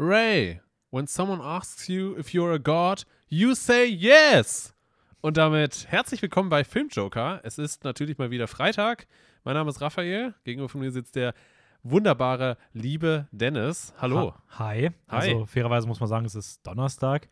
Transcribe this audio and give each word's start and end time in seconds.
Ray, 0.00 0.60
when 0.90 1.08
someone 1.08 1.40
asks 1.42 1.88
you 1.88 2.16
if 2.16 2.32
you're 2.32 2.52
a 2.52 2.58
god, 2.60 3.02
you 3.28 3.56
say 3.56 3.84
yes. 3.84 4.72
Und 5.20 5.36
damit 5.36 5.86
herzlich 5.88 6.22
willkommen 6.22 6.50
bei 6.50 6.62
Filmjoker. 6.62 7.40
Es 7.42 7.58
ist 7.58 7.82
natürlich 7.82 8.16
mal 8.16 8.30
wieder 8.30 8.46
Freitag. 8.46 9.08
Mein 9.42 9.54
Name 9.54 9.70
ist 9.70 9.80
Raphael. 9.80 10.34
Gegenüber 10.44 10.68
von 10.68 10.82
mir 10.82 10.92
sitzt 10.92 11.16
der 11.16 11.34
wunderbare, 11.82 12.58
liebe 12.72 13.26
Dennis. 13.32 13.92
Hallo. 13.98 14.34
Ha 14.50 14.58
Hi. 14.60 14.82
Hi. 14.82 14.90
Also 15.08 15.46
fairerweise 15.46 15.88
muss 15.88 15.98
man 15.98 16.08
sagen, 16.08 16.26
es 16.26 16.36
ist 16.36 16.64
Donnerstag. 16.64 17.28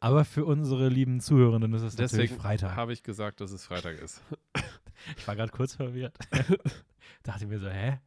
Aber 0.00 0.24
für 0.24 0.44
unsere 0.46 0.88
lieben 0.88 1.20
Zuhörenden 1.20 1.74
ist 1.74 1.82
es 1.82 1.96
natürlich 1.96 2.30
Deswegen 2.30 2.40
Freitag. 2.42 2.74
habe 2.74 2.92
ich 2.92 3.04
gesagt, 3.04 3.40
dass 3.40 3.52
es 3.52 3.66
Freitag 3.66 4.00
ist. 4.00 4.20
Ich 5.18 5.28
war 5.28 5.36
gerade 5.36 5.52
kurz 5.52 5.74
verwirrt. 5.74 6.16
Dachte 7.24 7.46
mir 7.46 7.58
so, 7.60 7.68
hä? 7.68 8.00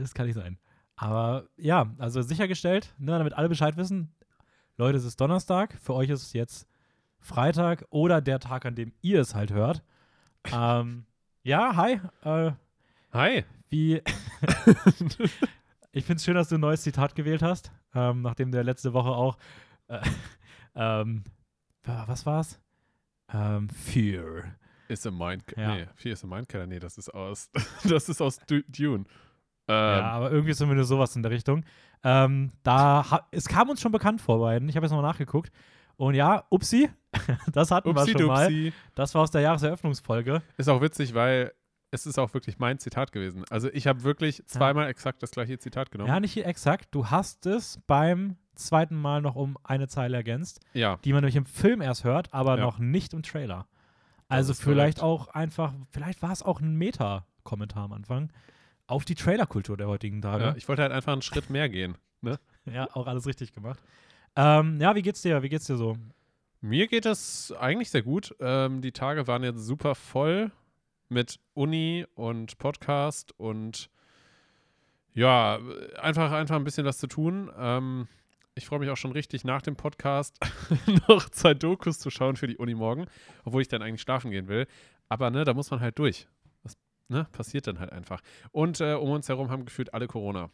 Das 0.00 0.14
kann 0.14 0.26
nicht 0.26 0.36
sein. 0.36 0.58
Aber 0.96 1.48
ja, 1.56 1.92
also 1.98 2.22
sichergestellt, 2.22 2.94
ne, 2.98 3.18
damit 3.18 3.34
alle 3.34 3.48
Bescheid 3.48 3.76
wissen, 3.76 4.14
Leute, 4.76 4.96
es 4.98 5.04
ist 5.04 5.20
Donnerstag. 5.20 5.74
Für 5.82 5.94
euch 5.94 6.10
ist 6.10 6.22
es 6.22 6.32
jetzt 6.32 6.66
Freitag 7.20 7.84
oder 7.90 8.20
der 8.20 8.38
Tag, 8.40 8.64
an 8.66 8.74
dem 8.74 8.92
ihr 9.02 9.20
es 9.20 9.34
halt 9.34 9.52
hört. 9.52 9.82
ähm, 10.52 11.06
ja, 11.42 11.74
hi. 11.76 12.00
Äh, 12.22 12.52
Hi. 13.12 13.44
wie. 13.70 14.02
ich 15.92 16.04
finde 16.04 16.16
es 16.16 16.24
schön, 16.24 16.34
dass 16.34 16.48
du 16.48 16.56
ein 16.56 16.60
neues 16.60 16.82
Zitat 16.82 17.14
gewählt 17.14 17.42
hast, 17.42 17.70
ähm, 17.94 18.22
nachdem 18.22 18.50
der 18.52 18.64
letzte 18.64 18.92
Woche 18.92 19.10
auch. 19.10 19.36
Äh, 19.88 20.00
ähm, 20.74 21.24
wa- 21.84 22.04
was 22.06 22.26
war's? 22.26 22.60
Ähm, 23.32 23.68
Fear. 23.68 24.44
Ist 24.88 25.06
a 25.06 25.10
Mind. 25.10 25.44
Ja. 25.56 25.74
Nee, 25.74 25.86
vier 25.94 26.12
ist 26.12 26.24
a 26.24 26.26
Mindkiller. 26.26 26.66
Nee, 26.66 26.78
das 26.78 26.98
ist 26.98 27.08
aus. 27.14 27.50
das 27.84 28.08
ist 28.08 28.20
aus 28.20 28.38
Du- 28.46 28.62
Dune. 28.68 29.04
Ähm, 29.68 29.74
ja, 29.98 30.10
aber 30.10 30.30
irgendwie 30.30 30.54
zumindest 30.54 30.88
sowas 30.88 31.14
in 31.16 31.22
der 31.22 31.30
Richtung. 31.32 31.64
Ähm, 32.02 32.50
da 32.62 33.26
es 33.30 33.48
kam 33.48 33.70
uns 33.70 33.80
schon 33.80 33.92
bekannt 33.92 34.20
vor 34.20 34.38
beiden. 34.40 34.68
Ich 34.68 34.76
habe 34.76 34.84
jetzt 34.86 34.92
noch 34.92 35.00
mal 35.00 35.08
nachgeguckt. 35.08 35.50
Und 35.96 36.14
ja, 36.14 36.44
upsi, 36.50 36.90
das 37.52 37.70
hatten 37.70 37.94
wir 37.94 38.06
schon 38.06 38.26
mal. 38.26 38.46
Upsi-dupsi. 38.46 38.72
Das 38.94 39.14
war 39.14 39.22
aus 39.22 39.30
der 39.30 39.40
Jahreseröffnungsfolge. 39.42 40.42
Ist 40.56 40.68
auch 40.68 40.80
witzig, 40.82 41.14
weil 41.14 41.52
es 41.92 42.06
ist 42.06 42.18
auch 42.18 42.34
wirklich 42.34 42.58
mein 42.58 42.78
Zitat 42.78 43.12
gewesen. 43.12 43.44
Also 43.50 43.68
ich 43.72 43.86
habe 43.86 44.02
wirklich 44.02 44.44
zweimal 44.46 44.88
exakt 44.88 45.22
das 45.22 45.30
gleiche 45.30 45.58
Zitat 45.58 45.92
genommen. 45.92 46.08
Ja, 46.08 46.18
nicht 46.18 46.36
exakt. 46.44 46.88
Du 46.90 47.08
hast 47.10 47.46
es 47.46 47.78
beim 47.86 48.36
zweiten 48.56 48.96
Mal 48.96 49.22
noch 49.22 49.36
um 49.36 49.56
eine 49.62 49.86
Zeile 49.88 50.16
ergänzt, 50.16 50.60
Ja, 50.74 50.98
die 51.04 51.12
man 51.12 51.20
nämlich 51.22 51.36
im 51.36 51.46
Film 51.46 51.80
erst 51.80 52.02
hört, 52.04 52.34
aber 52.34 52.58
Ja. 52.58 52.64
noch 52.64 52.78
nicht 52.78 53.12
im 53.14 53.22
Trailer. 53.22 53.66
Also 54.28 54.54
vielleicht 54.54 54.98
korrekt. 54.98 55.02
auch 55.02 55.28
einfach, 55.28 55.72
vielleicht 55.90 56.22
war 56.22 56.32
es 56.32 56.42
auch 56.42 56.60
ein 56.60 56.74
Meta-Kommentar 56.74 57.84
am 57.84 57.92
Anfang 57.92 58.30
auf 58.86 59.04
die 59.04 59.14
Trailerkultur 59.14 59.76
der 59.76 59.88
heutigen 59.88 60.20
Tage. 60.22 60.44
ja, 60.44 60.56
ich 60.56 60.68
wollte 60.68 60.82
halt 60.82 60.92
einfach 60.92 61.12
einen 61.12 61.22
Schritt 61.22 61.50
mehr 61.50 61.68
gehen. 61.68 61.96
Ja, 62.66 62.88
auch 62.94 63.06
alles 63.06 63.26
richtig 63.26 63.52
gemacht. 63.52 63.80
Ähm, 64.36 64.80
ja, 64.80 64.94
wie 64.94 65.02
geht's 65.02 65.22
dir? 65.22 65.42
Wie 65.42 65.48
geht's 65.48 65.66
dir 65.66 65.76
so? 65.76 65.96
Mir 66.60 66.86
geht 66.86 67.04
es 67.04 67.52
eigentlich 67.52 67.90
sehr 67.90 68.02
gut. 68.02 68.34
Ähm, 68.40 68.80
die 68.80 68.92
Tage 68.92 69.26
waren 69.26 69.42
jetzt 69.42 69.60
super 69.60 69.94
voll 69.94 70.50
mit 71.08 71.38
Uni 71.52 72.06
und 72.14 72.56
Podcast 72.58 73.38
und 73.38 73.90
ja, 75.12 75.60
einfach, 76.00 76.32
einfach 76.32 76.56
ein 76.56 76.64
bisschen 76.64 76.86
was 76.86 76.98
zu 76.98 77.06
tun. 77.06 77.50
Ähm, 77.56 78.08
ich 78.54 78.66
freue 78.66 78.78
mich 78.78 78.90
auch 78.90 78.96
schon 78.96 79.12
richtig 79.12 79.44
nach 79.44 79.62
dem 79.62 79.76
Podcast 79.76 80.38
noch 81.08 81.28
zwei 81.28 81.54
Dokus 81.54 81.98
zu 81.98 82.10
schauen 82.10 82.36
für 82.36 82.46
die 82.46 82.56
Uni 82.56 82.74
morgen, 82.74 83.06
obwohl 83.44 83.62
ich 83.62 83.68
dann 83.68 83.82
eigentlich 83.82 84.00
schlafen 84.00 84.30
gehen 84.30 84.48
will. 84.48 84.66
Aber 85.08 85.30
ne, 85.30 85.44
da 85.44 85.54
muss 85.54 85.70
man 85.70 85.80
halt 85.80 85.98
durch. 85.98 86.26
Ne, 87.08 87.26
passiert 87.32 87.66
dann 87.66 87.78
halt 87.80 87.92
einfach. 87.92 88.20
Und 88.50 88.80
äh, 88.80 88.94
um 88.94 89.10
uns 89.10 89.28
herum 89.28 89.50
haben 89.50 89.64
gefühlt 89.66 89.92
alle 89.92 90.06
Corona. 90.06 90.50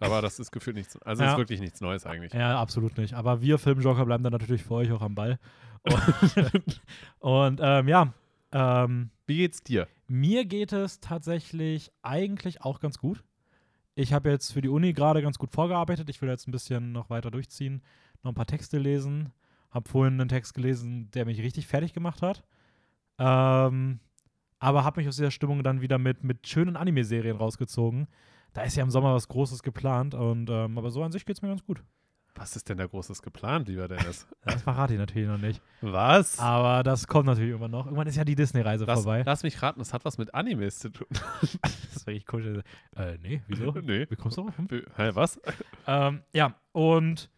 Aber 0.00 0.20
das 0.20 0.38
ist 0.38 0.50
gefühlt 0.50 0.76
nichts, 0.76 1.00
also 1.02 1.22
Ja. 1.22 1.32
ist 1.32 1.38
wirklich 1.38 1.60
nichts 1.60 1.80
Neues 1.80 2.04
eigentlich. 2.04 2.32
Ja, 2.34 2.60
absolut 2.60 2.98
nicht. 2.98 3.14
Aber 3.14 3.40
wir 3.40 3.58
Filmjoker 3.58 4.04
bleiben 4.04 4.22
dann 4.24 4.32
natürlich 4.32 4.62
für 4.64 4.74
euch 4.74 4.92
auch 4.92 5.00
am 5.02 5.14
Ball. 5.14 5.38
Und, 5.84 6.80
und 7.20 7.60
ähm, 7.62 7.88
ja, 7.88 8.12
ähm, 8.52 9.10
Wie 9.26 9.36
geht's 9.36 9.62
dir? 9.62 9.86
mir 10.06 10.44
geht 10.46 10.72
es 10.72 11.00
tatsächlich 11.00 11.92
eigentlich 12.02 12.62
auch 12.62 12.80
ganz 12.80 12.98
gut. 12.98 13.22
Ich 13.94 14.12
habe 14.12 14.30
jetzt 14.30 14.52
für 14.52 14.60
die 14.62 14.68
Uni 14.70 14.92
gerade 14.94 15.20
ganz 15.22 15.38
gut 15.38 15.50
vorgearbeitet. 15.52 16.08
Ich 16.10 16.20
will 16.22 16.28
jetzt 16.28 16.48
ein 16.48 16.52
bisschen 16.52 16.92
noch 16.92 17.10
weiter 17.10 17.30
durchziehen, 17.30 17.82
noch 18.22 18.32
ein 18.32 18.34
paar 18.34 18.46
Texte 18.46 18.78
lesen. 18.78 19.32
Habe 19.70 19.88
vorhin 19.88 20.20
einen 20.20 20.28
Text 20.28 20.54
gelesen, 20.54 21.10
der 21.12 21.26
mich 21.26 21.40
richtig 21.42 21.66
fertig 21.66 21.92
gemacht 21.92 22.22
hat. 22.22 22.44
Ähm, 23.18 24.00
aber 24.64 24.82
habe 24.82 25.00
mich 25.00 25.08
aus 25.08 25.16
dieser 25.16 25.30
Stimmung 25.30 25.62
dann 25.62 25.82
wieder 25.82 25.98
mit, 25.98 26.24
mit 26.24 26.46
schönen 26.48 26.76
Anime-Serien 26.76 27.36
rausgezogen. 27.36 28.06
Da 28.54 28.62
ist 28.62 28.76
ja 28.76 28.82
im 28.82 28.90
Sommer 28.90 29.12
was 29.14 29.28
Großes 29.28 29.62
geplant. 29.62 30.14
Und, 30.14 30.48
ähm, 30.48 30.78
aber 30.78 30.90
so 30.90 31.02
an 31.02 31.12
sich 31.12 31.26
geht 31.26 31.36
es 31.36 31.42
mir 31.42 31.48
ganz 31.48 31.62
gut. 31.64 31.82
Was 32.34 32.56
ist 32.56 32.68
denn 32.68 32.78
da 32.78 32.86
Großes 32.86 33.20
geplant, 33.20 33.68
lieber 33.68 33.88
Dennis? 33.88 34.26
Das 34.44 34.62
verrate 34.62 34.94
ich 34.94 34.98
natürlich 34.98 35.28
noch 35.28 35.38
nicht. 35.38 35.60
Was? 35.82 36.38
Aber 36.38 36.82
das 36.82 37.06
kommt 37.06 37.26
natürlich 37.26 37.50
irgendwann 37.50 37.72
noch. 37.72 37.84
Irgendwann 37.84 38.06
ist 38.06 38.16
ja 38.16 38.24
die 38.24 38.34
Disney-Reise 38.34 38.86
vorbei. 38.86 39.22
lass 39.26 39.42
mich 39.42 39.60
raten, 39.62 39.80
das 39.80 39.92
hat 39.92 40.04
was 40.06 40.16
mit 40.16 40.34
Animes 40.34 40.78
zu 40.78 40.88
tun. 40.90 41.06
Das 41.60 41.96
ist 41.96 42.06
wirklich 42.06 42.24
cool. 42.32 42.62
Äh, 42.96 43.18
nee, 43.22 43.42
wieso? 43.46 43.70
nee. 43.82 44.06
Wie 44.08 44.16
kommst 44.16 44.38
du 44.38 44.44
drauf? 44.44 44.54
Hä, 44.96 45.10
was? 45.12 45.38
Ähm, 45.86 46.22
ja, 46.32 46.54
und 46.72 47.28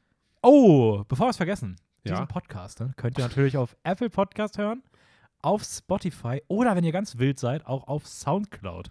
oh, 0.43 1.03
bevor 1.09 1.27
wir 1.27 1.31
es 1.31 1.37
vergessen, 1.37 1.77
Ja. 2.05 2.13
diesen 2.15 2.29
Podcast 2.29 2.79
ne, 2.81 2.93
könnt 2.97 3.19
ihr 3.19 3.25
natürlich 3.25 3.57
auf 3.57 3.77
Apple 3.83 4.11
Podcast 4.11 4.59
hören, 4.59 4.83
auf 5.47 5.63
Spotify 5.63 6.43
oder 6.49 6.75
wenn 6.75 6.85
ihr 6.85 6.93
ganz 6.93 7.19
wild 7.19 7.39
seid, 7.39 7.67
auch 7.67 7.87
auf 7.87 8.07
Soundcloud. 8.07 8.91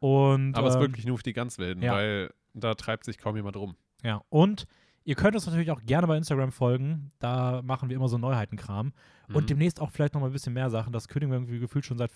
Und, 0.00 0.54
Aber 0.54 0.68
es 0.68 0.74
ist 0.74 0.76
ähm, 0.76 0.82
wirklich 0.82 1.06
nur 1.06 1.18
für 1.18 1.22
die 1.22 1.34
ganz 1.34 1.58
Wilden, 1.58 1.82
ja. 1.82 1.92
weil 1.92 2.32
da 2.54 2.74
treibt 2.74 3.04
sich 3.04 3.18
kaum 3.18 3.36
jemand 3.36 3.56
rum. 3.56 3.76
Ja, 4.02 4.22
und 4.30 4.66
ihr 5.04 5.14
könnt 5.14 5.34
uns 5.34 5.46
natürlich 5.46 5.70
auch 5.70 5.82
gerne 5.84 6.06
bei 6.06 6.16
Instagram 6.16 6.52
folgen. 6.52 7.10
Da 7.18 7.60
machen 7.62 7.90
wir 7.90 7.96
immer 7.96 8.08
so 8.08 8.16
Neuheitenkram. 8.16 8.92
Mhm. 9.28 9.36
Und 9.36 9.50
demnächst 9.50 9.80
auch 9.80 9.90
vielleicht 9.90 10.14
noch 10.14 10.20
mal 10.20 10.28
ein 10.28 10.32
bisschen 10.32 10.54
mehr 10.54 10.70
Sachen. 10.70 10.92
Das 10.92 11.08
kündigen 11.08 11.30
wir 11.30 11.36
irgendwie 11.36 11.58
gefühlt 11.58 11.84
schon 11.84 11.98
seit 11.98 12.10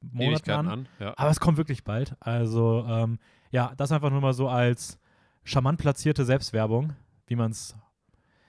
Monaten 0.00 0.50
an. 0.50 0.68
an. 0.68 0.88
Ja. 0.98 1.14
Aber 1.16 1.30
es 1.30 1.38
kommt 1.38 1.58
wirklich 1.58 1.84
bald. 1.84 2.16
Also, 2.20 2.84
ähm, 2.88 3.18
ja, 3.50 3.72
das 3.76 3.92
einfach 3.92 4.10
nur 4.10 4.20
mal 4.20 4.34
so 4.34 4.48
als 4.48 4.98
charmant 5.44 5.78
platzierte 5.78 6.24
Selbstwerbung, 6.24 6.94
wie 7.26 7.36
man 7.36 7.52
es 7.52 7.76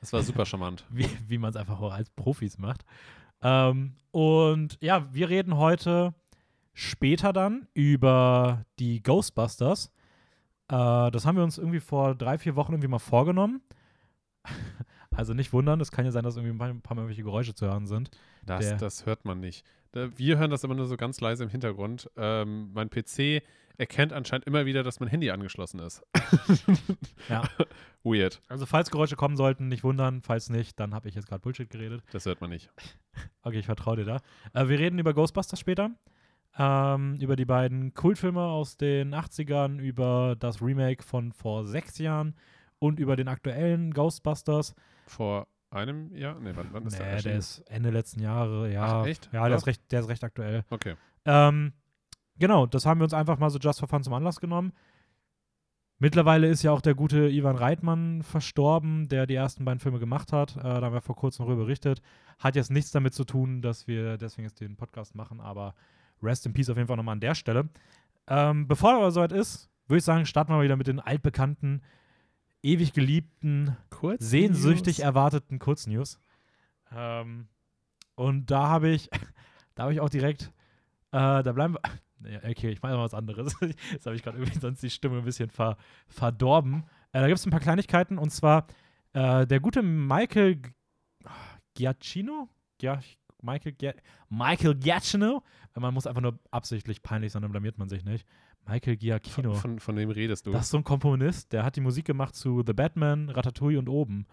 Das 0.01 0.13
war 0.13 0.23
super 0.23 0.45
charmant. 0.45 0.85
wie, 0.89 1.07
wie 1.27 1.37
man 1.37 1.51
es 1.51 1.55
einfach 1.55 1.79
auch 1.79 1.93
als 1.93 2.09
Profis 2.09 2.57
macht. 2.57 2.85
Ähm, 3.43 3.93
und 4.11 4.77
ja, 4.81 5.13
wir 5.13 5.29
reden 5.29 5.57
heute 5.57 6.13
später 6.73 7.33
dann 7.33 7.67
über 7.73 8.65
die 8.79 9.03
Ghostbusters. 9.03 9.91
Äh, 10.69 11.11
das 11.11 11.25
haben 11.25 11.35
wir 11.35 11.43
uns 11.43 11.57
irgendwie 11.57 11.79
vor 11.79 12.15
drei, 12.15 12.37
vier 12.37 12.55
Wochen 12.55 12.73
irgendwie 12.73 12.89
mal 12.89 12.99
vorgenommen. 12.99 13.61
Also 15.15 15.35
nicht 15.35 15.53
wundern, 15.53 15.79
es 15.79 15.91
kann 15.91 16.05
ja 16.05 16.11
sein, 16.11 16.23
dass 16.23 16.37
irgendwie 16.37 16.55
ein 16.55 16.57
paar, 16.57 16.69
ein 16.69 16.81
paar 16.81 16.95
Mal 16.95 17.01
irgendwelche 17.03 17.21
Geräusche 17.21 17.53
zu 17.53 17.67
hören 17.67 17.85
sind. 17.85 18.09
Das, 18.47 18.75
das 18.77 19.05
hört 19.05 19.25
man 19.25 19.39
nicht. 19.39 19.63
Wir 19.91 20.39
hören 20.39 20.49
das 20.49 20.63
immer 20.63 20.73
nur 20.73 20.87
so 20.87 20.97
ganz 20.97 21.21
leise 21.21 21.43
im 21.43 21.51
Hintergrund. 21.51 22.09
Ähm, 22.17 22.71
mein 22.73 22.89
PC 22.89 23.43
erkennt 23.77 24.13
anscheinend 24.13 24.45
immer 24.45 24.65
wieder, 24.65 24.83
dass 24.83 24.99
mein 24.99 25.09
Handy 25.09 25.31
angeschlossen 25.31 25.79
ist. 25.79 26.03
Ja. 27.29 27.43
Weird. 28.03 28.41
Also 28.49 28.65
falls 28.65 28.91
Geräusche 28.91 29.15
kommen 29.15 29.37
sollten, 29.37 29.69
nicht 29.69 29.83
wundern. 29.85 30.21
Falls 30.21 30.49
nicht, 30.49 30.77
dann 30.79 30.93
habe 30.93 31.07
ich 31.07 31.15
jetzt 31.15 31.27
gerade 31.27 31.41
Bullshit 31.41 31.69
geredet. 31.69 32.03
Das 32.11 32.25
hört 32.25 32.41
man 32.41 32.49
nicht. 32.49 32.69
Okay, 33.43 33.59
ich 33.59 33.65
vertraue 33.65 33.95
dir 33.95 34.05
da. 34.05 34.17
Äh, 34.53 34.67
wir 34.67 34.77
reden 34.77 34.99
über 34.99 35.13
Ghostbusters 35.13 35.59
später. 35.59 35.91
Ähm, 36.57 37.15
über 37.21 37.35
die 37.35 37.45
beiden 37.45 37.93
Kultfilme 37.93 38.41
aus 38.41 38.77
den 38.77 39.15
80ern, 39.15 39.79
über 39.79 40.35
das 40.37 40.61
Remake 40.61 41.01
von 41.03 41.31
vor 41.31 41.65
sechs 41.65 41.97
Jahren 41.97 42.35
und 42.79 42.99
über 42.99 43.15
den 43.15 43.27
aktuellen 43.29 43.91
Ghostbusters. 43.93 44.75
Vor 45.07 45.47
einem 45.71 46.13
Jahr? 46.15 46.39
Nee, 46.39 46.51
wann, 46.55 46.67
wann 46.71 46.85
ist 46.85 46.99
der 46.99 47.05
Nee, 47.05 47.05
der 47.05 47.13
erschienen? 47.15 47.37
ist 47.37 47.59
Ende 47.69 47.89
letzten 47.89 48.21
Jahre, 48.21 48.71
ja. 48.71 49.01
Ach, 49.01 49.05
echt? 49.07 49.29
Ja, 49.31 49.47
der 49.47 49.57
ist, 49.57 49.65
recht, 49.65 49.81
der 49.91 50.01
ist 50.01 50.09
recht 50.09 50.23
aktuell. 50.23 50.63
Okay. 50.69 50.95
Ähm, 51.25 51.73
genau, 52.39 52.65
das 52.65 52.85
haben 52.85 52.99
wir 52.99 53.05
uns 53.05 53.13
einfach 53.13 53.37
mal 53.39 53.49
so 53.49 53.59
just 53.59 53.79
for 53.79 53.87
fun 53.87 54.03
zum 54.03 54.13
Anlass 54.13 54.39
genommen. 54.39 54.73
Mittlerweile 55.99 56.47
ist 56.47 56.63
ja 56.63 56.71
auch 56.71 56.81
der 56.81 56.95
gute 56.95 57.29
Ivan 57.29 57.55
Reitmann 57.55 58.23
verstorben, 58.23 59.07
der 59.07 59.25
die 59.25 59.35
ersten 59.35 59.63
beiden 59.63 59.79
Filme 59.79 59.99
gemacht 59.99 60.33
hat. 60.33 60.57
Äh, 60.57 60.61
da 60.61 60.81
haben 60.81 60.93
wir 60.93 61.01
vor 61.01 61.15
kurzem 61.15 61.45
darüber 61.45 61.63
berichtet. 61.63 62.01
Hat 62.39 62.55
jetzt 62.55 62.71
nichts 62.71 62.91
damit 62.91 63.13
zu 63.13 63.23
tun, 63.23 63.61
dass 63.61 63.87
wir 63.87 64.17
deswegen 64.17 64.45
jetzt 64.45 64.59
den 64.59 64.75
Podcast 64.75 65.15
machen, 65.15 65.39
aber 65.39 65.75
Rest 66.21 66.45
in 66.45 66.53
Peace 66.53 66.69
auf 66.69 66.75
jeden 66.77 66.87
Fall 66.87 66.97
nochmal 66.97 67.13
an 67.13 67.19
der 67.21 67.35
Stelle. 67.35 67.69
Ähm, 68.27 68.67
bevor 68.67 68.95
aber 68.95 69.11
soweit 69.11 69.31
ist, 69.31 69.69
würde 69.87 69.99
ich 69.99 70.03
sagen, 70.03 70.25
starten 70.25 70.51
wir 70.51 70.57
mal 70.57 70.63
wieder 70.63 70.75
mit 70.75 70.87
den 70.87 70.99
altbekannten, 70.99 71.81
ewig 72.61 72.93
geliebten, 72.93 73.77
Kurz. 73.89 74.23
sehnsüchtig 74.29 74.97
News. 74.97 75.05
erwarteten 75.05 75.59
Kurznews. 75.59 76.19
Ähm, 76.93 77.47
und 78.15 78.51
da 78.51 78.67
habe 78.67 78.89
ich, 78.89 79.09
da 79.75 79.83
habe 79.83 79.93
ich 79.93 79.99
auch 79.99 80.09
direkt, 80.09 80.51
äh, 81.11 81.43
da 81.43 81.51
bleiben 81.53 81.75
wir. 81.75 81.81
Ja, 82.27 82.39
okay, 82.49 82.69
ich 82.71 82.81
mache 82.81 82.93
mal 82.93 83.03
was 83.03 83.13
anderes. 83.13 83.55
Jetzt 83.91 84.05
habe 84.05 84.15
ich 84.15 84.23
gerade 84.23 84.37
irgendwie 84.37 84.59
sonst 84.59 84.81
die 84.83 84.89
Stimme 84.89 85.17
ein 85.19 85.25
bisschen 85.25 85.49
ver, 85.49 85.77
verdorben. 86.07 86.83
Äh, 87.11 87.21
da 87.21 87.27
gibt 87.27 87.39
es 87.39 87.45
ein 87.45 87.51
paar 87.51 87.59
Kleinigkeiten 87.59 88.17
und 88.17 88.29
zwar 88.31 88.67
äh, 89.13 89.45
der 89.47 89.59
gute 89.59 89.81
Michael 89.83 90.55
G- 90.55 90.71
Giacchino? 91.75 92.49
Gia 92.79 92.99
Michael, 93.41 93.73
Gia 93.73 93.93
Michael 94.29 94.75
Giacchino? 94.75 95.43
Man 95.75 95.93
muss 95.93 96.07
einfach 96.07 96.21
nur 96.21 96.39
absichtlich 96.51 97.01
peinlich 97.01 97.31
sein, 97.31 97.41
dann 97.41 97.51
blamiert 97.51 97.77
man 97.77 97.89
sich 97.89 98.03
nicht. 98.05 98.27
Michael 98.65 98.95
Giacchino. 98.97 99.53
Von, 99.55 99.79
von 99.79 99.95
dem 99.95 100.09
redest 100.09 100.47
du. 100.47 100.51
Das 100.51 100.63
ist 100.65 100.69
so 100.69 100.77
ein 100.77 100.83
Komponist, 100.83 101.51
der 101.51 101.63
hat 101.65 101.75
die 101.75 101.81
Musik 101.81 102.05
gemacht 102.05 102.35
zu 102.35 102.63
The 102.65 102.73
Batman, 102.73 103.29
Ratatouille 103.29 103.79
und 103.79 103.89
Oben. 103.89 104.25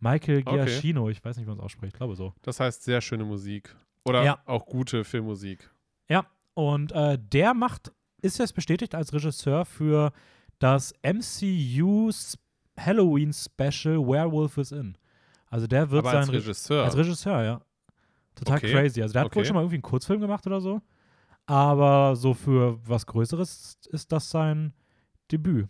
Michael 0.00 0.42
Okay. 0.44 0.56
Giacchino, 0.64 1.08
ich 1.08 1.24
weiß 1.24 1.36
nicht, 1.36 1.46
wie 1.46 1.50
man 1.50 1.58
es 1.58 1.64
ausspricht, 1.64 1.94
ich 1.94 1.98
glaube 1.98 2.16
so. 2.16 2.34
Das 2.42 2.60
heißt 2.60 2.82
sehr 2.82 3.00
schöne 3.00 3.24
Musik. 3.24 3.74
Oder 4.04 4.24
Ja. 4.24 4.38
auch 4.46 4.66
gute 4.66 5.04
Filmmusik. 5.04 5.70
Ja, 6.08 6.26
und 6.56 6.90
äh, 6.92 7.18
der 7.20 7.52
macht, 7.54 7.92
ist 8.22 8.38
jetzt 8.38 8.54
bestätigt 8.54 8.94
als 8.94 9.12
Regisseur 9.12 9.64
für 9.66 10.10
das 10.58 10.94
MCU 11.02 12.08
S- 12.08 12.38
Halloween 12.78 13.32
Special 13.32 13.98
Werewolf 13.98 14.56
is 14.56 14.72
In. 14.72 14.96
Also 15.48 15.66
der 15.66 15.90
wird 15.90 16.00
Aber 16.00 16.10
sein 16.12 16.20
als 16.20 16.28
Re- 16.30 16.34
Regisseur. 16.38 16.84
als 16.84 16.96
Regisseur, 16.96 17.42
ja. 17.44 17.60
Total 18.34 18.56
Okay. 18.56 18.72
crazy. 18.72 19.02
Also 19.02 19.12
der 19.12 19.22
hat 19.24 19.34
wohl 19.34 19.40
Okay. 19.40 19.46
schon 19.48 19.54
mal 19.54 19.60
irgendwie 19.60 19.76
einen 19.76 19.82
Kurzfilm 19.82 20.20
gemacht 20.20 20.46
oder 20.46 20.60
so. 20.60 20.80
Aber 21.46 22.16
so 22.16 22.32
für 22.34 22.78
was 22.88 23.06
Größeres 23.06 23.78
ist 23.90 24.10
das 24.12 24.30
sein 24.30 24.72
Debüt. 25.30 25.68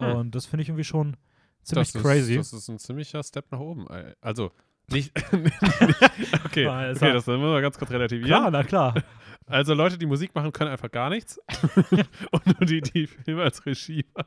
Hm. 0.00 0.16
Und 0.16 0.34
das 0.34 0.44
finde 0.46 0.62
ich 0.62 0.68
irgendwie 0.68 0.84
schon 0.84 1.16
ziemlich 1.62 1.92
das 1.92 2.02
crazy. 2.02 2.36
Ist, 2.36 2.52
das 2.52 2.60
ist 2.60 2.68
ein 2.68 2.78
ziemlicher 2.78 3.22
Step 3.22 3.50
nach 3.50 3.58
oben. 3.58 3.86
Also, 4.20 4.52
nicht. 4.90 5.12
okay, 6.44 6.66
okay 6.68 7.12
das 7.12 7.26
müssen 7.26 7.40
wir 7.42 7.60
ganz 7.60 7.78
kurz 7.78 7.90
relativieren. 7.90 8.28
klar, 8.28 8.50
na 8.50 8.62
klar. 8.62 8.94
Also, 9.46 9.74
Leute, 9.74 9.96
die 9.98 10.06
Musik 10.06 10.34
machen, 10.34 10.52
können 10.52 10.70
einfach 10.70 10.90
gar 10.90 11.08
nichts. 11.10 11.38
Und 12.32 12.46
nur 12.46 12.66
die, 12.66 12.80
die 12.80 13.06
Filme 13.06 13.42
als 13.42 13.64
Regie 13.64 14.04
machen. 14.14 14.26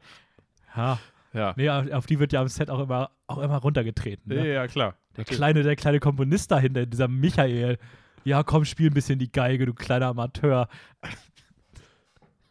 Ja. 0.75 0.99
Ja. 1.33 1.53
Nee, 1.57 1.69
auf 1.69 2.05
die 2.07 2.19
wird 2.19 2.33
ja 2.33 2.41
am 2.41 2.47
Set 2.47 2.69
auch 2.71 2.79
immer, 2.79 3.11
auch 3.27 3.37
immer 3.37 3.57
runtergetreten. 3.57 4.31
Ja, 4.33 4.41
Ne? 4.41 4.53
ja, 4.53 4.67
klar. 4.67 4.95
Der 5.15 5.19
Natürlich. 5.23 5.37
kleine, 5.37 5.63
der 5.63 5.75
kleine 5.75 5.99
Komponist 5.99 6.49
dahinter, 6.51 6.85
dieser 6.85 7.07
Michael. 7.07 7.77
Ja, 8.23 8.41
komm, 8.43 8.65
spiel 8.65 8.89
ein 8.89 8.93
bisschen 8.93 9.19
die 9.19 9.31
Geige, 9.31 9.65
du 9.65 9.73
kleiner 9.73 10.07
Amateur. 10.07 10.67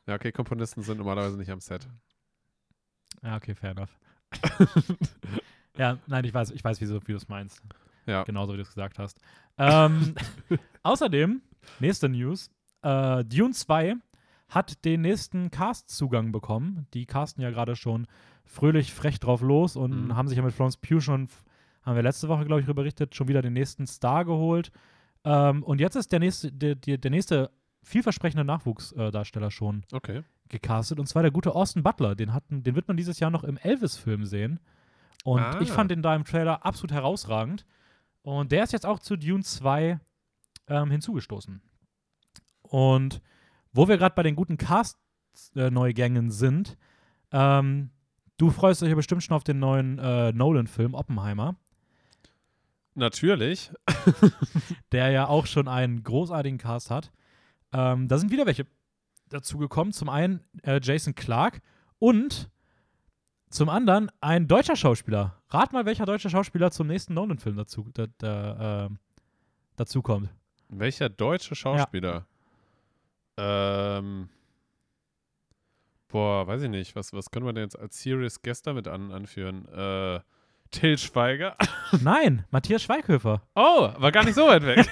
Ja, 0.06 0.14
okay, 0.14 0.30
Komponisten 0.32 0.82
sind 0.82 0.98
normalerweise 0.98 1.36
nicht 1.36 1.50
am 1.50 1.60
Set. 1.60 1.88
Ja, 3.22 3.36
okay, 3.36 3.54
fair 3.54 3.70
enough. 3.72 3.90
ja, 5.76 5.98
nein, 6.06 6.24
ich 6.24 6.32
weiß, 6.34 6.50
ich 6.52 6.62
weiß, 6.62 6.80
wie, 6.80 6.86
so- 6.86 7.00
wie 7.06 7.12
du 7.12 7.16
es 7.18 7.28
meinst. 7.28 7.62
Ja. 8.06 8.22
Genauso 8.24 8.52
wie 8.52 8.56
du 8.56 8.62
es 8.62 8.68
gesagt 8.68 8.98
hast. 8.98 9.18
Ähm, 9.58 10.14
außerdem, 10.82 11.42
nächste 11.80 12.08
News: 12.08 12.50
äh, 12.82 13.24
Dune 13.24 13.52
2 13.52 13.96
hat 14.48 14.84
den 14.84 15.02
nächsten 15.02 15.50
Cast-Zugang 15.50 16.32
bekommen. 16.32 16.86
Die 16.94 17.04
casten 17.06 17.42
ja 17.42 17.50
gerade 17.50 17.76
schon 17.76 18.06
fröhlich 18.46 18.94
frech 18.94 19.20
drauf 19.20 19.42
los 19.42 19.76
und 19.76 20.06
Mhm. 20.06 20.16
haben 20.16 20.28
sich 20.28 20.36
ja 20.38 20.42
mit 20.42 20.54
Florence 20.54 20.78
Pugh 20.78 21.00
schon, 21.02 21.28
haben 21.82 21.96
wir 21.96 22.02
letzte 22.02 22.28
Woche, 22.28 22.44
glaube 22.46 22.60
ich, 22.60 22.66
darüber 22.66 22.82
berichtet, 22.82 23.14
schon 23.14 23.28
wieder 23.28 23.42
den 23.42 23.52
nächsten 23.52 23.86
Star 23.86 24.24
geholt. 24.24 24.70
Ähm, 25.24 25.62
und 25.62 25.80
jetzt 25.80 25.96
ist 25.96 26.12
der 26.12 26.20
nächste, 26.20 26.50
der, 26.50 26.74
der, 26.76 26.96
der 26.98 27.10
nächste 27.10 27.50
vielversprechende 27.82 28.44
Nachwuchsdarsteller 28.44 29.50
schon 29.50 29.84
Okay. 29.92 30.22
gecastet. 30.48 30.98
Und 30.98 31.06
zwar 31.06 31.22
der 31.22 31.30
gute 31.30 31.54
Austin 31.54 31.82
Butler. 31.82 32.14
Den, 32.14 32.32
hatten, 32.32 32.62
den 32.62 32.74
wird 32.74 32.88
man 32.88 32.96
dieses 32.96 33.18
Jahr 33.20 33.30
noch 33.30 33.44
im 33.44 33.58
Elvis-Film 33.58 34.24
sehen. 34.24 34.60
Und 35.24 35.40
Ah. 35.42 35.60
ich 35.60 35.72
fand 35.72 35.90
den 35.90 36.00
da 36.02 36.14
im 36.14 36.24
Trailer 36.24 36.64
absolut 36.64 36.92
herausragend. 36.92 37.66
Und 38.22 38.50
der 38.52 38.62
ist 38.64 38.72
jetzt 38.72 38.86
auch 38.86 38.98
zu 38.98 39.16
Dune 39.16 39.42
2 39.42 40.00
ähm, 40.68 40.90
hinzugestoßen. 40.90 41.60
Und 42.70 43.20
wo 43.72 43.88
wir 43.88 43.98
gerade 43.98 44.14
bei 44.14 44.22
den 44.22 44.36
guten 44.36 44.56
Cast-Neugängen 44.56 46.30
sind, 46.30 46.76
ähm, 47.32 47.90
du 48.36 48.50
freust 48.50 48.82
dich 48.82 48.88
ja 48.88 48.94
bestimmt 48.94 49.22
schon 49.22 49.36
auf 49.36 49.44
den 49.44 49.58
neuen 49.58 49.98
äh, 49.98 50.32
Nolan-Film 50.32 50.94
Oppenheimer, 50.94 51.56
Natürlich. 52.98 53.70
der 54.92 55.10
ja 55.10 55.28
auch 55.28 55.46
schon 55.46 55.68
einen 55.68 56.02
großartigen 56.02 56.58
Cast 56.58 56.90
hat. 56.90 57.12
Ähm, 57.72 58.08
da 58.08 58.18
sind 58.18 58.32
wieder 58.32 58.44
welche 58.44 58.66
dazugekommen. 59.28 59.92
Zum 59.92 60.08
einen 60.08 60.40
äh, 60.62 60.80
Jason 60.82 61.14
Clark 61.14 61.60
und 62.00 62.50
zum 63.50 63.68
anderen 63.68 64.10
ein 64.20 64.48
deutscher 64.48 64.74
Schauspieler. 64.74 65.40
Rat 65.48 65.72
mal, 65.72 65.86
welcher 65.86 66.06
deutsche 66.06 66.28
Schauspieler 66.28 66.72
zum 66.72 66.88
nächsten 66.88 67.14
Nolan-Film 67.14 67.56
dazu, 67.56 67.88
da, 67.94 68.06
da, 68.18 68.86
äh, 68.86 68.90
dazu 69.76 70.02
kommt. 70.02 70.30
Welcher 70.68 71.08
deutsche 71.08 71.54
Schauspieler? 71.54 72.26
Ähm. 73.38 74.28
Boah, 76.08 76.46
weiß 76.46 76.62
ich 76.62 76.70
nicht. 76.70 76.96
Was, 76.96 77.12
was 77.12 77.30
können 77.30 77.44
wir 77.46 77.52
denn 77.52 77.64
jetzt 77.64 77.78
als 77.78 78.00
Serious 78.02 78.40
Guest 78.42 78.66
damit 78.66 78.88
an, 78.88 79.12
anführen? 79.12 79.66
Äh, 79.68 80.20
Till 80.70 80.96
Schweiger? 80.98 81.56
Nein, 82.02 82.44
Matthias 82.50 82.82
Schweighöfer. 82.82 83.42
Oh, 83.54 83.90
war 83.98 84.12
gar 84.12 84.24
nicht 84.24 84.34
so 84.34 84.46
weit 84.46 84.64
weg. 84.64 84.86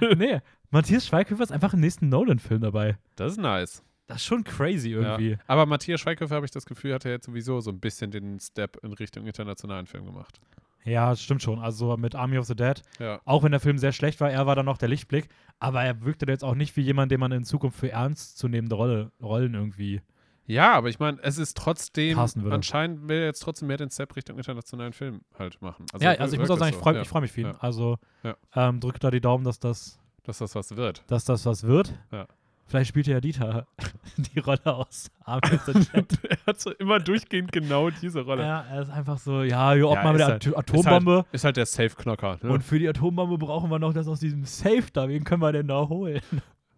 nee, 0.18 0.40
Matthias 0.70 1.06
Schweighöfer 1.06 1.42
ist 1.42 1.52
einfach 1.52 1.74
im 1.74 1.80
nächsten 1.80 2.08
Nolan-Film 2.08 2.62
dabei. 2.62 2.96
Das 3.16 3.32
ist 3.32 3.38
nice. 3.38 3.82
Das 4.06 4.18
ist 4.18 4.24
schon 4.26 4.44
crazy 4.44 4.90
irgendwie. 4.90 5.32
Ja. 5.32 5.38
Aber 5.46 5.66
Matthias 5.66 6.00
Schweighöfer, 6.00 6.34
habe 6.34 6.44
ich 6.46 6.50
das 6.52 6.66
Gefühl, 6.66 6.94
hat 6.94 7.04
er 7.04 7.12
jetzt 7.12 7.26
sowieso 7.26 7.60
so 7.60 7.70
ein 7.70 7.80
bisschen 7.80 8.10
den 8.10 8.38
Step 8.40 8.76
in 8.82 8.92
Richtung 8.92 9.26
internationalen 9.26 9.86
Film 9.86 10.04
gemacht. 10.04 10.40
Ja, 10.84 11.16
stimmt 11.16 11.42
schon. 11.42 11.58
Also 11.60 11.96
mit 11.96 12.14
Army 12.14 12.36
of 12.36 12.44
the 12.46 12.54
Dead, 12.54 12.82
Ja. 12.98 13.18
auch 13.24 13.42
wenn 13.42 13.52
der 13.52 13.60
Film 13.60 13.78
sehr 13.78 13.92
schlecht 13.92 14.20
war, 14.20 14.30
er 14.30 14.46
war 14.46 14.54
dann 14.54 14.66
noch 14.66 14.76
der 14.76 14.88
Lichtblick. 14.88 15.28
Aber 15.64 15.82
er 15.82 16.02
wirkte 16.04 16.26
jetzt 16.26 16.44
auch 16.44 16.54
nicht 16.54 16.76
wie 16.76 16.82
jemand, 16.82 17.10
den 17.12 17.20
man 17.20 17.32
in 17.32 17.44
Zukunft 17.44 17.78
für 17.78 17.90
ernstzunehmende 17.90 18.74
Rolle, 18.76 19.10
Rollen 19.22 19.54
irgendwie. 19.54 20.00
Ja, 20.46 20.72
aber 20.74 20.90
ich 20.90 20.98
meine, 20.98 21.18
es 21.22 21.38
ist 21.38 21.56
trotzdem, 21.56 22.16
würde. 22.18 22.54
anscheinend 22.54 23.08
will 23.08 23.16
er 23.18 23.24
jetzt 23.26 23.40
trotzdem 23.40 23.68
mehr 23.68 23.78
den 23.78 23.90
Step 23.90 24.14
Richtung 24.14 24.36
internationalen 24.36 24.92
Film 24.92 25.22
halt 25.38 25.60
machen. 25.62 25.86
ja, 25.94 26.12
wir- 26.12 26.20
also 26.20 26.34
ich 26.34 26.40
muss 26.40 26.50
auch 26.50 26.58
sagen, 26.58 26.74
ich 26.74 26.80
freue 26.80 26.96
ja. 26.96 27.04
freu 27.04 27.20
mich 27.22 27.32
für 27.32 27.40
ihn. 27.40 27.46
Ja. 27.46 27.56
Also 27.60 27.96
Ja. 28.22 28.36
ähm, 28.54 28.78
drückt 28.80 29.02
da 29.02 29.10
die 29.10 29.22
Daumen, 29.22 29.44
dass 29.44 29.58
das, 29.58 29.98
Dass 30.24 30.38
das 30.38 30.54
was 30.54 30.76
wird. 30.76 31.02
dass 31.06 31.24
das 31.24 31.46
was 31.46 31.62
wird. 31.64 31.94
Ja. 32.12 32.26
Vielleicht 32.66 32.88
spielt 32.88 33.06
ja 33.06 33.20
Dieter 33.20 33.66
die 34.16 34.38
Rolle 34.38 34.64
aus 34.64 35.10
er 35.26 36.46
hat 36.46 36.60
so 36.60 36.70
immer 36.72 36.98
durchgehend 36.98 37.52
genau 37.52 37.90
diese 37.90 38.22
Rolle. 38.22 38.42
ja, 38.42 38.62
er 38.70 38.82
ist 38.82 38.90
einfach 38.90 39.18
so, 39.18 39.42
ja, 39.42 39.72
hier 39.74 39.88
ob 39.88 39.96
Ja, 39.96 40.02
mal 40.02 40.12
mit 40.12 40.20
ist 40.20 40.26
der 40.26 40.32
halt- 40.34 40.46
Ato- 40.48 40.58
Atombombe. 40.58 41.24
Ist 41.32 41.44
halt 41.44 41.56
der 41.56 41.66
Safe-Knocker. 41.66 42.38
Ne? 42.42 42.50
Und 42.50 42.62
für 42.64 42.78
die 42.78 42.88
Atombombe 42.88 43.36
brauchen 43.38 43.70
wir 43.70 43.78
noch 43.78 43.92
das 43.92 44.08
aus 44.08 44.20
diesem 44.20 44.44
Safe 44.44 44.84
da. 44.92 45.08
Wen 45.08 45.24
können 45.24 45.42
wir 45.42 45.52
denn 45.52 45.68
da 45.68 45.88
holen? 45.88 46.20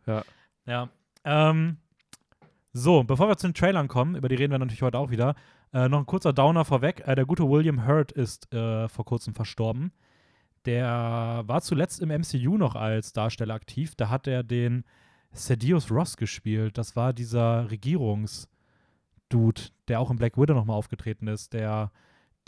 Ja. 0.07 0.23
Ja. 0.67 0.89
Ähm, 1.25 1.77
so, 2.73 3.05
bevor 3.05 3.29
wir 3.29 3.37
zu 3.37 3.47
den 3.49 3.55
Trailern 3.55 3.89
kommen, 3.89 4.17
über 4.17 4.29
die 4.29 4.35
reden 4.35 4.53
wir 4.53 4.59
natürlich 4.59 4.83
heute 4.83 4.99
auch 4.99 5.11
wieder, 5.11 5.35
äh, 5.73 5.89
noch 5.89 5.99
ein 6.01 6.07
kurzer 6.07 6.33
Downer 6.33 6.65
vorweg. 6.65 7.03
Äh, 7.07 7.15
der 7.15 7.25
gute 7.27 7.49
William 7.49 7.87
Hurt 7.87 8.13
ist 8.13 8.53
äh, 8.53 8.89
vor 8.89 9.05
kurzem 9.05 9.35
verstorben. 9.35 9.93
Der 10.67 11.43
war 11.47 11.61
zuletzt 11.63 12.01
im 12.01 12.09
MCU 12.09 12.57
noch 12.59 12.75
als 12.75 13.13
Darsteller 13.13 13.55
aktiv. 13.55 13.95
Da 13.97 14.09
hat 14.11 14.27
er 14.27 14.43
den 14.43 14.85
Thaddeus 15.37 15.91
Ross 15.91 16.17
gespielt. 16.17 16.79
Das 16.79 16.97
war 16.97 17.13
dieser 17.13 17.71
Regierungsdude, 17.71 18.49
der 19.89 20.01
auch 20.01 20.11
in 20.11 20.17
Black 20.17 20.37
Widow 20.37 20.55
nochmal 20.55 20.77
aufgetreten 20.77 21.29
ist, 21.29 21.53
der 21.53 21.93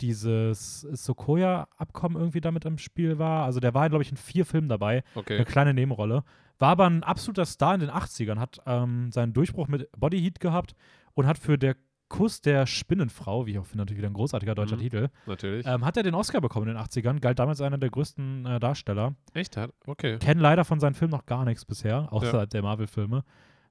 dieses 0.01 0.81
Sokoya-Abkommen 0.81 2.17
irgendwie 2.17 2.41
damit 2.41 2.65
im 2.65 2.77
Spiel 2.77 3.19
war. 3.19 3.45
Also 3.45 3.59
der 3.59 3.73
war, 3.73 3.89
glaube 3.89 4.03
ich, 4.03 4.11
in 4.11 4.17
vier 4.17 4.45
Filmen 4.45 4.69
dabei. 4.69 5.03
okay. 5.15 5.35
Eine 5.35 5.45
kleine 5.45 5.73
Nebenrolle. 5.73 6.23
War 6.57 6.71
aber 6.71 6.89
ein 6.89 7.03
absoluter 7.03 7.45
Star 7.45 7.73
in 7.73 7.81
den 7.81 7.89
80ern, 7.89 8.37
hat 8.37 8.59
ähm, 8.65 9.11
seinen 9.11 9.33
Durchbruch 9.33 9.67
mit 9.67 9.89
Body 9.97 10.19
Heat 10.19 10.39
gehabt 10.39 10.75
und 11.13 11.25
hat 11.25 11.37
für 11.37 11.57
der 11.57 11.75
Kuss 12.09 12.41
der 12.41 12.65
Spinnenfrau, 12.65 13.45
wie 13.45 13.51
ich 13.51 13.59
auch 13.59 13.65
finde, 13.65 13.83
natürlich 13.83 13.99
wieder 13.99 14.09
ein 14.09 14.13
großartiger 14.13 14.55
deutscher 14.55 14.75
Mhm. 14.75 14.81
Titel, 14.81 15.09
Natürlich. 15.27 15.65
ähm, 15.67 15.85
hat 15.85 15.95
er 15.95 16.03
den 16.03 16.15
Oscar 16.15 16.41
bekommen 16.41 16.67
in 16.67 16.73
den 16.75 16.83
80ern, 16.83 17.19
galt 17.19 17.37
damals 17.39 17.61
einer 17.61 17.77
der 17.77 17.89
größten 17.91 18.45
äh, 18.45 18.59
Darsteller. 18.59 19.13
Echt? 19.33 19.55
Hat? 19.57 19.71
Okay. 19.85 20.17
Kenn 20.19 20.39
leider 20.39 20.65
von 20.65 20.79
seinen 20.79 20.95
Filmen 20.95 21.11
noch 21.11 21.25
gar 21.25 21.45
nichts 21.45 21.65
bisher, 21.65 22.11
außer 22.11 22.39
Ja. 22.39 22.45
der 22.47 22.61
Marvel-Filme. 22.63 23.23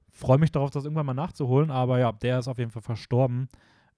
Freue 0.09 0.37
mich 0.39 0.51
darauf, 0.51 0.71
das 0.71 0.85
irgendwann 0.85 1.05
mal 1.05 1.13
nachzuholen, 1.13 1.69
aber 1.69 1.99
ja, 1.99 2.11
der 2.13 2.39
ist 2.39 2.47
auf 2.47 2.57
jeden 2.57 2.71
Fall 2.71 2.81
verstorben. 2.81 3.49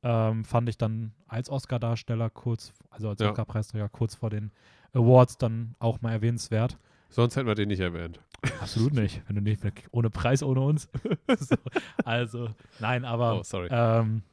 Ähm, 0.04 0.44
fand 0.44 0.68
ich 0.68 0.78
dann 0.80 1.14
als 1.28 1.50
Oscar-Darsteller 1.50 2.32
kurz, 2.32 2.74
also 2.90 3.10
als 3.10 3.22
Ja. 3.22 3.30
Oscar-Preisträger 3.30 3.88
kurz 3.90 4.16
vor 4.16 4.32
den 4.32 4.52
Awards 4.94 5.38
dann 5.38 5.76
auch 5.80 6.02
mal 6.02 6.12
erwähnenswert. 6.12 6.78
Sonst 7.10 7.36
hätten 7.36 7.48
wir 7.48 7.56
den 7.56 7.68
nicht 7.68 7.82
erwähnt. 7.82 8.20
Absolut 8.60 8.94
nicht. 8.94 9.22
Wenn 9.28 9.36
du 9.36 9.42
nicht 9.44 9.62
ohne 9.92 10.10
Preis, 10.10 10.42
ohne 10.42 10.62
uns. 10.62 10.90
so, 11.40 11.56
also, 12.04 12.50
nein, 12.80 13.06
aber 13.06 13.40
oh, 13.40 13.44
sorry. 13.44 13.68
ähm, 13.70 14.24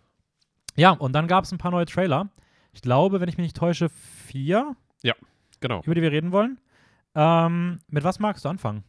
ja, 0.79 0.93
und 0.93 1.13
dann 1.13 1.27
gab 1.27 1.45
es 1.45 1.53
ein 1.53 1.59
paar 1.59 1.71
neue 1.71 1.87
Trailer. 1.87 2.29
Ich 2.73 2.83
glaube, 2.83 3.21
wenn 3.21 3.29
ich 3.29 3.37
mich 3.37 3.45
nicht 3.45 3.57
täusche, 3.57 3.89
vier, 3.89 4.77
genau. 5.61 5.83
über 5.85 5.95
die 5.95 6.03
wir 6.03 6.13
reden 6.13 6.33
wollen. 6.33 6.59
Ähm, 7.15 7.81
mit 7.89 8.05
was 8.05 8.19
magst 8.19 8.45
du 8.45 8.49
anfangen? 8.49 8.85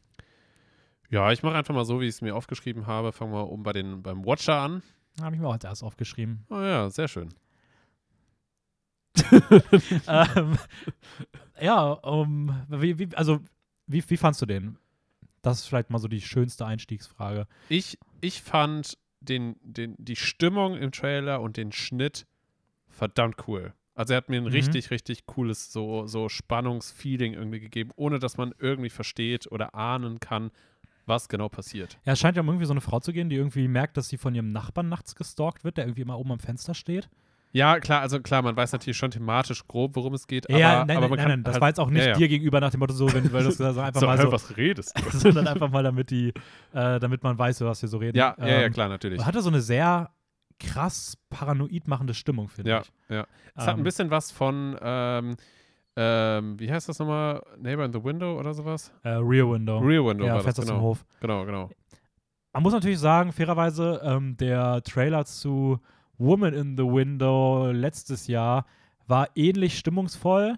Ja, 1.10 1.32
ich 1.32 1.42
mache 1.42 1.56
einfach 1.56 1.74
mal 1.74 1.86
so, 1.86 2.00
wie 2.02 2.06
ich 2.06 2.16
es 2.16 2.22
mir 2.22 2.36
aufgeschrieben 2.36 2.86
habe. 2.86 3.12
Fangen 3.12 3.34
wir 3.34 3.50
oben 3.50 3.64
bei 3.64 3.74
den, 3.74 4.04
beim 4.04 4.26
Watcher 4.26 4.60
an. 4.62 4.84
Habe 5.22 5.36
ich 5.36 5.42
mir 5.42 5.48
auch 5.48 5.54
als 5.54 5.64
erstes 5.64 5.84
aufgeschrieben. 5.84 6.46
Oh 6.50 6.62
ja, 6.62 6.90
sehr 6.90 7.08
schön. 7.08 7.34
ähm, 10.08 10.58
ja, 11.60 11.92
um, 11.92 12.56
wie, 12.70 13.00
wie, 13.00 13.16
also, 13.16 13.40
wie, 13.88 14.08
wie 14.08 14.18
fandst 14.18 14.42
du 14.42 14.46
den? 14.46 14.78
Das 15.42 15.60
ist 15.60 15.68
vielleicht 15.68 15.90
mal 15.90 16.00
so 16.00 16.08
die 16.08 16.22
schönste 16.22 16.66
Einstiegsfrage. 16.66 17.48
Ich, 17.70 17.98
ich 18.22 18.42
fand 18.42 18.98
den, 19.22 19.56
den, 19.62 19.96
die 19.98 20.16
Stimmung 20.16 20.76
im 20.78 20.92
Trailer 20.92 21.42
und 21.42 21.58
den 21.58 21.72
Schnitt 21.72 22.26
verdammt 22.90 23.48
cool. 23.48 23.74
Also 23.96 24.14
er 24.14 24.18
hat 24.18 24.30
mir 24.30 24.38
ein 24.38 24.46
Mhm. 24.46 24.50
richtig, 24.52 24.92
richtig 24.92 25.26
cooles 25.26 25.74
so, 25.74 26.08
so 26.08 26.30
Spannungsfeeling 26.30 27.34
irgendwie 27.34 27.60
gegeben, 27.60 27.92
ohne 27.98 28.20
dass 28.20 28.38
man 28.38 28.54
irgendwie 28.58 28.90
versteht 28.90 29.52
oder 29.52 29.76
ahnen 29.76 30.20
kann, 30.20 30.52
was 31.06 31.28
genau 31.28 31.50
passiert. 31.50 31.98
Ja, 32.06 32.14
es 32.14 32.20
scheint 32.20 32.38
ja 32.38 32.42
um 32.42 32.48
irgendwie 32.48 32.66
so 32.66 32.74
eine 32.74 32.82
Frau 32.82 33.00
zu 33.00 33.12
gehen, 33.12 33.30
die 33.30 33.36
irgendwie 33.36 33.68
merkt, 33.68 33.98
dass 33.98 34.08
sie 34.10 34.18
von 34.18 34.34
ihrem 34.36 34.52
Nachbarn 34.52 34.90
nachts 34.90 35.16
gestalkt 35.16 35.64
wird, 35.64 35.78
der 35.78 35.86
irgendwie 35.86 36.02
immer 36.02 36.18
oben 36.18 36.32
am 36.32 36.40
Fenster 36.40 36.74
steht. 36.74 37.10
Ja, 37.52 37.80
klar, 37.80 38.02
also 38.02 38.20
klar, 38.20 38.44
man 38.44 38.56
weiß 38.56 38.74
natürlich 38.74 38.98
schon 38.98 39.10
thematisch 39.10 39.68
grob, 39.68 39.96
worum 39.96 40.14
es 40.14 40.28
geht, 40.28 40.48
ja, 40.50 40.82
aber, 40.82 40.86
nein, 40.86 40.98
aber 40.98 41.08
man 41.10 41.18
nein, 41.18 41.20
kann 41.20 41.32
nein, 41.40 41.44
das 41.44 41.54
halt, 41.54 41.62
war 41.62 41.68
jetzt 41.70 41.80
auch 41.80 41.90
nicht 41.90 42.04
ja, 42.06 42.10
ja. 42.12 42.16
dir 42.16 42.28
gegenüber 42.28 42.60
nach 42.60 42.70
dem 42.70 42.80
Motto 42.80 42.94
so, 42.94 43.12
wenn 43.12 43.32
weil 43.34 43.44
das 43.44 43.60
also 43.60 43.82
einfach 43.82 44.00
so, 44.02 44.06
mal 44.06 44.18
so, 44.20 44.32
was 44.32 44.56
redest 44.56 44.96
du? 44.96 45.18
sondern 45.18 45.48
einfach 45.48 45.72
mal 45.72 45.82
damit 45.82 46.12
die, 46.12 46.30
äh, 46.74 47.00
damit 47.00 47.24
man 47.24 47.38
weiß, 47.40 47.62
über 47.62 47.72
was 47.72 47.82
wir 47.82 47.90
so 47.90 47.98
reden. 47.98 48.18
ja, 48.18 48.36
ja, 48.40 48.48
ja, 48.48 48.62
Ähm, 48.62 48.72
klar, 48.74 48.88
natürlich. 48.88 49.26
Hatte 49.26 49.42
so 49.42 49.50
eine 49.50 49.62
sehr 49.62 50.12
krass 50.60 51.18
paranoid 51.30 51.88
machende 51.88 52.14
Stimmung, 52.14 52.50
finde 52.50 52.70
Ja, 52.70 52.82
ich. 52.82 52.92
ja. 53.10 53.26
Es 53.56 53.66
hat 53.66 53.74
ein 53.76 53.80
Ähm, 53.80 53.84
bisschen 53.84 54.12
was 54.12 54.30
von, 54.32 54.78
ähm, 54.82 55.36
ähm, 55.96 56.60
wie 56.60 56.72
heißt 56.72 56.88
das 56.88 57.00
nochmal? 57.00 57.42
Neighbor 57.58 57.84
in 57.86 57.94
the 57.94 58.04
Window 58.04 58.38
oder 58.40 58.54
sowas? 58.54 58.94
Äh, 59.04 59.10
Rear 59.10 59.50
Window. 59.52 59.80
Rear 59.80 60.06
Window 60.06 60.26
ja, 60.26 60.36
war 60.36 60.44
das, 60.44 60.56
genau. 60.56 60.82
Hof. 60.82 61.06
Genau, 61.20 61.46
genau. 61.46 61.70
Man 62.54 62.64
muss 62.64 62.74
natürlich 62.74 63.00
sagen, 63.00 63.32
fairerweise, 63.32 64.02
ähm, 64.04 64.38
der 64.38 64.82
Trailer 64.84 65.26
zu 65.26 65.80
Woman 66.20 66.54
in 66.54 66.78
the 66.78 66.84
Window 66.84 67.72
letztes 67.72 68.28
Jahr 68.28 68.66
war 69.08 69.30
ähnlich 69.36 69.78
stimmungsvoll. 69.80 70.56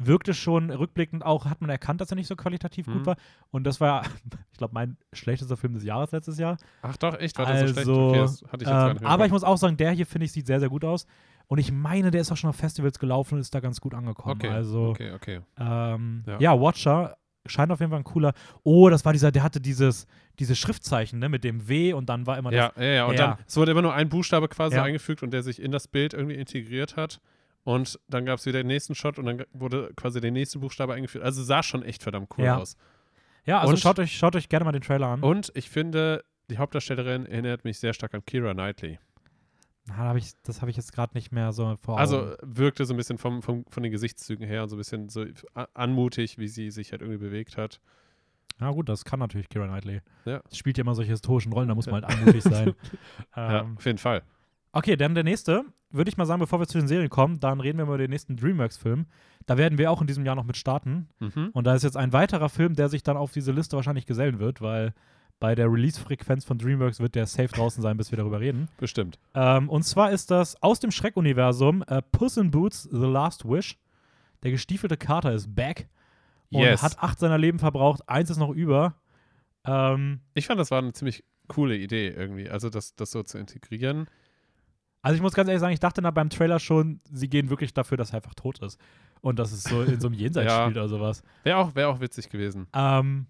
Wirkte 0.00 0.32
schon 0.32 0.70
rückblickend 0.70 1.24
auch, 1.24 1.46
hat 1.46 1.60
man 1.60 1.70
erkannt, 1.70 2.00
dass 2.00 2.10
er 2.12 2.14
nicht 2.14 2.28
so 2.28 2.36
qualitativ 2.36 2.86
Mhm. 2.86 2.92
gut 2.92 3.06
war. 3.06 3.16
Und 3.50 3.64
das 3.64 3.80
war, 3.80 4.02
ich 4.52 4.58
glaube, 4.58 4.72
mein 4.74 4.96
schlechtester 5.12 5.56
Film 5.56 5.74
des 5.74 5.82
Jahres 5.82 6.12
letztes 6.12 6.38
Jahr. 6.38 6.56
Ach 6.82 6.96
doch, 6.98 7.18
echt? 7.18 7.36
War 7.38 7.46
das 7.46 7.60
so 7.60 7.66
schlecht? 7.66 7.78
Also, 7.78 8.08
Okay, 8.08 8.18
das 8.18 8.42
hatte 8.44 8.64
ich 8.64 8.70
jetzt 8.70 9.00
ähm, 9.02 9.06
aber 9.06 9.26
ich 9.26 9.32
muss 9.32 9.42
auch 9.42 9.56
sagen, 9.56 9.76
der 9.76 9.90
hier, 9.92 10.06
finde 10.06 10.26
ich, 10.26 10.32
sieht 10.32 10.46
sehr, 10.46 10.60
sehr 10.60 10.68
gut 10.68 10.84
aus. 10.84 11.06
Und 11.48 11.58
ich 11.58 11.72
meine, 11.72 12.10
der 12.12 12.20
ist 12.20 12.30
auch 12.30 12.36
schon 12.36 12.50
auf 12.50 12.56
Festivals 12.56 12.98
gelaufen 12.98 13.34
und 13.36 13.40
ist 13.40 13.54
da 13.54 13.60
ganz 13.60 13.80
gut 13.80 13.94
angekommen. 13.94 14.36
Okay, 14.36 14.48
also, 14.48 14.90
Okay, 14.90 15.12
okay. 15.12 15.40
ähm, 15.58 16.22
Ja. 16.26 16.38
ja. 16.38 16.60
Watcher 16.60 17.16
scheint 17.48 17.70
auf 17.72 17.80
jeden 17.80 17.90
Fall 17.90 18.00
ein 18.00 18.04
cooler. 18.04 18.32
Oh, 18.62 18.88
das 18.90 19.04
war 19.04 19.12
dieser, 19.12 19.30
der 19.32 19.42
hatte 19.42 19.60
dieses, 19.60 20.06
dieses 20.38 20.58
Schriftzeichen, 20.58 21.18
ne, 21.18 21.28
mit 21.28 21.44
dem 21.44 21.68
W 21.68 21.92
und 21.92 22.08
dann 22.08 22.26
war 22.26 22.38
immer 22.38 22.52
Ja, 22.52 22.72
ja, 22.76 22.82
ja. 22.84 23.04
Und 23.06 23.18
Ja. 23.18 23.26
dann, 23.28 23.38
es 23.46 23.56
wurde 23.56 23.72
immer 23.72 23.82
nur 23.82 23.94
ein 23.94 24.08
Buchstabe 24.08 24.48
quasi 24.48 24.76
Ja. 24.76 24.82
eingefügt 24.84 25.22
und 25.22 25.30
der 25.32 25.42
sich 25.42 25.60
in 25.60 25.72
das 25.72 25.88
Bild 25.88 26.14
irgendwie 26.14 26.36
integriert 26.36 26.96
hat. 26.96 27.20
Und 27.64 27.98
dann 28.08 28.24
gab 28.24 28.38
es 28.38 28.46
wieder 28.46 28.62
den 28.62 28.68
nächsten 28.68 28.94
Shot 28.94 29.18
und 29.18 29.26
dann 29.26 29.42
wurde 29.52 29.90
quasi 29.94 30.20
der 30.20 30.30
nächste 30.30 30.58
Buchstabe 30.58 30.94
eingefügt. 30.94 31.24
Also 31.24 31.42
sah 31.42 31.62
schon 31.62 31.82
echt 31.82 32.02
verdammt 32.02 32.28
cool 32.38 32.44
Ja. 32.44 32.56
aus. 32.56 32.74
das. 32.76 32.82
Ja, 33.44 33.60
also 33.60 33.72
Und- 33.72 33.78
schaut 33.78 33.98
euch, 33.98 34.16
schaut 34.16 34.36
euch 34.36 34.48
gerne 34.48 34.64
mal 34.64 34.72
den 34.72 34.82
Trailer 34.82 35.08
an. 35.08 35.22
Und 35.22 35.50
ich 35.54 35.68
finde, 35.70 36.24
die 36.50 36.56
Hauptdarstellerin 36.58 37.26
erinnert 37.26 37.64
mich 37.64 37.78
sehr 37.78 37.92
stark 37.92 38.14
an 38.14 38.24
Kira 38.24 38.52
Knightley. 38.54 38.98
Na, 39.88 39.96
da 39.96 40.08
hab 40.10 40.16
ich, 40.16 40.32
das 40.42 40.60
habe 40.60 40.70
ich 40.70 40.76
jetzt 40.76 40.92
gerade 40.92 41.14
nicht 41.14 41.32
mehr 41.32 41.52
so 41.52 41.76
vor 41.76 41.94
Augen. 41.94 42.00
Also 42.00 42.34
wirkte 42.42 42.84
so 42.84 42.94
ein 42.94 42.96
bisschen 42.96 43.18
vom, 43.18 43.42
vom, 43.42 43.64
von 43.68 43.82
den 43.82 43.92
Gesichtszügen 43.92 44.46
her 44.46 44.62
und 44.62 44.68
so 44.68 44.76
ein 44.76 44.78
bisschen 44.78 45.08
so 45.08 45.24
anmutig, 45.74 46.38
wie 46.38 46.48
sie 46.48 46.70
sich 46.70 46.92
halt 46.92 47.02
irgendwie 47.02 47.18
bewegt 47.18 47.56
hat. 47.56 47.80
Ja, 48.60 48.70
gut, 48.70 48.88
das 48.88 49.04
kann 49.04 49.20
natürlich 49.20 49.48
Kira 49.48 49.66
Knightley. 49.66 50.00
Ja. 50.24 50.42
Sie 50.50 50.56
spielt 50.56 50.78
ja 50.78 50.82
immer 50.82 50.94
solche 50.94 51.12
historischen 51.12 51.52
Rollen, 51.52 51.68
da 51.68 51.74
muss 51.74 51.86
man 51.86 52.04
halt 52.04 52.04
anmutig 52.04 52.42
sein. 52.42 52.74
Ja, 53.36 53.60
ähm, 53.60 53.76
auf 53.76 53.86
jeden 53.86 53.98
Fall. 53.98 54.22
Okay, 54.72 54.96
dann 54.96 55.14
der 55.14 55.24
nächste. 55.24 55.64
Würde 55.90 56.10
ich 56.10 56.16
mal 56.16 56.26
sagen, 56.26 56.40
bevor 56.40 56.60
wir 56.60 56.66
zu 56.66 56.78
den 56.78 56.88
Serien 56.88 57.08
kommen, 57.08 57.40
dann 57.40 57.60
reden 57.60 57.78
wir 57.78 57.84
über 57.84 57.96
den 57.96 58.10
nächsten 58.10 58.36
Dreamworks-Film. 58.36 59.06
Da 59.46 59.56
werden 59.56 59.78
wir 59.78 59.90
auch 59.90 60.00
in 60.02 60.06
diesem 60.06 60.26
Jahr 60.26 60.34
noch 60.34 60.44
mit 60.44 60.56
starten. 60.56 61.08
Mhm. 61.20 61.50
Und 61.52 61.66
da 61.66 61.74
ist 61.74 61.82
jetzt 61.82 61.96
ein 61.96 62.12
weiterer 62.12 62.50
Film, 62.50 62.74
der 62.74 62.90
sich 62.90 63.02
dann 63.02 63.16
auf 63.16 63.32
diese 63.32 63.52
Liste 63.52 63.76
wahrscheinlich 63.76 64.04
gesellen 64.04 64.38
wird, 64.38 64.60
weil 64.60 64.92
bei 65.40 65.54
der 65.54 65.70
Release-Frequenz 65.72 66.44
von 66.44 66.58
Dreamworks 66.58 66.98
wird 67.00 67.14
der 67.14 67.26
safe 67.26 67.48
draußen 67.48 67.82
sein, 67.82 67.96
bis 67.96 68.10
wir 68.10 68.16
darüber 68.16 68.40
reden. 68.40 68.68
Bestimmt. 68.78 69.18
Ähm, 69.34 69.68
und 69.68 69.84
zwar 69.84 70.10
ist 70.10 70.30
das 70.30 70.60
aus 70.62 70.80
dem 70.80 70.90
Schreck-Universum 70.90 71.82
äh, 71.86 72.02
Puss 72.02 72.36
in 72.36 72.50
Boots 72.50 72.82
The 72.90 73.06
Last 73.06 73.48
Wish. 73.48 73.78
Der 74.42 74.50
gestiefelte 74.50 74.96
Kater 74.96 75.32
ist 75.32 75.54
back 75.54 75.88
und 76.50 76.62
Yes. 76.62 76.82
hat 76.82 76.98
acht 77.00 77.18
seiner 77.20 77.38
Leben 77.38 77.58
verbraucht. 77.58 78.08
Eins 78.08 78.30
ist 78.30 78.38
noch 78.38 78.50
über. 78.50 78.94
Ähm, 79.64 80.20
Ich 80.34 80.46
fand, 80.46 80.58
das 80.58 80.70
war 80.70 80.78
eine 80.78 80.92
ziemlich 80.92 81.24
coole 81.46 81.76
Idee 81.76 82.08
irgendwie. 82.08 82.48
Also 82.48 82.68
das, 82.70 82.94
das 82.96 83.10
so 83.10 83.22
zu 83.22 83.38
integrieren. 83.38 84.06
also 85.02 85.14
ich 85.16 85.22
muss 85.22 85.34
ganz 85.34 85.48
ehrlich 85.48 85.60
sagen, 85.60 85.72
ich 85.72 85.80
dachte 85.80 86.02
da 86.02 86.10
beim 86.10 86.30
Trailer 86.30 86.58
schon, 86.58 87.00
sie 87.10 87.28
gehen 87.28 87.48
wirklich 87.50 87.72
dafür, 87.74 87.96
dass 87.96 88.10
er 88.10 88.16
einfach 88.16 88.34
tot 88.34 88.58
ist. 88.60 88.78
Und 89.20 89.38
dass 89.38 89.52
es 89.52 89.62
so 89.64 89.82
in 89.82 90.00
so 90.00 90.08
einem 90.08 90.14
Jenseits 90.18 90.50
Ja. 90.52 90.62
spielt 90.64 90.76
oder 90.76 90.88
sowas. 90.88 91.22
Wäre 91.44 91.58
auch, 91.58 91.74
wär 91.74 91.88
auch 91.88 92.00
witzig 92.00 92.28
gewesen. 92.28 92.66
Ähm, 92.74 93.26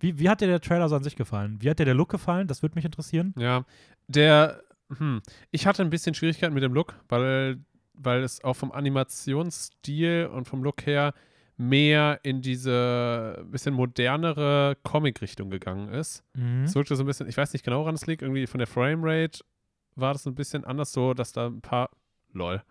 wie, 0.00 0.18
wie 0.18 0.28
hat 0.28 0.40
dir 0.40 0.46
der 0.46 0.60
Trailer 0.60 0.88
so 0.88 0.96
an 0.96 1.02
sich 1.02 1.16
gefallen? 1.16 1.58
Wie 1.60 1.70
hat 1.70 1.78
dir 1.78 1.84
der 1.84 1.94
Look 1.94 2.10
gefallen? 2.10 2.48
Das 2.48 2.62
würde 2.62 2.74
mich 2.74 2.84
interessieren. 2.84 3.34
Ja. 3.38 3.64
Der, 4.08 4.62
hm, 4.96 5.22
ich 5.50 5.66
hatte 5.66 5.82
ein 5.82 5.90
bisschen 5.90 6.14
Schwierigkeiten 6.14 6.54
mit 6.54 6.62
dem 6.62 6.74
Look, 6.74 6.94
weil, 7.08 7.58
weil 7.94 8.22
es 8.22 8.42
auch 8.44 8.54
vom 8.54 8.72
Animationsstil 8.72 10.28
und 10.32 10.46
vom 10.46 10.62
Look 10.62 10.86
her 10.86 11.14
mehr 11.56 12.20
in 12.22 12.42
diese 12.42 13.44
bisschen 13.50 13.74
modernere 13.74 14.76
Comic-Richtung 14.82 15.50
gegangen 15.50 15.88
ist. 15.88 16.24
Mhm. 16.34 16.64
Es 16.64 16.74
wirkte 16.74 16.96
so 16.96 17.04
ein 17.04 17.06
bisschen, 17.06 17.28
ich 17.28 17.36
weiß 17.36 17.52
nicht 17.52 17.64
genau, 17.64 17.80
woran 17.80 17.94
es 17.94 18.06
liegt, 18.06 18.22
irgendwie 18.22 18.46
von 18.46 18.58
der 18.58 18.66
Framerate 18.66 19.44
war 19.94 20.12
das 20.12 20.26
ein 20.26 20.34
bisschen 20.34 20.64
anders 20.64 20.92
so, 20.92 21.14
dass 21.14 21.32
da 21.32 21.46
ein 21.46 21.60
paar, 21.60 21.90
lol, 22.32 22.62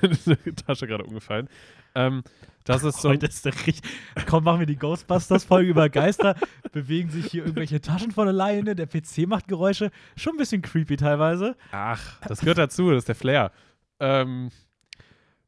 Tasche 0.66 0.86
gerade 0.86 1.04
umgefallen, 1.04 1.48
ähm, 1.94 2.22
dass 2.68 2.82
es 2.84 3.00
so, 3.00 3.08
Heute 3.08 3.26
ist 3.26 3.44
der 3.44 3.54
richtig. 3.54 3.80
Komm, 4.26 4.44
machen 4.44 4.60
wir 4.60 4.66
die 4.66 4.76
Ghostbusters-Folge 4.76 5.70
über 5.70 5.88
Geister. 5.88 6.36
Bewegen 6.72 7.10
sich 7.10 7.26
hier 7.26 7.42
irgendwelche 7.42 7.80
Taschen 7.80 8.10
von 8.12 8.28
alleine. 8.28 8.74
Der 8.74 8.86
PC 8.86 9.26
macht 9.26 9.48
Geräusche. 9.48 9.90
Schon 10.16 10.34
ein 10.34 10.38
bisschen 10.38 10.62
creepy 10.62 10.96
teilweise. 10.96 11.56
ach, 11.72 12.20
das 12.28 12.40
gehört 12.40 12.58
dazu, 12.58 12.90
das 12.90 12.98
ist 12.98 13.08
der 13.08 13.14
Flair. 13.14 13.52
Ähm, 14.00 14.50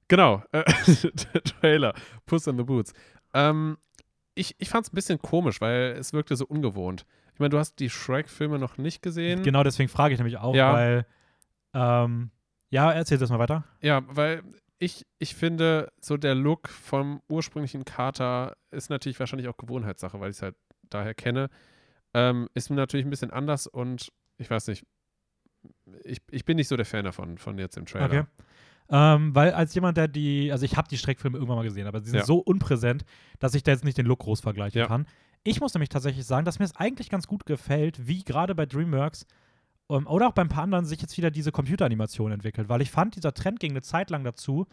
genau, 0.09 0.43
äh, 0.53 0.65
der 1.35 1.43
Trailer, 1.45 1.95
Puss 2.27 2.47
in 2.47 2.57
the 2.57 2.65
Boots. 2.65 2.93
Ähm, 3.35 3.77
ich 4.35 4.57
ich 4.59 4.69
fand 4.69 4.87
es 4.87 4.93
ein 4.93 4.97
bisschen 4.97 5.21
komisch, 5.21 5.61
weil 5.61 5.97
es 5.99 6.13
wirkte 6.13 6.37
so 6.37 6.47
ungewohnt. 6.47 7.05
Ich 7.35 7.41
meine, 7.41 7.51
du 7.51 7.59
hast 7.59 7.79
die 7.79 7.91
Shrek-Filme 7.91 8.59
noch 8.59 8.77
nicht 8.77 9.03
gesehen. 9.03 9.43
Genau 9.43 9.63
deswegen 9.63 9.89
frage 9.89 10.15
ich 10.15 10.19
nämlich 10.19 10.39
auch, 10.39 10.55
Ja. 10.55 10.73
weil. 10.73 11.07
Ähm, 11.73 12.31
ja, 12.71 12.91
erzähl 12.93 13.19
das 13.19 13.31
mal 13.31 13.39
weiter. 13.39 13.65
Ja, 13.81 14.03
weil 14.09 14.43
ich, 14.83 15.07
ich 15.19 15.35
finde, 15.35 15.93
so 16.01 16.17
der 16.17 16.35
Look 16.35 16.69
vom 16.69 17.21
ursprünglichen 17.29 17.85
Kater 17.85 18.57
ist 18.71 18.89
natürlich 18.91 19.21
wahrscheinlich 19.21 19.47
auch 19.49 19.59
Gewohnheitssache, 19.59 20.19
weil 20.19 20.31
ich 20.31 20.37
es 20.37 20.43
halt 20.43 20.57
daher 20.89 21.15
kenne. 21.15 21.49
Ähm, 22.15 22.49
ist 22.55 22.71
natürlich 22.71 23.07
ein 23.07 23.11
bisschen 23.11 23.31
anders 23.31 23.67
und 23.69 24.11
ich 24.39 24.51
weiß 24.51 24.67
nicht, 24.69 24.85
ich, 26.03 26.23
ich 26.31 26.45
bin 26.47 26.57
nicht 26.57 26.69
so 26.69 26.77
der 26.77 26.87
Fan 26.87 27.05
davon, 27.05 27.37
von 27.39 27.59
jetzt 27.59 27.77
im 27.77 27.85
Trailer. 27.85 28.07
Okay. 28.07 28.25
Ähm, 28.89 29.35
weil 29.35 29.53
als 29.53 29.75
jemand, 29.75 29.99
der 29.99 30.09
die, 30.09 30.51
also 30.51 30.65
ich 30.65 30.77
habe 30.77 30.89
die 30.89 30.99
Streckfilme 30.99 31.37
irgendwann 31.37 31.59
mal 31.59 31.63
gesehen, 31.63 31.87
aber 31.87 32.01
sie 32.01 32.11
sind 32.11 32.21
Ja. 32.21 32.25
so 32.25 32.39
unpräsent, 32.39 33.05
dass 33.39 33.55
ich 33.55 33.63
da 33.63 33.71
jetzt 33.73 33.85
nicht 33.85 33.99
den 33.99 34.07
Look 34.07 34.21
groß 34.21 34.41
vergleichen 34.41 34.81
Ja. 34.81 34.87
kann. 34.87 35.07
Ich 35.45 35.61
muss 35.61 35.75
nämlich 35.75 35.91
tatsächlich 35.91 36.25
sagen, 36.27 36.45
dass 36.45 36.59
mir 36.59 36.65
es 36.65 36.75
eigentlich 36.77 37.09
ganz 37.11 37.27
gut 37.27 37.47
gefällt, 37.47 38.09
wie 38.09 38.25
gerade 38.25 38.55
bei 38.55 38.67
DreamWorks 38.67 39.27
ähm, 39.91 40.07
oder 40.07 40.29
auch 40.29 40.33
bei 40.33 40.43
ein 40.43 40.49
paar 40.49 40.63
anderen 40.65 40.85
sich 40.85 41.01
jetzt 41.01 41.17
wieder 41.17 41.31
diese 41.31 41.53
Computeranimation 41.53 42.33
entwickelt, 42.33 42.69
weil 42.69 42.81
ich 42.81 42.91
fand, 42.91 43.17
dieser 43.17 43.35
Trend 43.35 43.61
ging 43.61 43.73
eine 43.73 43.83
Zeit 43.83 44.11
lang 44.11 44.25
dazu, 44.25 44.67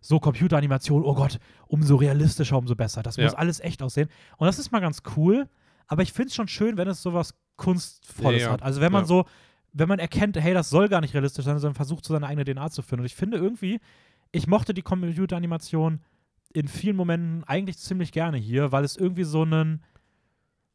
so 0.00 0.20
Computeranimation, 0.20 1.02
oh 1.02 1.14
Gott, 1.14 1.38
umso 1.66 1.96
realistischer, 1.96 2.58
umso 2.58 2.74
besser. 2.76 3.02
Das 3.02 3.16
muss 3.16 3.32
Ja. 3.32 3.38
alles 3.38 3.60
echt 3.60 3.82
aussehen. 3.82 4.10
Und 4.36 4.46
das 4.46 4.58
ist 4.58 4.70
mal 4.70 4.80
ganz 4.80 5.02
cool, 5.16 5.48
aber 5.86 6.02
ich 6.02 6.12
finde 6.12 6.28
es 6.28 6.34
schon 6.34 6.48
schön, 6.48 6.76
wenn 6.76 6.88
es 6.88 7.02
sowas 7.02 7.34
Kunstvolles 7.56 8.42
Ja, 8.42 8.50
hat. 8.52 8.62
Also 8.62 8.80
wenn 8.82 8.92
man 8.92 9.02
ja. 9.02 9.06
so, 9.06 9.24
wenn 9.72 9.88
man 9.88 9.98
erkennt, 9.98 10.36
hey, 10.36 10.52
das 10.54 10.68
soll 10.70 10.88
gar 10.88 11.00
nicht 11.00 11.14
realistisch 11.14 11.44
sein, 11.44 11.58
sondern 11.58 11.74
versucht, 11.74 12.04
so 12.04 12.12
seine 12.12 12.26
eigene 12.26 12.44
DNA 12.44 12.70
zu 12.70 12.82
finden. 12.82 13.00
Und 13.00 13.06
ich 13.06 13.14
finde 13.14 13.38
irgendwie, 13.38 13.80
ich 14.32 14.46
mochte 14.46 14.74
die 14.74 14.82
Computeranimation 14.82 16.00
in 16.52 16.68
vielen 16.68 16.96
Momenten 16.96 17.44
eigentlich 17.44 17.78
ziemlich 17.78 18.12
gerne 18.12 18.36
hier, 18.36 18.72
weil 18.72 18.84
es 18.84 18.96
irgendwie 18.96 19.24
so 19.24 19.42
einen, 19.42 19.82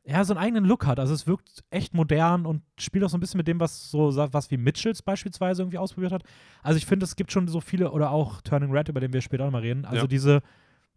ja, 0.03 0.23
so 0.23 0.33
einen 0.33 0.43
eigenen 0.43 0.65
Look 0.65 0.85
hat. 0.87 0.99
Also 0.99 1.13
es 1.13 1.27
wirkt 1.27 1.63
echt 1.69 1.93
modern 1.93 2.45
und 2.45 2.63
spielt 2.79 3.03
auch 3.03 3.09
so 3.09 3.17
ein 3.17 3.19
bisschen 3.19 3.37
mit 3.37 3.47
dem, 3.47 3.59
was 3.59 3.91
so 3.91 4.15
was 4.15 4.49
wie 4.49 4.57
Mitchells 4.57 5.01
beispielsweise 5.01 5.61
irgendwie 5.61 5.77
ausprobiert 5.77 6.11
hat. 6.11 6.23
Also 6.63 6.77
ich 6.77 6.85
finde, 6.85 7.03
es 7.03 7.15
gibt 7.15 7.31
schon 7.31 7.47
so 7.47 7.61
viele, 7.61 7.91
oder 7.91 8.11
auch 8.11 8.41
Turning 8.41 8.71
Red, 8.71 8.89
über 8.89 8.99
den 9.01 9.13
wir 9.13 9.21
später 9.21 9.43
auch 9.43 9.47
noch 9.47 9.53
mal 9.53 9.61
reden. 9.61 9.85
Also 9.85 10.03
Ja. 10.03 10.07
diese, 10.07 10.41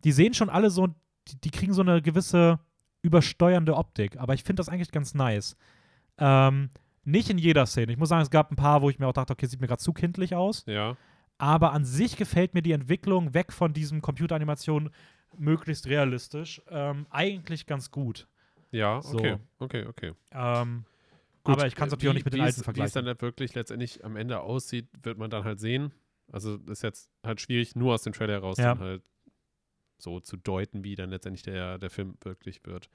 die 0.04 0.12
sehen 0.12 0.34
schon 0.34 0.48
alle 0.48 0.70
so, 0.70 0.88
die, 1.28 1.40
die 1.44 1.50
kriegen 1.50 1.72
so 1.74 1.82
eine 1.82 2.00
gewisse 2.00 2.58
übersteuernde 3.02 3.76
Optik. 3.76 4.16
Aber 4.18 4.34
ich 4.34 4.44
finde 4.44 4.60
das 4.60 4.68
eigentlich 4.68 4.92
ganz 4.92 5.14
nice. 5.14 5.56
Ähm, 6.18 6.70
nicht 7.04 7.28
in 7.30 7.38
jeder 7.38 7.66
Szene. 7.66 7.92
Ich 7.92 7.98
muss 7.98 8.08
sagen, 8.08 8.22
es 8.22 8.30
gab 8.30 8.50
ein 8.52 8.56
paar, 8.56 8.80
wo 8.80 8.88
ich 8.88 8.98
mir 8.98 9.08
auch 9.08 9.12
dachte, 9.12 9.32
okay, 9.32 9.46
sieht 9.46 9.60
mir 9.60 9.66
gerade 9.66 9.82
zu 9.82 9.92
kindlich 9.92 10.34
aus. 10.36 10.64
Ja, 10.66 10.96
Aber 11.38 11.72
an 11.72 11.84
sich 11.84 12.16
gefällt 12.16 12.54
mir 12.54 12.62
die 12.62 12.72
Entwicklung 12.72 13.34
weg 13.34 13.52
von 13.52 13.72
diesem 13.72 14.00
Computeranimation 14.00 14.90
möglichst 15.36 15.86
realistisch 15.86 16.62
ähm, 16.70 17.06
eigentlich 17.10 17.66
ganz 17.66 17.90
gut. 17.90 18.28
Ja, 18.72 19.00
So. 19.02 19.18
okay, 19.18 19.38
okay, 19.60 19.86
okay. 19.86 20.12
Ähm, 20.32 20.84
Gut, 21.44 21.56
aber 21.56 21.66
ich 21.66 21.74
kann 21.74 21.88
es 21.88 21.92
äh, 21.92 21.96
natürlich 21.96 22.10
auch 22.10 22.14
nicht 22.14 22.24
mit 22.24 22.34
den 22.34 22.40
alten 22.40 22.50
es, 22.50 22.56
Wie 22.56 22.60
es 22.60 22.64
vergleichen. 22.64 23.04
dann 23.04 23.20
wirklich 23.20 23.54
letztendlich 23.54 24.04
am 24.04 24.16
Ende 24.16 24.40
aussieht, 24.40 24.88
wird 25.02 25.18
man 25.18 25.30
dann 25.30 25.44
halt 25.44 25.58
sehen. 25.60 25.92
Also 26.30 26.56
ist 26.68 26.82
jetzt 26.82 27.10
halt 27.24 27.40
schwierig, 27.40 27.74
nur 27.76 27.94
aus 27.94 28.02
dem 28.02 28.12
Trailer 28.12 28.34
heraus 28.34 28.58
Ja. 28.58 28.74
dann 28.74 28.78
halt 28.80 29.02
so 29.98 30.20
zu 30.20 30.36
deuten, 30.36 30.82
wie 30.84 30.94
dann 30.94 31.10
letztendlich 31.10 31.42
der, 31.42 31.78
der 31.78 31.90
Film 31.90 32.16
wirklich 32.22 32.64
wird. 32.66 32.88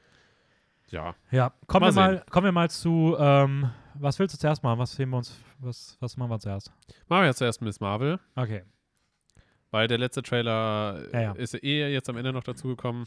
Ja, 0.89 1.15
Ja, 1.31 1.51
kommen 1.67 1.93
Mal 1.93 1.95
wir, 1.95 2.15
mal, 2.19 2.25
kommen 2.29 2.45
wir 2.45 2.51
mal 2.53 2.69
zu, 2.69 3.15
ähm, 3.19 3.69
was 3.95 4.17
willst 4.19 4.35
du 4.35 4.39
zuerst 4.39 4.63
machen? 4.63 4.79
Was 4.79 4.93
sehen 4.93 5.09
wir 5.09 5.17
uns, 5.17 5.37
was, 5.59 5.97
was 5.99 6.15
machen 6.15 6.29
wir 6.31 6.39
zuerst? 6.39 6.71
machen 7.09 7.25
wir 7.25 7.33
zuerst 7.35 7.61
Miss 7.61 7.81
Marvel, 7.81 8.19
Okay. 8.35 8.63
weil 9.71 9.89
der 9.89 9.97
letzte 9.97 10.21
Trailer 10.23 11.03
Ja, 11.11 11.21
ja. 11.21 11.31
ist 11.33 11.61
eh 11.61 11.91
jetzt 11.91 12.09
am 12.09 12.15
Ende 12.15 12.31
noch 12.31 12.43
dazugekommen. 12.45 13.05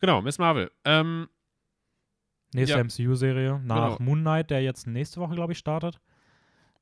Genau, 0.00 0.20
Miss 0.20 0.38
Marvel. 0.38 0.70
Ähm, 0.84 1.28
Nächste 2.54 2.76
Ja. 2.78 2.84
MCU-Serie 2.84 3.60
nach 3.64 3.96
Genau. 3.98 4.10
Moon 4.10 4.20
Knight, 4.20 4.50
der 4.50 4.62
jetzt 4.62 4.86
nächste 4.86 5.20
Woche, 5.20 5.34
glaube 5.34 5.52
ich, 5.52 5.58
startet. 5.58 6.00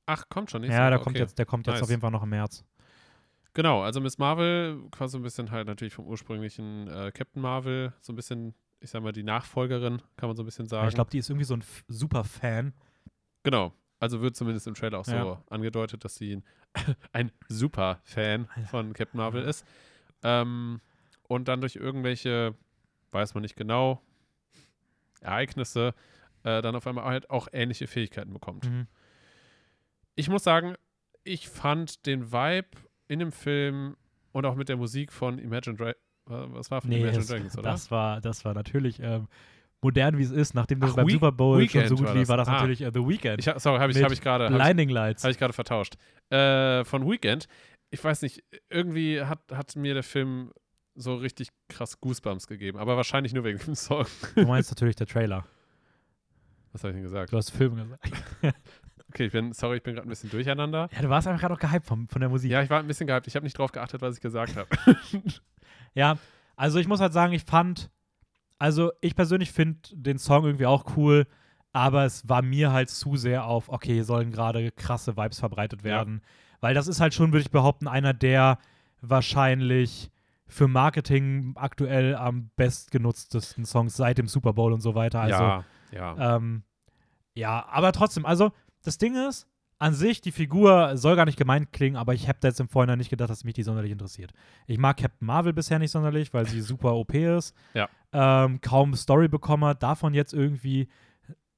Ach, 0.06 0.24
kommt 0.28 0.50
schon. 0.50 0.62
nächste 0.62 0.76
ja, 0.80 0.90
der 0.90 0.98
Woche, 0.98 1.04
kommt 1.04 1.18
jetzt, 1.18 1.38
der 1.38 1.46
kommt 1.46 1.66
jetzt 1.66 1.74
Nice. 1.76 1.82
auf 1.84 1.90
jeden 1.90 2.00
Fall 2.00 2.10
noch 2.10 2.22
im 2.22 2.30
März. 2.30 2.64
Genau, 3.54 3.82
also 3.82 4.00
Miss 4.00 4.18
Marvel, 4.18 4.80
quasi 4.90 5.12
so 5.12 5.18
ein 5.18 5.22
bisschen 5.22 5.50
halt 5.50 5.66
natürlich 5.66 5.94
vom 5.94 6.06
ursprünglichen 6.06 6.88
äh, 6.88 7.10
Captain 7.12 7.42
Marvel, 7.42 7.92
so 8.00 8.12
ein 8.12 8.16
bisschen, 8.16 8.54
ich 8.80 8.90
sag 8.90 9.02
mal, 9.02 9.12
die 9.12 9.22
Nachfolgerin, 9.24 10.00
kann 10.16 10.28
man 10.28 10.36
so 10.36 10.42
ein 10.42 10.46
bisschen 10.46 10.66
sagen. 10.66 10.88
Ich 10.88 10.94
glaube, 10.94 11.10
die 11.10 11.18
ist 11.18 11.28
irgendwie 11.30 11.44
so 11.44 11.54
ein 11.54 11.60
F 11.60 11.84
super 11.88 12.24
Fan. 12.24 12.72
Genau. 13.42 13.72
Also 13.98 14.20
wird 14.22 14.34
zumindest 14.36 14.66
im 14.66 14.74
Trailer 14.74 14.98
auch 15.00 15.04
so 15.04 15.12
Ja. 15.14 15.42
angedeutet, 15.50 16.04
dass 16.04 16.14
sie 16.14 16.36
ein, 16.36 16.44
ein 17.12 17.32
super 17.48 18.00
Fan 18.04 18.48
von 18.70 18.92
Captain 18.92 19.18
Marvel 19.18 19.42
ist. 19.42 19.66
Ähm, 20.22 20.80
und 21.28 21.48
dann 21.48 21.60
durch 21.60 21.76
irgendwelche, 21.76 22.54
weiß 23.12 23.34
man 23.34 23.42
nicht 23.42 23.56
genau, 23.56 24.00
Ereignisse 25.20 25.94
äh, 26.44 26.62
dann 26.62 26.74
auf 26.76 26.86
einmal 26.86 27.04
halt 27.04 27.28
auch 27.30 27.48
ähnliche 27.52 27.86
Fähigkeiten 27.86 28.32
bekommt. 28.32 28.68
Mhm. 28.70 28.86
Ich 30.14 30.28
muss 30.28 30.42
sagen, 30.44 30.74
ich 31.24 31.48
fand 31.48 32.06
den 32.06 32.32
Vibe 32.32 32.68
in 33.08 33.18
dem 33.18 33.32
Film 33.32 33.96
und 34.32 34.46
auch 34.46 34.54
mit 34.54 34.68
der 34.68 34.76
Musik 34.76 35.12
von 35.12 35.38
Imagine 35.38 35.76
Dragons, 35.76 35.96
was 36.26 36.70
war 36.70 36.80
von 36.80 36.90
Nee, 36.90 37.00
Imagine 37.00 37.24
Dragons, 37.24 37.58
oder? 37.58 37.70
das, 37.70 37.90
war, 37.90 38.20
das 38.20 38.44
war 38.44 38.54
natürlich 38.54 39.00
ähm, 39.00 39.28
modern, 39.82 40.16
wie 40.18 40.22
es 40.22 40.30
ist. 40.30 40.54
Nachdem 40.54 40.80
das 40.80 40.90
Ach, 40.92 40.96
beim 40.96 41.06
Week- 41.06 41.14
Super 41.14 41.32
Bowl 41.32 41.58
schon 41.68 41.86
so 41.86 41.96
Weekend 41.96 41.98
gut 41.98 42.06
war 42.08 42.14
lief, 42.14 42.22
das. 42.22 42.28
war 42.28 42.36
das 42.36 42.48
Ah. 42.48 42.52
natürlich 42.52 42.82
äh, 42.82 42.90
The 42.92 43.00
Weeknd. 43.00 43.38
Ich, 43.46 43.52
sorry, 43.60 43.78
habe 43.80 43.92
ich, 43.92 44.02
hab 44.02 44.12
ich 44.12 44.20
gerade 44.20 44.44
hab 44.44 44.50
ich- 44.52 44.56
Blinding 44.58 44.88
Lights. 44.90 45.24
Habe 45.24 45.32
ich 45.32 45.38
gerade 45.38 45.52
vertauscht. 45.52 45.96
Äh, 46.30 46.84
von 46.84 47.08
Weekend. 47.10 47.48
Ich 47.90 48.02
weiß 48.04 48.22
nicht, 48.22 48.44
irgendwie 48.68 49.20
hat, 49.22 49.40
hat 49.52 49.74
mir 49.74 49.94
der 49.94 50.04
Film 50.04 50.52
so 51.00 51.14
richtig 51.16 51.48
krass 51.68 52.00
Goosebumps 52.00 52.46
gegeben. 52.46 52.78
Aber 52.78 52.96
wahrscheinlich 52.96 53.32
nur 53.34 53.44
wegen 53.44 53.58
dem 53.58 53.74
Song. 53.74 54.06
Du 54.34 54.46
meinst 54.46 54.70
natürlich 54.70 54.96
der 54.96 55.06
Trailer. 55.06 55.44
Was 56.72 56.82
habe 56.84 56.90
ich 56.90 56.94
denn 56.96 57.02
gesagt? 57.02 57.32
Du 57.32 57.36
hast 57.36 57.50
Film 57.50 57.76
gesagt. 57.76 58.10
Okay, 59.12 59.24
ich 59.26 59.32
bin, 59.32 59.52
sorry, 59.52 59.78
ich 59.78 59.82
bin 59.82 59.94
gerade 59.96 60.06
ein 60.06 60.08
bisschen 60.08 60.30
durcheinander. 60.30 60.88
Ja, 60.94 61.02
du 61.02 61.08
warst 61.08 61.26
einfach 61.26 61.40
gerade 61.40 61.54
auch 61.54 61.58
gehypt 61.58 61.84
von, 61.84 62.06
von 62.06 62.20
der 62.20 62.28
Musik. 62.28 62.48
Ja, 62.48 62.62
ich 62.62 62.70
war 62.70 62.78
ein 62.78 62.86
bisschen 62.86 63.08
gehypt. 63.08 63.26
Ich 63.26 63.34
habe 63.34 63.42
nicht 63.44 63.58
drauf 63.58 63.72
geachtet, 63.72 64.00
was 64.02 64.14
ich 64.14 64.20
gesagt 64.20 64.54
habe. 64.54 64.68
Ja, 65.94 66.16
also 66.54 66.78
ich 66.78 66.86
muss 66.86 67.00
halt 67.00 67.12
sagen, 67.12 67.32
ich 67.32 67.42
fand, 67.42 67.90
also 68.60 68.92
ich 69.00 69.16
persönlich 69.16 69.50
finde 69.50 69.80
den 69.92 70.16
Song 70.18 70.44
irgendwie 70.44 70.66
auch 70.66 70.96
cool, 70.96 71.26
aber 71.72 72.04
es 72.04 72.28
war 72.28 72.40
mir 72.42 72.70
halt 72.70 72.88
zu 72.88 73.16
sehr 73.16 73.46
auf, 73.46 73.68
okay, 73.68 73.94
hier 73.94 74.04
sollen 74.04 74.30
gerade 74.30 74.70
krasse 74.70 75.16
Vibes 75.16 75.40
verbreitet 75.40 75.80
Ja. 75.80 75.86
werden. 75.86 76.22
Weil 76.60 76.74
das 76.74 76.86
ist 76.86 77.00
halt 77.00 77.12
schon, 77.12 77.32
würde 77.32 77.42
ich 77.42 77.50
behaupten, 77.50 77.88
einer 77.88 78.14
der 78.14 78.58
wahrscheinlich 79.00 80.10
für 80.50 80.68
Marketing 80.68 81.52
aktuell 81.56 82.14
am 82.14 82.50
bestgenutztesten 82.56 83.64
Songs 83.64 83.96
seit 83.96 84.18
dem 84.18 84.28
Super 84.28 84.52
Bowl 84.52 84.72
und 84.72 84.80
so 84.80 84.94
weiter. 84.94 85.20
Also, 85.20 85.42
ja, 85.42 85.64
ja. 85.92 86.36
ähm, 86.36 86.64
ja, 87.34 87.66
aber 87.68 87.92
trotzdem, 87.92 88.26
also 88.26 88.52
das 88.82 88.98
Ding 88.98 89.14
ist, 89.14 89.46
an 89.78 89.94
sich, 89.94 90.20
die 90.20 90.32
Figur 90.32 90.98
soll 90.98 91.16
gar 91.16 91.24
nicht 91.24 91.38
gemein 91.38 91.70
klingen, 91.70 91.96
aber 91.96 92.12
ich 92.12 92.28
habe 92.28 92.38
da 92.40 92.48
jetzt 92.48 92.60
im 92.60 92.68
Vorhinein 92.68 92.98
nicht 92.98 93.08
gedacht, 93.08 93.30
dass 93.30 93.44
mich 93.44 93.54
die 93.54 93.62
sonderlich 93.62 93.92
interessiert. 93.92 94.32
Ich 94.66 94.76
mag 94.76 94.98
Captain 94.98 95.26
Marvel 95.26 95.54
bisher 95.54 95.78
nicht 95.78 95.90
sonderlich, 95.90 96.34
weil 96.34 96.46
sie 96.46 96.60
super 96.60 96.94
OP 96.94 97.14
ist. 97.14 97.54
Ja. 97.72 97.88
Ähm, 98.12 98.60
kaum 98.60 98.94
Story 98.96 99.28
bekommen 99.28 99.64
hat, 99.64 99.84
davon 99.84 100.12
jetzt 100.14 100.34
irgendwie 100.34 100.88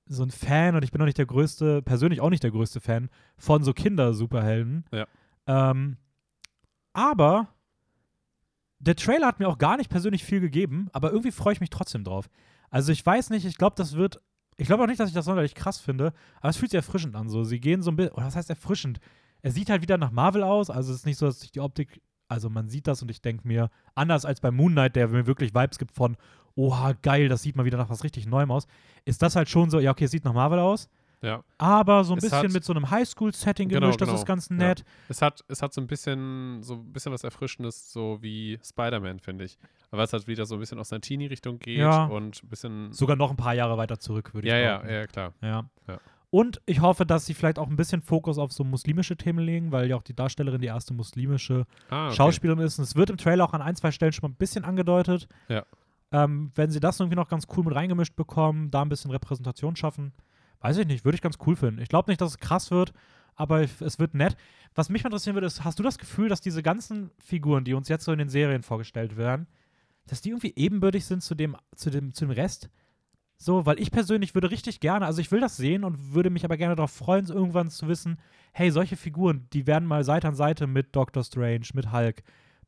so 0.04 0.22
ein 0.22 0.30
Fan 0.30 0.76
und 0.76 0.84
ich 0.84 0.92
bin 0.92 1.00
auch 1.00 1.06
nicht 1.06 1.16
der 1.16 1.25
größte, 1.25 1.80
persönlich 1.80 2.20
auch 2.20 2.28
nicht 2.28 2.42
der 2.42 2.50
größte 2.50 2.80
Fan 2.80 3.08
von 3.38 3.62
so 3.62 3.72
Kinder-Superhelden. 3.72 4.84
Ja. 4.92 5.06
Ähm, 5.46 5.96
aber 6.92 7.49
der 8.83 8.97
Trailer 8.97 9.29
hat 9.29 9.39
mir 9.39 9.49
auch 9.49 9.59
gar 9.59 9.77
nicht 9.77 9.91
persönlich 9.91 10.25
viel 10.25 10.41
gegeben, 10.41 10.89
aber 10.93 11.11
irgendwie 11.11 11.31
freue 11.31 11.53
ich 11.53 11.61
mich 11.61 11.71
trotzdem 11.71 12.05
drauf. 12.05 12.29
Also 12.69 12.93
ich 12.93 13.05
weiß 13.05 13.31
nicht, 13.31 13.45
ich 13.45 13.57
glaube, 13.57 13.77
das 13.77 13.95
wird. 13.95 14.21
Ich 14.59 14.67
glaube 14.67 14.83
auch 14.83 14.87
nicht, 14.87 15.01
dass 15.01 15.09
ich 15.09 15.15
das 15.15 15.25
sonderlich 15.25 15.55
krass 15.55 15.79
finde, 15.79 16.12
aber 16.41 16.51
es 16.51 16.57
fühlt 16.57 16.71
sich 16.71 16.79
erfrischend 16.79 17.17
an. 17.17 17.29
So, 17.29 17.45
sie 17.45 17.61
gehen 17.61 17.83
so 17.83 17.91
ein 17.91 17.97
bisschen. 17.97 18.12
Oder 18.12 18.27
was 18.27 18.37
heißt 18.37 18.51
erfrischend? 18.51 19.01
Er 19.41 19.51
sieht 19.51 19.71
halt 19.71 19.83
wieder 19.83 19.99
nach 19.99 20.11
Marvel 20.11 20.43
aus. 20.43 20.69
Also 20.69 20.93
es 20.93 20.99
ist 20.99 21.07
nicht 21.07 21.17
so, 21.17 21.27
dass 21.27 21.41
sich 21.41 21.53
die 21.53 21.61
Optik. 21.61 22.03
Also 22.29 22.49
man 22.51 22.69
sieht 22.69 22.87
das 22.87 23.03
und 23.03 23.11
ich 23.11 23.21
denke 23.21 23.47
mir, 23.47 23.71
anders 23.95 24.25
als 24.25 24.41
bei 24.41 24.51
Moon 24.51 24.73
Knight, 24.73 24.97
der 24.97 25.09
mir 25.09 25.27
wirklich 25.27 25.55
Vibes 25.55 25.79
gibt 25.79 25.93
von, 25.93 26.17
oha, 26.55 26.93
geil, 26.93 27.29
das 27.29 27.43
sieht 27.43 27.57
mal 27.57 27.64
wieder 27.64 27.79
nach 27.79 27.90
was 27.90 28.05
richtig 28.05 28.27
Neuem 28.27 28.51
aus, 28.51 28.66
ist 29.05 29.21
das 29.23 29.37
halt 29.37 29.49
schon 29.49 29.71
so, 29.71 29.81
ja, 29.81 29.90
okay, 29.90 30.05
es 30.05 30.11
sieht 30.11 30.25
nach 30.25 30.33
Marvel 30.33 30.59
aus, 30.59 30.88
ja. 31.22 31.42
aber 31.58 32.04
so 32.04 32.12
ein 32.12 32.18
Es 32.18 32.24
bisschen 32.24 32.38
hat- 32.38 32.52
mit 32.52 32.64
so 32.64 32.72
einem 32.74 32.90
Highschool-Setting 32.90 33.68
Genau, 33.68 33.80
gemischt, 33.80 34.00
das 34.00 34.08
genau. 34.08 34.18
ist 34.20 34.26
ganz 34.26 34.48
Ja. 34.50 34.56
nett. 34.56 34.85
Es 35.08 35.22
hat, 35.22 35.42
es 35.48 35.62
hat 35.62 35.72
so 35.72 35.80
ein 35.80 35.87
bisschen, 35.87 36.62
so 36.62 36.74
ein 36.74 36.92
bisschen 36.92 37.12
was 37.12 37.24
Erfrischendes, 37.24 37.92
so 37.92 38.18
wie 38.20 38.58
Spider-Man, 38.64 39.20
finde 39.20 39.44
ich. 39.44 39.58
Aber 39.90 40.02
es 40.02 40.12
hat 40.12 40.26
wieder 40.26 40.44
so 40.46 40.54
ein 40.56 40.61
bisschen 40.61 40.78
aus 40.78 40.92
einer 40.92 41.00
Teenie-Richtung 41.00 41.58
geht 41.58 41.78
Ja. 41.78 42.04
und 42.06 42.42
ein 42.42 42.48
bisschen. 42.48 42.92
Sogar 42.92 43.16
noch 43.16 43.30
ein 43.30 43.37
paar 43.37 43.54
Jahre 43.54 43.76
weiter 43.78 43.98
zurück, 43.98 44.35
würde 44.35 44.48
ja, 44.48 44.56
ich 44.58 44.64
ja, 44.64 44.76
behaupten. 44.78 44.92
ja, 44.94 45.06
klar. 45.06 45.32
Ja. 45.42 45.64
Ja. 45.88 45.98
Und 46.30 46.62
ich 46.64 46.80
hoffe, 46.80 47.04
dass 47.04 47.26
sie 47.26 47.35
vielleicht 47.35 47.58
auch 47.58 47.68
ein 47.68 47.76
bisschen 47.76 48.00
Fokus 48.00 48.38
auf 48.38 48.52
so 48.52 48.64
muslimische 48.64 49.18
Themen 49.18 49.44
legen, 49.44 49.70
weil 49.70 49.90
ja 49.90 49.96
auch 49.96 50.02
die 50.02 50.14
Darstellerin 50.16 50.62
die 50.62 50.66
erste 50.68 50.94
muslimische 50.94 51.66
Ah, 51.90 52.06
okay. 52.06 52.16
Schauspielerin 52.16 52.64
ist. 52.64 52.78
Und 52.78 52.85
es 52.85 52.96
wird 52.96 53.11
im 53.11 53.18
Trailer 53.18 53.44
auch 53.44 53.52
an 53.52 53.61
ein, 53.61 53.76
zwei 53.76 53.90
Stellen 53.90 54.12
schon 54.12 54.22
mal 54.22 54.32
ein 54.32 54.38
bisschen 54.38 54.64
angedeutet. 54.64 55.28
Ja. 55.48 55.62
Ähm, 56.11 56.50
wenn 56.54 56.70
sie 56.70 56.80
das 56.80 56.98
irgendwie 57.00 57.16
noch 57.16 57.28
ganz 57.28 57.46
cool 57.54 57.64
mit 57.64 57.74
reingemischt 57.74 58.16
bekommen, 58.16 58.70
da 58.70 58.80
ein 58.80 58.88
bisschen 58.88 59.11
Repräsentation 59.11 59.76
schaffen, 59.76 60.12
weiß 60.62 60.79
ich 60.79 60.87
nicht, 60.87 61.05
würde 61.05 61.16
ich 61.16 61.22
ganz 61.22 61.38
cool 61.46 61.57
finden. 61.57 61.81
Ich 61.81 61.88
glaube 61.88 62.11
nicht, 62.11 62.20
dass 62.20 62.33
es 62.33 62.38
krass 62.38 62.70
wird, 62.70 62.92
aber 63.35 63.61
es 63.61 63.98
wird 63.98 64.14
nett. 64.14 64.37
Was 64.75 64.88
mich 64.88 65.03
mal 65.03 65.09
interessieren 65.09 65.35
würde, 65.35 65.46
ist, 65.46 65.64
hast 65.64 65.79
du 65.79 65.83
das 65.83 65.98
Gefühl, 65.98 66.29
dass 66.29 66.40
diese 66.40 66.62
ganzen 66.62 67.11
Figuren, 67.18 67.64
die 67.64 67.75
uns 67.75 67.88
jetzt 67.88 68.05
so 68.05 68.12
in 68.12 68.18
den 68.18 68.29
Serien 68.29 68.62
vorgestellt 68.62 69.16
werden, 69.16 69.46
dass 70.07 70.20
die 70.20 70.31
irgendwie 70.31 70.55
ebenbürtig 70.57 71.05
sind 71.05 71.22
zu 71.22 71.35
dem, 71.35 71.57
zu 71.77 71.90
dem, 71.90 72.14
zu 72.14 72.27
dem 72.27 72.33
Rest? 72.33 72.70
So, 73.37 73.66
weil 73.66 73.81
ich 73.81 73.90
persönlich 73.90 74.35
würde 74.35 74.51
richtig 74.51 74.79
gerne, 74.79 75.05
also 75.05 75.20
ich 75.20 75.33
will 75.33 75.40
das 75.40 75.57
sehen 75.57 75.83
und 75.83 76.14
würde 76.14 76.31
mich 76.31 76.44
aber 76.44 76.57
gerne 76.57 76.77
darauf 76.77 76.92
freuen, 76.92 77.27
irgendwann 77.27 77.70
zu 77.70 77.88
wissen, 77.88 78.18
hey, 78.53 78.70
solche 78.70 78.96
Figuren, 78.96 79.48
die 79.53 79.66
werden 79.66 79.88
mal 79.88 80.05
Seite 80.05 80.29
an 80.29 80.37
Seite 80.37 80.68
mit 80.68 80.94
Doctor 80.94 81.25
Strange, 81.25 81.66
mit 81.75 81.90
Hulk, 81.90 82.22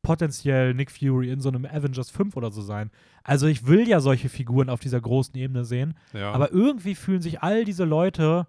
potenziell 0.05 0.73
Nick 0.75 0.91
Fury 0.91 1.31
in 1.31 1.41
so 1.41 1.49
einem 1.49 1.65
Avengers 1.65 2.09
5 2.11 2.37
oder 2.37 2.51
so 2.51 2.61
sein. 2.61 2.91
Also 3.23 3.47
ich 3.47 3.65
will 3.65 3.87
ja 3.87 3.99
solche 3.99 4.29
Figuren 4.29 4.69
auf 4.69 4.79
dieser 4.79 5.01
großen 5.01 5.35
Ebene 5.35 5.65
sehen, 5.65 5.95
Ja. 6.13 6.31
aber 6.31 6.51
irgendwie 6.51 6.93
fühlen 6.95 7.21
sich 7.21 7.41
all 7.41 7.65
diese 7.65 7.85
Leute 7.85 8.45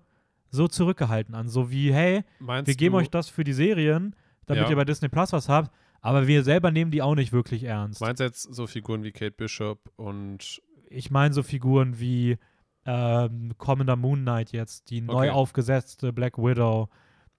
so 0.50 0.68
zurückgehalten 0.68 1.34
an, 1.34 1.48
so 1.48 1.70
wie, 1.70 1.92
hey, 1.92 2.24
Meinst 2.38 2.68
wir 2.68 2.74
geben 2.76 2.94
euch 2.94 3.08
das 3.10 3.28
für 3.28 3.42
die 3.42 3.54
Serien, 3.54 4.14
damit 4.44 4.64
Ja. 4.64 4.70
ihr 4.70 4.76
bei 4.76 4.84
Disney 4.84 5.08
Plus 5.08 5.32
was 5.32 5.48
habt, 5.48 5.70
aber 6.02 6.26
wir 6.26 6.44
selber 6.44 6.70
nehmen 6.70 6.90
die 6.90 7.00
auch 7.02 7.14
nicht 7.14 7.32
wirklich 7.32 7.64
ernst. 7.64 8.00
Meinst 8.02 8.20
du 8.20 8.24
jetzt 8.24 8.42
so 8.54 8.66
Figuren 8.66 9.02
wie 9.02 9.12
Kate 9.12 9.32
Bishop 9.36 9.90
und 9.96 10.60
ich 10.90 11.10
meine 11.10 11.32
so 11.34 11.42
Figuren 11.42 11.98
wie 11.98 12.36
ähm, 12.84 13.52
kommender 13.58 13.96
Moon 13.96 14.20
Knight 14.20 14.52
jetzt, 14.52 14.90
die 14.90 15.00
neu 15.00 15.14
Okay. 15.28 15.30
aufgesetzte 15.30 16.12
Black 16.12 16.38
Widow, 16.38 16.88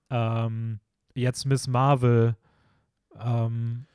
ähm, 0.09 0.79
jetzt 1.13 1.45
Miss 1.45 1.67
Marvel. 1.67 2.35
Ähm, 3.19 3.85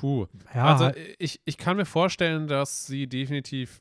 Puh. 0.00 0.26
ja, 0.54 0.64
also 0.64 0.90
ich, 1.18 1.40
ich 1.44 1.58
kann 1.58 1.76
mir 1.76 1.86
vorstellen, 1.86 2.46
dass 2.46 2.86
sie 2.86 3.06
definitiv 3.06 3.80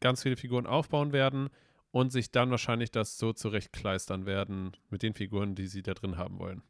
ganz 0.00 0.22
viele 0.22 0.36
Figuren 0.36 0.66
aufbauen 0.66 1.12
werden 1.12 1.48
und 1.90 2.10
sich 2.12 2.30
dann 2.30 2.50
wahrscheinlich 2.50 2.90
das 2.90 3.18
so 3.18 3.32
zurechtkleistern 3.32 4.26
werden 4.26 4.72
mit 4.90 5.02
den 5.02 5.14
Figuren, 5.14 5.54
die 5.54 5.66
sie 5.66 5.82
da 5.82 5.94
drin 5.94 6.16
haben 6.18 6.38
wollen. 6.38 6.62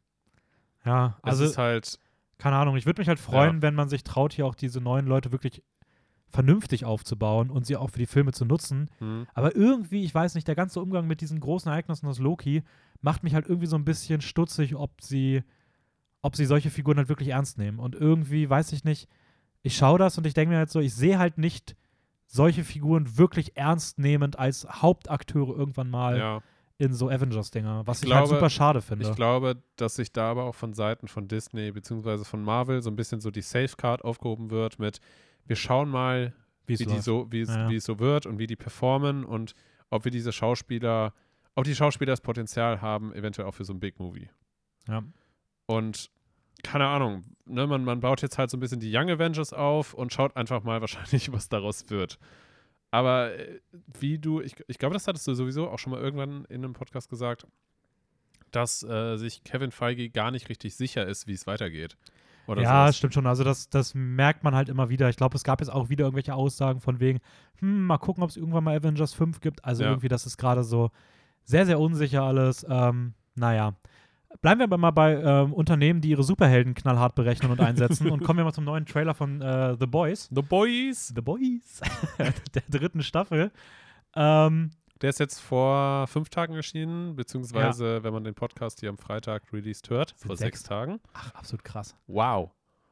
ja, 0.85 1.17
Also 1.21 1.43
es 1.43 1.51
ist 1.51 1.57
halt, 1.57 1.99
keine 2.37 2.55
Ahnung, 2.57 2.75
ich 2.77 2.85
würde 2.85 3.01
mich 3.01 3.07
halt 3.07 3.19
freuen, 3.19 3.61
wenn 3.61 3.75
man 3.75 3.89
sich 3.89 4.03
traut, 4.03 4.33
hier 4.33 4.45
auch 4.45 4.55
diese 4.55 4.81
neuen 4.81 5.07
Leute 5.07 5.31
wirklich 5.31 5.63
vernünftig 6.29 6.85
aufzubauen 6.85 7.49
und 7.49 7.65
sie 7.65 7.77
auch 7.77 7.89
für 7.89 7.99
die 7.99 8.05
Filme 8.05 8.33
zu 8.33 8.45
nutzen. 8.45 8.89
hm, 8.99 9.25
Aber 9.33 9.55
irgendwie, 9.55 10.03
ich 10.03 10.13
weiß 10.13 10.35
nicht, 10.35 10.47
der 10.47 10.55
ganze 10.55 10.81
Umgang 10.81 11.07
mit 11.07 11.21
diesen 11.21 11.39
großen 11.39 11.71
Ereignissen 11.71 12.07
aus 12.07 12.19
Loki 12.19 12.63
macht 13.01 13.23
mich 13.23 13.33
halt 13.33 13.47
irgendwie 13.47 13.67
so 13.67 13.77
ein 13.77 13.85
bisschen 13.85 14.21
stutzig, 14.21 14.75
ob 14.75 15.01
sie, 15.01 15.43
ob 16.25 16.35
sie 16.35 16.45
solche 16.45 16.71
Figuren 16.71 16.97
halt 16.97 17.07
wirklich 17.07 17.29
ernst 17.29 17.59
nehmen. 17.59 17.77
Und 17.77 17.93
irgendwie, 17.93 18.49
weiß 18.49 18.71
ich 18.73 18.83
nicht, 18.83 19.07
ich 19.61 19.77
schaue 19.77 19.99
das 19.99 20.17
und 20.17 20.25
ich 20.25 20.33
denke 20.33 20.53
mir 20.53 20.57
halt 20.57 20.71
so, 20.71 20.79
ich 20.79 20.95
sehe 20.95 21.19
halt 21.19 21.37
nicht 21.37 21.75
solche 22.25 22.63
Figuren 22.63 23.15
wirklich 23.19 23.55
ernst 23.57 23.99
nehmend 23.99 24.39
als 24.39 24.67
Hauptakteure 24.67 25.55
irgendwann 25.55 25.91
mal 25.91 26.17
ja. 26.17 26.41
in 26.79 26.95
so 26.95 27.09
Avengers-Dinger, 27.09 27.85
was 27.85 28.01
ich, 28.01 28.09
Ich 28.09 28.15
halt 28.15 28.25
glaube- 28.25 28.39
super 28.39 28.49
schade 28.49 28.81
finde. 28.81 29.07
Ich 29.07 29.15
glaube, 29.15 29.61
dass 29.75 29.97
sich 29.97 30.11
da 30.11 30.31
aber 30.31 30.45
auch 30.45 30.55
von 30.55 30.73
Seiten 30.73 31.07
von 31.07 31.27
Disney 31.27 31.71
beziehungsweise 31.71 32.25
von 32.25 32.41
Marvel 32.41 32.81
so 32.81 32.89
ein 32.89 32.95
bisschen 32.95 33.21
so 33.21 33.29
die 33.29 33.43
Safecard 33.43 34.03
aufgehoben 34.03 34.49
wird 34.49 34.79
mit, 34.79 34.99
wir 35.45 35.55
schauen 35.55 35.89
mal, 35.89 36.33
Wie 36.65 36.73
es 36.73 36.79
wie, 36.79 36.85
die 36.87 36.99
so, 37.01 37.27
wie, 37.31 37.41
es, 37.41 37.49
Ja. 37.49 37.69
wie 37.69 37.75
es 37.75 37.83
so 37.85 37.99
wird 37.99 38.25
und 38.25 38.39
wie 38.39 38.47
die 38.47 38.55
performen 38.55 39.23
und 39.25 39.53
ob 39.91 40.05
wir 40.05 40.11
diese 40.11 40.31
Schauspieler, 40.31 41.13
ob 41.53 41.65
die 41.65 41.75
Schauspieler 41.75 42.13
das 42.13 42.21
Potenzial 42.21 42.81
haben, 42.81 43.13
eventuell 43.13 43.47
auch 43.47 43.53
für 43.53 43.63
so 43.63 43.73
ein 43.73 43.79
Big 43.79 43.99
Movie. 43.99 44.27
Ja. 44.87 45.03
Und 45.67 46.09
keine 46.63 46.87
Ahnung, 46.87 47.23
ne, 47.45 47.67
man, 47.67 47.83
man 47.83 47.99
baut 47.99 48.21
jetzt 48.21 48.37
halt 48.37 48.49
so 48.49 48.57
ein 48.57 48.59
bisschen 48.59 48.79
die 48.79 48.95
Young 48.95 49.09
Avengers 49.09 49.53
auf 49.53 49.93
und 49.93 50.13
schaut 50.13 50.35
einfach 50.35 50.63
mal 50.63 50.81
wahrscheinlich, 50.81 51.31
was 51.31 51.49
daraus 51.49 51.89
wird. 51.89 52.19
Aber 52.91 53.35
äh, 53.37 53.59
wie 53.99 54.19
du, 54.19 54.41
ich, 54.41 54.55
ich 54.67 54.77
glaube, 54.77 54.93
das 54.93 55.07
hattest 55.07 55.27
du 55.27 55.33
sowieso 55.33 55.69
auch 55.69 55.79
schon 55.79 55.91
mal 55.91 56.01
irgendwann 56.01 56.45
in 56.45 56.63
einem 56.63 56.73
Podcast 56.73 57.09
gesagt, 57.09 57.45
dass 58.51 58.83
äh, 58.83 59.17
sich 59.17 59.43
Kevin 59.43 59.71
Feige 59.71 60.09
gar 60.09 60.31
nicht 60.31 60.49
richtig 60.49 60.75
sicher 60.75 61.05
ist, 61.05 61.27
wie 61.27 61.33
es 61.33 61.45
weitergeht. 61.45 61.97
oder 62.47 62.61
ja, 62.61 62.85
sowas. 62.85 62.97
stimmt 62.97 63.13
schon. 63.13 63.27
Also 63.27 63.43
das, 63.43 63.69
das 63.69 63.93
merkt 63.95 64.43
man 64.43 64.55
halt 64.55 64.69
immer 64.69 64.89
wieder. 64.89 65.09
Ich 65.09 65.17
glaube, 65.17 65.35
es 65.35 65.43
gab 65.43 65.59
jetzt 65.59 65.69
auch 65.69 65.89
wieder 65.89 66.05
irgendwelche 66.05 66.33
Aussagen 66.35 66.79
von 66.79 66.99
wegen, 67.01 67.19
hm, 67.59 67.85
mal 67.85 67.97
gucken, 67.97 68.23
ob 68.23 68.29
es 68.29 68.37
irgendwann 68.37 68.63
mal 68.63 68.77
Avengers 68.77 69.13
5 69.13 69.41
gibt. 69.41 69.65
Also 69.65 69.83
Ja. 69.83 69.89
irgendwie, 69.89 70.07
das 70.07 70.25
ist 70.25 70.37
gerade 70.37 70.63
so 70.63 70.89
sehr, 71.43 71.65
sehr 71.65 71.79
unsicher 71.79 72.23
alles. 72.23 72.65
Ähm, 72.69 73.13
naja. 73.35 73.75
Bleiben 74.41 74.59
wir 74.59 74.65
aber 74.65 74.77
mal 74.77 74.91
bei 74.91 75.15
ähm, 75.15 75.53
Unternehmen, 75.53 76.01
die 76.01 76.09
ihre 76.09 76.23
Superhelden 76.23 76.73
knallhart 76.75 77.15
berechnen 77.15 77.51
und 77.51 77.59
einsetzen 77.61 78.09
und 78.11 78.23
kommen 78.23 78.37
wir 78.37 78.43
mal 78.43 78.53
zum 78.53 78.65
neuen 78.65 78.85
Trailer 78.85 79.13
von 79.13 79.41
äh, 79.41 79.75
The 79.79 79.87
Boys. 79.87 80.29
The 80.33 80.41
Boys. 80.41 81.07
The 81.15 81.21
Boys. 81.21 81.81
der 82.53 82.63
dritten 82.69 83.01
Staffel. 83.01 83.51
Ähm, 84.15 84.71
Der 85.01 85.09
ist 85.09 85.19
jetzt 85.19 85.39
vor 85.39 86.07
fünf 86.07 86.29
Tagen 86.29 86.53
erschienen, 86.55 87.15
beziehungsweise, 87.15 88.03
wenn 88.03 88.13
man 88.13 88.23
den 88.23 88.35
Podcast 88.35 88.79
hier 88.81 88.89
am 88.89 88.97
Freitag 88.97 89.51
released 89.53 89.89
hört, 89.89 90.09
Sind 90.17 90.27
vor 90.27 90.37
sechs. 90.37 90.59
sechs 90.59 90.63
Tagen. 90.63 90.99
ach, 91.13 91.33
absolut 91.33 91.63
krass. 91.63 91.95
Wow. 92.07 92.51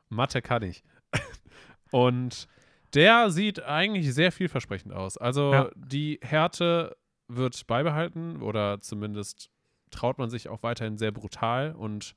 Mathe 0.10 0.42
kann 0.42 0.64
ich. 0.64 0.84
Und 1.92 2.48
der 2.94 3.30
sieht 3.32 3.62
eigentlich 3.64 4.14
sehr 4.14 4.32
vielversprechend 4.32 4.94
aus. 4.94 5.18
Also 5.18 5.52
Ja. 5.54 5.70
die 5.76 6.20
Härte 6.22 6.96
wird 7.28 7.66
beibehalten 7.68 8.42
oder 8.42 8.80
zumindest 8.82 9.50
traut 9.94 10.18
man 10.18 10.30
sich 10.30 10.50
auch 10.50 10.64
weiterhin 10.64 10.98
sehr 10.98 11.12
brutal 11.12 11.72
und 11.74 12.16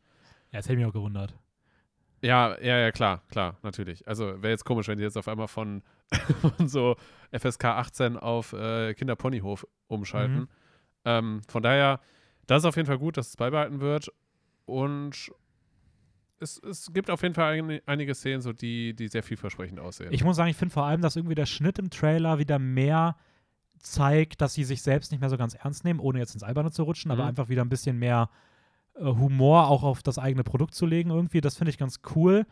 Ja, 0.50 0.58
das 0.58 0.68
hätte 0.68 0.78
mich 0.78 0.86
auch 0.86 0.92
gewundert. 0.92 1.34
ja, 2.22 2.58
ja, 2.60 2.78
ja, 2.78 2.90
klar, 2.92 3.22
klar, 3.30 3.58
natürlich. 3.62 4.06
Also 4.08 4.42
wäre 4.42 4.50
jetzt 4.50 4.64
komisch, 4.64 4.88
wenn 4.88 4.98
die 4.98 5.04
jetzt 5.04 5.16
auf 5.16 5.28
einmal 5.28 5.48
von, 5.48 5.82
von 6.40 6.68
so 6.68 6.96
FSK 7.32 7.64
18 7.66 8.16
auf 8.16 8.52
äh, 8.52 8.94
Kinderponyhof 8.94 9.66
umschalten. 9.86 10.40
Mhm. 10.40 10.48
Ähm, 11.04 11.42
von 11.48 11.62
daher, 11.62 12.00
das 12.46 12.62
ist 12.62 12.66
auf 12.66 12.76
jeden 12.76 12.86
Fall 12.86 12.98
gut, 12.98 13.16
dass 13.16 13.28
es 13.28 13.36
beibehalten 13.36 13.80
wird. 13.80 14.10
Und 14.64 15.30
es, 16.40 16.58
es 16.58 16.92
gibt 16.92 17.10
auf 17.10 17.22
jeden 17.22 17.34
Fall 17.34 17.52
ein, 17.54 17.80
einige 17.86 18.14
Szenen, 18.14 18.40
so 18.40 18.52
die, 18.52 18.94
die 18.94 19.08
sehr 19.08 19.22
vielversprechend 19.22 19.78
aussehen. 19.78 20.12
Ich 20.12 20.24
muss 20.24 20.36
sagen, 20.36 20.50
ich 20.50 20.56
finde 20.56 20.72
vor 20.72 20.84
allem, 20.84 21.00
dass 21.00 21.16
irgendwie 21.16 21.34
der 21.34 21.46
Schnitt 21.46 21.78
im 21.78 21.90
Trailer 21.90 22.38
wieder 22.38 22.58
mehr 22.58 23.16
zeigt, 23.78 24.40
dass 24.40 24.54
sie 24.54 24.64
sich 24.64 24.82
selbst 24.82 25.10
nicht 25.12 25.20
mehr 25.20 25.30
so 25.30 25.36
ganz 25.36 25.54
ernst 25.54 25.84
nehmen, 25.84 26.00
ohne 26.00 26.18
jetzt 26.18 26.34
ins 26.34 26.42
Alberne 26.42 26.70
zu 26.70 26.82
rutschen, 26.82 27.10
aber 27.10 27.22
Mhm. 27.24 27.28
einfach 27.28 27.48
wieder 27.48 27.62
ein 27.64 27.68
bisschen 27.68 27.98
mehr 27.98 28.30
äh, 28.98 29.04
Humor 29.04 29.68
auch 29.68 29.82
auf 29.82 30.02
das 30.02 30.18
eigene 30.18 30.42
Produkt 30.44 30.74
zu 30.74 30.86
legen 30.86 31.10
irgendwie. 31.10 31.40
Das 31.40 31.56
finde 31.56 31.70
ich 31.70 31.78
ganz 31.78 32.00
cool. 32.14 32.46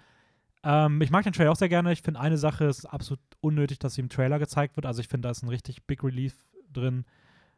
Ähm, 0.63 1.01
ich 1.03 1.11
mag 1.11 1.25
den 1.25 1.33
Trailer 1.33 1.51
auch 1.53 1.57
sehr 1.57 1.69
gerne. 1.69 1.93
Ich 1.93 2.03
finde 2.03 2.21
eine 2.21 2.37
Sache 2.39 2.65
ist 2.67 2.87
absolut 2.87 3.21
unnötig, 3.41 3.79
dass 3.79 3.95
sie 3.95 4.01
im 4.03 4.09
Trailer 4.09 4.39
gezeigt 4.39 4.77
wird. 4.77 4.87
Also 4.87 5.01
ich 5.01 5.09
finde, 5.09 5.27
da 5.27 5.31
ist 5.31 5.43
ein 5.43 5.49
richtig 5.49 5.85
Big 5.87 6.03
Relief 6.05 6.35
drin, 6.73 7.05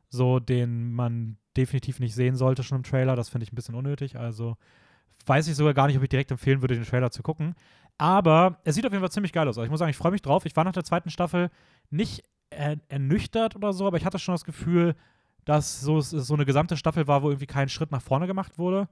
so 0.08 0.38
den 0.40 0.92
man 0.92 1.36
definitiv 1.56 1.98
nicht 2.00 2.14
sehen 2.14 2.36
sollte 2.36 2.62
schon 2.62 2.78
im 2.78 2.84
Trailer. 2.84 3.16
Das 3.16 3.28
finde 3.28 3.44
ich 3.44 3.52
ein 3.52 3.56
bisschen 3.56 3.74
unnötig. 3.74 4.16
Also 4.18 4.56
weiß 5.24 5.48
ich 5.48 5.56
sogar 5.56 5.74
gar 5.74 5.86
nicht, 5.88 5.96
ob 5.96 6.02
ich 6.02 6.08
direkt 6.08 6.30
empfehlen 6.30 6.60
würde, 6.62 6.74
den 6.74 6.84
Trailer 6.84 7.10
zu 7.10 7.22
gucken. 7.22 7.54
Aber 7.98 8.60
es 8.64 8.74
sieht 8.74 8.86
auf 8.86 8.92
jeden 8.92 9.02
Fall 9.02 9.10
ziemlich 9.10 9.32
geil 9.32 9.48
aus. 9.48 9.56
Also 9.56 9.64
ich 9.64 9.70
muss 9.70 9.78
sagen, 9.80 9.90
ich 9.90 9.96
freue 9.96 10.12
mich 10.12 10.22
drauf. 10.22 10.44
Ich 10.46 10.54
war 10.54 10.64
nach 10.64 10.72
der 10.72 10.84
zweiten 10.84 11.10
Staffel 11.10 11.50
nicht 11.90 12.22
er 12.50 12.76
ernüchtert 12.88 13.56
oder 13.56 13.72
so, 13.72 13.86
aber 13.86 13.96
ich 13.96 14.04
hatte 14.04 14.18
schon 14.18 14.34
das 14.34 14.44
Gefühl, 14.44 14.94
dass 15.44 15.80
so, 15.80 15.98
es 15.98 16.10
so 16.10 16.34
eine 16.34 16.44
gesamte 16.44 16.76
Staffel 16.76 17.06
war, 17.06 17.22
wo 17.22 17.28
irgendwie 17.28 17.46
kein 17.46 17.68
Schritt 17.68 17.92
nach 17.92 18.02
vorne 18.02 18.26
gemacht 18.26 18.58
wurde. 18.58 18.88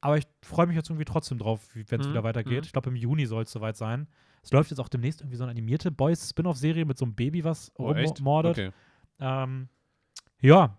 Aber 0.00 0.18
ich 0.18 0.26
freue 0.42 0.66
mich 0.66 0.76
jetzt 0.76 0.90
irgendwie 0.90 1.06
trotzdem 1.06 1.38
drauf, 1.38 1.60
wenn 1.74 2.00
es 2.00 2.06
Mhm, 2.06 2.10
wieder 2.10 2.24
weitergeht. 2.24 2.62
mhm. 2.62 2.66
Ich 2.66 2.72
glaube, 2.72 2.90
im 2.90 2.96
Juni 2.96 3.26
soll 3.26 3.44
es 3.44 3.52
soweit 3.52 3.76
sein. 3.76 4.06
Es 4.42 4.52
läuft 4.52 4.70
jetzt 4.70 4.80
auch 4.80 4.88
demnächst 4.88 5.22
irgendwie 5.22 5.36
so 5.36 5.44
eine 5.44 5.52
animierte 5.52 5.90
Boys-Spin-off-Serie 5.90 6.84
mit 6.84 6.98
so 6.98 7.06
einem 7.06 7.14
Baby, 7.14 7.44
was 7.44 7.72
oh, 7.76 7.90
rummordet. 7.90 8.52
Okay. 8.52 8.70
Ähm, 9.18 9.68
ja, 10.42 10.76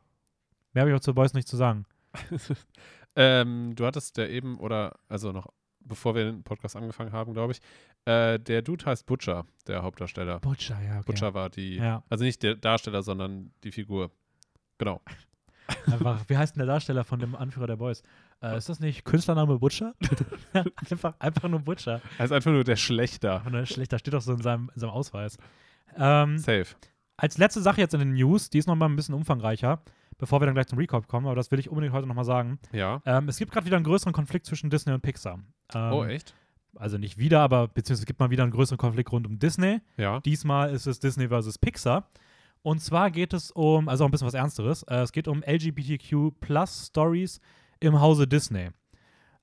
mehr 0.73 0.81
habe 0.81 0.91
ich 0.91 0.95
auch 0.95 1.01
zu 1.01 1.15
Boys 1.15 1.33
nicht 1.33 1.47
zu 1.47 1.57
sagen. 1.57 1.85
ähm, 3.15 3.73
du 3.75 3.85
hattest 3.85 4.17
ja 4.17 4.27
eben, 4.27 4.59
oder 4.59 4.99
also 5.09 5.31
noch 5.31 5.47
bevor 5.85 6.15
wir 6.15 6.25
den 6.25 6.43
Podcast 6.43 6.75
angefangen 6.75 7.11
haben, 7.11 7.33
glaube 7.33 7.53
ich, 7.53 7.61
äh, 8.05 8.39
der 8.39 8.61
Dude 8.61 8.85
heißt 8.85 9.05
Butcher, 9.05 9.45
der 9.67 9.83
Hauptdarsteller. 9.83 10.39
Butcher, 10.39 10.77
ja, 10.81 10.95
okay. 10.97 11.03
Butcher 11.05 11.33
war 11.33 11.49
die, 11.49 11.75
Ja, 11.75 12.03
also 12.09 12.23
nicht 12.23 12.43
der 12.43 12.55
Darsteller, 12.55 13.01
sondern 13.01 13.51
die 13.63 13.71
Figur. 13.71 14.11
Genau. 14.77 15.01
einfach, 15.87 16.23
wie 16.27 16.37
heißt 16.37 16.55
denn 16.55 16.59
der 16.59 16.67
Darsteller 16.67 17.03
von 17.03 17.19
dem 17.19 17.35
Anführer 17.35 17.67
der 17.67 17.77
Boys? 17.77 18.03
Äh, 18.41 18.57
ist 18.57 18.69
das 18.69 18.79
nicht 18.79 19.05
Künstlername 19.05 19.57
Butcher? 19.57 19.93
einfach, 20.91 21.15
einfach 21.19 21.49
nur 21.49 21.59
Butcher. 21.59 22.01
Er 22.17 22.25
ist 22.25 22.31
einfach 22.31 22.51
nur 22.51 22.63
der 22.63 22.75
Schlechter. 22.75 23.41
Und 23.45 23.53
dann 23.53 23.65
schlecht, 23.65 23.93
da 23.93 23.97
steht 23.97 24.13
doch 24.13 24.21
so 24.21 24.33
in 24.33 24.41
seinem, 24.41 24.69
in 24.75 24.79
seinem 24.81 24.91
Ausweis. 24.91 25.37
Ähm, 25.97 26.37
Safe. 26.37 26.67
als 27.17 27.37
letzte 27.37 27.61
Sache 27.61 27.81
jetzt 27.81 27.93
in 27.93 27.99
den 27.99 28.13
News, 28.13 28.49
die 28.49 28.57
ist 28.57 28.67
nochmal 28.67 28.89
ein 28.89 28.95
bisschen 28.95 29.15
umfangreicher, 29.15 29.81
bevor 30.17 30.41
wir 30.41 30.45
dann 30.45 30.55
gleich 30.55 30.67
zum 30.67 30.77
Recap 30.77 31.07
kommen, 31.07 31.25
aber 31.25 31.35
das 31.35 31.51
will 31.51 31.59
ich 31.59 31.69
unbedingt 31.69 31.93
heute 31.93 32.07
nochmal 32.07 32.25
sagen. 32.25 32.59
Ja. 32.71 33.01
Ähm, 33.05 33.27
es 33.29 33.37
gibt 33.37 33.51
gerade 33.51 33.65
wieder 33.65 33.77
einen 33.77 33.85
größeren 33.85 34.13
Konflikt 34.13 34.45
zwischen 34.45 34.69
Disney 34.69 34.93
und 34.93 35.01
Pixar. 35.01 35.39
Ähm, 35.73 35.93
oh, 35.93 36.05
echt? 36.05 36.33
Also 36.75 36.97
nicht 36.97 37.17
wieder, 37.17 37.41
aber 37.41 37.67
beziehungsweise 37.67 38.05
gibt 38.05 38.19
mal 38.19 38.29
wieder 38.29 38.43
einen 38.43 38.51
größeren 38.51 38.77
Konflikt 38.77 39.11
rund 39.11 39.25
um 39.27 39.39
Disney. 39.39 39.79
Ja. 39.97 40.19
Diesmal 40.19 40.71
ist 40.71 40.85
es 40.85 40.99
Disney 40.99 41.29
versus 41.29 41.57
Pixar. 41.57 42.09
Und 42.61 42.81
zwar 42.81 43.11
geht 43.11 43.33
es 43.33 43.51
um, 43.51 43.87
also 43.87 44.03
auch 44.03 44.07
ein 44.07 44.11
bisschen 44.11 44.27
was 44.27 44.33
Ernsteres, 44.33 44.83
äh, 44.83 44.97
es 44.97 45.11
geht 45.11 45.27
um 45.27 45.43
LGBTQ 45.43 46.31
Plus 46.39 46.87
Stories 46.87 47.39
im 47.79 48.01
Hause 48.01 48.27
Disney. 48.27 48.69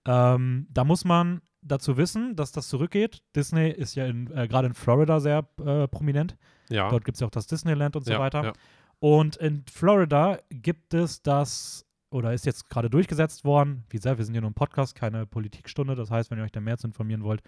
Ähm, 0.05 0.67
da 0.71 0.85
muss 0.85 1.05
man 1.05 1.41
dazu 1.63 1.97
wissen, 1.97 2.35
dass 2.37 2.53
das 2.53 2.69
zurückgeht. 2.69 3.23
Disney 3.37 3.71
ist 3.71 3.95
ja 3.95 4.07
äh, 4.07 4.49
gerade 4.49 4.67
in 4.67 4.75
Florida 4.75 5.21
sehr 5.21 5.47
äh, 5.65 5.87
prominent. 5.87 6.37
Ja. 6.69 6.91
Dort 6.91 7.05
gibt 7.05 7.17
es 7.17 7.21
ja 7.21 7.29
auch 7.29 7.31
das 7.31 7.47
Disneyland 7.47 7.97
und 7.97 8.05
so 8.05 8.13
ja, 8.13 8.19
weiter. 8.19 8.45
Ja. 8.45 8.53
Und 8.99 9.37
in 9.37 9.65
Florida 9.71 10.39
gibt 10.51 10.95
es 10.95 11.23
das, 11.23 11.87
oder 12.13 12.33
ist 12.33 12.47
jetzt 12.47 12.69
gerade 12.69 12.91
durchgesetzt 12.91 13.45
worden, 13.45 13.85
wie 13.91 13.97
gesagt, 13.97 14.19
wir 14.19 14.25
sind 14.25 14.35
hier 14.35 14.41
nur 14.41 14.51
ein 14.51 14.55
Podcast, 14.55 14.95
keine 14.95 15.27
Politikstunde, 15.27 15.95
das 15.95 16.11
heißt, 16.11 16.31
wenn 16.31 16.39
ihr 16.39 16.45
euch 16.45 16.53
da 16.53 16.61
mehr 16.61 16.79
zu 16.79 16.87
informieren 16.87 17.23
wollt, 17.23 17.43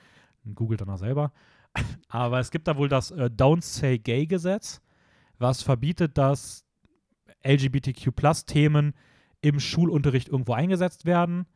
dann 0.44 0.54
googelt 0.54 0.80
danach 0.80 0.98
selber. 0.98 1.32
Aber 2.08 2.38
es 2.38 2.50
gibt 2.50 2.68
da 2.68 2.76
wohl 2.76 2.88
das 2.88 3.10
äh, 3.10 3.24
Don't 3.24 3.62
Say 3.62 3.98
Gay 3.98 4.26
Gesetz, 4.26 4.80
was 5.38 5.62
verbietet, 5.62 6.16
dass 6.18 6.64
LGBTQ-Plus-Themen 7.44 8.94
im 9.40 9.60
Schulunterricht 9.60 10.28
irgendwo 10.28 10.54
eingesetzt 10.54 11.04
werden. 11.04 11.46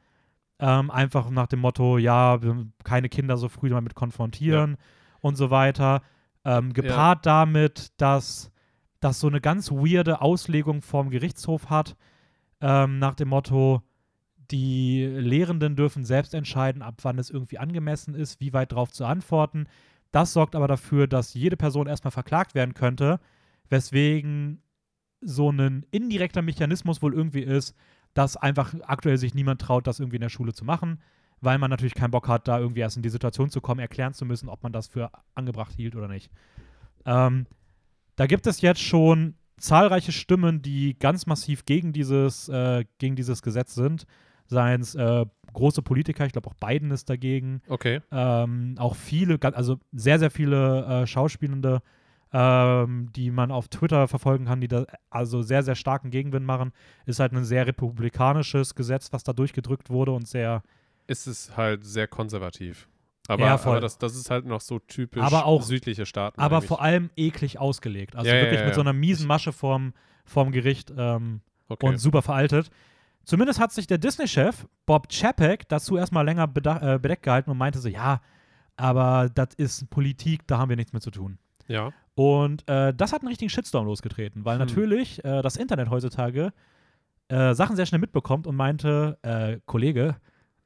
Ähm, 0.61 0.91
einfach 0.91 1.31
nach 1.31 1.47
dem 1.47 1.61
Motto, 1.61 1.99
ja, 1.99 2.39
keine 2.85 3.09
Kinder 3.09 3.37
so 3.37 3.49
früh 3.49 3.71
damit 3.71 3.95
konfrontieren 3.95 4.77
und 5.21 5.37
so 5.37 5.51
weiter. 5.51 6.03
Ähm, 6.45 6.73
gepaart 6.73 7.25
damit, 7.25 7.93
dass 7.97 8.51
das 9.01 9.21
so 9.21 9.29
eine 9.29 9.41
ganz 9.41 9.71
weirde 9.71 10.21
Auslegung 10.21 10.83
vom 10.83 11.11
Gerichtshof 11.11 11.71
hat, 11.71 11.97
ähm, 12.61 12.99
nach 12.99 13.15
dem 13.15 13.29
Motto, 13.29 13.83
die 14.51 15.05
Lehrenden 15.05 15.77
dürfen 15.77 16.05
selbst 16.05 16.35
entscheiden, 16.35 16.83
ab 16.83 16.97
wann 17.03 17.19
es 17.19 17.31
irgendwie 17.31 17.59
angemessen 17.59 18.15
ist, 18.15 18.41
wie 18.41 18.53
weit 18.53 18.73
darauf 18.73 18.93
zu 18.93 19.05
antworten. 19.05 19.67
Das 20.11 20.33
sorgt 20.33 20.57
aber 20.57 20.69
dafür, 20.69 21.07
dass 21.07 21.35
jede 21.35 21.57
Person 21.57 21.87
erstmal 21.87 22.11
verklagt 22.11 22.55
werden 22.55 22.75
könnte, 22.75 23.21
weswegen 23.69 24.63
so 25.21 25.51
ein 25.51 25.85
indirekter 25.91 26.43
Mechanismus 26.43 27.03
wohl 27.03 27.13
irgendwie 27.13 27.43
ist, 27.43 27.75
dass 28.15 28.37
einfach 28.37 28.75
aktuell 28.83 29.19
sich 29.19 29.35
niemand 29.35 29.61
traut, 29.61 29.87
das 29.87 30.01
irgendwie 30.01 30.17
in 30.17 30.23
der 30.23 30.29
Schule 30.29 30.55
zu 30.55 30.65
machen, 30.65 31.01
weil 31.41 31.59
man 31.59 31.71
natürlich 31.71 31.95
keinen 31.95 32.11
Bock 32.11 32.29
hat, 32.29 32.49
da 32.49 32.59
irgendwie 32.59 32.81
erst 32.81 32.97
in 32.97 33.03
die 33.03 33.11
Situation 33.11 33.51
zu 33.51 33.61
kommen, 33.61 33.81
erklären 33.81 34.15
zu 34.15 34.25
müssen, 34.25 34.49
ob 34.49 34.63
man 34.63 34.73
das 34.73 34.89
für 34.89 35.11
angebracht 35.35 35.73
hielt 35.75 35.95
oder 35.95 36.09
nicht. 36.09 36.31
Ähm, 37.05 37.47
da 38.17 38.27
gibt 38.27 38.47
es 38.47 38.61
jetzt 38.61 38.81
schon 38.81 39.35
zahlreiche 39.59 40.13
Stimmen, 40.13 40.63
die 40.63 40.99
ganz 40.99 41.27
massiv 41.27 41.65
gegen 41.65 41.93
dieses, 41.93 42.49
äh, 42.49 42.85
gegen 42.99 43.17
dieses 43.17 43.43
Gesetz 43.43 43.75
sind. 43.75 44.07
Seien 44.47 44.81
es 44.81 44.95
äh, 44.95 45.27
große 45.53 45.83
Politiker, 45.83 46.25
ich 46.25 46.33
glaube 46.33 46.49
auch 46.49 46.55
Biden 46.55 46.91
ist 46.91 47.11
dagegen. 47.11 47.61
Okay. 47.69 48.01
Ähm, 48.11 48.75
auch 48.79 48.97
viele, 48.97 49.39
also 49.43 49.79
sehr, 49.93 50.19
sehr 50.19 50.31
viele 50.31 50.85
äh, 50.85 51.07
Schauspielende, 51.07 51.83
ähm, 52.33 53.11
die 53.15 53.31
man 53.31 53.51
auf 53.51 53.69
Twitter 53.69 54.09
verfolgen 54.09 54.47
kann, 54.47 54.61
die 54.61 54.69
da 54.69 54.85
also 55.11 55.43
sehr, 55.43 55.63
sehr 55.63 55.75
starken 55.75 56.11
Gegenwind 56.11 56.47
machen. 56.47 56.73
Ist 57.07 57.21
halt 57.21 57.33
ein 57.33 57.45
sehr 57.45 57.67
republikanisches 57.67 58.75
Gesetz, 58.75 59.13
was 59.13 59.25
da 59.25 59.33
durchgedrückt 59.33 59.91
wurde 59.91 60.13
und 60.13 60.27
sehr, 60.27 60.63
Ist 61.07 61.27
es 61.27 61.57
halt 61.57 61.85
sehr 61.85 62.07
konservativ. 62.07 62.89
Aber, 63.29 63.45
Ja, 63.45 63.55
aber 63.55 63.81
das, 63.81 63.99
das 63.99 64.17
ist 64.17 64.31
halt 64.31 64.47
noch 64.47 64.61
so 64.61 64.79
typisch 64.81 65.23
Aber 65.23 65.45
auch- 65.47 65.63
südliche 65.63 66.07
Staaten. 66.07 66.41
aber 66.41 66.57
eigentlich. 66.57 66.69
vor 66.69 66.83
allem 66.83 67.11
eklig 67.17 67.61
ausgelegt. 67.61 68.17
Also 68.17 68.29
Ja, 68.29 68.37
wirklich 68.41 68.59
ja, 68.61 68.67
mit 68.67 68.75
so 68.75 68.81
einer 68.81 68.93
miesen 68.95 69.27
Masche 69.29 69.53
vorm, 69.53 69.93
vorm 70.25 70.51
Gericht 70.51 70.93
ähm, 70.97 71.43
okay. 71.69 71.87
und 71.87 71.99
super 71.99 72.23
veraltet. 72.23 72.71
Zumindest 73.25 73.61
hat 73.61 73.71
sich 73.73 73.87
der 73.87 73.99
Disney-Chef 73.99 74.67
Bob 74.87 75.09
Chapek 75.13 75.69
dazu 75.69 75.97
erstmal 75.99 76.25
länger 76.25 76.45
äh, 76.45 76.99
bedeckt 76.99 77.23
gehalten 77.23 77.51
und 77.51 77.59
meinte 77.59 77.79
so, 77.79 77.89
ja, 77.89 78.21
aber 78.77 79.29
das 79.35 79.49
ist 79.57 79.91
Politik, 79.91 80.47
da 80.47 80.57
haben 80.59 80.71
wir 80.71 80.77
nichts 80.77 80.93
mit 80.93 81.03
zu 81.03 81.11
tun. 81.11 81.39
ja. 81.69 81.93
Und 82.15 82.69
äh, 82.69 82.93
das 82.93 83.13
hat 83.13 83.21
einen 83.21 83.29
richtigen 83.29 83.49
Shitstorm 83.49 83.87
losgetreten, 83.87 84.45
weil 84.45 84.59
Hm. 84.59 84.67
natürlich 84.67 85.25
äh, 85.25 85.41
das 85.41 85.57
Internet 85.57 85.89
heutzutage 85.89 86.53
äh, 87.29 87.55
Sachen 87.55 87.77
sehr 87.77 87.87
schnell 87.87 88.01
mitbekommt 88.01 88.49
und 88.49 88.57
meinte, 88.57 89.19
äh, 89.23 89.61
Kollege, 89.67 90.17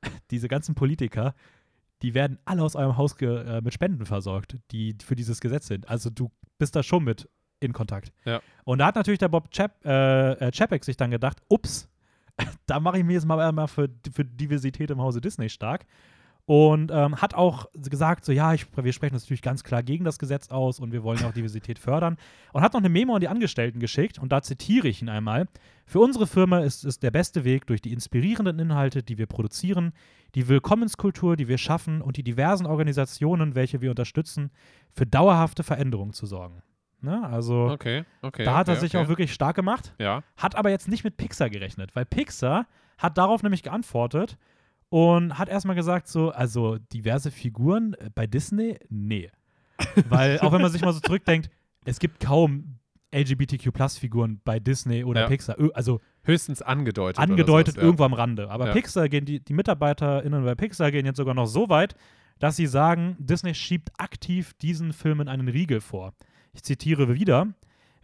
diese 0.31 0.49
ganzen 0.49 0.75
Politiker, 0.75 1.35
die 2.03 2.15
werden 2.15 2.39
alle 2.45 2.63
aus 2.63 2.77
eurem 2.77 2.97
Haus 2.97 3.17
äh, 3.21 3.61
mit 3.63 3.73
Spenden 3.73 4.07
versorgt, 4.07 4.59
die 4.71 4.97
für 5.03 5.17
dieses 5.17 5.41
Gesetz 5.41 5.69
sind. 5.69 5.89
Also 5.89 6.11
du 6.11 6.31
bist 6.59 6.77
da 6.77 6.83
schon 6.83 7.05
mit 7.05 7.29
in 7.61 7.73
Kontakt. 7.73 8.13
Ja. 8.25 8.41
Und 8.65 8.79
da 8.79 8.87
hat 8.87 8.97
natürlich 8.97 9.21
der 9.21 9.29
Bob 9.29 9.51
Chap, 9.53 9.85
äh, 9.85 10.33
äh, 10.33 10.53
Chapek 10.53 10.85
sich 10.85 10.97
dann 10.97 11.11
gedacht, 11.11 11.41
ups, 11.49 11.89
da 12.67 12.81
mache 12.81 12.99
ich 12.99 13.05
mir 13.05 13.15
jetzt 13.15 13.27
mal, 13.27 13.53
mal 13.53 13.69
für, 13.69 13.89
für 14.13 14.25
Diversität 14.25 14.91
im 14.91 15.01
Hause 15.01 15.21
Disney 15.21 15.49
stark. 15.49 15.87
Und 16.45 16.91
ähm, 16.93 17.23
hat 17.23 17.35
auch 17.35 17.67
gesagt, 17.73 18.25
so 18.25 18.33
ja, 18.33 18.53
ich, 18.53 18.67
wir 18.77 18.93
sprechen 18.93 19.15
uns 19.15 19.23
natürlich 19.23 19.43
ganz 19.43 19.63
klar 19.63 19.83
gegen 19.85 20.05
das 20.05 20.19
Gesetz 20.19 20.51
aus 20.51 20.81
und 20.81 20.93
wir 20.93 21.05
wollen 21.05 21.25
auch 21.25 21.33
Diversität 21.33 21.79
fördern. 21.79 22.17
Und 22.53 22.63
hat 22.63 22.73
noch 22.73 22.81
eine 22.81 22.89
Memo 22.89 23.15
an 23.15 23.21
die 23.21 23.29
Angestellten 23.29 23.79
geschickt 23.79 24.19
und 24.19 24.33
da 24.33 24.43
zitiere 24.43 24.89
ich 24.89 25.01
ihn 25.03 25.09
einmal. 25.09 25.47
Für 25.87 26.01
unsere 26.01 26.27
Firma 26.27 26.59
ist 26.61 26.85
es 26.85 26.99
der 26.99 27.13
beste 27.13 27.45
Weg, 27.45 27.67
durch 27.67 27.81
die 27.81 27.93
inspirierenden 27.93 28.59
Inhalte, 28.59 29.05
die 29.05 29.19
wir 29.19 29.27
produzieren, 29.27 29.93
die 30.35 30.49
Willkommenskultur, 30.49 31.37
die 31.37 31.47
wir 31.47 31.59
schaffen 31.59 32.03
und 32.03 32.17
die 32.17 32.25
diversen 32.25 32.67
Organisationen, 32.67 33.55
welche 33.55 33.81
wir 33.81 33.91
unterstützen, 33.91 34.51
für 34.91 35.07
dauerhafte 35.07 35.63
Veränderungen 35.63 36.13
zu 36.13 36.27
sorgen. 36.27 36.63
Ne? 37.03 37.25
Also 37.25 37.69
Okay, 37.71 38.05
okay. 38.21 38.45
da 38.45 38.57
hat 38.57 38.69
er 38.69 38.75
okay, 38.75 38.81
sich 38.81 38.97
okay. 38.97 39.05
auch 39.05 39.09
wirklich 39.09 39.33
stark 39.33 39.55
gemacht. 39.55 39.95
Ja. 39.99 40.23
Hat 40.37 40.57
aber 40.57 40.71
jetzt 40.71 40.89
nicht 40.89 41.05
mit 41.05 41.17
Pixar 41.17 41.51
gerechnet, 41.51 41.95
weil 41.95 42.05
Pixar 42.05 42.67
hat 42.99 43.17
darauf 43.17 43.43
nämlich 43.43 43.63
geantwortet 43.63 44.39
und 44.93 45.39
hat 45.39 45.49
erstmal 45.49 45.75
gesagt, 45.75 46.07
so, 46.07 46.33
also 46.33 46.77
diverse 46.93 47.31
Figuren 47.31 47.95
äh, 47.95 48.11
bei 48.15 48.27
Disney, 48.27 48.79
nee. 48.91 49.31
weil 50.11 50.39
auch 50.41 50.53
wenn 50.53 50.61
man 50.61 50.71
sich 50.71 50.83
mal 50.83 50.93
so 50.93 51.01
zurückdenkt, 51.01 51.49
es 51.87 51.99
gibt 51.99 52.21
kaum 52.21 52.77
LGBTQ-Plus-Figuren 53.15 54.43
bei 54.45 54.61
Disney 54.61 55.03
oder 55.03 55.23
Ja. 55.23 55.29
Pixar. 55.29 55.57
Also 55.73 56.03
Höchstens 56.25 56.61
angedeutet. 56.61 57.19
angedeutet 57.19 57.75
sowas, 57.77 57.85
irgendwo 57.85 58.05
am 58.05 58.13
Rande. 58.13 58.51
Aber 58.51 58.67
Ja. 58.67 58.73
Pixar 58.75 59.09
gehen, 59.09 59.25
die, 59.25 59.41
die 59.41 59.55
MitarbeiterInnen 59.55 60.45
bei 60.45 60.55
Pixar 60.55 60.91
gehen 60.91 61.07
jetzt 61.07 61.17
sogar 61.17 61.33
noch 61.33 61.47
so 61.47 61.71
weit, 61.71 61.95
dass 62.39 62.57
sie 62.57 62.67
sagen, 62.67 63.17
Disney 63.19 63.55
schiebt 63.55 63.91
aktiv 63.97 64.53
diesen 64.61 64.93
Filmen 64.93 65.27
einen 65.27 65.49
Riegel 65.49 65.81
vor. 65.81 66.13
Ich 66.53 66.65
zitiere 66.65 67.15
wieder. 67.15 67.49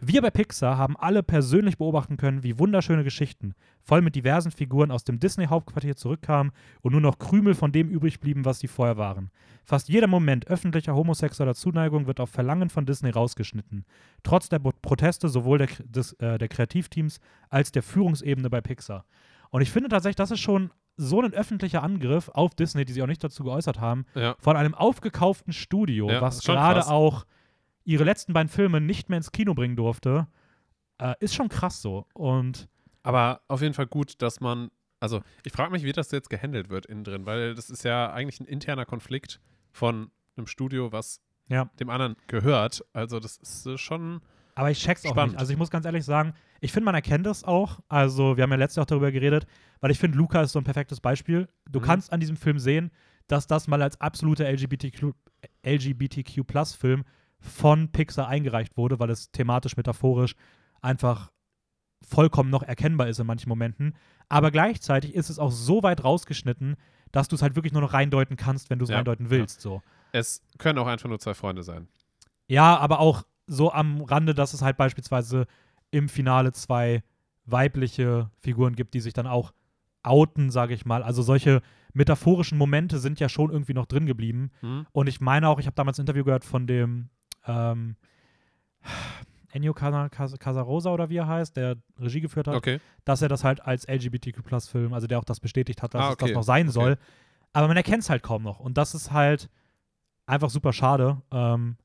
Wir 0.00 0.22
bei 0.22 0.30
Pixar 0.30 0.78
haben 0.78 0.96
alle 0.96 1.24
persönlich 1.24 1.76
beobachten 1.76 2.16
können, 2.16 2.44
wie 2.44 2.58
wunderschöne 2.58 3.02
Geschichten, 3.02 3.54
voll 3.82 4.00
mit 4.00 4.14
diversen 4.14 4.52
Figuren 4.52 4.92
aus 4.92 5.02
dem 5.02 5.18
Disney-Hauptquartier 5.18 5.96
zurückkamen 5.96 6.52
und 6.82 6.92
nur 6.92 7.00
noch 7.00 7.18
Krümel 7.18 7.54
von 7.54 7.72
dem 7.72 7.88
übrig 7.88 8.20
blieben, 8.20 8.44
was 8.44 8.60
sie 8.60 8.68
vorher 8.68 8.96
waren. 8.96 9.30
Fast 9.64 9.88
jeder 9.88 10.06
Moment 10.06 10.46
öffentlicher 10.46 10.94
homosexueller 10.94 11.54
Zuneigung 11.56 12.06
wird 12.06 12.20
auf 12.20 12.30
Verlangen 12.30 12.70
von 12.70 12.86
Disney 12.86 13.10
rausgeschnitten. 13.10 13.84
Trotz 14.22 14.48
der 14.48 14.60
Proteste 14.60 15.28
sowohl 15.28 15.58
der, 15.58 15.68
des, 15.84 16.12
äh, 16.14 16.38
der 16.38 16.48
Kreativteams 16.48 17.18
als 17.50 17.72
der 17.72 17.82
Führungsebene 17.82 18.48
bei 18.50 18.60
Pixar. 18.60 19.04
Und 19.50 19.62
ich 19.62 19.70
finde 19.70 19.88
tatsächlich, 19.88 20.16
das 20.16 20.30
ist 20.30 20.40
schon 20.40 20.70
so 20.96 21.20
ein 21.22 21.32
öffentlicher 21.32 21.82
Angriff 21.82 22.28
auf 22.28 22.54
Disney, 22.54 22.84
die 22.84 22.92
sich 22.92 23.02
auch 23.02 23.06
nicht 23.08 23.22
dazu 23.24 23.42
geäußert 23.44 23.80
haben, 23.80 24.04
Ja. 24.14 24.36
von 24.38 24.56
einem 24.56 24.74
aufgekauften 24.74 25.52
Studio, 25.52 26.10
Ja, 26.10 26.20
was 26.20 26.42
gerade 26.42 26.86
auch 26.88 27.24
ihre 27.88 28.04
letzten 28.04 28.32
beiden 28.32 28.48
Filme 28.48 28.80
nicht 28.80 29.08
mehr 29.08 29.16
ins 29.16 29.32
Kino 29.32 29.54
bringen 29.54 29.76
durfte, 29.76 30.26
äh, 30.98 31.14
ist 31.20 31.34
schon 31.34 31.48
krass 31.48 31.80
so. 31.82 32.06
Und 32.14 32.68
Aber 33.02 33.40
auf 33.48 33.62
jeden 33.62 33.74
Fall 33.74 33.86
gut, 33.86 34.20
dass 34.22 34.40
man. 34.40 34.70
Also, 35.00 35.22
ich 35.44 35.52
frage 35.52 35.70
mich, 35.70 35.84
wie 35.84 35.92
das 35.92 36.10
jetzt 36.10 36.28
gehandelt 36.28 36.70
wird 36.70 36.86
innen 36.86 37.04
drin, 37.04 37.24
weil 37.24 37.54
das 37.54 37.70
ist 37.70 37.84
ja 37.84 38.12
eigentlich 38.12 38.40
ein 38.40 38.46
interner 38.46 38.84
Konflikt 38.84 39.40
von 39.70 40.10
einem 40.36 40.46
Studio, 40.48 40.90
was 40.92 41.20
ja, 41.48 41.66
dem 41.80 41.88
anderen 41.88 42.16
gehört. 42.26 42.84
Also, 42.92 43.20
das 43.20 43.36
ist 43.38 43.64
äh, 43.66 43.78
schon. 43.78 44.20
aber 44.56 44.70
ich 44.72 44.80
check's 44.80 45.06
auch 45.06 45.10
Spannend. 45.10 45.32
nicht. 45.34 45.40
Also 45.40 45.52
ich 45.52 45.58
muss 45.58 45.70
ganz 45.70 45.86
ehrlich 45.86 46.04
sagen, 46.04 46.34
ich 46.60 46.72
finde, 46.72 46.86
man 46.86 46.94
erkennt 46.96 47.26
es 47.28 47.44
auch. 47.44 47.78
Also 47.88 48.36
wir 48.36 48.42
haben 48.42 48.50
ja 48.50 48.56
letztes 48.56 48.76
Jahr 48.76 48.82
auch 48.82 48.88
darüber 48.88 49.12
geredet, 49.12 49.46
weil 49.80 49.92
ich 49.92 49.98
finde, 50.00 50.18
Luca 50.18 50.42
ist 50.42 50.50
so 50.52 50.58
ein 50.58 50.64
perfektes 50.64 51.00
Beispiel. 51.00 51.46
Du 51.70 51.78
Mhm. 51.78 51.84
kannst 51.84 52.12
an 52.12 52.18
diesem 52.20 52.36
Film 52.36 52.58
sehen, 52.58 52.90
dass 53.28 53.46
das 53.46 53.68
mal 53.68 53.80
als 53.82 54.00
absoluter 54.00 54.46
LGBTQ, 54.50 55.12
LGBTQ-Plus-Film 55.64 57.04
von 57.40 57.90
Pixar 57.92 58.28
eingereicht 58.28 58.76
wurde, 58.76 58.98
weil 58.98 59.10
es 59.10 59.30
thematisch, 59.30 59.76
metaphorisch 59.76 60.34
einfach 60.80 61.30
vollkommen 62.06 62.50
noch 62.50 62.62
erkennbar 62.62 63.08
ist 63.08 63.18
in 63.18 63.26
manchen 63.26 63.48
Momenten. 63.48 63.94
Aber 64.28 64.50
gleichzeitig 64.50 65.14
ist 65.14 65.30
es 65.30 65.38
auch 65.38 65.50
so 65.50 65.82
weit 65.82 66.04
rausgeschnitten, 66.04 66.76
dass 67.12 67.28
du 67.28 67.36
es 67.36 67.42
halt 67.42 67.56
wirklich 67.56 67.72
nur 67.72 67.82
noch 67.82 67.92
reindeuten 67.92 68.36
kannst, 68.36 68.70
wenn 68.70 68.78
du 68.78 68.84
es 68.84 68.90
Ja, 68.90 68.96
reindeuten 68.96 69.30
willst. 69.30 69.60
So. 69.60 69.82
Es 70.12 70.42
können 70.58 70.78
auch 70.78 70.86
einfach 70.86 71.08
nur 71.08 71.18
zwei 71.18 71.34
Freunde 71.34 71.62
sein. 71.62 71.88
Ja, 72.46 72.76
aber 72.76 73.00
auch 73.00 73.24
so 73.46 73.72
am 73.72 74.02
Rande, 74.02 74.34
dass 74.34 74.52
es 74.52 74.62
halt 74.62 74.76
beispielsweise 74.76 75.46
im 75.90 76.08
Finale 76.08 76.52
zwei 76.52 77.02
weibliche 77.46 78.30
Figuren 78.38 78.76
gibt, 78.76 78.94
die 78.94 79.00
sich 79.00 79.14
dann 79.14 79.26
auch 79.26 79.52
outen, 80.02 80.50
sage 80.50 80.74
ich 80.74 80.84
mal. 80.84 81.02
Also 81.02 81.22
solche 81.22 81.62
metaphorischen 81.94 82.58
Momente 82.58 82.98
sind 82.98 83.20
ja 83.20 83.28
schon 83.28 83.50
irgendwie 83.50 83.74
noch 83.74 83.86
drin 83.86 84.06
geblieben. 84.06 84.50
Hm? 84.60 84.86
Und 84.92 85.06
ich 85.08 85.20
meine 85.20 85.48
auch, 85.48 85.58
ich 85.58 85.66
habe 85.66 85.74
damals 85.74 85.98
ein 85.98 86.02
Interview 86.02 86.24
gehört 86.24 86.44
von 86.44 86.66
dem 86.66 87.08
ähm, 87.46 87.96
Ennio 89.50 89.72
Casa- 89.72 90.08
Casa- 90.08 90.36
Casarosa 90.36 90.90
oder 90.92 91.08
wie 91.08 91.16
er 91.16 91.26
heißt, 91.26 91.56
der 91.56 91.76
Regie 91.98 92.20
geführt 92.20 92.48
hat, 92.48 92.54
Okay. 92.54 92.80
dass 93.04 93.22
er 93.22 93.28
das 93.28 93.44
halt 93.44 93.60
als 93.62 93.86
LGBTQ-Plus-Film, 93.88 94.92
also 94.92 95.06
der 95.06 95.18
auch 95.18 95.24
das 95.24 95.40
bestätigt 95.40 95.82
hat, 95.82 95.94
dass 95.94 96.02
Ah, 96.02 96.10
es 96.10 96.16
das 96.16 96.26
okay. 96.26 96.34
noch 96.34 96.42
sein 96.42 96.66
Okay. 96.66 96.72
soll. 96.74 96.98
Aber 97.54 97.66
man 97.68 97.76
erkennt 97.76 98.02
es 98.02 98.10
halt 98.10 98.22
kaum 98.22 98.42
noch. 98.42 98.60
Und 98.60 98.76
das 98.76 98.94
ist 98.94 99.10
halt 99.10 99.48
einfach 100.26 100.50
super 100.50 100.72
schade. 100.74 101.22
Ähm, 101.32 101.76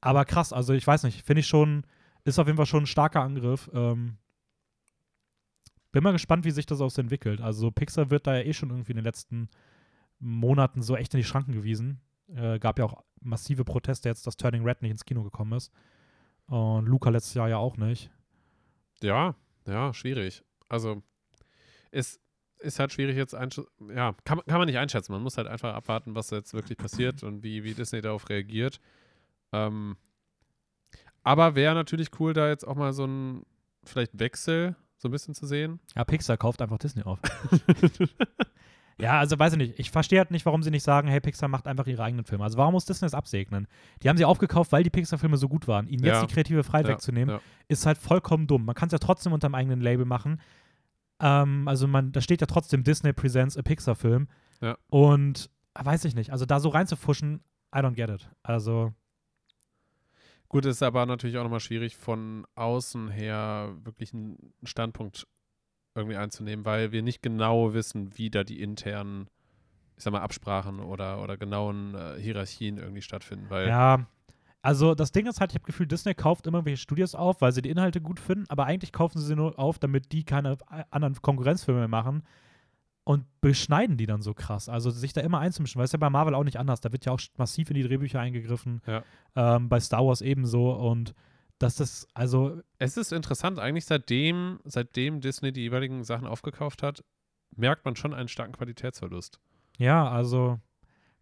aber 0.00 0.24
krass, 0.24 0.52
also 0.54 0.72
ich 0.72 0.86
weiß 0.86 1.02
nicht, 1.04 1.22
finde 1.26 1.40
ich 1.40 1.46
schon, 1.46 1.84
ist 2.24 2.38
auf 2.38 2.46
jeden 2.46 2.56
Fall 2.56 2.64
schon 2.66 2.84
ein 2.84 2.86
starker 2.86 3.20
Angriff. 3.20 3.70
Ähm, 3.74 4.16
bin 5.92 6.02
mal 6.02 6.12
gespannt, 6.12 6.44
wie 6.44 6.50
sich 6.50 6.66
das 6.66 6.80
auch 6.80 6.90
so 6.90 7.02
entwickelt. 7.02 7.40
Also 7.40 7.70
Pixar 7.70 8.10
wird 8.10 8.26
da 8.26 8.36
ja 8.36 8.42
eh 8.44 8.52
schon 8.54 8.70
irgendwie 8.70 8.92
in 8.92 8.96
den 8.96 9.04
letzten 9.04 9.48
Monaten 10.18 10.82
so 10.82 10.96
echt 10.96 11.12
in 11.14 11.18
die 11.18 11.24
Schranken 11.24 11.52
gewiesen. 11.52 12.00
Äh, 12.34 12.58
gab 12.58 12.78
ja 12.78 12.84
auch 12.86 13.02
massive 13.20 13.64
Proteste 13.64 14.08
jetzt, 14.08 14.26
dass 14.26 14.36
Turning 14.36 14.64
Red 14.64 14.82
nicht 14.82 14.90
ins 14.90 15.04
Kino 15.04 15.22
gekommen 15.22 15.52
ist. 15.52 15.72
Und 16.46 16.86
Luca 16.86 17.10
letztes 17.10 17.34
Jahr 17.34 17.48
ja 17.48 17.58
auch 17.58 17.76
nicht. 17.76 18.10
Ja, 19.02 19.34
ja, 19.66 19.94
schwierig. 19.94 20.42
Also, 20.68 21.02
es 21.90 22.20
ist 22.58 22.78
halt 22.78 22.92
schwierig 22.92 23.16
jetzt 23.16 23.34
einsch 23.34 23.60
ja, 23.94 24.14
kann, 24.24 24.38
man- 24.38 24.46
kann 24.46 24.58
man 24.58 24.66
nicht 24.66 24.78
einschätzen. 24.78 25.12
Man 25.12 25.22
muss 25.22 25.36
halt 25.38 25.46
einfach 25.48 25.74
abwarten, 25.74 26.14
was 26.14 26.30
jetzt 26.30 26.52
wirklich 26.54 26.76
passiert 26.78 27.22
und 27.22 27.42
wie, 27.42 27.64
wie 27.64 27.74
Disney 27.74 28.00
darauf 28.00 28.28
reagiert. 28.28 28.80
Ähm, 29.52 29.96
aber 31.22 31.54
wäre 31.54 31.74
natürlich 31.74 32.08
cool, 32.20 32.32
da 32.32 32.48
jetzt 32.48 32.66
auch 32.66 32.76
mal 32.76 32.92
so 32.92 33.06
ein 33.06 33.44
vielleicht 33.84 34.18
Wechsel 34.18 34.76
so 34.98 35.08
ein 35.08 35.12
bisschen 35.12 35.34
zu 35.34 35.46
sehen. 35.46 35.80
Ja, 35.96 36.04
Pixar 36.04 36.36
kauft 36.36 36.60
einfach 36.60 36.78
Disney 36.78 37.02
auf. 37.02 37.18
ja, 38.98 39.18
also 39.18 39.38
weiß 39.38 39.52
ich 39.54 39.58
nicht. 39.58 39.78
Ich 39.78 39.90
verstehe 39.90 40.18
halt 40.18 40.30
nicht, 40.30 40.44
warum 40.46 40.62
sie 40.62 40.70
nicht 40.70 40.82
sagen, 40.82 41.08
hey, 41.08 41.20
Pixar 41.20 41.48
macht 41.48 41.66
einfach 41.66 41.86
ihre 41.86 42.02
eigenen 42.02 42.24
Filme. 42.24 42.44
Also 42.44 42.58
warum 42.58 42.72
muss 42.72 42.84
Disney 42.84 43.06
das 43.06 43.14
absegnen? 43.14 43.66
Die 44.02 44.08
haben 44.08 44.16
sie 44.16 44.24
aufgekauft, 44.24 44.72
weil 44.72 44.82
die 44.82 44.90
Pixar-Filme 44.90 45.36
so 45.36 45.48
gut 45.48 45.68
waren. 45.68 45.86
Ihnen 45.88 46.04
jetzt 46.04 46.20
Ja. 46.20 46.26
die 46.26 46.32
kreative 46.34 46.62
Freiheit 46.64 46.86
Ja, 46.86 46.92
wegzunehmen, 46.94 47.36
ja. 47.36 47.40
ist 47.68 47.86
halt 47.86 47.98
vollkommen 47.98 48.46
dumm. 48.46 48.64
Man 48.64 48.74
kann 48.74 48.88
es 48.88 48.92
ja 48.92 48.98
trotzdem 48.98 49.32
unter 49.32 49.46
einem 49.46 49.54
eigenen 49.54 49.80
Label 49.80 50.04
machen. 50.04 50.40
Ähm, 51.20 51.66
also 51.68 51.86
man, 51.86 52.12
da 52.12 52.20
steht 52.20 52.40
ja 52.40 52.46
trotzdem 52.46 52.84
Disney 52.84 53.12
Presents 53.12 53.56
a 53.56 53.62
Pixar-Film. 53.62 54.28
Und 54.90 55.50
äh, 55.74 55.84
weiß 55.84 56.04
ich 56.04 56.14
nicht. 56.14 56.30
Also 56.32 56.44
da 56.44 56.60
so 56.60 56.68
reinzufuschen, 56.68 57.42
I 57.74 57.78
don't 57.78 57.94
get 57.94 58.10
it. 58.10 58.28
Also 58.42 58.92
Gut, 60.48 60.66
ist 60.66 60.82
aber 60.82 61.06
natürlich 61.06 61.38
auch 61.38 61.44
nochmal 61.44 61.60
schwierig, 61.60 61.96
von 61.96 62.44
außen 62.56 63.08
her 63.08 63.72
wirklich 63.84 64.12
einen 64.12 64.52
Standpunkt 64.64 65.28
irgendwie 65.94 66.16
einzunehmen, 66.16 66.64
weil 66.64 66.92
wir 66.92 67.02
nicht 67.02 67.22
genau 67.22 67.74
wissen, 67.74 68.16
wie 68.16 68.30
da 68.30 68.44
die 68.44 68.62
internen, 68.62 69.28
ich 69.96 70.04
sag 70.04 70.12
mal, 70.12 70.20
Absprachen 70.20 70.80
oder, 70.80 71.22
oder 71.22 71.36
genauen 71.36 71.94
äh, 71.94 72.20
Hierarchien 72.20 72.78
irgendwie 72.78 73.02
stattfinden. 73.02 73.46
Weil 73.48 73.68
Ja, 73.68 74.06
also 74.62 74.94
das 74.94 75.12
Ding 75.12 75.26
ist 75.26 75.40
halt, 75.40 75.52
ich 75.52 75.56
habe 75.56 75.66
Gefühl, 75.66 75.86
Disney 75.86 76.14
kauft 76.14 76.46
immer 76.46 76.64
welche 76.64 76.76
Studios 76.76 77.14
auf, 77.14 77.40
weil 77.40 77.52
sie 77.52 77.62
die 77.62 77.70
Inhalte 77.70 78.00
gut 78.00 78.20
finden, 78.20 78.44
aber 78.48 78.66
eigentlich 78.66 78.92
kaufen 78.92 79.18
sie 79.18 79.26
sie 79.26 79.36
nur 79.36 79.58
auf, 79.58 79.78
damit 79.78 80.12
die 80.12 80.24
keine 80.24 80.52
äh, 80.70 80.84
anderen 80.90 81.20
Konkurrenzfilme 81.20 81.80
mehr 81.80 81.88
machen 81.88 82.22
und 83.04 83.24
beschneiden 83.40 83.96
die 83.96 84.06
dann 84.06 84.20
so 84.22 84.34
krass. 84.34 84.68
Also 84.68 84.90
sich 84.90 85.12
da 85.12 85.22
immer 85.22 85.40
einzumischen, 85.40 85.78
weil 85.78 85.86
es 85.86 85.92
ja 85.92 85.98
bei 85.98 86.10
Marvel 86.10 86.34
auch 86.34 86.44
nicht 86.44 86.58
anders. 86.58 86.80
Da 86.80 86.92
wird 86.92 87.06
ja 87.06 87.12
auch 87.12 87.20
massiv 87.38 87.70
in 87.70 87.74
die 87.74 87.82
Drehbücher 87.82 88.20
eingegriffen. 88.20 88.82
Ja. 88.86 89.02
Ähm, 89.34 89.68
bei 89.68 89.80
Star 89.80 90.06
Wars 90.06 90.20
ebenso 90.20 90.72
und 90.72 91.14
dass 91.60 91.76
das, 91.76 92.08
also 92.14 92.60
Es 92.78 92.96
ist 92.96 93.12
interessant, 93.12 93.58
eigentlich 93.58 93.84
seitdem, 93.84 94.58
seitdem 94.64 95.20
Disney 95.20 95.52
die 95.52 95.60
jeweiligen 95.60 96.02
Sachen 96.04 96.26
aufgekauft 96.26 96.82
hat, 96.82 97.04
merkt 97.54 97.84
man 97.84 97.94
schon 97.94 98.14
einen 98.14 98.28
starken 98.28 98.52
Qualitätsverlust. 98.52 99.38
ja, 99.78 100.08
also 100.08 100.58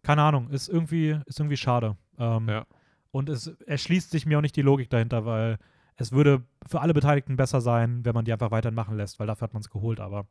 keine 0.01 0.23
Ahnung, 0.23 0.49
ist 0.49 0.69
irgendwie, 0.69 1.19
ist 1.25 1.39
irgendwie 1.39 1.57
schade. 1.57 1.97
Ähm, 2.17 2.47
Ja. 2.47 2.65
Und 3.11 3.27
es 3.27 3.47
erschließt 3.47 4.11
sich 4.11 4.25
mir 4.25 4.37
auch 4.37 4.41
nicht 4.41 4.55
die 4.55 4.61
Logik 4.61 4.89
dahinter, 4.89 5.25
weil 5.25 5.57
es 5.97 6.11
würde 6.11 6.43
für 6.67 6.79
alle 6.79 6.93
Beteiligten 6.93 7.35
besser 7.35 7.59
sein, 7.59 8.05
wenn 8.05 8.13
man 8.13 8.23
die 8.23 8.31
einfach 8.31 8.51
weiterhin 8.51 8.75
machen 8.75 8.95
lässt, 8.95 9.19
weil 9.19 9.27
dafür 9.27 9.47
hat 9.47 9.53
man 9.53 9.61
es 9.61 9.69
geholt, 9.69 9.99
aber 9.99 10.25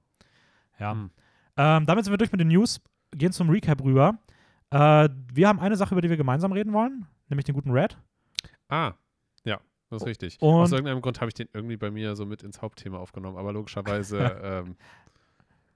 ja. 0.79 0.93
Hm. 0.93 1.11
Ähm, 1.57 1.87
damit 1.87 2.05
sind 2.05 2.13
wir 2.15 2.19
durch 2.19 2.33
mit 2.33 2.41
den 2.41 2.49
News, 2.49 2.81
gehen 3.11 3.33
zum 3.33 3.51
Recap 3.51 3.83
rüber. 3.83 4.19
Äh, 4.71 5.09
wir 5.35 5.49
haben 5.49 5.59
eine 5.59 5.77
Sache, 5.77 5.93
über 5.93 6.01
die 6.01 6.09
wir 6.09 6.17
gemeinsam 6.17 6.53
reden 6.53 6.73
wollen, 6.73 7.07
nämlich 7.29 7.45
den 7.45 7.55
guten 7.55 7.73
Red. 7.73 7.99
Ah, 8.69 8.93
das 9.91 10.03
ist 10.03 10.09
richtig. 10.09 10.41
Und- 10.41 10.55
Aus 10.55 10.73
irgendeinem 10.73 11.01
Grund 11.01 11.21
habe 11.21 11.29
ich 11.29 11.35
den 11.35 11.49
irgendwie 11.53 11.77
bei 11.77 11.91
mir 11.91 12.15
so 12.17 12.27
mit 12.27 12.43
ins 12.43 12.61
Hauptthema 12.63 12.99
aufgenommen, 12.99 13.37
aber 13.37 13.53
logischerweise 13.53 14.19
ähm, 14.43 14.77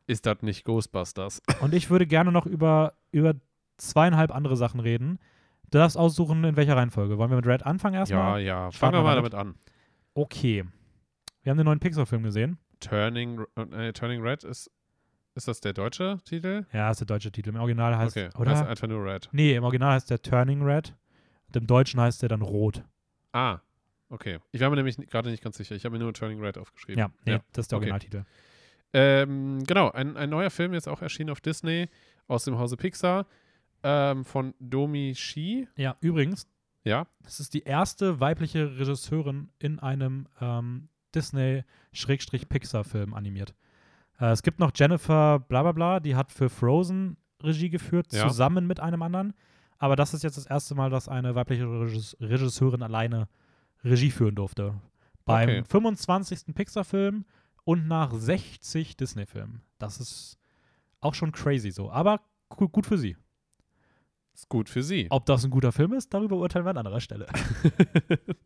ist 0.07 0.27
das 0.27 0.43
nicht 0.43 0.65
Ghostbusters. 0.65 1.41
Und 1.61 1.75
ich 1.75 1.91
würde 1.91 2.07
gerne 2.07 2.33
noch 2.33 2.47
über, 2.47 2.95
über 3.13 3.35
zweieinhalb 3.79 4.35
andere 4.35 4.57
Sachen 4.57 4.81
reden. 4.81 5.19
Du 5.71 5.79
darfst 5.79 5.97
aussuchen, 5.97 6.45
in 6.45 6.57
welcher 6.57 6.77
Reihenfolge. 6.77 7.17
Wollen 7.17 7.31
wir 7.31 7.37
mit 7.37 7.47
Red 7.47 7.65
anfangen 7.65 7.95
ja, 7.95 8.01
erstmal? 8.01 8.43
ja. 8.43 8.71
Starten 8.71 8.95
Fangen 8.95 8.95
wir 8.95 9.03
mal 9.09 9.15
damit. 9.17 9.33
damit 9.33 9.49
an. 9.49 9.59
Okay. 10.15 10.65
Wir 11.43 11.51
haben 11.51 11.57
den 11.57 11.65
neuen 11.65 11.81
Pixar-Film 11.81 12.23
gesehen. 12.25 12.59
Turning, 12.81 13.43
äh, 13.57 13.93
Turning 13.93 14.21
Red 14.23 14.45
ist 14.45 14.71
Ist 15.35 15.49
das 15.49 15.61
der 15.61 15.73
deutsche 15.73 16.19
Titel? 16.25 16.67
Ja, 16.73 16.91
ist 16.91 16.99
der 17.01 17.07
deutsche 17.07 17.33
Titel. 17.33 17.49
Im 17.51 17.57
Original 17.57 17.97
heißt 17.97 18.17
okay, 18.17 18.29
oder? 18.39 18.51
heißt 18.51 18.67
einfach 18.67 18.87
nur 18.89 19.03
Red. 19.05 19.29
Nee, 19.33 19.55
im 19.55 19.65
Original 19.65 19.93
heißt 19.95 20.11
der 20.11 20.21
Turning 20.21 20.63
Red. 20.63 20.95
Und 21.47 21.57
im 21.57 21.67
Deutschen 21.67 22.01
heißt 22.01 22.21
der 22.23 22.29
dann 22.29 22.43
Rot. 22.43 22.83
Ah, 23.33 23.61
okay. 24.13 24.39
Ich 24.53 24.61
war 24.61 24.71
mir 24.71 24.77
nämlich 24.77 24.97
gerade 24.97 25.31
nicht 25.31 25.43
ganz 25.43 25.57
sicher. 25.57 25.75
Ich 25.75 25.85
habe 25.85 25.99
mir 25.99 26.05
nur 26.05 26.13
Turning 26.15 26.41
Red 26.41 26.59
aufgeschrieben. 26.59 27.01
Ja, 27.01 27.11
nee, 27.25 27.33
Ja, 27.33 27.41
das 27.53 27.65
ist 27.65 27.73
der 27.73 27.79
okay. 27.79 27.91
Originaltitel. 27.91 28.25
Ähm, 28.95 29.65
genau, 29.67 29.91
ein, 29.91 30.17
ein 30.17 30.31
neuer 30.31 30.51
Film 30.51 30.75
jetzt 30.75 30.89
auch 30.89 31.03
erschienen 31.03 31.31
auf 31.31 31.41
Disney 31.41 31.89
aus 32.29 32.45
dem 32.45 32.59
Hause 32.59 32.77
Pixar 32.77 33.27
ähm, 33.83 34.25
von 34.25 34.55
Domi 34.61 35.15
Shi. 35.17 35.67
Ja, 35.77 35.97
übrigens, 36.01 36.47
Ja, 36.85 37.07
das 37.23 37.41
ist 37.41 37.55
die 37.55 37.63
erste 37.63 38.21
weibliche 38.21 38.79
Regisseurin 38.79 39.49
in 39.59 39.79
einem 39.81 40.29
ähm, 40.41 40.89
Disney-Pixar-Film 41.15 43.15
animiert. 43.15 43.55
Äh, 44.21 44.27
es 44.33 44.43
gibt 44.43 44.59
noch 44.61 44.71
Jennifer 44.75 45.39
Blablabla, 45.41 46.01
die 46.01 46.17
hat 46.17 46.33
für 46.33 46.49
Frozen 46.49 47.17
Regie 47.43 47.71
geführt, 47.71 48.13
Ja. 48.13 48.29
zusammen 48.29 48.67
mit 48.67 48.81
einem 48.81 49.03
anderen. 49.03 49.35
Aber 49.79 49.97
das 49.97 50.15
ist 50.15 50.23
jetzt 50.23 50.37
das 50.37 50.47
erste 50.47 50.75
Mal, 50.75 50.91
dass 50.91 51.09
eine 51.09 51.35
weibliche 51.35 51.65
Regis- 51.65 52.17
Regisseurin 52.21 52.83
alleine 52.83 53.29
Regie 53.85 54.11
führen 54.11 54.35
durfte. 54.35 54.75
Beim 55.25 55.49
Okay. 55.49 55.65
25. 55.69 56.55
Pixar-Film 56.55 57.25
und 57.65 57.87
nach 57.89 58.13
60 58.13 58.97
Disney-Filmen. 58.97 59.63
Das 59.79 60.01
ist 60.01 60.39
auch 61.01 61.15
schon 61.15 61.33
crazy 61.33 61.71
so. 61.71 61.91
Aber 61.91 62.21
gu- 62.49 62.69
gut 62.69 62.87
für 62.87 62.99
sie. 62.99 63.17
ist 64.35 64.49
gut 64.49 64.69
für 64.69 64.83
sie. 64.83 65.07
Ob 65.11 65.27
das 65.27 65.45
ein 65.45 65.51
guter 65.51 65.73
Film 65.73 65.93
ist, 65.93 66.13
darüber 66.15 66.37
urteilen 66.37 66.65
wir 66.65 66.71
an 66.71 66.79
anderer 66.79 67.01
Stelle. 67.01 67.27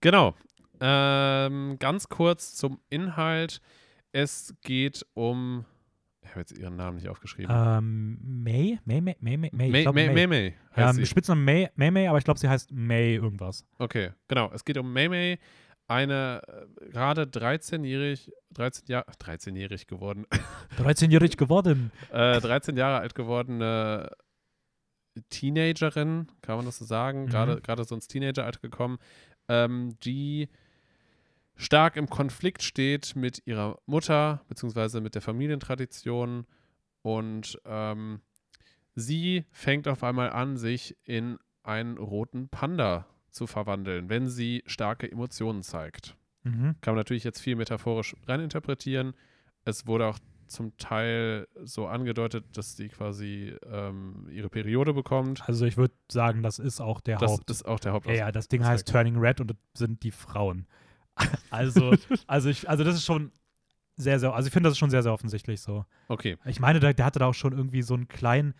Genau. 0.00 0.34
Ähm, 0.80 1.76
ganz 1.78 2.08
kurz 2.08 2.54
zum 2.54 2.78
Inhalt. 2.90 3.60
Es 4.12 4.54
geht 4.62 5.06
um. 5.14 5.64
Ich 6.24 6.30
habe 6.30 6.40
jetzt 6.40 6.56
ihren 6.58 6.76
Namen 6.76 6.96
nicht 6.96 7.08
aufgeschrieben. 7.08 7.54
ähm, 7.54 8.18
May? 8.42 8.78
May, 8.84 9.00
May, 9.00 9.16
May, 9.20 9.36
May, 9.36 9.50
May. 9.52 9.66
Ich 9.66 9.72
May, 9.72 9.82
glaub, 9.82 9.94
May, 9.94 10.06
May. 10.08 10.14
May, 10.14 10.26
May 10.26 10.54
Ja, 10.76 10.92
sie. 10.92 11.06
Spitznamen 11.06 11.44
May, 11.44 11.68
May, 11.76 11.90
May, 11.90 12.08
aber 12.08 12.18
ich 12.18 12.24
glaube, 12.24 12.40
sie 12.40 12.48
heißt 12.48 12.72
May 12.72 13.14
irgendwas. 13.16 13.66
Okay, 13.78 14.10
genau. 14.28 14.50
Es 14.52 14.64
geht 14.64 14.76
um 14.78 14.92
May 14.92 15.08
May, 15.08 15.38
eine 15.86 16.40
äh, 16.80 16.88
gerade 16.90 17.22
13-jährig, 17.24 18.32
13 18.54 18.86
Jahre, 18.88 19.06
13-jährig 19.12 19.86
geworden, 19.86 20.24
13-jährig 20.78 21.36
geworden. 21.36 21.92
äh, 22.10 22.40
13 22.40 22.76
Jahre 22.76 22.98
alt 23.00 23.14
gewordene 23.14 24.10
Teenagerin, 25.30 26.26
kann 26.42 26.56
man 26.56 26.64
das 26.66 26.78
so 26.78 26.84
sagen, 26.84 27.24
Mhm. 27.24 27.28
gerade 27.28 27.60
gerade 27.60 27.84
so 27.84 27.94
ins 27.94 28.08
Teenageralter 28.08 28.60
gekommen, 28.60 28.98
ähm, 29.48 29.96
die 30.04 30.48
stark 31.56 31.96
im 31.96 32.08
Konflikt 32.08 32.62
steht 32.62 33.14
mit 33.16 33.42
ihrer 33.46 33.78
Mutter, 33.86 34.42
beziehungsweise 34.48 35.00
mit 35.00 35.14
der 35.14 35.22
Familientradition 35.22 36.46
und 37.02 37.60
ähm, 37.64 38.20
sie 38.94 39.44
fängt 39.50 39.88
auf 39.88 40.02
einmal 40.04 40.30
an, 40.30 40.56
sich 40.56 40.96
in 41.04 41.38
einen 41.62 41.96
roten 41.98 42.48
Panda 42.48 43.06
zu 43.30 43.46
verwandeln, 43.46 44.08
wenn 44.08 44.28
sie 44.28 44.62
starke 44.66 45.10
Emotionen 45.10 45.62
zeigt. 45.62 46.16
Mhm. 46.44 46.76
Kann 46.80 46.94
man 46.94 46.96
natürlich 47.00 47.24
jetzt 47.24 47.40
viel 47.40 47.56
metaphorisch 47.56 48.14
reininterpretieren. 48.26 49.14
Es 49.64 49.86
wurde 49.86 50.06
auch 50.06 50.18
zum 50.46 50.76
Teil 50.76 51.48
so 51.62 51.86
angedeutet, 51.86 52.44
dass 52.56 52.76
sie 52.76 52.88
quasi 52.88 53.56
ähm, 53.66 54.28
ihre 54.30 54.50
Periode 54.50 54.92
bekommt. 54.92 55.48
Also 55.48 55.64
ich 55.64 55.76
würde 55.78 55.94
sagen, 56.12 56.42
das 56.42 56.58
ist 56.58 56.80
auch 56.80 57.00
der 57.00 57.18
Das 57.18 57.32
Haupt. 57.32 57.50
ist 57.50 57.64
auch 57.64 57.80
der 57.80 57.90
ja, 57.90 57.94
Hauptaspekt. 57.94 58.18
ja, 58.20 58.30
das 58.32 58.48
Ding 58.48 58.64
heißt 58.64 58.86
Turning 58.86 59.16
Red 59.16 59.40
und 59.40 59.50
das 59.50 59.56
sind 59.74 60.02
die 60.02 60.10
Frauen. 60.10 60.66
Also, 61.50 61.94
also 62.26 62.48
ich, 62.48 62.68
also 62.68 62.82
das 62.84 62.96
ist 62.96 63.04
schon 63.04 63.30
sehr, 63.96 64.18
sehr, 64.18 64.34
also 64.34 64.46
ich 64.46 64.52
finde, 64.52 64.68
das 64.68 64.74
ist 64.74 64.78
schon 64.78 64.90
sehr, 64.90 65.02
sehr 65.02 65.12
offensichtlich 65.12 65.60
so. 65.60 65.84
Okay, 66.08 66.36
Ich 66.46 66.60
meine, 66.60 66.80
der, 66.80 66.94
der 66.94 67.04
hatte 67.04 67.20
da 67.20 67.26
auch 67.26 67.34
schon 67.34 67.52
irgendwie 67.52 67.82
so 67.82 67.94
einen 67.94 68.08
kleinen, 68.08 68.54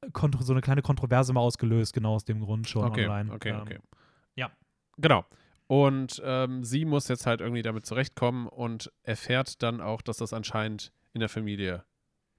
äh, 0.00 0.08
so 0.40 0.52
eine 0.52 0.60
kleine 0.60 0.82
Kontroverse 0.82 1.32
mal 1.32 1.40
ausgelöst, 1.40 1.92
genau 1.94 2.14
aus 2.14 2.24
dem 2.24 2.40
Grund 2.40 2.68
schon 2.68 2.84
okay, 2.84 3.06
online. 3.06 3.32
okay, 3.32 3.50
Ähm, 3.50 3.60
okay. 3.60 3.78
ja. 4.34 4.50
Genau. 4.98 5.24
Und 5.66 6.20
ähm, 6.24 6.62
sie 6.64 6.84
muss 6.84 7.08
jetzt 7.08 7.26
halt 7.26 7.40
irgendwie 7.40 7.62
damit 7.62 7.86
zurechtkommen 7.86 8.48
und 8.48 8.92
erfährt 9.02 9.62
dann 9.62 9.80
auch, 9.80 10.02
dass 10.02 10.18
das 10.18 10.32
anscheinend 10.32 10.92
in 11.14 11.20
der 11.20 11.28
Familie 11.28 11.84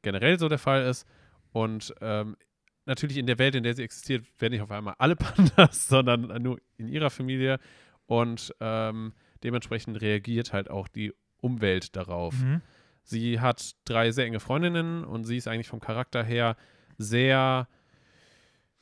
generell 0.02 0.38
so 0.38 0.48
der 0.48 0.60
Fall 0.60 0.84
ist. 0.84 1.08
Und 1.52 1.94
ähm, 2.02 2.38
natürlich 2.86 3.18
in 3.18 3.26
der 3.26 3.40
Welt, 3.40 3.56
in 3.56 3.64
der 3.64 3.74
sie 3.74 3.84
existiert, 3.84 4.26
werden 4.40 4.54
nicht 4.54 4.62
auf 4.62 4.72
einmal 4.72 4.96
alle 5.00 5.16
Pandas, 5.16 5.88
sondern 5.88 6.42
nur 6.44 6.60
in 6.78 6.88
ihrer 6.88 7.10
Familie. 7.10 7.60
Und 8.06 8.54
ähm, 8.60 9.14
dementsprechend 9.46 10.02
reagiert 10.02 10.52
halt 10.52 10.70
auch 10.70 10.88
die 10.88 11.14
Umwelt 11.40 11.96
darauf. 11.96 12.34
Mhm. 12.38 12.62
Sie 13.04 13.40
hat 13.40 13.76
drei 13.86 14.12
sehr 14.12 14.26
enge 14.26 14.40
Freundinnen 14.40 15.06
und 15.06 15.26
sie 15.26 15.38
ist 15.38 15.48
eigentlich 15.48 15.70
vom 15.70 15.80
Charakter 15.80 16.24
her 16.24 16.58
sehr, 16.98 17.68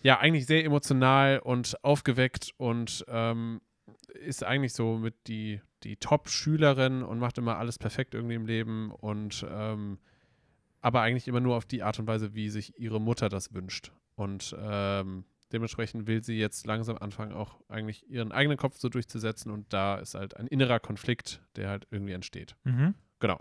ja, 0.01 0.19
eigentlich 0.19 0.45
sehr 0.45 0.63
emotional 0.63 1.39
und 1.39 1.83
aufgeweckt 1.83 2.51
und 2.57 3.03
ähm, 3.09 3.61
ist 4.13 4.43
eigentlich 4.43 4.73
so 4.73 4.97
mit 4.97 5.27
die, 5.27 5.59
die 5.83 5.97
Top-Schülerin 5.97 7.03
und 7.03 7.19
macht 7.19 7.37
immer 7.37 7.57
alles 7.57 7.77
perfekt 7.77 8.13
irgendwie 8.15 8.35
im 8.35 8.45
Leben 8.45 8.91
und 8.91 9.45
ähm, 9.49 9.99
aber 10.79 11.01
eigentlich 11.01 11.27
immer 11.27 11.41
nur 11.41 11.57
auf 11.57 11.65
die 11.65 11.83
Art 11.83 11.99
und 11.99 12.07
Weise, 12.07 12.33
wie 12.33 12.49
sich 12.49 12.79
ihre 12.79 13.01
Mutter 13.01 13.29
das 13.29 13.53
wünscht. 13.53 13.91
Und 14.15 14.55
ähm, 14.59 15.25
dementsprechend 15.53 16.07
will 16.07 16.23
sie 16.23 16.37
jetzt 16.37 16.65
langsam 16.65 16.97
anfangen, 16.97 17.31
auch 17.31 17.59
eigentlich 17.69 18.09
ihren 18.09 18.31
eigenen 18.31 18.57
Kopf 18.57 18.77
so 18.77 18.89
durchzusetzen 18.89 19.51
und 19.51 19.71
da 19.71 19.95
ist 19.95 20.15
halt 20.15 20.35
ein 20.35 20.47
innerer 20.47 20.79
Konflikt, 20.79 21.41
der 21.55 21.69
halt 21.69 21.87
irgendwie 21.91 22.13
entsteht. 22.13 22.55
Mhm. 22.63 22.95
Genau. 23.19 23.39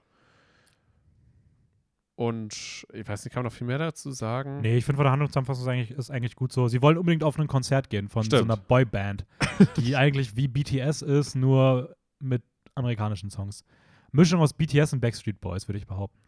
Und 2.14 2.86
ich 2.92 3.08
weiß 3.08 3.24
nicht, 3.24 3.32
kann 3.32 3.42
man 3.42 3.50
noch 3.50 3.56
viel 3.56 3.66
mehr 3.66 3.78
dazu 3.78 4.12
sagen? 4.12 4.60
Nee, 4.60 4.76
ich 4.76 4.84
finde 4.84 4.98
von 4.98 5.04
der 5.04 5.12
Handlungszusammenfassung 5.12 5.64
ist 5.64 5.68
eigentlich, 5.68 5.90
ist 5.90 6.10
eigentlich 6.10 6.36
gut 6.36 6.52
so. 6.52 6.68
Sie 6.68 6.82
wollen 6.82 6.98
unbedingt 6.98 7.24
auf 7.24 7.38
ein 7.38 7.48
Konzert 7.48 7.88
gehen 7.88 8.08
von 8.08 8.22
Stimmt. 8.22 8.40
so 8.40 8.44
einer 8.44 8.56
Boyband, 8.56 9.24
die 9.78 9.96
eigentlich 9.96 10.36
wie 10.36 10.46
BTS 10.46 11.02
ist, 11.02 11.34
nur 11.34 11.96
mit 12.20 12.42
amerikanischen 12.74 13.30
Songs. 13.30 13.64
Mischung 14.12 14.40
aus 14.40 14.52
BTS 14.52 14.92
und 14.92 15.00
Backstreet 15.00 15.40
Boys, 15.40 15.66
würde 15.68 15.78
ich 15.78 15.86
behaupten. 15.86 16.20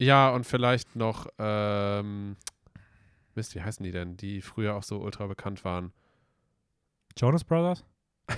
Ja, 0.00 0.30
und 0.30 0.44
vielleicht 0.44 0.96
noch, 0.96 1.28
ähm, 1.38 2.36
Mist, 3.40 3.54
wie 3.54 3.62
heißen 3.62 3.82
die 3.82 3.90
denn, 3.90 4.18
die 4.18 4.42
früher 4.42 4.74
auch 4.74 4.82
so 4.82 5.00
ultra 5.00 5.26
bekannt 5.26 5.64
waren? 5.64 5.94
Jonas 7.16 7.42
Brothers? 7.42 7.84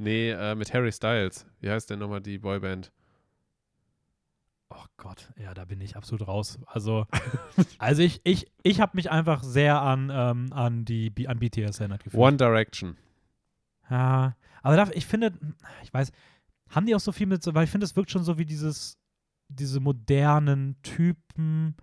Nee, 0.00 0.30
äh, 0.30 0.54
mit 0.54 0.72
Harry 0.72 0.92
Styles. 0.92 1.44
Wie 1.58 1.68
heißt 1.68 1.90
denn 1.90 1.98
nochmal 1.98 2.20
die 2.20 2.38
Boyband? 2.38 2.92
Oh 4.70 4.84
Gott, 4.96 5.32
ja, 5.36 5.52
da 5.54 5.64
bin 5.64 5.80
ich 5.80 5.96
absolut 5.96 6.28
raus. 6.28 6.60
Also, 6.66 7.08
also 7.78 8.02
ich, 8.02 8.20
ich, 8.22 8.46
ich 8.62 8.80
habe 8.80 8.92
mich 8.94 9.10
einfach 9.10 9.42
sehr 9.42 9.82
an, 9.82 10.08
ähm, 10.14 10.52
an, 10.52 10.84
die, 10.84 11.12
an 11.26 11.40
BTS 11.40 11.80
erinnert 11.80 12.04
gefühlt. 12.04 12.22
One 12.22 12.36
Direction. 12.36 12.96
Ja, 13.90 14.36
aber 14.62 14.76
da, 14.76 14.88
ich 14.92 15.04
finde, 15.04 15.36
ich 15.82 15.92
weiß, 15.92 16.12
haben 16.70 16.86
die 16.86 16.94
auch 16.94 17.00
so 17.00 17.10
viel 17.10 17.26
mit, 17.26 17.42
so, 17.42 17.52
weil 17.56 17.64
ich 17.64 17.70
finde, 17.70 17.84
es 17.84 17.96
wirkt 17.96 18.12
schon 18.12 18.22
so 18.22 18.38
wie 18.38 18.46
dieses, 18.46 19.00
diese 19.48 19.80
modernen 19.80 20.80
Typen, 20.82 21.74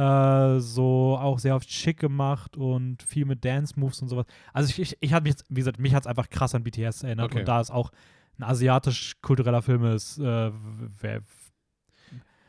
äh, 0.00 0.60
so 0.60 1.18
auch 1.20 1.38
sehr 1.38 1.54
oft 1.56 1.70
schick 1.70 1.98
gemacht 1.98 2.56
und 2.56 3.02
viel 3.02 3.24
mit 3.26 3.44
Dance-Moves 3.44 4.00
und 4.02 4.08
sowas. 4.08 4.26
Also 4.52 4.70
ich, 4.70 4.78
ich, 4.80 4.96
ich 5.00 5.12
habe 5.12 5.28
mich 5.28 5.36
wie 5.48 5.56
gesagt, 5.60 5.78
mich 5.78 5.94
hat 5.94 6.04
es 6.04 6.06
einfach 6.06 6.28
krass 6.30 6.54
an 6.54 6.62
BTS 6.64 7.02
erinnert 7.02 7.26
Okay. 7.26 7.40
und 7.40 7.48
da 7.48 7.60
es 7.60 7.70
auch 7.70 7.90
ein 8.38 8.44
asiatisch-kultureller 8.44 9.62
Film 9.62 9.84
ist, 9.84 10.18
äh, 10.18 10.22
wär, 10.52 11.20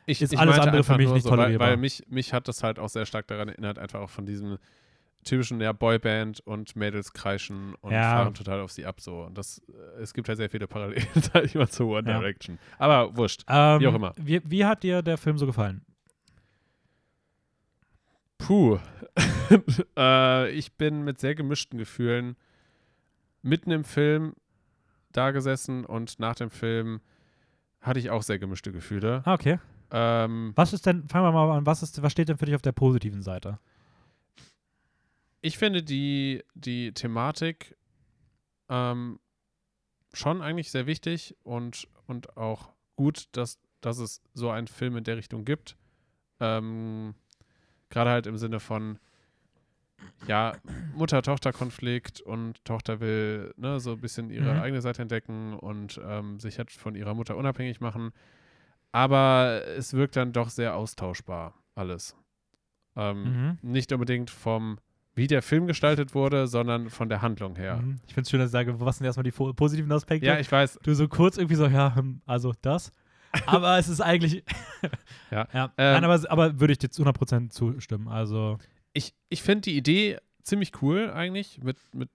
Ich, 0.05 0.21
Ist 0.21 0.33
ich 0.33 0.39
alles 0.39 0.57
andere 0.59 0.83
für 0.83 0.97
mich 0.97 1.11
nicht 1.11 1.23
so, 1.23 1.29
weil, 1.31 1.37
tolerierbar. 1.37 1.67
weil 1.69 1.77
mich, 1.77 2.03
mich 2.07 2.33
hat 2.33 2.47
das 2.47 2.63
halt 2.63 2.79
auch 2.79 2.89
sehr 2.89 3.05
stark 3.05 3.27
daran 3.27 3.49
erinnert, 3.49 3.77
einfach 3.77 3.99
auch 3.99 4.09
von 4.09 4.25
diesem 4.25 4.57
typischen 5.23 5.61
ja, 5.61 5.71
Boyband 5.71 6.39
und 6.39 6.75
Mädels 6.75 7.13
kreischen 7.13 7.75
und 7.81 7.91
Ja. 7.91 8.13
fahren 8.13 8.33
total 8.33 8.59
auf 8.61 8.71
sie 8.71 8.85
ab 8.87 8.99
so. 9.01 9.23
Und 9.23 9.37
das, 9.37 9.61
äh, 9.97 10.01
es 10.01 10.13
gibt 10.13 10.27
halt 10.27 10.37
sehr 10.37 10.49
viele 10.49 10.67
Parallelen, 10.67 11.05
sag 11.33 11.43
ich 11.45 11.53
mal, 11.55 11.67
zu 11.69 11.85
One 11.89 12.09
Ja. 12.09 12.19
Direction. 12.19 12.57
Aber 12.79 13.15
wurscht. 13.15 13.43
ähm, 13.47 13.81
Wie 13.81 13.87
auch 13.87 13.93
immer. 13.95 14.13
Wie, 14.17 14.41
wie 14.45 14.65
hat 14.65 14.81
dir 14.83 15.01
der 15.03 15.17
Film 15.17 15.37
so 15.37 15.45
gefallen? 15.45 15.85
Puh. 18.45 18.79
äh, 19.97 20.51
ich 20.51 20.73
bin 20.73 21.03
mit 21.03 21.19
sehr 21.19 21.35
gemischten 21.35 21.77
Gefühlen 21.77 22.35
mitten 23.41 23.71
im 23.71 23.83
Film 23.83 24.33
da 25.11 25.31
gesessen 25.31 25.85
und 25.85 26.19
nach 26.19 26.35
dem 26.35 26.49
Film 26.49 27.01
hatte 27.81 27.99
ich 27.99 28.09
auch 28.09 28.23
sehr 28.23 28.39
gemischte 28.39 28.71
Gefühle. 28.71 29.21
Ah, 29.25 29.33
okay. 29.33 29.59
Ähm, 29.91 30.53
Was 30.55 30.73
ist 30.73 30.85
denn, 30.85 31.07
fangen 31.09 31.25
wir 31.25 31.31
mal 31.31 31.57
an, 31.57 31.65
was, 31.65 31.83
ist, 31.83 32.01
was 32.01 32.11
steht 32.11 32.29
denn 32.29 32.37
für 32.37 32.45
dich 32.45 32.55
auf 32.55 32.61
der 32.61 32.71
positiven 32.71 33.21
Seite? 33.21 33.59
ich 35.41 35.57
finde 35.57 35.83
die, 35.83 36.43
die 36.53 36.93
Thematik 36.93 37.75
ähm, 38.69 39.19
schon 40.13 40.41
eigentlich 40.41 40.71
sehr 40.71 40.85
wichtig 40.85 41.35
und, 41.43 41.87
und 42.07 42.37
auch 42.37 42.69
gut, 42.95 43.27
dass, 43.31 43.59
dass 43.81 43.97
es 43.97 44.21
so 44.33 44.49
einen 44.49 44.67
Film 44.67 44.97
in 44.97 45.03
der 45.03 45.17
Richtung 45.17 45.43
gibt. 45.43 45.77
Ähm, 46.39 47.15
Gerade 47.91 48.09
halt 48.09 48.25
im 48.25 48.37
Sinne 48.37 48.59
von, 48.59 48.97
ja, 50.27 50.53
Mutter-Tochter-Konflikt 50.95 52.21
und 52.21 52.63
Tochter 52.65 52.99
will 52.99 53.53
ne, 53.57 53.79
so 53.79 53.91
ein 53.93 53.99
bisschen 54.01 54.29
ihre 54.29 54.53
Mhm. 54.53 54.59
eigene 54.59 54.81
Seite 54.81 55.01
entdecken 55.01 55.53
und 55.53 55.99
ähm, 56.03 56.39
sich 56.39 56.57
halt 56.57 56.71
von 56.71 56.95
ihrer 56.95 57.13
Mutter 57.13 57.37
unabhängig 57.37 57.79
machen. 57.81 58.11
aber 58.93 59.61
es 59.77 59.93
wirkt 59.93 60.17
dann 60.17 60.33
doch 60.33 60.49
sehr 60.49 60.75
austauschbar, 60.75 61.53
alles. 61.75 62.13
Ähm, 62.97 63.23
Mhm. 63.23 63.57
Nicht 63.61 63.93
unbedingt 63.93 64.29
vom, 64.29 64.79
wie 65.15 65.27
der 65.27 65.41
Film 65.41 65.65
gestaltet 65.65 66.13
wurde, 66.13 66.45
sondern 66.47 66.89
von 66.89 67.07
der 67.07 67.21
Handlung 67.21 67.55
her. 67.55 67.77
Mhm. 67.77 68.01
Ich 68.05 68.13
finde 68.13 68.23
es 68.23 68.29
schön, 68.29 68.39
dass 68.41 68.49
ich 68.49 68.51
sage, 68.51 68.81
was 68.81 68.97
sind 68.97 69.05
erstmal 69.05 69.23
die 69.23 69.31
po- 69.31 69.53
positiven 69.53 69.89
Aspekte? 69.93 70.25
Ja, 70.27 70.39
ich 70.39 70.51
weiß. 70.51 70.79
du 70.83 70.93
so 70.93 71.07
kurz 71.07 71.37
irgendwie 71.37 71.55
so, 71.55 71.67
ja, 71.67 71.95
hm, 71.95 72.21
also 72.25 72.53
das. 72.61 72.91
Aber 73.45 73.77
es 73.77 73.87
ist 73.87 74.01
eigentlich. 74.01 74.43
Ja. 75.31 75.47
ja. 75.53 75.65
Ähm, 75.77 76.01
Nein, 76.01 76.03
aber, 76.03 76.31
aber 76.31 76.59
würde 76.59 76.73
ich 76.73 76.79
dir 76.79 76.89
zu 76.89 77.03
100% 77.03 77.49
zustimmen. 77.49 78.07
Also, 78.07 78.57
Ich, 78.93 79.13
ich 79.29 79.41
finde 79.41 79.61
die 79.61 79.77
Idee 79.77 80.17
ziemlich 80.43 80.81
cool 80.81 81.11
eigentlich 81.11 81.61
mit, 81.63 81.77
mit, 81.93 82.09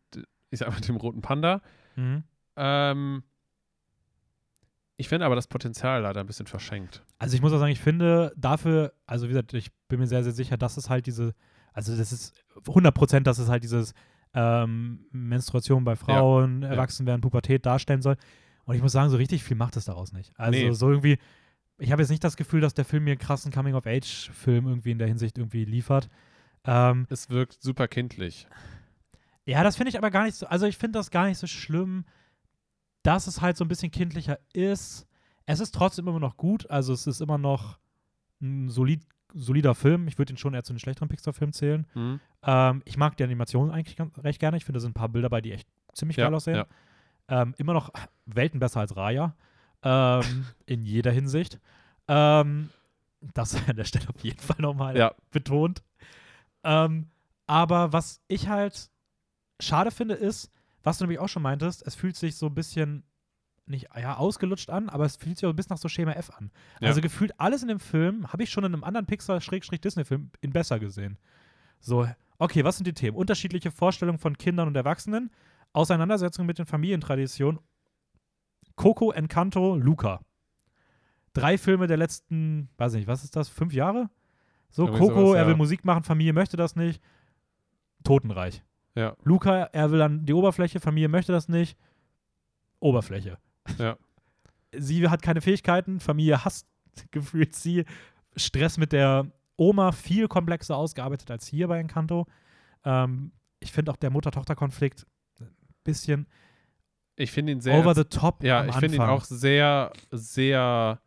ich 0.50 0.58
sag 0.58 0.70
mal, 0.70 0.80
dem 0.80 0.96
roten 0.96 1.22
Panda. 1.22 1.62
mhm. 1.96 2.24
Ähm, 2.56 3.22
ich 4.98 5.08
finde 5.10 5.26
aber 5.26 5.34
das 5.34 5.46
Potenzial 5.46 6.00
leider 6.02 6.20
ein 6.20 6.26
bisschen 6.26 6.46
verschenkt. 6.46 7.02
also 7.18 7.34
ich 7.36 7.42
muss 7.42 7.52
auch 7.52 7.58
sagen, 7.58 7.70
ich 7.72 7.80
finde 7.80 8.32
dafür, 8.34 8.94
also 9.06 9.26
wie 9.26 9.32
gesagt, 9.32 9.52
ich 9.52 9.70
bin 9.88 10.00
mir 10.00 10.06
sehr, 10.06 10.24
sehr 10.24 10.32
sicher, 10.32 10.56
dass 10.56 10.78
es 10.78 10.88
halt 10.88 11.06
diese, 11.06 11.34
also 11.74 11.94
das 11.94 12.12
ist 12.12 12.34
100%, 12.64 13.20
dass 13.20 13.38
es 13.38 13.50
halt 13.50 13.62
dieses 13.62 13.92
ähm, 14.32 15.04
Menstruation 15.12 15.84
bei 15.84 15.96
Frauen, 15.96 16.62
Ja. 16.62 16.68
Erwachsenwerden, 16.70 17.20
Pubertät 17.20 17.66
darstellen 17.66 18.00
soll. 18.00 18.16
Und 18.66 18.74
ich 18.76 18.82
muss 18.82 18.92
sagen, 18.92 19.10
so 19.10 19.16
richtig 19.16 19.42
viel 19.42 19.56
macht 19.56 19.76
es 19.76 19.86
daraus 19.86 20.12
nicht. 20.12 20.32
Also 20.38 20.58
Nee. 20.58 20.70
so 20.72 20.90
irgendwie, 20.90 21.18
ich 21.78 21.92
habe 21.92 22.02
jetzt 22.02 22.10
nicht 22.10 22.22
das 22.24 22.36
Gefühl, 22.36 22.60
dass 22.60 22.74
der 22.74 22.84
Film 22.84 23.04
mir 23.04 23.12
einen 23.12 23.18
krassen 23.18 23.50
Coming-of-Age-Film 23.52 24.66
irgendwie 24.66 24.90
in 24.90 24.98
der 24.98 25.08
Hinsicht 25.08 25.38
irgendwie 25.38 25.64
liefert. 25.64 26.08
Ähm, 26.64 27.06
Es 27.08 27.30
wirkt 27.30 27.62
super 27.62 27.86
kindlich. 27.88 28.46
Ja, 29.44 29.62
das 29.62 29.76
finde 29.76 29.90
ich 29.90 29.98
aber 29.98 30.10
gar 30.10 30.24
nicht 30.24 30.34
so. 30.34 30.46
Also, 30.46 30.66
ich 30.66 30.76
finde 30.76 30.98
das 30.98 31.10
gar 31.12 31.26
nicht 31.26 31.38
so 31.38 31.46
schlimm, 31.46 32.04
dass 33.04 33.28
es 33.28 33.40
halt 33.40 33.56
so 33.56 33.64
ein 33.64 33.68
bisschen 33.68 33.92
kindlicher 33.92 34.38
ist. 34.52 35.06
Es 35.44 35.60
ist 35.60 35.72
trotzdem 35.72 36.08
immer 36.08 36.18
noch 36.18 36.36
gut. 36.36 36.68
Also, 36.68 36.92
es 36.92 37.06
ist 37.06 37.20
immer 37.20 37.38
noch 37.38 37.78
ein 38.42 38.68
solid, 38.68 39.02
solider 39.32 39.76
Film. 39.76 40.08
Ich 40.08 40.18
würde 40.18 40.32
ihn 40.32 40.36
schon 40.38 40.54
eher 40.54 40.64
zu 40.64 40.72
den 40.72 40.80
schlechteren 40.80 41.08
Pixar-Filmen 41.08 41.52
zählen. 41.52 41.86
Hm? 41.92 42.18
Ähm, 42.42 42.82
ich 42.84 42.96
mag 42.96 43.16
die 43.16 43.22
Animation 43.22 43.70
eigentlich 43.70 43.96
recht 44.18 44.40
gerne. 44.40 44.56
Ich 44.56 44.64
finde, 44.64 44.78
da 44.78 44.80
sind 44.80 44.90
ein 44.90 44.94
paar 44.94 45.08
Bilder 45.08 45.28
bei, 45.30 45.40
die 45.40 45.52
echt 45.52 45.68
ziemlich 45.94 46.16
geil 46.16 46.34
aussehen. 46.34 46.56
ja. 46.56 46.66
Ähm, 47.29 47.55
immer 47.59 47.72
noch 47.72 47.91
Welten 48.27 48.61
besser 48.61 48.81
als 48.81 48.97
Raya. 48.97 49.35
Ähm, 49.83 50.47
in 50.66 50.83
jeder 50.83 51.11
Hinsicht. 51.11 51.59
Ähm, 52.09 52.70
das 53.35 53.57
an 53.68 53.77
der 53.77 53.85
Stelle 53.85 54.09
auf 54.09 54.22
jeden 54.22 54.41
Fall 54.41 54.57
nochmal 54.61 54.97
Ja. 54.97 55.14
betont. 55.31 55.83
Ähm, 56.64 57.09
aber 57.47 57.93
was 57.93 58.20
ich 58.29 58.49
halt 58.49 58.91
schade 59.61 59.91
finde, 59.91 60.14
ist, 60.14 60.51
was 60.83 60.99
du 60.99 61.05
nämlich 61.05 61.18
auch 61.18 61.29
schon 61.29 61.43
meintest, 61.43 61.87
es 61.87 61.95
fühlt 61.95 62.16
sich 62.16 62.37
so 62.37 62.47
ein 62.47 62.55
bisschen 62.55 63.05
nicht 63.66 63.89
ja, 63.97 64.16
ausgelutscht 64.16 64.70
an, 64.70 64.89
aber 64.89 65.05
es 65.05 65.16
fühlt 65.16 65.37
sich 65.39 65.47
auch 65.47 65.51
ein 65.51 65.57
bisschen 65.57 65.74
nach 65.74 65.79
so 65.81 65.89
Schema 65.89 66.12
F 66.12 66.31
an. 66.31 66.53
Ja. 66.81 66.89
Also 66.89 67.01
gefühlt 67.01 67.33
alles 67.41 67.62
in 67.62 67.68
dem 67.68 67.81
Film 67.81 68.33
habe 68.33 68.45
ich 68.45 68.51
schon 68.51 68.64
in 68.64 68.72
einem 68.72 68.85
anderen 68.85 69.07
Pixar-Disney-Film 69.07 70.31
in 70.41 70.53
besser 70.53 70.79
gesehen. 70.79 71.18
So, 71.81 72.09
okay, 72.39 72.62
was 72.64 72.77
sind 72.77 72.87
die 72.87 72.93
Themen? 72.95 73.16
Unterschiedliche 73.16 73.72
Vorstellungen 73.72 74.18
von 74.18 74.39
Kindern 74.39 74.68
und 74.68 74.77
Erwachsenen, 74.77 75.31
Auseinandersetzung 75.77 76.47
mit 76.47 76.59
den 76.59 76.64
Familientraditionen, 76.64 77.61
Coco, 78.77 79.12
Encanto, 79.12 79.77
Luca. 79.77 80.20
Drei 81.35 81.59
Filme 81.59 81.87
der 81.87 81.99
letzten, 81.99 82.70
weiß 82.79 82.95
nicht, 82.95 83.07
was 83.07 83.24
ist 83.24 83.37
das, 83.37 83.51
fünf 83.51 83.74
Jahre? 83.74 84.09
So, 84.70 84.87
Coco, 84.87 85.20
sowas, 85.20 85.35
er 85.37 85.43
ja. 85.43 85.49
will 85.49 85.57
Musik 85.57 85.85
machen, 85.85 86.03
Familie 86.03 86.33
möchte 86.33 86.57
das 86.57 86.77
nicht. 86.77 87.03
Totenreich. 88.05 88.64
Ja. 88.95 89.16
Luca, 89.22 89.64
er 89.64 89.91
will 89.91 90.01
an 90.01 90.24
die 90.24 90.33
Oberfläche, 90.33 90.81
Familie 90.81 91.09
möchte 91.09 91.33
das 91.33 91.47
nicht. 91.49 91.79
Oberfläche. 92.81 93.37
Ja. 93.79 93.99
Sie 94.72 95.07
hat 95.09 95.20
keine 95.20 95.43
Fähigkeiten, 95.43 96.01
Familie 96.01 96.43
hasst 96.45 96.66
gefühlt 97.11 97.55
sie. 97.55 97.85
Stress 98.35 98.79
mit 98.79 98.93
der 98.93 99.31
Oma 99.57 99.93
viel 99.93 100.29
komplexer 100.29 100.77
ausgearbeitet 100.77 101.31
als 101.31 101.47
hier 101.47 101.68
bei 101.68 101.79
Encanto. 101.79 102.27
Ähm, 102.85 103.33
ich 103.61 103.72
finde 103.72 103.93
auch 103.93 103.97
der 103.97 104.11
Mutter-Tochter-Konflikt 104.11 105.07
bisschen 105.87 106.26
Ich 107.16 107.30
finde 107.32 107.53
ihn 107.53 107.61
sehr. 107.61 107.78
over 107.78 107.95
the 107.95 108.05
top. 108.05 108.43
ja, 108.45 108.66
ich 108.66 108.74
finde 108.76 108.97
ihn 108.97 109.03
auch 109.03 109.24
sehr, 109.24 109.93
sehr. 110.11 111.01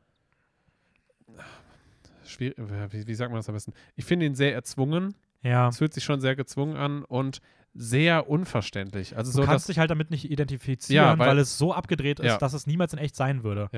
Schwierig, 2.26 2.58
wie, 2.92 3.08
wie 3.08 3.16
sagt 3.16 3.32
man 3.32 3.40
das 3.40 3.50
am 3.50 3.56
besten? 3.56 3.74
Ich 3.96 4.06
finde 4.06 4.26
ihn 4.26 4.36
sehr 4.36 4.54
erzwungen. 4.54 5.16
Ja. 5.42 5.70
Es 5.70 5.78
fühlt 5.78 5.94
sich 5.94 6.04
schon 6.04 6.20
sehr 6.22 6.36
gezwungen 6.36 6.76
an 6.76 7.04
und 7.06 7.42
sehr 7.74 8.30
unverständlich. 8.30 9.16
Also 9.16 9.32
Du 9.32 9.38
so, 9.38 9.44
kannst 9.44 9.64
dass, 9.64 9.68
dich 9.68 9.80
halt 9.80 9.90
damit 9.90 10.12
nicht 10.12 10.30
identifizieren, 10.30 11.06
Ja, 11.06 11.18
weil- 11.18 11.30
weil, 11.30 11.40
es 11.40 11.58
so 11.58 11.74
abgedreht 11.74 12.20
ist, 12.20 12.26
Ja. 12.26 12.38
dass 12.38 12.54
es 12.54 12.68
niemals 12.68 12.94
in 12.94 13.00
echt 13.00 13.16
sein 13.16 13.44
würde. 13.44 13.70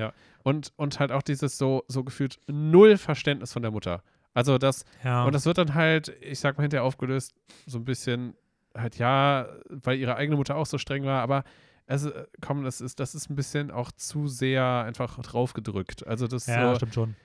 und, 0.42 0.72
und 0.76 0.98
halt 0.98 1.12
auch 1.12 1.22
dieses 1.22 1.56
so, 1.58 1.84
so 1.88 2.02
gefühlt 2.02 2.38
null 2.48 2.96
Verständnis 2.96 3.52
von 3.52 3.62
der 3.62 3.70
Mutter. 3.70 4.02
Also 4.34 4.58
das, 4.58 4.84
Ja. 5.04 5.24
und 5.24 5.34
das 5.34 5.44
wird 5.46 5.58
dann 5.58 5.74
halt, 5.74 6.08
ich 6.20 6.40
sag 6.40 6.56
mal, 6.56 6.62
hinterher 6.62 6.84
aufgelöst, 6.84 7.34
so 7.66 7.78
ein 7.78 7.84
bisschen 7.84 8.34
halt, 8.76 8.98
ja, 8.98 9.46
weil 9.68 9.98
ihre 9.98 10.16
eigene 10.16 10.36
Mutter 10.36 10.56
auch 10.56 10.66
so 10.66 10.78
streng 10.78 11.04
war, 11.04 11.22
aber 11.22 11.44
es, 11.86 12.04
äh, 12.06 12.26
komm, 12.40 12.64
das 12.64 12.80
ist, 12.80 13.00
das 13.00 13.14
ist 13.14 13.30
ein 13.30 13.36
bisschen 13.36 13.70
auch 13.70 13.92
zu 13.92 14.28
sehr 14.28 14.84
einfach 14.86 15.18
draufgedrückt. 15.18 16.06
Also 16.06 16.26
das 16.26 16.46
ja, 16.46 16.70
so, 16.70 16.76
stimmt 16.76 16.94
schon. 16.94 17.16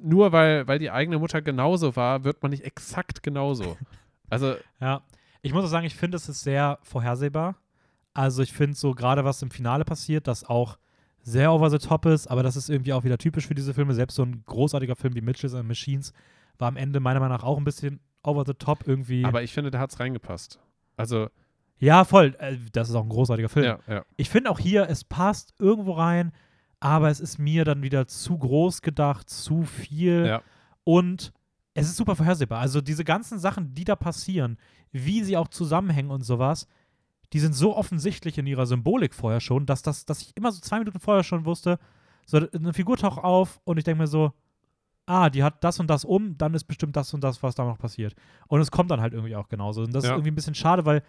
nur 0.00 0.32
weil, 0.32 0.66
weil 0.68 0.78
die 0.78 0.90
eigene 0.90 1.18
Mutter 1.18 1.42
genauso 1.42 1.96
war, 1.96 2.24
wird 2.24 2.42
man 2.42 2.50
nicht 2.50 2.64
exakt 2.64 3.22
genauso. 3.22 3.76
Also, 4.30 4.56
Ja. 4.78 5.00
Ich 5.40 5.54
muss 5.54 5.64
auch 5.64 5.68
sagen, 5.68 5.86
ich 5.86 5.94
finde, 5.94 6.16
es 6.16 6.28
ist 6.28 6.42
sehr 6.42 6.78
vorhersehbar. 6.82 7.56
Also 8.12 8.42
ich 8.42 8.52
finde 8.52 8.76
so 8.76 8.92
gerade, 8.94 9.24
was 9.24 9.40
im 9.40 9.50
Finale 9.50 9.84
passiert, 9.86 10.26
das 10.26 10.44
auch 10.44 10.76
sehr 11.20 11.52
over 11.52 11.70
the 11.70 11.78
top 11.78 12.06
ist, 12.06 12.26
aber 12.26 12.42
das 12.42 12.56
ist 12.56 12.68
irgendwie 12.68 12.92
auch 12.92 13.04
wieder 13.04 13.16
typisch 13.16 13.46
für 13.46 13.54
diese 13.54 13.72
Filme. 13.72 13.94
Selbst 13.94 14.16
so 14.16 14.22
ein 14.22 14.42
großartiger 14.44 14.96
Film 14.96 15.14
wie 15.14 15.20
Mitchells 15.20 15.54
and 15.54 15.68
Machines 15.68 16.12
war 16.58 16.68
am 16.68 16.76
Ende 16.76 17.00
meiner 17.00 17.20
Meinung 17.20 17.36
nach 17.36 17.44
auch 17.44 17.58
ein 17.58 17.64
bisschen 17.64 18.00
over 18.22 18.44
the 18.44 18.54
top 18.54 18.86
irgendwie. 18.86 19.24
aber 19.24 19.42
ich 19.42 19.52
finde, 19.52 19.70
da 19.70 19.78
hat 19.78 19.90
es 19.90 20.00
reingepasst. 20.00 20.58
Also, 20.98 21.28
ja, 21.78 22.04
voll. 22.04 22.36
Äh, 22.38 22.56
Das 22.72 22.88
ist 22.88 22.94
auch 22.94 23.02
ein 23.04 23.08
großartiger 23.08 23.48
Film. 23.48 23.64
ja, 23.64 23.78
ja. 23.86 24.04
Ich 24.16 24.28
finde 24.30 24.50
auch 24.50 24.58
hier, 24.58 24.88
es 24.88 25.04
passt 25.04 25.54
irgendwo 25.58 25.92
rein, 25.92 26.32
aber 26.80 27.08
es 27.10 27.20
ist 27.20 27.38
mir 27.38 27.64
dann 27.64 27.82
wieder 27.82 28.06
zu 28.06 28.36
groß 28.38 28.82
gedacht, 28.82 29.28
zu 29.30 29.62
viel. 29.64 30.26
Ja. 30.26 30.42
Und 30.84 31.32
es 31.74 31.88
ist 31.88 31.96
super 31.96 32.16
vorhersehbar. 32.16 32.60
Also 32.60 32.80
diese 32.80 33.04
ganzen 33.04 33.38
Sachen, 33.38 33.74
die 33.74 33.84
da 33.84 33.94
passieren, 33.96 34.58
wie 34.90 35.22
sie 35.22 35.36
auch 35.36 35.48
zusammenhängen 35.48 36.10
und 36.10 36.22
sowas, 36.22 36.66
die 37.32 37.40
sind 37.40 37.52
so 37.54 37.76
offensichtlich 37.76 38.38
in 38.38 38.46
ihrer 38.46 38.66
Symbolik 38.66 39.14
vorher 39.14 39.40
schon, 39.40 39.66
dass, 39.66 39.82
das, 39.82 40.04
dass 40.06 40.22
ich 40.22 40.32
immer 40.36 40.50
so 40.50 40.60
zwei 40.60 40.78
Minuten 40.78 40.98
vorher 40.98 41.22
schon 41.22 41.44
wusste, 41.44 41.78
so 42.26 42.38
eine 42.38 42.72
Figur 42.72 42.96
taucht 42.96 43.22
auf 43.22 43.60
und 43.64 43.76
ich 43.78 43.84
denke 43.84 44.02
mir 44.02 44.06
so, 44.06 44.32
ah, 45.08 45.30
die 45.30 45.42
hat 45.42 45.62
das 45.64 45.80
und 45.80 45.88
das 45.88 46.04
um, 46.04 46.36
dann 46.38 46.54
ist 46.54 46.64
bestimmt 46.64 46.96
das 46.96 47.12
und 47.14 47.22
das, 47.24 47.42
was 47.42 47.54
da 47.54 47.64
noch 47.64 47.78
passiert. 47.78 48.14
Und 48.46 48.60
es 48.60 48.70
kommt 48.70 48.90
dann 48.90 49.00
halt 49.00 49.12
irgendwie 49.14 49.34
auch 49.36 49.48
genauso. 49.48 49.82
Und 49.82 49.92
das 49.94 50.04
Ja. 50.04 50.10
ist 50.10 50.14
irgendwie 50.16 50.30
ein 50.30 50.34
bisschen 50.34 50.54
schade, 50.54 50.84
weil 50.84 51.02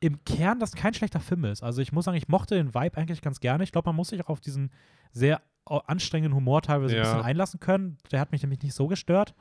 im 0.00 0.22
Kern 0.24 0.60
das 0.60 0.74
kein 0.74 0.94
schlechter 0.94 1.18
Film 1.20 1.44
ist. 1.44 1.62
Also 1.62 1.82
ich 1.82 1.90
muss 1.92 2.04
sagen, 2.04 2.16
ich 2.16 2.28
mochte 2.28 2.54
den 2.54 2.74
Vibe 2.74 2.96
eigentlich 2.96 3.20
ganz 3.22 3.40
gerne. 3.40 3.64
Ich 3.64 3.72
glaube, 3.72 3.88
man 3.88 3.96
muss 3.96 4.08
sich 4.08 4.22
auch 4.24 4.28
auf 4.28 4.40
diesen 4.40 4.70
sehr 5.12 5.42
anstrengenden 5.64 6.34
Humor 6.34 6.62
teilweise 6.62 6.94
Ja. 6.94 7.00
ein 7.02 7.04
bisschen 7.04 7.24
einlassen 7.24 7.58
können. 7.60 7.98
Der 8.12 8.20
hat 8.20 8.32
mich 8.32 8.42
nämlich 8.42 8.62
nicht 8.62 8.74
so 8.74 8.86
gestört. 8.86 9.34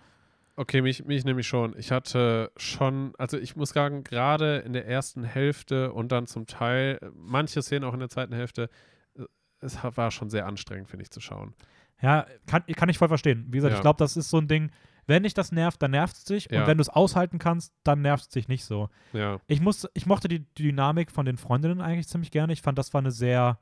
Okay, 0.56 0.82
mich, 0.82 1.06
mich 1.06 1.24
nämlich 1.24 1.48
schon. 1.48 1.78
Ich 1.78 1.92
hatte 1.92 2.52
schon, 2.58 3.14
also 3.20 3.38
ich 3.38 3.56
muss 3.56 3.70
sagen, 3.70 4.04
gerade 4.04 4.58
in 4.58 4.74
der 4.74 4.88
ersten 4.88 5.24
Hälfte 5.24 5.94
und 5.94 6.12
dann 6.12 6.26
zum 6.26 6.48
Teil, 6.48 6.98
äh, 7.02 7.10
manche 7.14 7.62
Szenen 7.62 7.84
auch 7.86 7.94
in 7.94 8.00
der 8.00 8.10
zweiten 8.10 8.34
Hälfte, 8.34 8.70
äh, 9.16 9.24
es 9.60 9.78
war 9.84 10.10
schon 10.10 10.32
sehr 10.32 10.48
anstrengend, 10.48 10.90
finde 10.90 11.04
ich, 11.04 11.12
zu 11.12 11.20
schauen. 11.20 11.54
Ja, 12.02 12.26
kann, 12.46 12.64
kann 12.76 12.90
ich 12.90 12.98
voll 12.98 13.08
verstehen. 13.08 13.46
Wie 13.48 13.58
gesagt, 13.58 13.72
Ja. 13.72 13.78
ich 13.78 13.82
glaube, 13.82 13.98
das 13.98 14.18
ist 14.18 14.30
so 14.30 14.38
ein 14.38 14.48
Ding, 14.48 14.72
wenn 15.08 15.24
dich 15.24 15.34
das 15.34 15.52
nervt, 15.52 15.82
dann 15.82 15.92
nervt 15.92 16.16
es 16.18 16.26
dich. 16.26 16.50
Ja. 16.52 16.62
Und 16.62 16.68
wenn 16.68 16.78
du 16.78 16.82
es 16.82 16.90
aushalten 16.90 17.40
kannst, 17.40 17.74
dann 17.84 18.02
nervt 18.02 18.24
es 18.24 18.30
dich 18.30 18.48
nicht 18.50 18.66
so. 18.66 18.90
Ja, 19.14 19.40
Ich, 19.48 19.62
muss, 19.62 19.88
ich 19.94 20.06
mochte 20.06 20.28
die 20.28 20.46
Dynamik 20.56 21.12
von 21.12 21.26
den 21.26 21.38
Freundinnen 21.38 21.82
eigentlich 21.82 22.08
ziemlich 22.08 22.30
gerne. 22.30 22.52
Ich 22.54 22.62
fand, 22.62 22.78
das 22.78 22.94
war 22.94 23.00
eine 23.00 23.12
sehr, 23.12 23.58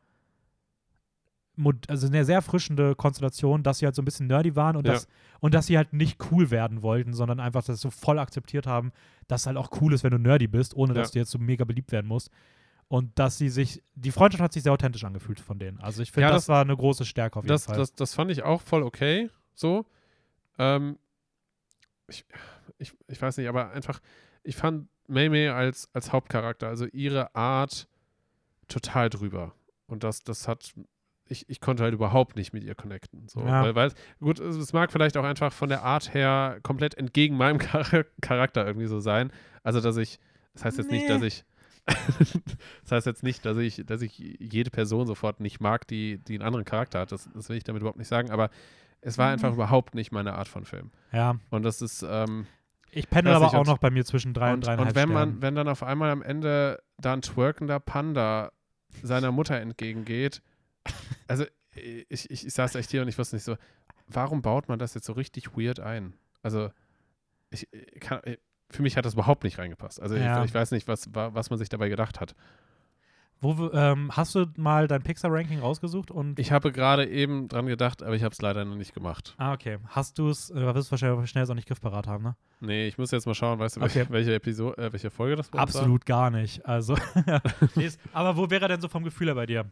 also 1.87 2.07
eine 2.07 2.25
sehr 2.25 2.35
erfrischende 2.35 2.95
Konstellation, 2.95 3.63
dass 3.63 3.77
sie 3.77 3.85
halt 3.85 3.95
so 3.95 4.01
ein 4.01 4.05
bisschen 4.05 4.27
nerdy 4.27 4.55
waren 4.57 4.75
und, 4.75 4.85
Ja. 4.85 4.93
das, 4.93 5.07
und 5.39 5.53
dass 5.53 5.67
sie 5.67 5.77
halt 5.77 5.93
nicht 5.93 6.19
cool 6.31 6.51
werden 6.51 6.81
wollten, 6.81 7.13
sondern 7.13 7.39
einfach 7.39 7.63
das 7.63 7.79
so 7.79 7.89
voll 7.89 8.19
akzeptiert 8.19 8.67
haben, 8.67 8.91
dass 9.27 9.41
es 9.41 9.47
halt 9.47 9.55
auch 9.57 9.69
cool 9.81 9.93
ist, 9.93 10.03
wenn 10.03 10.11
du 10.11 10.17
nerdy 10.17 10.47
bist, 10.47 10.75
ohne 10.75 10.93
dass 10.93 11.11
du 11.11 11.19
jetzt 11.19 11.31
so 11.31 11.39
mega 11.39 11.63
beliebt 11.63 11.91
werden 11.93 12.07
musst. 12.07 12.29
Und 12.87 13.17
dass 13.17 13.37
sie 13.37 13.49
sich, 13.49 13.81
die 13.95 14.11
Freundschaft 14.11 14.43
hat 14.43 14.53
sich 14.53 14.63
sehr 14.63 14.71
authentisch 14.73 15.03
angefühlt 15.03 15.39
von 15.39 15.57
denen. 15.57 15.79
Also 15.79 16.01
ich 16.03 16.11
finde, 16.11 16.27
Ja, 16.27 16.31
das, 16.33 16.43
das- 16.43 16.49
war 16.49 16.61
eine 16.61 16.75
große 16.77 17.05
Stärke 17.05 17.39
auf 17.39 17.43
jeden 17.45 17.49
das, 17.53 17.65
Fall. 17.65 17.77
das, 17.77 17.93
das 17.93 18.13
fand 18.13 18.29
ich 18.31 18.43
auch 18.43 18.61
voll 18.61 18.83
okay, 18.83 19.29
so. 19.55 19.85
Ähm, 20.59 20.97
ich, 22.07 22.25
ich, 22.77 22.93
ich 23.07 23.21
weiß 23.21 23.37
nicht, 23.37 23.47
aber 23.47 23.71
einfach, 23.71 23.99
ich 24.43 24.55
fand 24.55 24.87
Mei 25.07 25.29
Mei 25.29 25.51
als, 25.51 25.89
als 25.93 26.11
Hauptcharakter, 26.11 26.67
also 26.67 26.85
ihre 26.87 27.33
Art 27.35 27.87
total 28.67 29.09
drüber. 29.09 29.53
Und 29.87 30.03
das, 30.03 30.23
das 30.23 30.47
hat, 30.47 30.73
ich, 31.27 31.47
ich 31.49 31.61
konnte 31.61 31.83
halt 31.83 31.93
überhaupt 31.93 32.35
nicht 32.35 32.53
mit 32.53 32.63
ihr 32.63 32.75
connecten. 32.75 33.27
So. 33.27 33.41
Ja. 33.41 33.63
Weil, 33.63 33.75
weil, 33.75 33.91
gut, 34.19 34.39
es 34.39 34.73
mag 34.73 34.91
vielleicht 34.91 35.17
auch 35.17 35.23
einfach 35.23 35.53
von 35.53 35.69
der 35.69 35.83
Art 35.83 36.13
her 36.13 36.59
komplett 36.63 36.95
entgegen 36.95 37.35
meinem 37.37 37.59
Char 37.59 38.05
Charakter 38.21 38.65
irgendwie 38.65 38.87
so 38.87 38.99
sein. 38.99 39.31
Also, 39.63 39.81
dass 39.81 39.97
ich, 39.97 40.19
das 40.53 40.65
heißt 40.65 40.77
jetzt 40.77 40.91
nicht, 40.91 41.03
Nee. 41.03 41.09
dass 41.09 41.21
ich, 41.23 41.43
das 41.85 42.91
heißt 42.91 43.05
jetzt 43.07 43.23
nicht, 43.23 43.45
dass 43.45 43.57
ich, 43.57 43.83
dass 43.85 44.01
ich 44.01 44.17
jede 44.17 44.69
Person 44.71 45.05
sofort 45.07 45.39
nicht 45.39 45.59
mag, 45.59 45.87
die, 45.87 46.17
die 46.19 46.33
einen 46.35 46.43
anderen 46.43 46.65
Charakter 46.65 46.99
hat. 47.01 47.11
Das, 47.11 47.29
das 47.33 47.49
will 47.49 47.57
ich 47.57 47.63
damit 47.63 47.81
überhaupt 47.81 47.99
nicht 47.99 48.07
sagen. 48.07 48.31
Aber 48.31 48.49
Es 49.01 49.17
war 49.19 49.29
einfach 49.29 49.49
Mhm. 49.49 49.55
überhaupt 49.55 49.93
nicht 49.93 50.11
meine 50.11 50.33
Art 50.33 50.47
von 50.47 50.65
Film. 50.65 50.89
Ja, 51.11 51.35
Und 51.51 51.63
das 51.63 51.81
ist, 51.83 52.03
ähm, 52.07 52.47
ich 52.91 53.07
pendel 53.09 53.33
aber 53.33 53.53
auch 53.53 53.65
noch 53.65 53.77
bei 53.77 53.91
mir 53.91 54.03
zwischen 54.05 54.33
drei 54.33 54.47
und, 54.49 54.55
und, 54.55 54.65
dreieinhalb 54.65 54.89
und 54.89 54.95
wenn 54.95 55.09
man, 55.09 55.27
Sternen. 55.29 55.41
wenn 55.43 55.55
dann 55.55 55.67
auf 55.67 55.83
einmal 55.83 56.09
am 56.09 56.23
Ende 56.23 56.81
da 56.97 57.13
ein 57.13 57.21
twerkender 57.21 57.79
Panda 57.79 58.51
seiner 59.03 59.31
Mutter 59.31 59.59
entgegengeht, 59.59 60.41
also 61.27 61.45
ich, 61.75 62.29
ich, 62.31 62.45
ich 62.47 62.53
saß 62.53 62.75
echt 62.75 62.89
hier 62.89 63.01
und 63.03 63.07
ich 63.09 63.17
wusste 63.17 63.35
nicht 63.35 63.43
so, 63.43 63.57
warum 64.07 64.41
baut 64.41 64.69
man 64.69 64.79
das 64.79 64.93
jetzt 64.95 65.05
so 65.05 65.13
richtig 65.13 65.55
weird 65.57 65.79
ein? 65.79 66.13
Also 66.41 66.71
ich, 67.51 67.67
kann, 67.99 68.21
für 68.69 68.81
mich 68.81 68.97
hat 68.97 69.05
das 69.05 69.13
überhaupt 69.13 69.43
nicht 69.43 69.57
reingepasst. 69.57 70.01
Also 70.01 70.15
Ja. 70.15 70.39
ich, 70.43 70.49
ich 70.49 70.53
weiß 70.55 70.71
nicht, 70.71 70.87
was, 70.87 71.13
wa- 71.13 71.31
was 71.33 71.49
man 71.49 71.59
sich 71.59 71.69
dabei 71.69 71.89
gedacht 71.89 72.19
hat. 72.19 72.35
Wo, 73.41 73.69
ähm, 73.73 74.11
hast 74.15 74.33
du 74.33 74.45
mal 74.55 74.87
dein 74.87 75.03
Pixar-Ranking 75.03 75.59
rausgesucht 75.59 76.09
und 76.09 76.39
Ich 76.39 76.51
habe 76.53 76.71
gerade 76.71 77.05
eben 77.07 77.47
dran 77.49 77.65
gedacht, 77.67 78.01
aber 78.01 78.15
ich 78.15 78.23
habe 78.23 78.31
es 78.31 78.41
leider 78.41 78.63
noch 78.63 78.77
nicht 78.77 78.93
gemacht. 78.93 79.35
Ah, 79.37 79.53
okay. 79.53 79.77
Hast 79.87 80.17
du 80.17 80.29
es, 80.29 80.49
äh, 80.51 80.73
wirst 80.73 80.87
du 80.87 80.91
wahrscheinlich 80.91 81.29
schnell 81.29 81.43
auch 81.49 81.53
nicht 81.53 81.67
griffparat 81.67 82.07
haben, 82.07 82.23
ne? 82.23 82.35
Nee, 82.61 82.87
ich 82.87 82.97
muss 82.97 83.11
jetzt 83.11 83.25
mal 83.27 83.35
schauen, 83.35 83.59
weißt 83.59 83.75
du, 83.75 83.81
Okay. 83.81 84.05
welche, 84.09 84.33
Episode, 84.33 84.81
äh, 84.81 84.91
welche 84.93 85.09
Folge 85.11 85.35
das 85.35 85.51
war? 85.51 85.59
Absolut 85.59 86.05
gar 86.05 86.31
nicht. 86.31 86.65
Also, 86.65 86.95
aber 88.13 88.37
wo 88.37 88.49
wäre 88.49 88.63
er 88.65 88.69
denn 88.69 88.81
so 88.81 88.87
vom 88.87 89.03
Gefühl 89.03 89.27
her 89.27 89.35
bei 89.35 89.45
dir? 89.45 89.69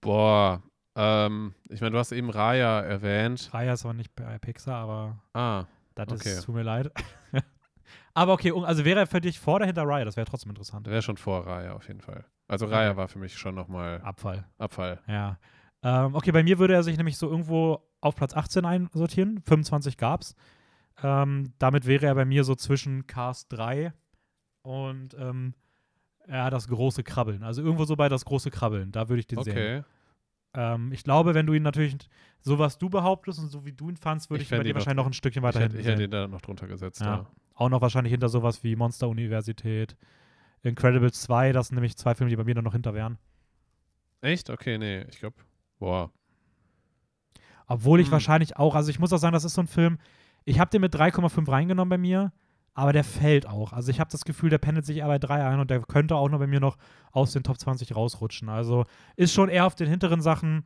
Boah, 0.00 0.62
ähm, 0.96 1.54
ich 1.68 1.80
meine, 1.80 1.92
du 1.92 1.98
hast 1.98 2.12
eben 2.12 2.30
Raya 2.30 2.80
erwähnt. 2.80 3.50
Raya 3.52 3.74
ist 3.74 3.84
aber 3.84 3.94
nicht 3.94 4.14
bei 4.16 4.38
Pixar, 4.38 4.76
aber 4.76 5.18
Ah, 5.34 5.66
das 6.06 6.20
Okay. 6.20 6.32
ist, 6.34 6.44
tut 6.44 6.54
mir 6.54 6.62
leid. 6.62 6.90
aber 8.14 8.32
okay, 8.32 8.52
also 8.64 8.84
wäre 8.84 9.00
er 9.00 9.06
für 9.06 9.20
dich 9.20 9.38
vor 9.38 9.56
oder 9.56 9.66
hinter 9.66 9.82
Raya? 9.84 10.04
Das 10.04 10.16
wäre 10.16 10.26
trotzdem 10.26 10.50
interessant. 10.50 10.86
wäre 10.86 11.02
schon 11.02 11.16
vor 11.16 11.46
Raya 11.46 11.72
auf 11.74 11.86
jeden 11.88 12.00
Fall. 12.00 12.24
Also 12.48 12.66
Raya 12.66 12.90
Okay. 12.90 12.96
war 12.96 13.08
für 13.08 13.18
mich 13.18 13.36
schon 13.36 13.54
nochmal 13.54 14.00
Abfall. 14.02 14.44
Abfall. 14.58 15.00
Ja. 15.06 15.38
Ähm, 15.82 16.14
okay, 16.14 16.32
bei 16.32 16.42
mir 16.42 16.58
würde 16.58 16.74
er 16.74 16.82
sich 16.82 16.96
nämlich 16.96 17.16
so 17.16 17.28
irgendwo 17.30 17.82
auf 18.00 18.14
Platz 18.16 18.34
18 18.34 18.64
einsortieren. 18.64 19.40
25 19.46 19.96
gab's. 19.96 20.34
Ähm, 21.02 21.52
damit 21.58 21.86
wäre 21.86 22.06
er 22.06 22.14
bei 22.14 22.24
mir 22.24 22.44
so 22.44 22.54
zwischen 22.54 23.06
Cars 23.06 23.48
3 23.48 23.92
und 24.62 25.14
ähm, 25.14 25.54
ja, 26.28 26.50
das 26.50 26.68
große 26.68 27.02
Krabbeln. 27.02 27.42
Also 27.42 27.62
irgendwo 27.62 27.84
so 27.86 27.96
bei 27.96 28.08
das 28.10 28.24
große 28.26 28.50
Krabbeln. 28.50 28.92
Da 28.92 29.08
würde 29.08 29.20
ich 29.20 29.26
den 29.26 29.42
sehen. 29.42 29.52
Okay. 29.52 29.82
Ähm, 30.54 30.92
ich 30.92 31.04
glaube, 31.04 31.34
wenn 31.34 31.46
du 31.46 31.52
ihn 31.52 31.62
natürlich, 31.62 31.96
so 32.40 32.58
was 32.58 32.78
du 32.78 32.88
behauptest 32.90 33.38
und 33.38 33.48
so 33.50 33.64
wie 33.64 33.72
du 33.72 33.88
ihn 33.90 33.96
fandst, 33.96 34.30
würde 34.30 34.42
Ich 34.42 34.50
ich, 34.50 34.56
bei 34.56 34.62
dir 34.62 34.70
ihn 34.70 34.74
noch- 34.74 34.80
wahrscheinlich 34.80 34.96
noch 35.04 35.06
ein 35.10 35.12
Stückchen 35.12 35.42
weiter 35.42 35.60
hätte, 35.60 35.78
ich 35.78 35.86
hätte 35.86 36.04
ihn 36.04 36.10
da 36.10 36.26
noch 36.26 36.40
drunter 36.40 36.66
gesetzt, 36.66 37.00
Ja. 37.00 37.06
ja. 37.06 37.26
Auch 37.54 37.68
noch 37.68 37.80
wahrscheinlich 37.82 38.10
hinter 38.10 38.28
sowas 38.28 38.64
wie 38.64 38.74
Monster-Universität, 38.74 39.96
Incredibles 40.62 41.20
2, 41.22 41.52
das 41.52 41.68
sind 41.68 41.76
nämlich 41.76 41.96
zwei 41.96 42.14
Filme, 42.14 42.30
die 42.30 42.36
bei 42.36 42.44
mir 42.44 42.54
dann 42.54 42.64
noch 42.64 42.72
hinter 42.72 42.94
wären. 42.94 43.18
Echt? 44.22 44.50
Okay, 44.50 44.76
nee, 44.78 45.02
ich 45.10 45.18
glaube, 45.18 45.36
boah. 45.78 46.10
Obwohl 47.66 48.00
ich 48.00 48.06
Hm. 48.08 48.12
wahrscheinlich 48.12 48.56
auch, 48.56 48.74
also 48.74 48.90
ich 48.90 48.98
muss 48.98 49.12
auch 49.12 49.18
sagen, 49.18 49.32
das 49.32 49.44
ist 49.44 49.54
so 49.54 49.60
ein 49.62 49.66
Film, 49.68 49.98
ich 50.44 50.58
habe 50.58 50.70
den 50.70 50.80
mit 50.80 50.94
3,5 50.94 51.48
reingenommen 51.50 51.88
bei 51.90 51.98
mir, 51.98 52.32
aber 52.74 52.92
der 52.92 53.04
fällt 53.04 53.46
auch. 53.46 53.72
Also 53.72 53.90
ich 53.90 54.00
habe 54.00 54.10
das 54.10 54.24
Gefühl, 54.24 54.50
der 54.50 54.58
pendelt 54.58 54.86
sich 54.86 54.98
eher 54.98 55.06
bei 55.06 55.18
3 55.18 55.46
ein 55.46 55.60
und 55.60 55.70
der 55.70 55.80
könnte 55.80 56.16
auch 56.16 56.28
noch 56.28 56.38
bei 56.38 56.46
mir 56.46 56.60
noch 56.60 56.76
aus 57.12 57.32
den 57.32 57.42
Top 57.42 57.58
20 57.58 57.94
rausrutschen. 57.94 58.48
Also 58.48 58.84
ist 59.16 59.34
schon 59.34 59.48
eher 59.48 59.66
auf 59.66 59.74
den 59.74 59.88
hinteren 59.88 60.20
Sachen. 60.20 60.64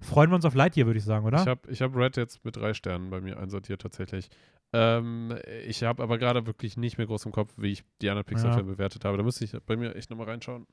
Freuen 0.00 0.30
wir 0.30 0.36
uns 0.36 0.44
auf 0.44 0.54
Lightyear, 0.54 0.86
würde 0.86 0.98
ich 0.98 1.04
sagen, 1.04 1.26
oder? 1.26 1.40
Ich 1.40 1.48
habe 1.48 1.70
ich 1.70 1.82
hab 1.82 1.94
Red 1.94 2.16
jetzt 2.16 2.44
mit 2.44 2.56
drei 2.56 2.72
Sternen 2.72 3.10
bei 3.10 3.20
mir 3.20 3.38
einsortiert 3.38 3.82
tatsächlich. 3.82 4.30
Ähm, 4.72 5.34
ich 5.66 5.82
habe 5.82 6.02
aber 6.02 6.18
gerade 6.18 6.46
wirklich 6.46 6.76
nicht 6.76 6.98
mehr 6.98 7.06
groß 7.06 7.26
im 7.26 7.32
Kopf, 7.32 7.52
wie 7.56 7.72
ich 7.72 7.84
die 8.00 8.10
anderen 8.10 8.26
Pixar-Filme 8.26 8.72
bewertet 8.72 9.04
habe. 9.04 9.16
Da 9.16 9.22
müsste 9.22 9.44
ich 9.44 9.52
bei 9.66 9.76
mir 9.76 9.96
echt 9.96 10.10
nochmal 10.10 10.28
reinschauen. 10.28 10.66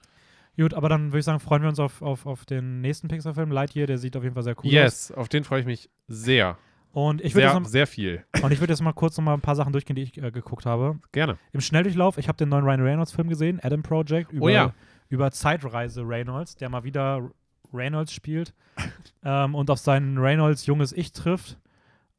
Gut, 0.58 0.74
aber 0.74 0.89
dann 0.89 1.08
würde 1.08 1.20
ich 1.20 1.26
sagen, 1.26 1.39
freuen 1.39 1.64
wir 1.64 1.70
uns 1.70 1.80
auf, 1.80 2.01
auf, 2.01 2.26
auf 2.26 2.45
den 2.45 2.82
nächsten 2.82 3.08
Pixar-Film, 3.08 3.51
Lightyear, 3.51 3.88
der 3.88 3.97
sieht 3.97 4.16
auf 4.16 4.24
jeden 4.24 4.36
Fall 4.36 4.43
sehr 4.43 4.56
cool 4.64 4.68
aus. 4.68 4.74
yes, 4.74 5.12
auf 5.12 5.28
den 5.28 5.43
freue 5.43 5.62
ich 5.62 5.66
mich 5.66 5.89
sehr. 6.08 6.58
Und 6.96 7.20
ich 7.22 7.36
würde 7.36 7.50
sehr, 7.52 7.66
sehr 7.66 7.88
viel. 7.88 8.24
und 8.41 8.54
ich 8.54 8.62
würd 8.62 8.70
jetzt 8.70 8.82
mal 8.82 8.93
kurz 8.93 9.18
noch 9.18 9.26
mal 9.26 9.34
ein 9.34 9.41
paar 9.41 9.58
Sachen 9.58 9.74
durchgehen, 9.74 9.98
die 9.98 10.04
ich 10.04 10.18
äh, 10.18 10.32
geguckt 10.32 10.66
habe. 10.66 10.98
Gerne. 11.12 11.38
Im 11.52 11.60
Schnelldurchlauf, 11.60 12.18
ich 12.18 12.30
habe 12.30 12.38
den 12.38 12.48
neuen 12.48 12.64
Ryan 12.64 12.82
Reynolds-Film 12.82 13.28
gesehen, 13.28 13.60
Adam 13.62 13.84
Project, 13.84 14.32
über, 14.32 14.46
Oh 14.46 14.48
ja. 14.48 14.74
über 15.10 15.30
Zeitreise 15.32 16.08
Reynolds, 16.08 16.56
der 16.56 16.70
mal 16.70 16.86
wieder 16.86 17.30
Reynolds 17.74 18.14
spielt 18.14 18.54
ähm, 19.26 19.56
und 19.56 19.70
auf 19.70 19.80
sein 19.80 20.18
Reynolds 20.18 20.68
junges 20.68 20.93
Ich 20.93 21.12
trifft 21.12 21.58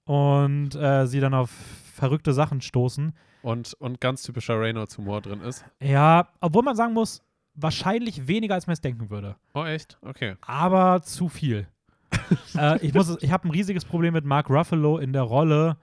und 0.05 0.74
äh, 0.74 1.07
sie 1.07 1.20
dann 1.20 1.33
auf 1.33 1.49
verrückte 1.95 2.35
Sachen 2.35 2.61
stoßen. 2.61 3.14
Und, 3.41 3.72
und 3.74 3.99
ganz 4.01 4.24
typischer 4.24 4.61
Reynolds-Humor 4.61 5.22
drin 5.22 5.41
ist. 5.41 5.64
Ja, 5.81 6.29
obwohl 6.41 6.62
man 6.62 6.77
sagen 6.77 6.93
muss, 6.93 7.22
wahrscheinlich 7.55 8.29
weniger, 8.29 8.55
als 8.55 8.66
man 8.66 8.74
es 8.74 8.83
denken 8.83 9.09
würde. 9.09 9.37
Oh, 9.55 9.64
echt? 9.64 9.97
Okay. 10.03 10.35
aber 10.43 11.01
zu 11.01 11.31
viel. 11.31 11.66
äh, 12.58 12.84
ich 12.84 12.94
muss, 12.94 13.16
ich 13.20 13.30
habe 13.30 13.48
ein 13.48 13.50
riesiges 13.50 13.84
Problem 13.84 14.14
mit 14.14 14.24
Mark 14.24 14.50
Ruffalo 14.50 14.98
in 14.98 15.12
der 15.12 15.22
Rolle 15.22 15.76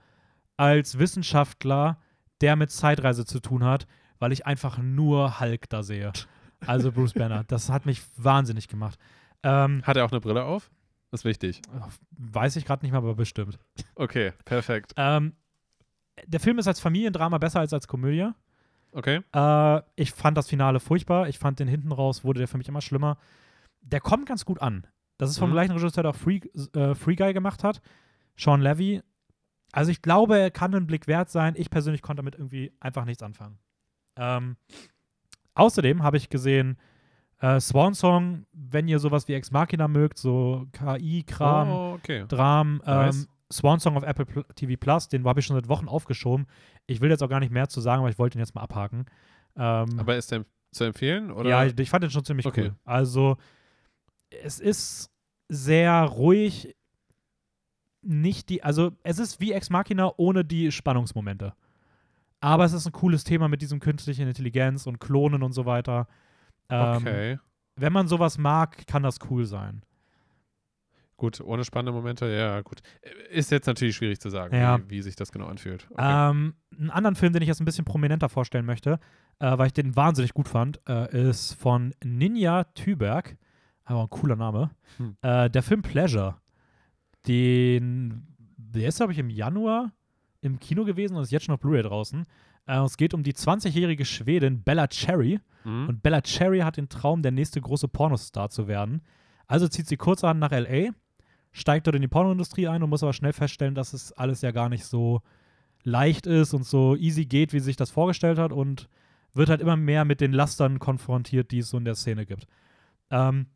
als 0.56 0.98
Wissenschaftler, 0.98 1.98
der 2.40 2.56
mit 2.56 2.70
Zeitreise 2.70 3.24
zu 3.24 3.40
tun 3.40 3.64
hat, 3.64 3.86
weil 4.18 4.32
ich 4.32 4.46
einfach 4.46 4.78
nur 4.78 5.40
Hulk 5.40 5.68
da 5.68 5.82
sehe. 5.82 6.12
Also 6.66 6.92
Bruce 6.92 7.12
Banner. 7.12 7.44
Das 7.44 7.70
hat 7.70 7.86
mich 7.86 8.02
wahnsinnig 8.16 8.68
gemacht. 8.68 8.98
Ähm, 9.42 9.82
Hat 9.84 9.96
er 9.96 10.04
auch 10.04 10.12
eine 10.12 10.20
Brille 10.20 10.44
auf? 10.44 10.70
Das 11.10 11.20
ist 11.20 11.24
wichtig. 11.24 11.60
weiß 12.10 12.56
ich 12.56 12.64
gerade 12.64 12.84
nicht 12.84 12.92
mehr, 12.92 12.98
aber 12.98 13.14
bestimmt. 13.14 13.58
Okay, 13.94 14.32
perfekt. 14.44 14.94
Ähm, 14.96 15.34
der 16.26 16.40
Film 16.40 16.58
ist 16.58 16.66
als 16.66 16.80
Familiendrama 16.80 17.38
besser 17.38 17.60
als 17.60 17.72
als 17.72 17.86
Komödie. 17.86 18.30
Okay. 18.92 19.20
Äh, 19.32 19.82
ich 19.96 20.12
fand 20.12 20.36
das 20.36 20.48
Finale 20.48 20.80
furchtbar. 20.80 21.28
Ich 21.28 21.38
fand 21.38 21.58
den 21.58 21.68
hinten 21.68 21.92
raus, 21.92 22.24
wurde 22.24 22.38
der 22.38 22.48
für 22.48 22.58
mich 22.58 22.68
immer 22.68 22.80
schlimmer. 22.80 23.18
Der 23.82 24.00
kommt 24.00 24.26
ganz 24.26 24.44
gut 24.44 24.60
an. 24.62 24.86
Das 25.18 25.30
ist 25.30 25.38
vom 25.38 25.50
Mhm. 25.50 25.54
gleichen 25.54 25.72
Regisseur, 25.72 26.02
der 26.02 26.10
auch 26.10 26.16
Free, 26.16 26.40
äh, 26.74 26.94
Free 26.94 27.14
Guy 27.16 27.32
gemacht 27.32 27.62
hat. 27.64 27.80
Sean 28.36 28.60
Levy. 28.60 29.00
Also 29.72 29.90
ich 29.90 30.02
glaube, 30.02 30.38
er 30.38 30.50
kann 30.50 30.74
einen 30.74 30.86
Blick 30.86 31.06
wert 31.06 31.30
sein. 31.30 31.54
Ich 31.56 31.70
persönlich 31.70 32.02
konnte 32.02 32.22
damit 32.22 32.34
irgendwie 32.36 32.72
einfach 32.80 33.04
nichts 33.04 33.22
anfangen. 33.22 33.58
Ähm, 34.16 34.56
außerdem 35.54 36.02
habe 36.02 36.16
ich 36.16 36.28
gesehen 36.30 36.76
äh, 37.40 37.60
Swan 37.60 37.94
Song, 37.94 38.46
wenn 38.52 38.88
ihr 38.88 38.98
sowas 38.98 39.28
wie 39.28 39.34
Ex 39.34 39.50
Machina 39.50 39.88
mögt, 39.88 40.18
so 40.18 40.66
KI-Kram, 40.72 41.68
Oh, 41.70 41.92
okay. 41.94 42.24
Dram, 42.28 42.80
ähm, 42.86 42.94
Nice. 43.06 43.28
Swan 43.52 43.80
Song 43.80 43.96
auf 43.96 44.02
Apple 44.04 44.24
Pl 44.24 44.44
TV 44.54 44.74
Plus, 44.78 45.08
den 45.08 45.24
habe 45.26 45.40
ich 45.40 45.46
schon 45.46 45.56
seit 45.56 45.68
Wochen 45.68 45.88
aufgeschoben. 45.88 46.46
Ich 46.86 47.00
will 47.00 47.10
jetzt 47.10 47.22
auch 47.22 47.28
gar 47.28 47.40
nicht 47.40 47.52
mehr 47.52 47.68
zu 47.68 47.80
sagen, 47.80 48.00
aber 48.00 48.08
ich 48.08 48.18
wollte 48.18 48.38
ihn 48.38 48.40
jetzt 48.40 48.54
mal 48.54 48.62
abhaken. 48.62 49.04
Ähm, 49.56 49.86
Aber 49.98 50.16
ist 50.16 50.32
der 50.32 50.44
zu 50.72 50.84
empfehlen? 50.84 51.30
Oder? 51.30 51.50
ja, 51.50 51.64
ich, 51.64 51.78
ich 51.78 51.90
fand 51.90 52.02
den 52.04 52.10
schon 52.10 52.24
ziemlich 52.24 52.46
Okay. 52.46 52.62
cool. 52.68 52.74
Also, 52.84 53.36
es 54.42 54.60
ist 54.60 55.10
sehr 55.48 56.02
ruhig. 56.02 56.74
Nicht 58.06 58.50
die, 58.50 58.62
also 58.62 58.92
es 59.02 59.18
ist 59.18 59.40
wie 59.40 59.52
Ex 59.52 59.70
Machina 59.70 60.12
ohne 60.16 60.44
die 60.44 60.70
Spannungsmomente. 60.72 61.54
Aber 62.40 62.64
es 62.66 62.74
ist 62.74 62.84
ein 62.86 62.92
cooles 62.92 63.24
Thema 63.24 63.48
mit 63.48 63.62
diesem 63.62 63.80
künstlichen 63.80 64.28
Intelligenz 64.28 64.86
und 64.86 64.98
Klonen 65.00 65.42
und 65.42 65.52
so 65.52 65.64
weiter. 65.64 66.06
Ähm, 66.68 66.96
okay. 66.96 67.38
Wenn 67.76 67.92
man 67.92 68.06
sowas 68.06 68.36
mag, 68.36 68.86
kann 68.86 69.02
das 69.02 69.18
cool 69.30 69.46
sein. 69.46 69.82
Gut, 71.16 71.40
ohne 71.40 71.64
spannende 71.64 71.92
Momente, 71.92 72.26
ja, 72.26 72.60
gut. 72.60 72.82
Ist 73.30 73.50
jetzt 73.50 73.66
natürlich 73.66 73.96
schwierig 73.96 74.20
zu 74.20 74.28
sagen, 74.30 74.54
Ja. 74.56 74.78
wie, 74.78 74.90
wie 74.90 75.02
sich 75.02 75.16
das 75.16 75.32
genau 75.32 75.46
anfühlt. 75.46 75.86
Okay. 75.90 76.02
Ähm, 76.30 76.54
einen 76.76 76.90
anderen 76.90 77.14
Film, 77.14 77.32
den 77.32 77.40
ich 77.40 77.48
jetzt 77.48 77.60
ein 77.60 77.64
bisschen 77.64 77.84
prominenter 77.84 78.28
vorstellen 78.28 78.66
möchte, 78.66 78.98
äh, 79.38 79.56
weil 79.56 79.68
ich 79.68 79.72
den 79.72 79.96
wahnsinnig 79.96 80.34
gut 80.34 80.48
fand, 80.48 80.80
äh, 80.88 81.30
ist 81.30 81.54
von 81.54 81.94
Ninja 82.04 82.64
Tüberg. 82.64 83.36
Aber 83.84 84.02
ein 84.02 84.10
cooler 84.10 84.36
Name. 84.36 84.70
Hm. 84.96 85.16
Äh, 85.22 85.50
der 85.50 85.62
Film 85.62 85.82
Pleasure. 85.82 86.36
Den, 87.26 88.26
der 88.56 88.88
ist, 88.88 88.96
glaube 88.96 89.12
ich, 89.12 89.18
im 89.18 89.30
Januar 89.30 89.92
im 90.40 90.58
Kino 90.60 90.84
gewesen 90.84 91.16
und 91.16 91.22
ist 91.22 91.32
jetzt 91.32 91.44
schon 91.44 91.54
auf 91.54 91.60
Blu-ray 91.60 91.82
draußen. 91.82 92.24
Äh, 92.66 92.78
es 92.80 92.96
geht 92.96 93.14
um 93.14 93.22
die 93.22 93.32
20-jährige 93.32 94.04
Schwedin 94.04 94.62
Bella 94.62 94.86
Cherry. 94.88 95.40
Mhm. 95.64 95.88
Und 95.88 96.02
Bella 96.02 96.20
Cherry 96.20 96.60
hat 96.60 96.76
den 96.76 96.88
Traum, 96.88 97.22
der 97.22 97.32
nächste 97.32 97.60
große 97.60 97.88
Pornostar 97.88 98.50
zu 98.50 98.68
werden. 98.68 99.02
Also 99.46 99.68
zieht 99.68 99.86
sie 99.86 99.96
kurzerhand 99.96 100.40
nach 100.40 100.52
L.A., 100.52 100.92
steigt 101.52 101.86
dort 101.86 101.96
in 101.96 102.02
die 102.02 102.08
Pornoindustrie 102.08 102.68
ein 102.68 102.82
und 102.82 102.90
muss 102.90 103.02
aber 103.02 103.12
schnell 103.12 103.32
feststellen, 103.32 103.74
dass 103.74 103.92
es 103.92 104.12
alles 104.12 104.42
ja 104.42 104.50
gar 104.50 104.68
nicht 104.68 104.84
so 104.84 105.20
leicht 105.84 106.26
ist 106.26 106.52
und 106.54 106.64
so 106.64 106.96
easy 106.96 107.26
geht, 107.26 107.52
wie 107.52 107.60
sie 107.60 107.66
sich 107.66 107.76
das 107.76 107.90
vorgestellt 107.90 108.38
hat 108.38 108.52
und 108.52 108.88
wird 109.34 109.50
halt 109.50 109.60
immer 109.60 109.76
mehr 109.76 110.04
mit 110.04 110.20
den 110.20 110.32
Lastern 110.32 110.78
konfrontiert, 110.78 111.50
die 111.50 111.58
es 111.58 111.68
so 111.68 111.78
in 111.78 111.84
der 111.84 111.94
Szene 111.94 112.26
gibt. 112.26 112.46
Ähm, 113.10 113.46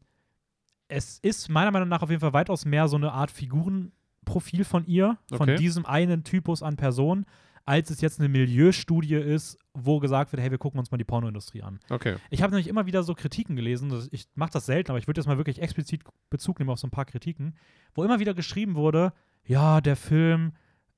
es 0.88 1.18
ist 1.20 1.48
meiner 1.48 1.70
Meinung 1.70 1.88
nach 1.88 2.02
auf 2.02 2.10
jeden 2.10 2.20
Fall 2.20 2.32
weitaus 2.32 2.64
mehr 2.64 2.88
so 2.88 2.96
eine 2.96 3.12
Art 3.12 3.30
Figurenprofil 3.30 4.64
von 4.64 4.84
ihr, 4.86 5.18
von 5.28 5.42
Okay. 5.48 5.56
diesem 5.56 5.86
einen 5.86 6.24
Typus 6.24 6.62
an 6.62 6.76
Person, 6.76 7.26
als 7.64 7.90
es 7.90 8.00
jetzt 8.00 8.18
eine 8.18 8.30
Milieustudie 8.30 9.14
ist, 9.16 9.58
wo 9.74 9.98
gesagt 10.00 10.32
wird, 10.32 10.40
hey, 10.42 10.50
wir 10.50 10.56
gucken 10.58 10.78
uns 10.80 10.90
mal 10.90 10.96
die 10.96 11.04
Pornoindustrie 11.04 11.62
an. 11.62 11.78
okay. 11.90 12.16
Ich 12.30 12.42
habe 12.42 12.50
nämlich 12.52 12.68
immer 12.68 12.86
wieder 12.86 13.02
so 13.02 13.14
Kritiken 13.14 13.56
gelesen, 13.56 14.08
ich 14.10 14.26
mache 14.34 14.52
das 14.52 14.64
selten, 14.66 14.90
aber 14.90 14.98
ich 14.98 15.06
würde 15.06 15.20
jetzt 15.20 15.26
mal 15.28 15.36
wirklich 15.36 15.60
explizit 15.60 16.02
Bezug 16.30 16.58
nehmen 16.58 16.70
auf 16.70 16.78
so 16.78 16.86
ein 16.86 16.90
paar 16.90 17.04
Kritiken, 17.04 17.54
wo 17.94 18.04
immer 18.04 18.18
wieder 18.20 18.32
geschrieben 18.32 18.74
wurde, 18.74 19.12
ja, 19.44 19.80
der 19.82 19.96
Film, 19.96 20.52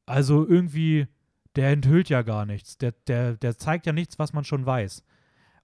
also 0.06 0.46
irgendwie, 0.46 1.08
der 1.56 1.70
enthüllt 1.70 2.08
ja 2.08 2.22
gar 2.22 2.46
nichts, 2.46 2.78
der, 2.78 2.92
der, 3.08 3.36
der 3.36 3.58
zeigt 3.58 3.86
ja 3.86 3.92
nichts, 3.92 4.20
was 4.20 4.32
man 4.32 4.44
schon 4.44 4.64
weiß. 4.64 5.02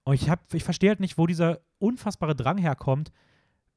Und 0.03 0.13
ich, 0.15 0.29
hab- 0.29 0.53
ich 0.53 0.63
verstehe 0.65 0.89
halt 0.89 0.99
nicht, 0.99 1.17
wo 1.17 1.25
dieser 1.25 1.59
unfassbare 1.79 2.35
Drang 2.35 2.57
herkommt, 2.57 3.11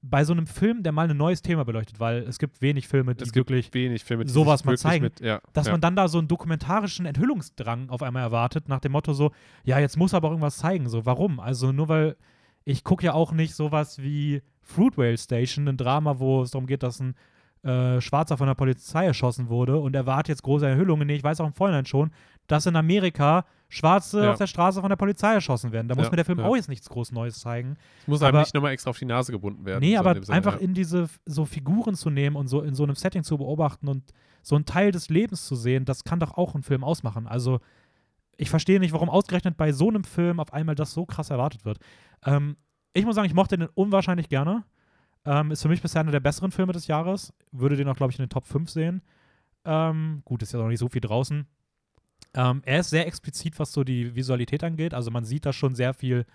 bei 0.03 0.25
so 0.25 0.33
einem 0.33 0.47
Film, 0.47 0.83
der 0.83 0.93
mal 0.93 1.09
ein 1.09 1.17
neues 1.17 1.43
Thema 1.43 1.65
beleuchtet, 1.65 2.01
weil 2.01 2.23
es 2.23 2.39
gibt 2.39 2.63
wenig 2.63 2.89
Filme, 2.89 3.15
die 3.15 3.35
wirklich, 3.35 3.73
wenig 3.75 4.03
Filme, 4.05 4.25
die 4.25 4.33
sowas 4.33 4.65
mal 4.65 4.79
zeigen, 4.79 5.05
Mit, 5.05 5.21
ja, 5.21 5.41
dass 5.53 5.67
ja. 5.67 5.73
man 5.73 5.81
dann 5.81 5.95
da 5.95 6.09
so 6.09 6.19
einen 6.19 6.29
dokumentarischen 6.29 7.05
Enthüllungsdrang 7.05 7.91
auf 7.91 8.03
einmal 8.03 8.23
erwartet, 8.23 8.69
nach 8.69 8.81
dem 8.81 8.93
Motto 8.93 9.13
so, 9.13 9.33
ja, 9.63 9.79
jetzt 9.79 9.99
muss 9.99 10.15
aber 10.15 10.29
auch 10.29 10.33
irgendwas 10.33 10.57
zeigen. 10.57 10.89
So, 10.89 11.05
warum? 11.05 11.39
Also 11.39 11.73
nur 11.73 11.89
weil 11.89 12.17
ich 12.65 12.85
gucke 12.85 13.05
ja 13.05 13.13
auch 13.15 13.33
nicht 13.33 13.55
sowas 13.55 14.03
wie 14.03 14.43
Fruit 14.63 14.97
Whale 14.97 15.19
Station, 15.19 15.69
ein 15.69 15.77
Drama, 15.77 16.19
wo 16.19 16.43
es 16.43 16.53
darum 16.53 16.67
geht, 16.67 16.83
dass 16.83 17.01
ein 17.01 17.15
äh, 17.63 18.01
Schwarzer 18.01 18.39
von 18.39 18.47
der 18.47 18.55
Polizei 18.55 19.05
erschossen 19.05 19.49
wurde 19.49 19.79
und 19.79 19.95
erwarte 19.95 20.33
jetzt 20.33 20.43
große 20.43 20.67
Enthüllungen. 20.67 21.07
Nee, 21.07 21.17
ich 21.17 21.25
weiß 21.25 21.41
auch 21.41 21.47
im 21.47 21.53
Vorhinein 21.53 21.87
schon, 21.87 22.11
dass 22.47 22.67
in 22.67 22.77
Amerika 22.77 23.45
Schwarze 23.73 24.25
Ja. 24.25 24.33
auf 24.33 24.39
der 24.39 24.47
Straße 24.49 24.81
von 24.81 24.91
der 24.91 24.97
Polizei 24.97 25.33
erschossen 25.33 25.71
werden. 25.73 25.89
Da 25.89 25.95
muss 25.95 26.05
Ja, 26.07 26.11
mir 26.11 26.17
der 26.17 26.25
Film 26.27 26.41
ja. 26.41 26.45
auch 26.45 26.57
jetzt 26.57 26.69
nichts 26.69 26.89
groß 26.91 27.13
Neues 27.13 27.39
zeigen. 27.41 27.77
Es 28.03 28.09
muss 28.09 28.21
einem 28.21 28.31
aber- 28.35 28.41
nicht 28.41 28.53
nochmal 28.55 28.73
extra 28.73 28.91
auf 28.91 28.99
die 28.99 29.05
Nase 29.07 29.31
gebunden 29.33 29.65
werden. 29.65 29.81
Nee, 29.81 29.95
so 29.95 30.01
aber 30.01 30.15
Sinne, 30.23 30.37
einfach 30.37 30.59
in 30.59 30.75
diese 30.75 31.09
so 31.25 31.45
Figuren 31.47 31.95
zu 31.95 32.11
nehmen 32.11 32.37
und 32.37 32.49
so 32.49 32.61
in 32.63 32.75
so 32.75 32.83
einem 32.83 32.97
Setting 32.97 33.23
zu 33.23 33.39
beobachten 33.39 33.89
und 33.89 34.13
so 34.43 34.57
einen 34.57 34.65
Teil 34.67 34.91
des 34.91 35.09
Lebens 35.09 35.47
zu 35.47 35.55
sehen, 35.55 35.85
das 35.85 36.05
kann 36.05 36.19
doch 36.21 36.37
auch 36.37 36.55
einen 36.55 36.63
Film 36.65 36.83
ausmachen. 36.85 37.27
Also 37.27 37.61
ich 38.37 38.51
verstehe 38.51 38.81
nicht, 38.81 38.93
warum 38.93 39.09
ausgerechnet 39.09 39.57
bei 39.57 39.71
so 39.73 39.89
einem 39.89 40.03
Film 40.05 40.41
auf 40.41 40.53
einmal 40.53 40.75
das 40.75 40.93
so 40.93 41.07
krass 41.07 41.31
erwartet 41.31 41.65
wird. 41.65 41.79
Ähm, 42.27 42.57
ich 42.93 43.05
muss 43.05 43.15
sagen, 43.15 43.27
ich 43.27 43.35
mochte 43.35 43.57
den 43.57 43.69
unwahrscheinlich 43.75 44.29
gerne. 44.29 44.65
Ähm, 45.27 45.51
ist 45.51 45.63
für 45.63 45.69
mich 45.69 45.83
bisher 45.83 46.01
einer 46.01 46.11
der 46.13 46.21
besseren 46.21 46.51
Filme 46.51 46.73
des 46.73 46.87
Jahres. 46.87 47.33
Würde 47.53 47.77
den 47.77 47.87
auch, 47.89 47.97
glaube 47.97 48.11
ich, 48.13 48.19
in 48.19 48.25
den 48.25 48.31
Top 48.31 48.47
5 48.47 48.69
sehen. 48.71 49.03
Ähm, 49.65 50.23
gut, 50.25 50.43
ist 50.43 50.53
ja 50.53 50.59
noch 50.59 50.69
nicht 50.69 50.79
so 50.79 50.89
viel 50.89 51.03
draußen. 51.03 51.47
Ähm, 52.35 52.63
er 52.65 52.81
ist 52.81 52.91
sehr 52.91 53.07
explizit, 53.07 53.59
was 53.59 53.73
so 53.73 53.85
die 53.85 54.15
Visualität 54.15 54.63
angeht. 54.63 54.95
Also 54.95 55.11
man 55.11 55.25
sieht 55.25 55.47
da 55.47 55.53
schon 55.53 55.75
sehr 55.75 55.95
viel, 55.95 56.27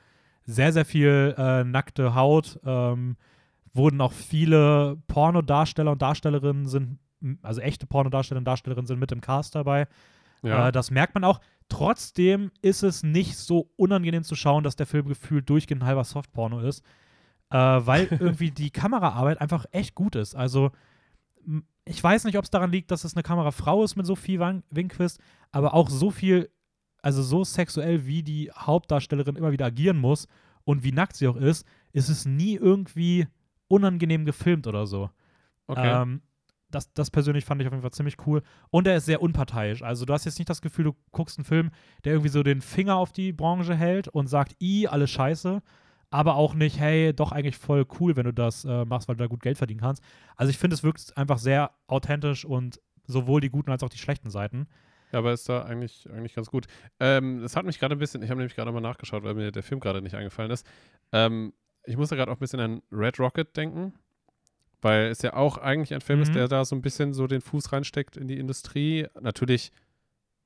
sehr, 0.43 0.73
sehr 0.73 0.85
viel 0.85 1.35
äh, 1.37 1.63
nackte 1.63 2.15
Haut. 2.15 2.59
Ähm, 2.65 3.17
wurden 3.73 4.01
auch 4.01 4.13
viele 4.13 4.97
Pornodarsteller 5.07 5.91
und 5.91 6.01
Darstellerinnen 6.01 6.67
sind, 6.67 6.99
also 7.41 7.61
echte 7.61 7.87
Pornodarsteller 7.87 8.39
und 8.39 8.45
Darstellerinnen 8.45 8.87
sind 8.87 8.99
mit 8.99 9.11
im 9.11 9.21
Cast 9.21 9.55
dabei. 9.55 9.87
ja. 10.43 10.69
Äh, 10.69 10.71
das 10.71 10.91
merkt 10.91 11.13
man 11.13 11.23
auch. 11.23 11.39
Trotzdem 11.67 12.51
ist 12.61 12.83
es 12.83 13.03
nicht 13.03 13.37
so 13.37 13.69
unangenehm 13.75 14.23
zu 14.23 14.35
schauen, 14.35 14.63
dass 14.63 14.75
der 14.75 14.85
Film 14.85 15.07
gefühlt 15.07 15.49
durchgehend 15.49 15.83
halber 15.83 16.03
Softporno 16.03 16.59
ist. 16.59 16.83
Äh, 17.49 17.57
weil 17.57 18.07
irgendwie 18.11 18.51
die 18.51 18.69
Kameraarbeit 18.69 19.41
einfach 19.41 19.65
echt 19.71 19.95
gut 19.95 20.15
ist. 20.15 20.35
Also, 20.35 20.71
ich 21.85 22.03
weiß 22.03 22.23
nicht, 22.23 22.37
ob 22.37 22.43
es 22.43 22.49
daran 22.49 22.71
liegt, 22.71 22.91
dass 22.91 23.03
es 23.03 23.15
eine 23.15 23.23
Kamerafrau 23.23 23.83
ist 23.83 23.95
mit 23.95 24.05
Sophie 24.05 24.39
Winquist, 24.39 25.19
aber 25.51 25.73
auch 25.73 25.89
so 25.89 26.11
viel, 26.11 26.49
also 27.01 27.21
so 27.21 27.43
sexuell, 27.43 28.05
wie 28.05 28.23
die 28.23 28.51
Hauptdarstellerin 28.51 29.35
immer 29.35 29.51
wieder 29.51 29.65
agieren 29.65 29.97
muss 29.97 30.27
und 30.63 30.83
wie 30.83 30.91
nackt 30.91 31.15
sie 31.15 31.27
auch 31.27 31.35
ist, 31.35 31.65
ist 31.91 32.09
es 32.09 32.25
nie 32.25 32.55
irgendwie 32.55 33.27
unangenehm 33.67 34.25
gefilmt 34.25 34.67
oder 34.67 34.87
so. 34.87 35.09
okay. 35.67 36.01
Ähm, 36.01 36.21
das, 36.71 36.91
das 36.93 37.09
persönlich 37.09 37.45
fand 37.45 37.61
ich 37.61 37.67
auf 37.67 37.73
jeden 37.73 37.83
Fall 37.83 37.91
ziemlich 37.91 38.17
cool. 38.25 38.41
Und 38.69 38.87
er 38.87 38.97
ist 38.97 39.05
sehr 39.05 39.21
unparteiisch. 39.21 39.81
Also 39.81 40.05
du 40.05 40.13
hast 40.13 40.25
jetzt 40.25 40.39
nicht 40.39 40.49
das 40.49 40.61
Gefühl, 40.61 40.85
du 40.85 40.95
guckst 41.11 41.37
einen 41.37 41.45
Film, 41.45 41.71
der 42.03 42.13
irgendwie 42.13 42.29
so 42.29 42.43
den 42.43 42.61
Finger 42.61 42.97
auf 42.97 43.13
die 43.13 43.31
Branche 43.31 43.75
hält 43.75 44.07
und 44.07 44.27
sagt, 44.27 44.55
i, 44.61 44.87
alles 44.87 45.09
scheiße. 45.11 45.61
Aber 46.09 46.35
auch 46.35 46.53
nicht, 46.53 46.79
hey, 46.79 47.13
doch 47.13 47.31
eigentlich 47.31 47.57
voll 47.57 47.85
cool, 47.99 48.15
wenn 48.15 48.25
du 48.25 48.33
das 48.33 48.63
äh, 48.65 48.85
machst, 48.85 49.07
weil 49.07 49.15
du 49.15 49.23
da 49.23 49.27
gut 49.27 49.41
Geld 49.41 49.57
verdienen 49.57 49.81
kannst. 49.81 50.03
Also 50.35 50.49
ich 50.49 50.57
finde, 50.57 50.75
es 50.75 50.83
wirkt 50.83 51.15
einfach 51.17 51.37
sehr 51.39 51.71
authentisch 51.87 52.45
und 52.45 52.79
sowohl 53.05 53.41
die 53.41 53.49
guten 53.49 53.71
als 53.71 53.83
auch 53.83 53.89
die 53.89 53.97
schlechten 53.97 54.29
Seiten. 54.29 54.67
Ja, 55.11 55.19
aber 55.19 55.33
ist 55.33 55.47
da 55.47 55.63
eigentlich, 55.63 56.09
eigentlich 56.11 56.33
ganz 56.35 56.49
gut. 56.49 56.65
Ähm, 56.99 57.43
es 57.43 57.55
hat 57.55 57.65
mich 57.65 57.79
gerade 57.79 57.95
ein 57.95 57.99
bisschen, 57.99 58.21
ich 58.23 58.29
habe 58.29 58.39
nämlich 58.39 58.55
gerade 58.55 58.71
mal 58.71 58.81
nachgeschaut, 58.81 59.23
weil 59.23 59.33
mir 59.35 59.51
der 59.51 59.63
Film 59.63 59.79
gerade 59.79 60.01
nicht 60.01 60.15
eingefallen 60.15 60.51
ist. 60.51 60.65
Ähm, 61.11 61.53
ich 61.85 61.97
musste 61.97 62.15
gerade 62.15 62.31
auch 62.31 62.37
ein 62.37 62.39
bisschen 62.39 62.59
an 62.59 62.81
Red 62.91 63.19
Rocket 63.19 63.55
denken, 63.55 63.93
weil 64.81 65.05
es 65.07 65.21
ja 65.21 65.33
auch 65.33 65.57
eigentlich 65.57 65.93
ein 65.93 66.01
Film 66.01 66.19
Mhm. 66.19 66.23
ist, 66.23 66.35
der 66.35 66.47
da 66.47 66.65
so 66.65 66.75
ein 66.75 66.81
bisschen 66.81 67.13
so 67.13 67.27
den 67.27 67.41
Fuß 67.41 67.71
reinsteckt 67.71 68.17
in 68.17 68.27
die 68.27 68.37
Industrie. 68.39 69.07
Natürlich 69.21 69.71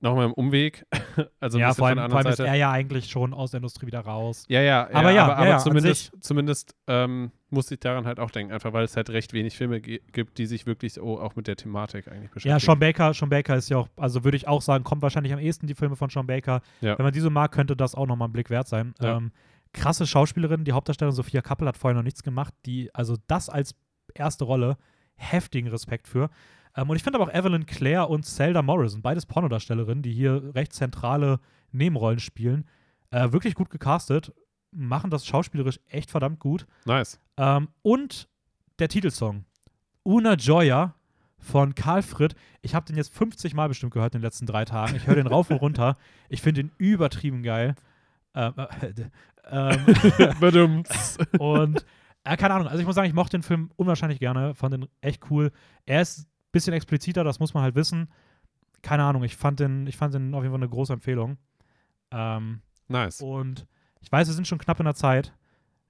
nochmal 0.02 0.26
im 0.26 0.34
Umweg, 0.34 0.86
also 1.40 1.60
ja, 1.60 1.74
vor 1.74 1.88
allem, 1.88 1.98
von 1.98 2.04
der 2.04 2.10
vor 2.10 2.20
allem 2.20 2.28
ist 2.28 2.38
Seite. 2.38 2.50
er 2.50 2.56
ja 2.56 2.72
eigentlich 2.72 3.10
schon 3.10 3.34
aus 3.34 3.52
der 3.52 3.60
Industrie 3.60 3.88
wieder 3.88 4.02
raus. 4.02 4.46
Ja, 4.48 4.62
ja, 4.62 4.90
Aber 4.92 5.12
ja, 5.12 5.24
aber, 5.24 5.34
ja, 5.34 5.34
aber 5.34 5.48
ja, 5.48 5.58
zumindest, 5.60 6.12
zumindest 6.22 6.76
ähm, 6.88 7.32
muss 7.50 7.70
ich 7.72 7.80
daran 7.80 8.06
halt 8.06 8.20
auch 8.20 8.32
denken, 8.32 8.54
einfach 8.54 8.74
weil 8.74 8.86
es 8.86 8.96
halt 8.96 9.10
recht 9.10 9.34
wenig 9.34 9.58
Filme 9.58 9.82
gibt, 9.82 10.38
die 10.38 10.46
sich 10.46 10.66
wirklich 10.66 10.94
so 10.94 11.20
auch 11.20 11.36
mit 11.36 11.48
der 11.48 11.56
Thematik 11.56 12.08
eigentlich 12.08 12.32
beschäftigen. 12.32 12.54
Ja, 12.54 12.60
Sean 12.60 12.80
Baker, 12.80 13.14
Sean 13.14 13.30
Baker 13.30 13.56
ist 13.56 13.70
ja 13.70 13.78
auch, 13.78 13.90
also 13.98 14.24
würde 14.24 14.38
ich 14.38 14.48
auch 14.48 14.62
sagen, 14.62 14.84
kommt 14.84 15.02
wahrscheinlich 15.02 15.34
am 15.34 15.40
ehesten 15.40 15.68
die 15.68 15.76
Filme 15.76 15.96
von 15.96 16.10
Sean 16.10 16.28
Baker. 16.28 16.62
Ja. 16.82 16.98
Wenn 16.98 17.04
man 17.04 17.14
diese 17.14 17.30
mag, 17.30 17.52
könnte 17.52 17.76
das 17.76 17.96
auch 17.96 18.08
nochmal 18.08 18.30
ein 18.30 18.34
Blick 18.34 18.50
wert 18.50 18.68
sein. 18.68 18.94
Ähm, 19.02 19.32
krasse 19.74 20.08
Schauspielerin, 20.08 20.64
die 20.64 20.72
Hauptdarstellerin 20.72 21.16
Sophia 21.16 21.42
Kappel 21.42 21.68
hat 21.68 21.78
vorher 21.78 21.96
noch 21.96 22.04
nichts 22.04 22.24
gemacht, 22.24 22.54
die, 22.66 22.94
also 22.94 23.16
das 23.28 23.50
als 23.50 23.76
erste 24.14 24.46
Rolle, 24.46 24.78
heftigen 25.16 25.70
Respekt 25.70 26.08
für. 26.08 26.30
Ähm, 26.76 26.90
und 26.90 26.96
ich 26.96 27.04
finde 27.04 27.20
aber 27.20 27.30
auch 27.30 27.34
Evelyn 27.34 27.66
Clare 27.66 28.08
und 28.08 28.26
Zelda 28.26 28.62
Morrison, 28.62 29.02
beides 29.02 29.26
Pornodarstellerinnen, 29.26 30.04
die 30.04 30.14
hier 30.14 30.54
recht 30.56 30.74
zentrale 30.74 31.40
Nebenrollen 31.72 32.20
spielen, 32.20 32.66
äh, 33.12 33.32
wirklich 33.32 33.56
gut 33.56 33.70
gecastet, 33.70 34.34
machen 34.72 35.10
das 35.10 35.26
schauspielerisch 35.26 35.80
echt 35.88 36.12
verdammt 36.12 36.40
gut. 36.40 36.66
Nice. 36.86 37.20
Ähm, 37.38 37.70
und 37.82 38.30
der 38.80 38.88
Titelsong. 38.88 39.46
Una 40.04 40.34
Joya 40.36 40.96
von 41.38 41.74
Karl 41.76 42.02
Fritt. 42.02 42.36
Ich 42.62 42.76
habe 42.76 42.86
den 42.86 42.98
jetzt 42.98 43.14
50 43.14 43.54
Mal 43.54 43.68
bestimmt 43.68 43.94
gehört 43.94 44.14
in 44.14 44.20
den 44.22 44.26
letzten 44.26 44.46
drei 44.46 44.66
Tagen. 44.66 44.96
Ich 44.96 45.08
höre 45.08 45.16
den 45.16 45.28
rauf 45.28 45.50
und 45.50 45.58
runter. 45.62 45.96
Ich 46.28 46.42
finde 46.42 46.64
den 46.64 46.72
übertrieben 46.78 47.44
geil. 47.44 47.76
Ähm, 48.36 48.54
äh, 48.58 48.94
ähm, 50.58 50.84
und 51.40 51.86
äh, 52.24 52.38
keine 52.38 52.54
Ahnung, 52.54 52.68
also 52.68 52.80
ich 52.80 52.86
muss 52.86 52.96
sagen, 52.96 53.08
ich 53.08 53.14
mochte 53.14 53.38
den 53.38 53.44
Film 53.44 53.72
unwahrscheinlich 53.76 54.20
gerne, 54.20 54.54
fand 54.54 54.74
den 54.74 54.88
echt 55.02 55.30
cool. 55.32 55.52
Er 55.86 56.02
ist 56.02 56.28
bisschen 56.52 56.74
expliziter, 56.74 57.24
das 57.24 57.40
muss 57.40 57.54
man 57.54 57.64
halt 57.64 57.76
wissen. 57.76 58.10
Keine 58.82 59.04
Ahnung, 59.04 59.24
ich 59.24 59.36
fand 59.36 59.60
den, 59.60 59.88
ich 59.88 59.98
fand 59.98 60.14
den 60.14 60.34
auf 60.34 60.44
jeden 60.44 60.54
Fall 60.54 60.62
eine 60.62 60.70
große 60.70 60.94
Empfehlung. 60.94 61.38
Ähm, 62.12 62.62
nice. 62.88 63.22
und 63.22 63.68
ich 64.02 64.12
weiß, 64.12 64.28
wir 64.28 64.34
sind 64.34 64.48
schon 64.48 64.58
knapp 64.58 64.80
in 64.80 64.86
der 64.86 64.96
Zeit. 64.96 65.34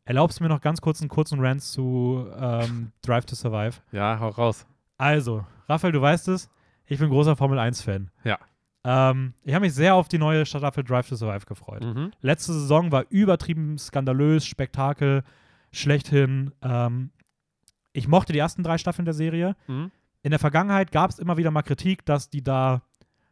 Erlaubst 0.06 0.40
du 0.40 0.44
mir 0.44 0.50
noch 0.50 0.62
ganz 0.62 0.82
kurz 0.82 1.02
einen 1.02 1.10
kurzen 1.10 1.40
Rant 1.40 1.62
zu 1.62 2.28
ähm, 2.36 2.92
Drive 3.04 3.26
to 3.26 3.36
Survive? 3.36 3.78
Ja, 3.92 4.20
hau 4.20 4.30
raus. 4.30 4.66
Also, 4.98 5.46
Raphael, 5.68 5.94
du 5.94 6.02
weißt 6.02 6.28
es, 6.30 6.50
ich 6.88 7.00
bin 7.00 7.10
großer 7.10 7.36
Formel 7.36 7.60
1-Fan. 7.60 8.10
Ja. 8.24 8.40
Ähm, 8.84 9.34
ich 9.44 9.54
habe 9.54 9.66
mich 9.66 9.74
sehr 9.74 9.94
auf 9.94 10.08
die 10.08 10.18
neue 10.18 10.46
Staffel 10.46 10.84
Drive 10.84 11.08
to 11.08 11.16
Survive 11.16 11.46
gefreut. 11.46 11.84
Mhm. 11.84 12.12
Letzte 12.22 12.54
Saison 12.54 12.92
war 12.92 13.06
übertrieben 13.10 13.78
skandalös, 13.78 14.46
Spektakel, 14.46 15.24
schlechthin. 15.72 16.52
Ähm, 16.62 17.12
ich 17.94 18.08
mochte 18.08 18.34
die 18.34 18.40
ersten 18.40 18.64
drei 18.64 18.78
Staffeln 18.78 19.06
der 19.06 19.14
Serie. 19.14 19.56
Mhm. 19.68 19.92
In 20.22 20.32
der 20.32 20.40
Vergangenheit 20.40 20.92
gab 20.92 21.10
es 21.12 21.20
immer 21.20 21.38
wieder 21.38 21.52
mal 21.52 21.62
Kritik, 21.62 22.06
dass 22.06 22.30
die 22.30 22.44
da 22.44 22.82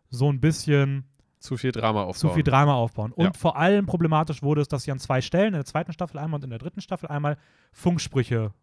so 0.09 0.31
ein 0.31 0.39
bisschen 0.39 1.05
Zu 1.39 1.57
viel 1.57 1.71
Drama 1.71 2.03
aufbauen. 2.03 2.29
zu 2.29 2.29
viel 2.35 2.43
Drama 2.43 2.73
aufbauen. 2.75 3.11
Und 3.11 3.25
Ja. 3.25 3.33
vor 3.33 3.57
allem 3.57 3.85
problematisch 3.85 4.41
wurde 4.41 4.61
es, 4.61 4.67
dass 4.67 4.83
sie 4.83 4.91
an 4.91 4.99
zwei 4.99 5.21
Stellen, 5.21 5.47
in 5.49 5.53
der 5.53 5.65
zweiten 5.65 5.91
Staffel 5.93 6.17
einmal 6.17 6.37
und 6.39 6.43
in 6.45 6.49
der 6.49 6.59
dritten 6.59 6.81
Staffel 6.81 7.09
einmal, 7.09 7.37
Funksprüche 7.73 8.53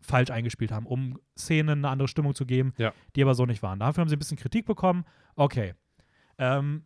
falsch 0.00 0.30
eingespielt 0.30 0.72
haben, 0.72 0.86
um 0.86 1.18
Szenen 1.38 1.80
eine 1.84 1.88
andere 1.90 2.08
Stimmung 2.08 2.34
zu 2.34 2.46
geben, 2.46 2.72
Ja. 2.78 2.92
die 3.14 3.22
aber 3.22 3.34
so 3.34 3.46
nicht 3.46 3.62
waren. 3.62 3.78
Dafür 3.78 4.00
haben 4.02 4.08
sie 4.08 4.16
ein 4.16 4.18
bisschen 4.18 4.38
Kritik 4.38 4.64
bekommen. 4.66 5.04
Okay. 5.36 5.74
Ähm, 6.38 6.84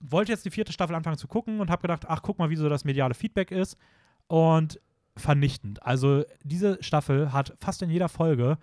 wollte 0.00 0.30
jetzt 0.32 0.44
die 0.44 0.50
vierte 0.50 0.72
Staffel 0.72 0.94
anfangen 0.94 1.16
zu 1.16 1.26
gucken 1.26 1.60
und 1.60 1.70
habe 1.70 1.82
gedacht, 1.82 2.04
ach, 2.06 2.20
guck 2.22 2.38
mal, 2.38 2.50
wie 2.50 2.56
so 2.56 2.68
das 2.68 2.84
mediale 2.84 3.14
Feedback 3.14 3.50
ist. 3.50 3.78
Und 4.26 4.80
vernichtend. 5.16 5.82
Also 5.82 6.24
diese 6.42 6.82
Staffel 6.82 7.32
hat 7.32 7.54
fast 7.60 7.80
in 7.82 7.88
jeder 7.90 8.08
Folge 8.08 8.58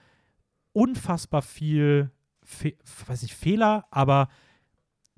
unfassbar 0.73 1.41
viel, 1.41 2.11
Fe 2.43 2.75
weiß 3.07 3.21
nicht, 3.23 3.33
Fehler, 3.35 3.85
aber 3.91 4.29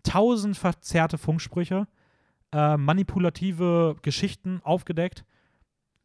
tausend 0.04 0.58
verzerrte 0.58 1.18
Funksprüche, 1.18 1.88
äh, 2.52 2.78
manipulative 2.78 3.96
Geschichten 4.02 4.60
aufgedeckt. 4.64 5.26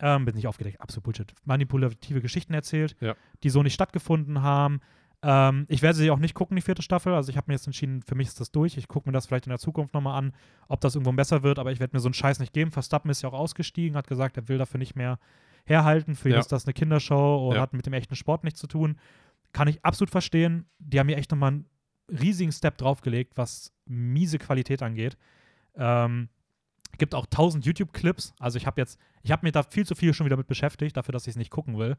Ähm, 0.00 0.24
bin 0.24 0.36
nicht 0.36 0.46
aufgedeckt, 0.46 0.80
absolut 0.80 1.04
Bullshit. 1.04 1.34
Manipulative 1.44 2.20
Geschichten 2.20 2.54
erzählt, 2.54 2.94
Ja. 3.00 3.16
die 3.42 3.50
so 3.50 3.62
nicht 3.64 3.74
stattgefunden 3.74 4.42
haben. 4.42 4.80
Ähm, 5.22 5.66
ich 5.68 5.82
werde 5.82 5.98
sie 5.98 6.12
auch 6.12 6.20
nicht 6.20 6.34
gucken, 6.34 6.54
die 6.54 6.62
vierte 6.62 6.82
Staffel. 6.82 7.12
Also 7.12 7.30
ich 7.30 7.36
habe 7.36 7.46
mir 7.48 7.54
jetzt 7.54 7.66
entschieden, 7.66 8.02
für 8.02 8.14
mich 8.14 8.28
ist 8.28 8.38
das 8.38 8.52
durch. 8.52 8.76
Ich 8.76 8.86
gucke 8.86 9.08
mir 9.08 9.12
das 9.12 9.26
vielleicht 9.26 9.46
in 9.46 9.50
der 9.50 9.58
Zukunft 9.58 9.94
nochmal 9.94 10.16
an, 10.16 10.32
ob 10.68 10.80
das 10.80 10.94
irgendwo 10.94 11.10
besser 11.12 11.42
wird, 11.42 11.58
aber 11.58 11.72
ich 11.72 11.80
werde 11.80 11.96
mir 11.96 12.00
so 12.00 12.06
einen 12.06 12.14
Scheiß 12.14 12.38
nicht 12.38 12.52
geben. 12.52 12.70
Verstappen 12.70 13.10
ist 13.10 13.22
ja 13.22 13.28
auch 13.28 13.34
ausgestiegen, 13.34 13.96
hat 13.96 14.06
gesagt, 14.06 14.36
er 14.36 14.46
will 14.46 14.58
dafür 14.58 14.78
nicht 14.78 14.94
mehr 14.94 15.18
herhalten. 15.64 16.14
Für 16.14 16.28
ihn 16.28 16.34
Ja. 16.34 16.38
ist 16.40 16.52
das 16.52 16.64
eine 16.66 16.74
Kindershow 16.74 17.48
und 17.48 17.56
Ja. 17.56 17.62
hat 17.62 17.72
mit 17.72 17.84
dem 17.84 17.92
echten 17.92 18.14
Sport 18.14 18.44
nichts 18.44 18.60
zu 18.60 18.68
tun. 18.68 18.96
Kann 19.52 19.68
ich 19.68 19.84
absolut 19.84 20.10
verstehen. 20.10 20.66
Die 20.78 20.98
haben 20.98 21.06
mir 21.06 21.16
echt 21.16 21.30
nochmal 21.30 21.52
einen 21.52 21.66
riesigen 22.08 22.52
Step 22.52 22.78
draufgelegt, 22.78 23.36
was 23.36 23.72
miese 23.86 24.38
Qualität 24.38 24.82
angeht. 24.82 25.16
Ähm, 25.74 26.28
gibt 26.96 27.14
auch 27.14 27.26
tausend 27.26 27.64
YouTube-Clips. 27.64 28.34
Also 28.38 28.56
ich 28.56 28.66
habe 28.66 28.80
jetzt, 28.80 28.98
ich 29.22 29.30
habe 29.30 29.46
mir 29.46 29.52
da 29.52 29.62
viel 29.62 29.86
zu 29.86 29.94
viel 29.94 30.14
schon 30.14 30.26
wieder 30.26 30.36
mit 30.36 30.46
beschäftigt, 30.46 30.96
dafür, 30.96 31.12
dass 31.12 31.26
ich 31.26 31.32
es 31.32 31.36
nicht 31.36 31.50
gucken 31.50 31.78
will. 31.78 31.96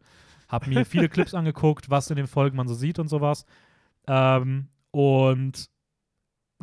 Habe 0.48 0.70
mir 0.70 0.86
viele 0.86 1.10
Clips 1.10 1.34
angeguckt, 1.34 1.90
was 1.90 2.10
in 2.10 2.16
den 2.16 2.28
Folgen 2.28 2.58
man 2.58 2.68
so 2.68 2.74
sieht 2.74 3.00
und 3.00 3.08
sowas. 3.08 3.46
Ähm, 4.08 4.68
und 4.92 5.70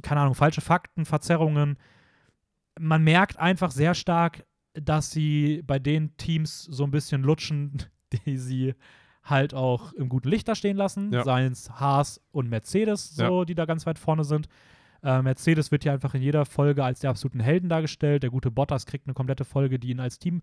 keine 0.03 0.20
Ahnung, 0.20 0.34
falsche 0.34 0.61
Fakten, 0.61 1.05
Verzerrungen. 1.07 1.78
Man 2.78 3.03
merkt 3.03 3.39
einfach 3.39 3.70
sehr 3.70 3.95
stark, 3.95 4.45
dass 4.74 5.11
sie 5.11 5.62
bei 5.66 5.78
den 5.78 6.16
Teams 6.16 6.64
so 6.64 6.84
ein 6.84 6.91
bisschen 6.91 7.22
lutschen, 7.22 7.82
die 8.26 8.37
sie 8.37 8.74
halt 9.29 9.55
auch 9.55 9.93
im 9.93 10.09
guten 10.09 10.29
Licht 10.29 10.49
da 10.49 10.55
stehen 10.55 10.77
lassen. 10.77 11.12
Ja. 11.12 11.24
Seien 11.24 11.53
es 11.53 11.70
Haas 11.70 12.20
und 12.33 12.49
Mercedes, 12.49 13.14
so, 13.14 13.45
die 13.45 13.55
da 13.55 13.64
ganz 13.64 13.85
weit 13.87 13.99
vorne 13.99 14.24
sind. 14.24 14.49
Äh, 15.03 15.22
Mercedes 15.22 15.70
wird 15.70 15.85
ja 15.85 15.93
einfach 15.93 16.14
in 16.14 16.22
jeder 16.22 16.45
Folge 16.45 16.85
als 16.85 17.01
der 17.01 17.11
absoluten 17.11 17.41
Helden 17.41 17.68
dargestellt. 17.68 18.22
Der 18.22 18.31
gute 18.31 18.51
Bottas 18.51 18.87
kriegt 18.87 19.07
eine 19.07 19.14
komplette 19.14 19.45
Folge, 19.45 19.79
die 19.79 19.91
ihn 19.91 20.01
als 20.01 20.18
Team, 20.18 20.43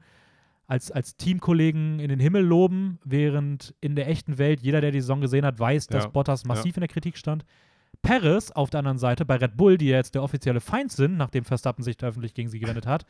als, 0.68 0.92
als 0.92 1.18
Teamkollegen 1.18 2.00
in 2.00 2.10
den 2.10 2.20
Himmel 2.20 2.44
loben, 2.44 3.00
während 3.04 3.74
in 3.82 3.96
der 3.96 4.08
echten 4.08 4.38
Welt 4.38 4.62
jeder, 4.62 4.82
der 4.82 4.92
die 4.92 5.02
Saison 5.02 5.22
gesehen 5.22 5.46
hat, 5.46 5.60
weiß, 5.60 5.88
dass 5.88 6.04
Ja. 6.06 6.10
Bottas 6.10 6.46
massiv 6.46 6.78
in 6.78 6.82
der 6.82 6.88
Kritik 6.88 7.18
stand. 7.18 7.46
Perez 8.02 8.52
auf 8.52 8.70
der 8.70 8.80
anderen 8.80 8.98
Seite 8.98 9.24
bei 9.26 9.36
Red 9.36 9.56
Bull, 9.56 9.78
die 9.78 9.88
ja 9.88 9.98
jetzt 9.98 10.16
der 10.16 10.24
offizielle 10.24 10.60
Feind 10.62 10.92
sind, 10.92 11.16
nachdem 11.18 11.46
Verstappen 11.46 11.84
sich 11.84 11.96
da 11.98 12.08
öffentlich 12.08 12.34
gegen 12.34 12.50
sie 12.50 12.60
gewendet 12.60 12.86
hat, 12.86 13.06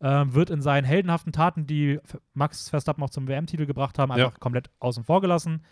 ähm, 0.00 0.34
wird 0.34 0.50
in 0.50 0.62
seinen 0.62 0.84
heldenhaften 0.84 1.32
Taten, 1.32 1.66
die 1.66 1.98
Max 2.34 2.68
Verstappen 2.68 3.02
auch 3.02 3.10
zum 3.10 3.26
WM-Titel 3.28 3.66
gebracht 3.66 3.98
haben, 3.98 4.10
Ja. 4.16 4.26
einfach 4.26 4.40
komplett 4.40 4.70
außen 4.80 5.04
vor 5.04 5.20
gelassen. 5.20 5.62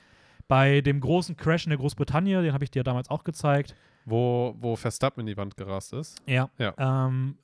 Bei 0.49 0.81
dem 0.81 1.01
großen 1.01 1.37
Crash 1.37 1.65
in 1.67 1.71
der 1.71 1.79
Großbritannien, 1.79 2.43
den 2.43 2.53
habe 2.53 2.65
ich 2.65 2.71
dir 2.71 2.85
damals 2.85 3.11
auch 3.11 3.25
gezeigt, 3.25 3.75
Wo, 4.05 4.55
wo 4.59 4.77
Verstappen 4.77 5.21
in 5.21 5.27
die 5.27 5.37
Wand 5.37 5.57
gerast 5.57 5.93
ist. 5.93 6.21
ja. 6.27 6.49
Ja. 6.59 6.75
Ähm, 6.79 7.37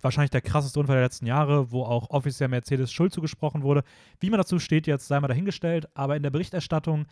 wahrscheinlich 0.00 0.30
der 0.30 0.40
krasseste 0.42 0.78
Unfall 0.78 0.96
der 0.96 1.04
letzten 1.04 1.26
Jahre, 1.26 1.72
wo 1.72 1.82
auch 1.84 2.10
offiziell 2.10 2.48
Mercedes 2.48 2.92
Schuld 2.92 3.12
zugesprochen 3.12 3.62
wurde. 3.62 3.82
Wie 4.20 4.30
man 4.30 4.38
dazu 4.38 4.60
steht, 4.60 4.86
jetzt 4.86 5.08
sei 5.08 5.18
mal 5.18 5.26
dahingestellt, 5.28 5.88
aber 5.94 6.16
in 6.16 6.22
der 6.22 6.30
Berichterstattung 6.30 7.06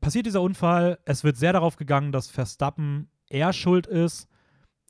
passiert 0.00 0.24
dieser 0.26 0.40
Unfall. 0.42 0.98
Es 1.04 1.24
wird 1.24 1.36
sehr 1.36 1.52
darauf 1.52 1.76
gegangen, 1.76 2.10
dass 2.12 2.28
Verstappen 2.30 3.10
eher 3.28 3.52
schuld 3.52 3.86
ist. 3.86 4.28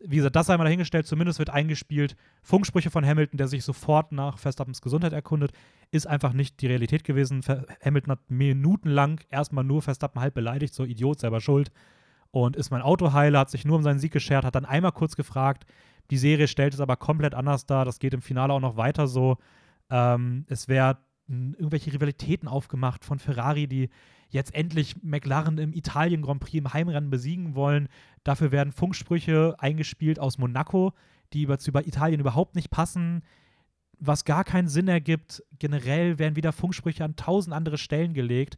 Wie 0.03 0.17
gesagt, 0.17 0.35
das 0.37 0.47
sei 0.47 0.57
mal 0.57 0.65
dahingestellt. 0.65 1.07
Zumindest 1.07 1.39
wird 1.39 1.51
eingespielt. 1.51 2.17
Funksprüche 2.43 2.91
von 2.91 3.05
Hamilton, 3.05 3.37
der 3.37 3.49
sich 3.49 3.65
sofort 3.65 4.13
nach 4.13 4.39
Verstappens 4.39 4.81
Gesundheit 4.81 5.13
erkundet, 5.13 5.53
ist 5.91 6.07
einfach 6.07 6.33
nicht 6.33 6.61
die 6.63 6.69
Realität 6.69 7.05
gewesen. 7.05 7.43
Hamilton 7.85 8.13
hat 8.13 8.31
minutenlang 8.31 9.21
erstmal 9.29 9.65
nur 9.65 9.83
Verstappen 9.83 10.21
halb 10.21 10.35
beleidigt, 10.35 10.73
so 10.73 10.85
Idiot, 10.85 11.21
selber 11.21 11.41
schuld. 11.41 11.71
Und 12.31 12.57
ist 12.57 12.71
mein 12.71 12.83
Autoheiler, 12.83 13.41
hat 13.41 13.51
sich 13.51 13.65
nur 13.65 13.77
um 13.77 13.83
seinen 13.83 13.99
Sieg 13.99 14.13
geschert, 14.13 14.45
hat 14.45 14.55
dann 14.55 14.65
einmal 14.65 14.93
kurz 14.93 15.17
gefragt. 15.17 15.67
Die 16.11 16.19
Serie 16.19 16.49
stellt 16.49 16.75
es 16.75 16.81
aber 16.81 16.97
komplett 16.97 17.35
anders 17.35 17.67
dar. 17.67 17.85
Das 17.85 17.99
geht 17.99 18.15
im 18.15 18.23
Finale 18.23 18.53
auch 18.53 18.61
noch 18.61 18.77
weiter 18.77 19.07
so. 19.07 19.37
Ähm, 19.91 20.45
es 20.49 20.69
werden 20.69 20.99
irgendwelche 21.31 21.93
Rivalitäten 21.93 22.49
aufgemacht 22.49 23.05
von 23.05 23.19
Ferrari, 23.19 23.67
die 23.67 23.89
jetzt 24.29 24.55
endlich 24.55 25.03
McLaren 25.03 25.59
im 25.59 25.73
Italien 25.73 26.23
Grand 26.23 26.41
Prix 26.41 26.55
im 26.55 26.73
Heimrennen 26.73 27.11
besiegen 27.11 27.55
wollen. 27.55 27.89
Dafür 28.25 28.53
werden 28.53 28.73
Funksprüche 28.73 29.57
eingespielt 29.59 30.19
aus 30.19 30.39
Monaco, 30.39 30.93
die 31.33 31.43
über, 31.43 31.59
über 31.67 31.87
Italien 31.87 32.21
überhaupt 32.21 32.55
nicht 32.55 32.71
passen, 32.71 33.23
was 33.99 34.25
gar 34.25 34.45
keinen 34.45 34.69
Sinn 34.69 34.89
ergibt. 34.89 35.43
Generell 35.59 36.19
werden 36.19 36.37
wieder 36.37 36.53
Funksprüche 36.53 37.05
an 37.05 37.17
tausend 37.17 37.55
andere 37.55 37.79
Stellen 37.79 38.15
gelegt. 38.15 38.57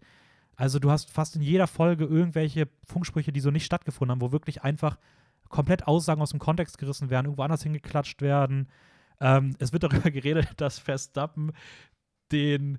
Also 0.56 0.78
du 0.78 0.90
hast 0.90 1.10
fast 1.10 1.36
in 1.36 1.42
jeder 1.42 1.66
Folge 1.66 2.04
irgendwelche 2.04 2.68
Funksprüche, 2.84 3.32
die 3.32 3.40
so 3.40 3.50
nicht 3.50 3.64
stattgefunden 3.64 4.12
haben, 4.12 4.20
wo 4.20 4.32
wirklich 4.32 4.62
einfach 4.62 4.98
komplett 5.48 5.86
Aussagen 5.86 6.22
aus 6.22 6.30
dem 6.30 6.38
Kontext 6.40 6.78
gerissen 6.78 7.10
werden, 7.10 7.26
irgendwo 7.26 7.42
anders 7.42 7.62
hingeklatscht 7.62 8.22
werden. 8.22 8.68
Ähm, 9.20 9.54
es 9.58 9.72
wird 9.72 9.84
darüber 9.84 10.10
geredet, 10.10 10.48
dass 10.56 10.78
Verstappen 10.78 11.52
den, 12.32 12.78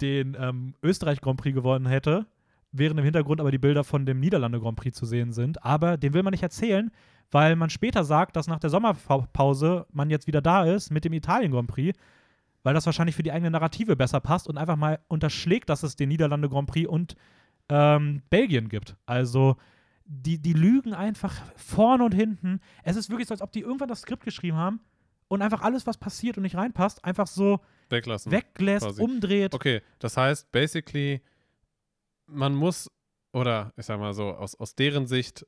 den 0.00 0.36
ähm, 0.38 0.74
Österreich 0.82 1.20
Grand 1.20 1.40
Prix 1.40 1.54
gewonnen 1.54 1.86
hätte, 1.86 2.26
während 2.72 2.98
im 2.98 3.04
Hintergrund 3.04 3.40
aber 3.40 3.50
die 3.50 3.58
Bilder 3.58 3.84
von 3.84 4.04
dem 4.04 4.20
Niederlande 4.20 4.60
Grand 4.60 4.76
Prix 4.76 4.96
zu 4.96 5.06
sehen 5.06 5.32
sind. 5.32 5.64
Aber 5.64 5.96
den 5.96 6.12
will 6.14 6.22
man 6.22 6.32
nicht 6.32 6.42
erzählen, 6.42 6.90
weil 7.30 7.56
man 7.56 7.70
später 7.70 8.04
sagt, 8.04 8.36
dass 8.36 8.46
nach 8.46 8.58
der 8.58 8.70
Sommerpause 8.70 9.86
man 9.92 10.10
jetzt 10.10 10.26
wieder 10.26 10.40
da 10.40 10.64
ist 10.64 10.90
mit 10.90 11.04
dem 11.04 11.12
Italien 11.12 11.52
Grand 11.52 11.68
Prix, 11.68 11.98
weil 12.62 12.74
das 12.74 12.86
wahrscheinlich 12.86 13.16
für 13.16 13.22
die 13.22 13.32
eigene 13.32 13.50
Narrative 13.50 13.96
besser 13.96 14.20
passt 14.20 14.48
und 14.48 14.58
einfach 14.58 14.76
mal 14.76 14.98
unterschlägt, 15.08 15.68
dass 15.68 15.82
es 15.82 15.96
den 15.96 16.08
Niederlande 16.08 16.48
Grand 16.48 16.68
Prix 16.68 16.88
und 16.88 17.14
ähm, 17.68 18.22
Belgien 18.30 18.68
gibt. 18.68 18.96
Also 19.06 19.56
die, 20.04 20.38
die 20.38 20.54
lügen 20.54 20.94
einfach 20.94 21.34
vorne 21.56 22.04
und 22.04 22.14
hinten. 22.14 22.60
Es 22.82 22.96
ist 22.96 23.10
wirklich 23.10 23.28
so, 23.28 23.34
als 23.34 23.42
ob 23.42 23.52
die 23.52 23.60
irgendwann 23.60 23.88
das 23.88 24.00
Skript 24.00 24.24
geschrieben 24.24 24.56
haben 24.56 24.80
und 25.28 25.42
einfach 25.42 25.60
alles, 25.60 25.86
was 25.86 25.98
passiert 25.98 26.38
und 26.38 26.42
nicht 26.42 26.56
reinpasst, 26.56 27.04
einfach 27.04 27.26
so 27.26 27.60
Weglassen. 27.90 28.32
weglässt, 28.32 28.86
quasi. 28.86 29.02
umdreht. 29.02 29.54
Okay, 29.54 29.82
das 29.98 30.16
heißt, 30.16 30.50
basically, 30.52 31.22
man 32.26 32.54
muss, 32.54 32.90
oder 33.32 33.72
ich 33.76 33.86
sag 33.86 33.98
mal 33.98 34.12
so, 34.14 34.28
aus, 34.34 34.54
aus 34.54 34.74
deren 34.74 35.06
Sicht 35.06 35.46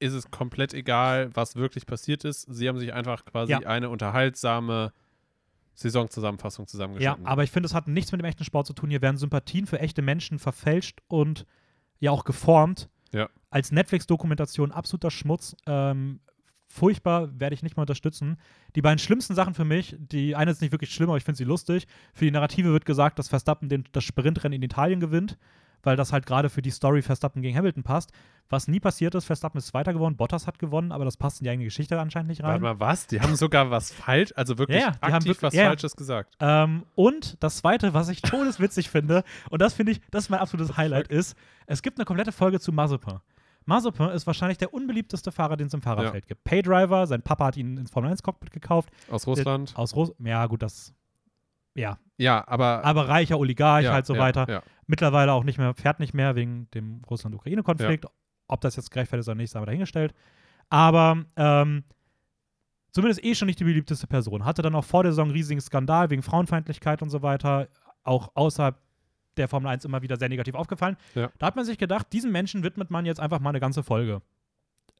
ist 0.00 0.12
es 0.12 0.30
komplett 0.30 0.74
egal, 0.74 1.30
was 1.34 1.56
wirklich 1.56 1.86
passiert 1.86 2.24
ist. 2.24 2.42
Sie 2.42 2.68
haben 2.68 2.78
sich 2.78 2.92
einfach 2.92 3.24
quasi 3.24 3.52
Ja. 3.52 3.58
eine 3.60 3.88
unterhaltsame 3.90 4.92
Saisonzusammenfassung 5.74 6.64
Ja, 6.64 6.68
zusammengeschnitten. 6.68 7.26
aber 7.26 7.42
ich 7.42 7.50
finde, 7.50 7.66
es 7.66 7.74
hat 7.74 7.88
nichts 7.88 8.12
mit 8.12 8.20
dem 8.20 8.24
echten 8.26 8.44
Sport 8.44 8.66
zu 8.66 8.72
tun. 8.74 8.90
Hier 8.90 9.02
werden 9.02 9.16
Sympathien 9.16 9.66
für 9.66 9.80
echte 9.80 10.02
Menschen 10.02 10.38
verfälscht 10.38 11.00
und 11.08 11.46
ja 11.98 12.10
auch 12.10 12.24
geformt. 12.24 12.88
Ja. 13.12 13.28
Als 13.50 13.72
Netflix-Dokumentation 13.72 14.72
absoluter 14.72 15.10
Schmutz. 15.10 15.56
Ähm, 15.66 16.20
furchtbar, 16.74 17.28
werde 17.38 17.54
ich 17.54 17.62
nicht 17.62 17.76
mal 17.76 17.82
unterstützen. 17.84 18.36
Die 18.74 18.82
beiden 18.82 18.98
schlimmsten 18.98 19.34
Sachen 19.34 19.54
für 19.54 19.64
mich, 19.64 19.96
die 19.98 20.34
eine 20.34 20.50
ist 20.50 20.60
nicht 20.60 20.72
wirklich 20.72 20.92
schlimm, 20.92 21.08
aber 21.08 21.16
ich 21.16 21.24
finde 21.24 21.38
sie 21.38 21.44
lustig. 21.44 21.86
Für 22.12 22.24
die 22.24 22.30
Narrative 22.32 22.72
wird 22.72 22.84
gesagt, 22.84 23.18
dass 23.18 23.28
Verstappen 23.28 23.68
den, 23.68 23.84
das 23.92 24.02
Sprintrennen 24.04 24.56
in 24.56 24.62
Italien 24.62 24.98
gewinnt, 24.98 25.38
weil 25.84 25.96
das 25.96 26.12
halt 26.12 26.26
gerade 26.26 26.48
für 26.50 26.62
die 26.62 26.70
Story 26.70 27.02
Verstappen 27.02 27.42
gegen 27.42 27.56
Hamilton 27.56 27.82
passt. 27.84 28.10
Was 28.48 28.66
nie 28.68 28.80
passiert 28.80 29.14
ist, 29.14 29.24
Verstappen 29.24 29.58
ist 29.58 29.68
Zweiter 29.68 29.92
geworden, 29.92 30.16
Bottas 30.16 30.46
hat 30.46 30.58
gewonnen, 30.58 30.90
aber 30.92 31.04
das 31.04 31.16
passt 31.16 31.40
in 31.40 31.44
die 31.44 31.50
eigene 31.50 31.64
Geschichte 31.64 31.98
anscheinend 32.00 32.28
nicht 32.30 32.42
rein. 32.42 32.60
Warte 32.62 32.62
mal, 32.62 32.80
was? 32.80 33.06
Die 33.06 33.20
haben 33.20 33.36
sogar 33.36 33.70
was 33.70 33.92
falsch, 33.92 34.32
also 34.34 34.58
wirklich 34.58 34.80
Ja, 34.80 34.90
die 34.90 35.00
haben 35.02 35.12
aktiv 35.14 35.26
wirklich- 35.28 35.42
was 35.42 35.54
ja. 35.54 35.66
Falsches 35.66 35.94
gesagt. 35.94 36.34
Ähm, 36.40 36.84
und 36.96 37.36
das 37.42 37.58
zweite, 37.58 37.94
was 37.94 38.08
ich 38.08 38.20
todeswitzig 38.22 38.90
finde, 38.90 39.22
und 39.50 39.62
das 39.62 39.74
finde 39.74 39.92
ich, 39.92 40.00
das 40.10 40.24
ist 40.24 40.30
mein 40.30 40.40
absolutes 40.40 40.76
Highlight, 40.76 41.08
ist, 41.08 41.36
es 41.66 41.82
gibt 41.82 41.98
eine 41.98 42.04
komplette 42.04 42.32
Folge 42.32 42.58
zu 42.60 42.72
Mazepin. 42.72 43.20
Mazepin 43.66 44.10
ist 44.10 44.26
wahrscheinlich 44.26 44.58
der 44.58 44.74
unbeliebteste 44.74 45.32
Fahrer, 45.32 45.56
den 45.56 45.68
es 45.68 45.74
im 45.74 45.82
Fahrerfeld 45.82 46.26
gibt. 46.26 46.44
Paydriver, 46.44 47.06
sein 47.06 47.22
Papa 47.22 47.46
hat 47.46 47.56
ihn 47.56 47.76
ins 47.76 47.90
Formel-1-Cockpit 47.90 48.50
gekauft. 48.50 48.90
Aus 49.10 49.26
Russland. 49.26 49.72
Aus 49.76 49.96
Russ 49.96 50.12
ja, 50.18 50.46
gut, 50.46 50.62
das. 50.62 50.92
Ja, 51.74 51.98
ja, 52.16 52.46
aber. 52.46 52.84
aber 52.84 53.08
reicher 53.08 53.38
Oligarch, 53.38 53.84
ja, 53.84 53.92
halt 53.92 54.06
so 54.06 54.14
ja, 54.14 54.20
weiter. 54.20 54.46
Ja. 54.48 54.62
Mittlerweile 54.86 55.32
auch 55.32 55.44
nicht 55.44 55.58
mehr, 55.58 55.74
fährt 55.74 55.98
nicht 55.98 56.14
mehr 56.14 56.36
wegen 56.36 56.70
dem 56.72 57.02
Russland-Ukraine-Konflikt. 57.08 58.06
Ob 58.46 58.60
das 58.60 58.76
jetzt 58.76 58.90
gerechtfertigt 58.90 59.24
ist 59.24 59.28
oder 59.28 59.36
nicht, 59.36 59.50
sei 59.50 59.60
mal 59.60 59.66
dahingestellt. 59.66 60.14
Aber 60.68 61.24
ähm, 61.36 61.84
zumindest 62.92 63.24
eh 63.24 63.34
schon 63.34 63.46
nicht 63.46 63.60
die 63.60 63.64
beliebteste 63.64 64.06
Person. 64.06 64.44
Hatte 64.44 64.62
dann 64.62 64.74
auch 64.74 64.84
vor 64.84 65.02
der 65.02 65.12
Saison 65.12 65.26
einen 65.26 65.34
riesigen 65.34 65.60
Skandal 65.60 66.10
wegen 66.10 66.22
Frauenfeindlichkeit 66.22 67.02
und 67.02 67.10
so 67.10 67.22
weiter. 67.22 67.68
Auch 68.02 68.30
außerhalb 68.34 68.76
der 69.36 69.48
Formel 69.48 69.68
1 69.68 69.84
immer 69.84 70.02
wieder 70.02 70.16
sehr 70.16 70.28
negativ 70.28 70.54
aufgefallen. 70.54 70.96
Ja. 71.14 71.30
Da 71.38 71.46
hat 71.46 71.56
man 71.56 71.64
sich 71.64 71.78
gedacht, 71.78 72.12
diesem 72.12 72.32
Menschen 72.32 72.62
widmet 72.62 72.90
man 72.90 73.06
jetzt 73.06 73.20
einfach 73.20 73.40
mal 73.40 73.50
eine 73.50 73.60
ganze 73.60 73.82
Folge. 73.82 74.22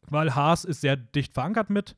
Weil 0.08 0.34
Haas 0.34 0.64
ist 0.64 0.80
sehr 0.80 0.96
dicht 0.96 1.32
verankert 1.32 1.70
mit 1.70 1.96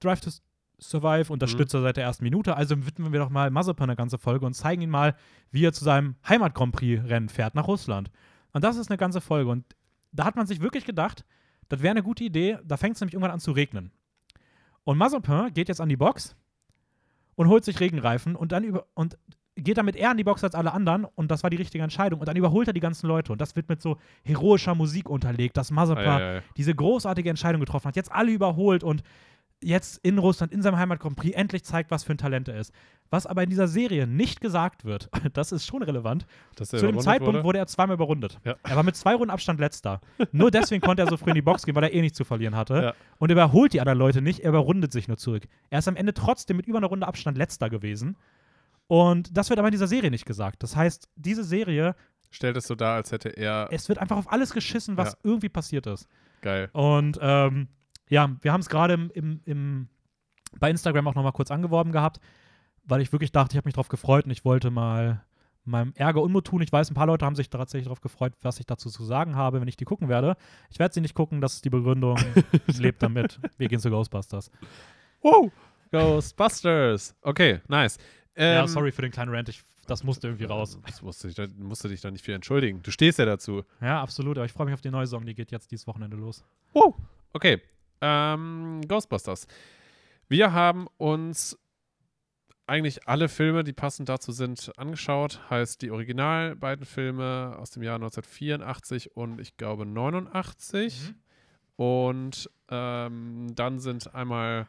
Drive 0.00 0.20
to 0.20 0.30
Survive, 0.78 1.32
Unterstützer 1.32 1.80
seit 1.80 1.96
der 1.96 2.04
ersten 2.04 2.24
Minute. 2.24 2.56
Also 2.56 2.86
widmen 2.86 3.12
wir 3.12 3.20
doch 3.20 3.30
mal 3.30 3.50
Mazepin 3.50 3.84
eine 3.84 3.96
ganze 3.96 4.18
Folge 4.18 4.44
und 4.44 4.54
zeigen 4.54 4.82
ihn 4.82 4.90
mal, 4.90 5.16
wie 5.50 5.64
er 5.64 5.72
zu 5.72 5.84
seinem 5.84 6.16
Heimat-Grand 6.28 6.74
Prix-Rennen 6.74 7.28
fährt 7.28 7.54
nach 7.54 7.66
Russland. 7.66 8.10
Und 8.52 8.62
das 8.62 8.76
ist 8.76 8.90
eine 8.90 8.98
ganze 8.98 9.20
Folge. 9.20 9.50
Und 9.50 9.64
da 10.12 10.24
hat 10.24 10.36
man 10.36 10.46
sich 10.46 10.60
wirklich 10.60 10.84
gedacht, 10.84 11.24
das 11.68 11.82
wäre 11.82 11.92
eine 11.92 12.02
gute 12.02 12.24
Idee. 12.24 12.58
Da 12.64 12.76
fängt 12.76 12.96
es 12.96 13.00
nämlich 13.00 13.14
irgendwann 13.14 13.32
an 13.32 13.40
zu 13.40 13.52
regnen. 13.52 13.90
Und 14.84 14.98
Mazepin 14.98 15.52
geht 15.52 15.68
jetzt 15.68 15.80
an 15.80 15.88
die 15.88 15.96
Box 15.96 16.36
und 17.34 17.48
holt 17.48 17.64
sich 17.64 17.80
Regenreifen 17.80 18.36
und 18.36 18.52
dann 18.52 18.64
über 18.64 18.86
und 18.94 19.18
geht 19.56 19.78
damit 19.78 19.96
eher 19.96 20.10
an 20.10 20.16
die 20.16 20.24
Box 20.24 20.44
als 20.44 20.54
alle 20.54 20.72
anderen 20.72 21.04
und 21.04 21.30
das 21.30 21.42
war 21.42 21.50
die 21.50 21.56
richtige 21.56 21.82
Entscheidung. 21.82 22.20
Und 22.20 22.26
dann 22.26 22.36
überholt 22.36 22.68
er 22.68 22.74
die 22.74 22.80
ganzen 22.80 23.06
Leute 23.06 23.32
und 23.32 23.40
das 23.40 23.56
wird 23.56 23.68
mit 23.68 23.80
so 23.80 23.96
heroischer 24.22 24.74
Musik 24.74 25.08
unterlegt, 25.08 25.56
dass 25.56 25.70
Mazepin 25.70 26.04
Ei, 26.04 26.16
ei, 26.16 26.36
ei. 26.38 26.42
diese 26.56 26.74
großartige 26.74 27.30
Entscheidung 27.30 27.60
getroffen 27.60 27.88
hat, 27.88 27.96
jetzt 27.96 28.12
alle 28.12 28.30
überholt 28.32 28.84
und 28.84 29.02
jetzt 29.62 29.98
in 30.02 30.18
Russland, 30.18 30.52
in 30.52 30.62
seinem 30.62 30.76
Heimat 30.76 31.00
Grand 31.00 31.16
Prix, 31.16 31.34
endlich 31.34 31.64
zeigt, 31.64 31.90
was 31.90 32.04
für 32.04 32.12
ein 32.12 32.18
Talent 32.18 32.48
er 32.48 32.58
ist. 32.58 32.72
Was 33.08 33.26
aber 33.26 33.42
in 33.42 33.50
dieser 33.50 33.68
Serie 33.68 34.06
nicht 34.06 34.40
gesagt 34.40 34.84
wird, 34.84 35.08
das 35.32 35.52
ist 35.52 35.66
schon 35.66 35.82
relevant. 35.82 36.26
Zu 36.56 36.76
dem 36.76 37.00
Zeitpunkt 37.00 37.34
wurde? 37.34 37.44
wurde 37.44 37.58
er 37.58 37.66
zweimal 37.66 37.94
überrundet. 37.94 38.38
Ja. 38.44 38.56
Er 38.62 38.76
war 38.76 38.82
mit 38.82 38.96
zwei 38.96 39.14
Runden 39.14 39.30
Abstand 39.30 39.60
letzter. 39.60 40.00
Nur 40.32 40.50
deswegen 40.50 40.82
konnte 40.82 41.02
er 41.02 41.08
so 41.08 41.16
früh 41.16 41.30
in 41.30 41.36
die 41.36 41.42
Box 41.42 41.64
gehen, 41.64 41.74
weil 41.74 41.84
er 41.84 41.94
eh 41.94 42.00
nichts 42.00 42.18
zu 42.18 42.24
verlieren 42.24 42.56
hatte. 42.56 42.74
Ja. 42.74 42.94
Und 43.18 43.30
er 43.30 43.34
überholt 43.34 43.72
die 43.72 43.80
anderen 43.80 43.98
Leute 43.98 44.20
nicht, 44.20 44.40
er 44.40 44.50
überrundet 44.50 44.92
sich 44.92 45.08
nur 45.08 45.16
zurück. 45.16 45.44
Er 45.70 45.78
ist 45.78 45.88
am 45.88 45.96
Ende 45.96 46.12
trotzdem 46.12 46.56
mit 46.56 46.66
über 46.66 46.78
einer 46.78 46.88
Runde 46.88 47.06
Abstand 47.06 47.38
letzter 47.38 47.70
gewesen. 47.70 48.16
Und 48.88 49.36
das 49.36 49.48
wird 49.50 49.58
aber 49.58 49.68
in 49.68 49.72
dieser 49.72 49.88
Serie 49.88 50.10
nicht 50.10 50.26
gesagt. 50.26 50.62
Das 50.62 50.76
heißt, 50.76 51.08
diese 51.16 51.44
Serie, 51.44 51.94
Stellt 52.30 52.56
es 52.56 52.66
so 52.66 52.74
dar, 52.74 52.94
als 52.96 53.12
hätte 53.12 53.30
er. 53.30 53.68
es 53.70 53.88
wird 53.88 53.98
einfach 53.98 54.16
auf 54.16 54.30
alles 54.30 54.52
geschissen, 54.52 54.96
was 54.96 55.12
Ja. 55.12 55.18
irgendwie 55.24 55.48
passiert 55.48 55.86
ist. 55.86 56.06
Geil. 56.42 56.68
Und 56.72 57.18
ähm, 57.20 57.68
ja, 58.08 58.30
wir 58.42 58.52
haben 58.52 58.60
es 58.60 58.68
gerade 58.68 58.94
im, 58.94 59.10
im, 59.14 59.40
im, 59.44 59.88
bei 60.60 60.70
Instagram 60.70 61.08
auch 61.08 61.14
nochmal 61.14 61.32
kurz 61.32 61.50
angeworben 61.50 61.92
gehabt, 61.92 62.20
weil 62.84 63.00
ich 63.00 63.10
wirklich 63.12 63.32
dachte, 63.32 63.54
ich 63.54 63.56
habe 63.56 63.66
mich 63.66 63.74
drauf 63.74 63.88
gefreut 63.88 64.24
und 64.26 64.30
ich 64.30 64.44
wollte 64.44 64.70
mal 64.70 65.24
meinem 65.64 65.92
Ärger 65.96 66.22
Unmut 66.22 66.44
tun. 66.46 66.60
Ich 66.62 66.70
weiß, 66.70 66.90
ein 66.90 66.94
paar 66.94 67.06
Leute 67.08 67.24
haben 67.26 67.34
sich 67.34 67.50
tatsächlich 67.50 67.86
darauf 67.86 68.00
gefreut, 68.00 68.34
was 68.42 68.60
ich 68.60 68.66
dazu 68.66 68.88
zu 68.88 69.02
sagen 69.04 69.34
habe, 69.34 69.60
wenn 69.60 69.66
ich 69.66 69.76
die 69.76 69.84
gucken 69.84 70.08
werde. 70.08 70.36
Ich 70.70 70.78
werde 70.78 70.94
sie 70.94 71.00
nicht 71.00 71.14
gucken, 71.14 71.40
das 71.40 71.54
ist 71.54 71.64
die 71.64 71.70
Begründung. 71.70 72.16
Lebt 72.78 73.02
damit. 73.02 73.40
Wir 73.58 73.66
gehen 73.66 73.80
zu 73.80 73.90
Ghostbusters. 73.90 74.52
Wow! 75.22 75.50
Ghostbusters. 75.90 77.16
Okay, 77.22 77.60
nice. 77.68 77.98
Ja, 78.36 78.62
Ähm, 78.62 78.68
sorry 78.68 78.92
für 78.92 79.02
den 79.02 79.10
kleinen 79.10 79.34
Rant. 79.34 79.48
Ich, 79.48 79.62
das 79.86 80.04
musste 80.04 80.28
irgendwie 80.28 80.44
raus. 80.44 80.78
Das 80.86 81.02
musste 81.02 81.28
ich, 81.28 81.34
da 81.34 81.46
musst 81.58 81.84
du 81.84 81.88
dich 81.88 82.00
da 82.00 82.10
nicht 82.10 82.24
viel 82.24 82.34
entschuldigen. 82.34 82.82
Du 82.82 82.90
stehst 82.90 83.18
ja 83.18 83.24
dazu. 83.24 83.64
Ja, 83.80 84.02
absolut. 84.02 84.36
Aber 84.36 84.46
ich 84.46 84.52
freue 84.52 84.66
mich 84.66 84.74
auf 84.74 84.80
die 84.80 84.90
neue 84.90 85.06
Song. 85.06 85.24
Die 85.24 85.34
geht 85.34 85.50
jetzt 85.50 85.70
dieses 85.70 85.86
Wochenende 85.86 86.16
los. 86.16 86.44
Okay. 87.32 87.62
Ähm, 88.00 88.82
Ghostbusters. 88.86 89.46
Wir 90.28 90.52
haben 90.52 90.86
uns 90.98 91.58
eigentlich 92.66 93.06
alle 93.06 93.28
Filme, 93.28 93.62
die 93.62 93.72
passend 93.72 94.08
dazu 94.08 94.32
sind, 94.32 94.72
angeschaut. 94.76 95.40
Heißt 95.48 95.82
die 95.82 95.90
original 95.90 96.56
beiden 96.56 96.84
Filme 96.84 97.56
aus 97.58 97.70
dem 97.70 97.82
Jahr 97.82 97.94
1984 97.96 99.16
und 99.16 99.40
ich 99.40 99.56
glaube 99.56 99.86
89. 99.86 101.14
Und 101.76 102.50
ähm, 102.70 103.54
dann 103.54 103.78
sind 103.78 104.14
einmal 104.14 104.66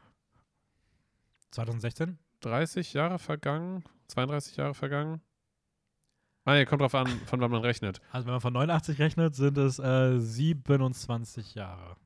2016? 1.51 2.20
30 2.41 2.93
Jahre 2.93 3.19
vergangen, 3.19 3.83
32 4.07 4.57
Jahre 4.57 4.73
vergangen. 4.73 5.21
Ah, 6.45 6.53
nee, 6.53 6.65
kommt 6.65 6.81
drauf 6.81 6.95
an, 6.95 7.07
von 7.25 7.41
wann 7.41 7.51
man 7.51 7.61
rechnet. 7.61 7.99
Also 8.11 8.25
wenn 8.27 8.33
man 8.33 8.41
von 8.41 8.53
89 8.53 8.99
rechnet, 8.99 9.35
sind 9.35 9.57
es 9.57 9.79
äh, 9.79 10.19
27 10.19 11.55
Jahre. 11.55 11.97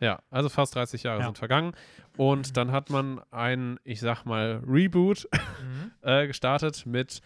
Ja, 0.00 0.20
also 0.28 0.48
fast 0.48 0.74
30 0.74 1.04
Jahre 1.04 1.20
Ja. 1.20 1.26
sind 1.26 1.38
vergangen. 1.38 1.72
Und 2.16 2.56
dann 2.56 2.72
hat 2.72 2.90
man 2.90 3.20
ein, 3.30 3.78
ich 3.84 4.00
sag 4.00 4.24
mal, 4.24 4.62
Reboot 4.66 5.28
äh, 6.02 6.26
gestartet 6.26 6.84
mit 6.84 7.20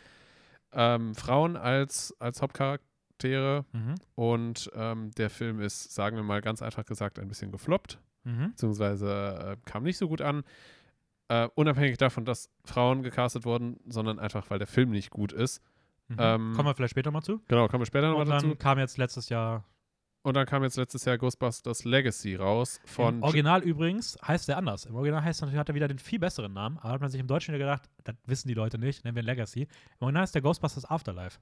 ähm, 0.72 1.14
Frauen 1.14 1.56
als, 1.56 2.14
als 2.20 2.40
Hauptcharaktere. 2.42 3.64
Mhm. 3.72 3.94
Und 4.14 4.70
ähm, 4.74 5.10
der 5.12 5.30
Film 5.30 5.60
ist, 5.60 5.92
sagen 5.94 6.16
wir 6.16 6.22
mal 6.22 6.40
ganz 6.42 6.62
einfach 6.62 6.84
gesagt, 6.84 7.18
ein 7.18 7.28
bisschen 7.28 7.50
gefloppt, 7.50 7.98
Mhm. 8.24 8.50
beziehungsweise 8.50 9.56
äh, 9.56 9.56
kam 9.64 9.84
nicht 9.84 9.96
so 9.96 10.06
gut 10.08 10.20
an. 10.20 10.44
Äh, 11.28 11.48
unabhängig 11.54 11.98
davon, 11.98 12.24
dass 12.24 12.50
Frauen 12.64 13.02
gecastet 13.02 13.44
wurden, 13.44 13.78
sondern 13.86 14.18
einfach, 14.18 14.48
weil 14.50 14.58
der 14.58 14.66
Film 14.66 14.90
nicht 14.90 15.10
gut 15.10 15.32
ist. 15.32 15.62
Mhm. 16.08 16.16
Ähm, 16.18 16.52
Kommen 16.56 16.68
wir 16.68 16.74
vielleicht 16.74 16.92
später 16.92 17.10
mal 17.10 17.20
zu. 17.22 17.40
Genau, 17.48 17.68
kommen 17.68 17.82
wir 17.82 17.86
später 17.86 18.08
nochmal 18.08 18.22
Und 18.22 18.30
dann 18.30 18.42
dazu. 18.44 18.56
kam 18.56 18.78
jetzt 18.78 18.96
letztes 18.96 19.28
Jahr. 19.28 19.64
Und 20.22 20.34
dann 20.34 20.46
kam 20.46 20.62
jetzt 20.62 20.76
letztes 20.76 21.04
Jahr 21.04 21.16
Ghostbusters 21.18 21.84
Legacy 21.84 22.34
raus 22.34 22.80
von 22.86 23.16
Im 23.16 23.22
Original 23.22 23.62
übrigens 23.62 24.16
heißt 24.26 24.48
der 24.48 24.56
anders. 24.56 24.84
Im 24.86 24.94
Original 24.96 25.22
heißt 25.22 25.42
er 25.42 25.46
natürlich, 25.46 25.60
hat 25.60 25.68
er 25.68 25.74
wieder 25.74 25.88
den 25.88 25.98
viel 25.98 26.18
besseren 26.18 26.52
Namen. 26.52 26.78
Aber 26.78 26.92
hat 26.94 27.00
man 27.00 27.10
sich 27.10 27.20
im 27.20 27.26
Deutschen 27.26 27.54
wieder 27.54 27.64
gedacht, 27.64 27.88
das 28.04 28.14
wissen 28.26 28.48
die 28.48 28.54
Leute 28.54 28.78
nicht, 28.78 29.04
nennen 29.04 29.14
wir 29.14 29.22
ihn 29.22 29.26
Legacy. 29.26 29.62
Im 29.62 29.68
Original 30.00 30.24
ist 30.24 30.34
der 30.34 30.42
Ghostbusters 30.42 30.84
Afterlife. 30.86 31.38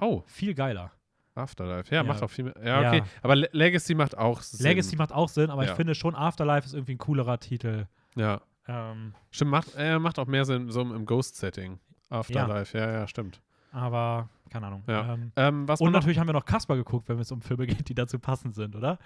Oh, 0.00 0.22
Viel 0.26 0.54
geiler. 0.54 0.92
Afterlife. 1.34 1.90
Ja, 1.92 2.02
Ja. 2.02 2.02
macht 2.04 2.22
auch 2.22 2.30
viel 2.30 2.44
mehr. 2.44 2.54
Ja, 2.64 2.82
Ja. 2.82 2.88
okay. 2.90 3.02
Aber 3.22 3.34
Le 3.36 3.48
Legacy 3.52 3.94
macht 3.94 4.16
auch 4.16 4.40
Sinn. 4.40 4.64
Legacy 4.64 4.94
macht 4.96 5.12
auch 5.12 5.28
Sinn, 5.28 5.50
aber 5.50 5.64
Ja. 5.64 5.70
ich 5.70 5.76
finde 5.76 5.94
schon 5.96 6.14
Afterlife 6.14 6.66
ist 6.66 6.74
irgendwie 6.74 6.94
ein 6.94 6.98
coolerer 6.98 7.38
Titel. 7.40 7.86
Ja. 8.16 8.40
Ähm, 8.66 9.14
Stimmt, 9.30 9.50
macht, 9.50 9.74
äh, 9.76 9.98
macht 9.98 10.18
auch 10.18 10.26
mehr 10.26 10.44
Sinn 10.44 10.70
so 10.70 10.80
im 10.80 11.06
Ghost-Setting. 11.06 11.78
Afterlife, 12.08 12.76
ja. 12.78 12.90
ja, 12.90 13.08
stimmt. 13.08 13.40
aber, 13.72 14.28
keine 14.50 14.66
Ahnung. 14.68 14.84
Ja. 14.86 15.14
Ähm, 15.14 15.32
Ähm, 15.36 15.68
was 15.68 15.80
und 15.80 15.92
natürlich 15.92 16.18
haben 16.18 16.28
wir 16.28 16.32
noch 16.32 16.44
Kasper 16.44 16.76
geguckt, 16.76 17.08
wenn 17.08 17.18
es 17.18 17.32
um 17.32 17.42
Filme 17.42 17.66
geht, 17.66 17.88
die 17.88 17.94
dazu 17.94 18.18
passend 18.18 18.54
sind, 18.54 18.76
oder? 18.76 18.98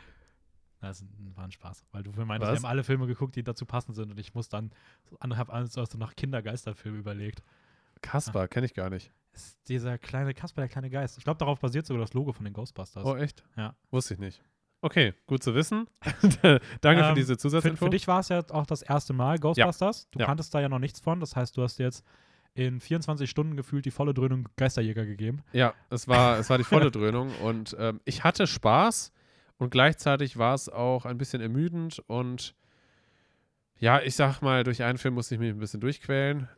Das 0.81 1.05
war 1.35 1.45
ein 1.45 1.51
Spaß, 1.51 1.85
weil 1.91 2.05
du 2.05 2.13
meintest, 2.13 2.53
wir 2.53 2.57
haben 2.57 2.65
alle 2.65 2.85
Filme 2.85 3.07
geguckt, 3.07 3.35
die 3.35 3.43
dazu 3.43 3.67
passend 3.67 3.97
sind 3.97 4.11
und 4.13 4.19
ich 4.19 4.35
muss 4.35 4.49
dann, 4.49 4.71
habe 5.21 5.53
alles 5.53 5.73
so 5.73 5.85
nach 5.97 6.15
Kindergeisterfilmen 6.15 7.01
überlegt. 7.01 7.43
Kaspar, 8.01 8.47
kenne 8.47 8.67
ich 8.67 8.75
gar 8.75 8.91
nicht. 8.91 9.11
Das 9.33 9.47
ist 9.47 9.69
dieser 9.69 9.99
kleine 9.99 10.35
Kasper, 10.35 10.61
der 10.63 10.69
kleine 10.69 10.91
Geist. 10.91 11.19
Ich 11.19 11.25
glaube, 11.25 11.39
darauf 11.39 11.61
basiert 11.61 11.87
sogar 11.87 12.01
das 12.01 12.15
Logo 12.15 12.33
von 12.33 12.45
den 12.45 12.55
Ghostbusters. 12.55 13.05
Oh, 13.05 13.17
echt? 13.17 13.45
Ja. 13.57 13.75
Wusste 13.91 14.15
ich 14.15 14.21
nicht. 14.21 14.43
Okay, 14.81 15.13
gut 15.27 15.43
zu 15.43 15.55
wissen. 15.55 15.89
Danke 16.81 17.03
für 17.03 17.09
Ähm, 17.11 17.15
diese 17.17 17.35
Für, 17.35 17.39
Zusatzinfo. 17.39 17.87
für 17.87 17.91
dich 17.91 18.07
war 18.07 18.21
es 18.21 18.29
ja 18.29 18.43
auch 18.51 18.67
das 18.67 18.83
erste 18.83 19.13
Mal 19.13 19.39
Ghostbusters. 19.39 20.09
Du 20.13 20.21
Ja. 20.21 20.27
kanntest 20.27 20.55
da 20.55 20.61
ja 20.61 20.69
noch 20.69 20.79
nichts 20.79 21.01
von. 21.01 21.19
Das 21.21 21.35
heißt, 21.35 21.57
du 21.57 21.63
hast 21.63 21.79
jetzt 21.79 22.05
in 22.55 22.81
24 22.81 23.29
Stunden 23.29 23.57
gefühlt 23.57 23.85
die 23.87 23.91
volle 23.91 24.15
Dröhnung 24.15 24.49
Geisterjäger 24.57 25.05
gegeben. 25.05 25.43
Ja, 25.53 25.75
es 25.91 26.07
war, 26.09 26.39
es 26.39 26.49
war 26.51 26.59
die 26.59 26.65
volle 26.65 26.91
Dröhnung 26.91 27.35
und 27.43 27.77
ähm, 27.79 28.01
ich 28.05 28.23
hatte 28.25 28.47
Spaß 28.47 29.13
und 29.59 29.71
gleichzeitig 29.71 30.37
war 30.39 30.55
es 30.55 30.69
auch 30.69 31.05
ein 31.07 31.19
bisschen 31.19 31.41
ermüdend 31.41 31.99
und 32.07 32.55
ja, 33.81 34.01
ich 34.01 34.17
sag 34.17 34.43
mal, 34.43 34.65
durch 34.65 34.83
einen 34.83 34.99
Film 34.99 35.15
musste 35.15 35.35
ich 35.37 35.41
mich 35.41 35.51
ein 35.51 35.59
bisschen 35.59 35.81
durchquälen. 35.81 36.49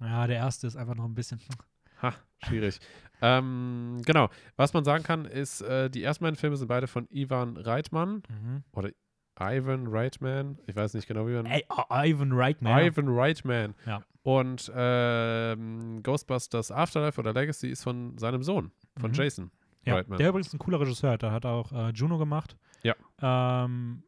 Ja, 0.00 0.26
der 0.26 0.36
erste 0.36 0.66
ist 0.66 0.76
einfach 0.76 0.94
noch 0.94 1.06
ein 1.06 1.14
bisschen. 1.14 1.40
Ha, 2.02 2.12
schwierig. 2.44 2.78
ähm, 3.22 4.00
genau. 4.04 4.28
Was 4.56 4.72
man 4.74 4.84
sagen 4.84 5.02
kann, 5.04 5.24
ist, 5.24 5.60
äh, 5.62 5.88
die 5.90 6.02
ersten 6.02 6.24
beiden 6.24 6.36
Filme 6.36 6.56
sind 6.56 6.68
beide 6.68 6.86
von 6.86 7.06
Ivan 7.10 7.56
Reitman. 7.56 8.22
Mhm. 8.28 8.64
Ivan 9.38 9.86
Reitman. 9.88 10.58
Ich 10.66 10.74
weiß 10.76 10.94
nicht 10.94 11.06
genau, 11.06 11.26
wie 11.26 11.32
man. 11.34 11.46
Ey, 11.46 11.64
Ivan 11.90 12.32
Reitman. 12.32 12.84
Ivan 12.86 13.08
Reitman. 13.08 13.74
Ja. 13.86 14.02
Und 14.22 14.72
ähm, 14.74 16.02
Ghostbusters 16.02 16.72
Afterlife 16.72 17.20
oder 17.20 17.32
Legacy 17.32 17.68
ist 17.68 17.84
von 17.84 18.16
seinem 18.18 18.42
Sohn, 18.42 18.72
von 18.98 19.10
Mhm. 19.10 19.14
Jason 19.14 19.50
Ja, 19.84 19.94
Reitman. 19.96 20.18
der 20.18 20.30
übrigens 20.30 20.52
ein 20.52 20.58
cooler 20.58 20.80
Regisseur. 20.80 21.16
Der 21.18 21.32
hat 21.32 21.44
auch 21.46 21.70
äh, 21.72 21.90
Juno 21.90 22.18
gemacht. 22.18 22.56
Ja. 22.82 22.94
Ähm, 23.22 24.02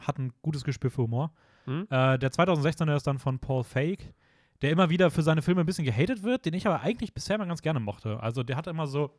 hat 0.00 0.18
ein 0.18 0.32
gutes 0.42 0.64
Gespür 0.64 0.90
für 0.90 1.02
Humor. 1.02 1.32
Mhm. 1.66 1.86
Äh, 1.90 2.18
der 2.18 2.30
2016er 2.32 2.96
ist 2.96 3.06
dann 3.06 3.18
von 3.18 3.38
Paul 3.38 3.62
Fake, 3.64 4.12
der 4.64 4.72
immer 4.72 4.88
wieder 4.88 5.10
für 5.10 5.22
seine 5.22 5.42
Filme 5.42 5.60
ein 5.60 5.66
bisschen 5.66 5.84
gehatet 5.84 6.22
wird, 6.22 6.46
den 6.46 6.54
ich 6.54 6.66
aber 6.66 6.80
eigentlich 6.80 7.12
bisher 7.12 7.36
mal 7.36 7.46
ganz 7.46 7.60
gerne 7.60 7.80
mochte. 7.80 8.18
Also 8.20 8.42
der 8.42 8.56
hatte 8.56 8.70
immer 8.70 8.86
so, 8.86 9.10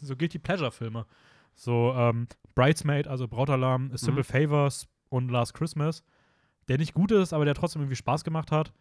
so 0.00 0.16
Guilty 0.16 0.40
Pleasure-Filme. 0.40 1.06
So 1.54 1.94
ähm, 1.96 2.26
Bridesmaid, 2.56 3.06
also 3.06 3.28
Brautalarm, 3.28 3.92
A 3.94 3.96
Simple 3.96 4.22
Mhm. 4.22 4.48
Favors 4.48 4.88
und 5.08 5.30
Last 5.30 5.54
Christmas. 5.54 6.02
Der 6.66 6.76
nicht 6.76 6.92
gut 6.92 7.12
ist, 7.12 7.32
aber 7.32 7.44
der 7.44 7.54
trotzdem 7.54 7.82
irgendwie 7.82 7.94
Spaß 7.94 8.24
gemacht 8.24 8.50
hat. 8.50 8.72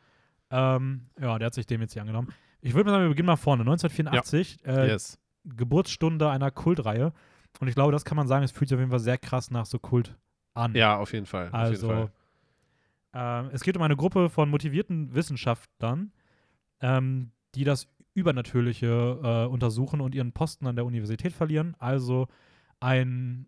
Ähm, 0.50 1.06
ja, 1.22 1.38
der 1.38 1.46
hat 1.46 1.54
sich 1.54 1.68
dem 1.68 1.80
jetzt 1.82 1.94
hier 1.94 2.02
angenommen. 2.02 2.34
Ich 2.62 2.74
würde 2.74 2.86
mal 2.90 2.94
sagen, 2.94 3.04
wir 3.04 3.10
beginnen 3.10 3.28
mal 3.28 3.36
vorne. 3.36 3.62
1984, 3.62 4.66
äh, 4.66 4.88
yes. 4.88 5.20
Geburtsstunde 5.46 6.30
einer 6.32 6.50
Kultreihe. 6.50 7.14
Und 7.60 7.68
ich 7.68 7.76
glaube, 7.76 7.92
das 7.92 8.04
kann 8.04 8.16
man 8.16 8.28
sagen, 8.28 8.44
es 8.44 8.52
fühlt 8.52 8.70
sich 8.70 8.76
auf 8.76 8.80
jeden 8.80 8.90
Fall 8.92 9.00
sehr 9.00 9.20
krass 9.20 9.52
nach 9.52 9.68
so 9.68 9.78
Kult 9.78 10.18
an. 10.56 10.74
Ja, 10.74 10.98
auf 10.98 11.14
jeden 11.14 11.28
Fall. 11.28 11.50
auf 11.52 11.70
jeden 11.70 11.88
Fall. 11.88 12.12
Ähm, 13.14 13.50
es 13.52 13.62
geht 13.62 13.76
um 13.78 13.84
eine 13.84 13.96
Gruppe 13.96 14.30
von 14.30 14.50
motivierten 14.50 15.14
Wissenschaftlern, 15.14 16.12
ähm, 16.82 17.32
die 17.56 17.64
das 17.64 17.88
Übernatürliche 18.14 19.20
äh, 19.24 19.46
untersuchen 19.48 20.02
und 20.02 20.16
ihren 20.16 20.34
Posten 20.34 20.68
an 20.68 20.76
der 20.76 20.86
Universität 20.86 21.34
verlieren. 21.34 21.76
Also 21.80 22.28
ein, 22.80 23.48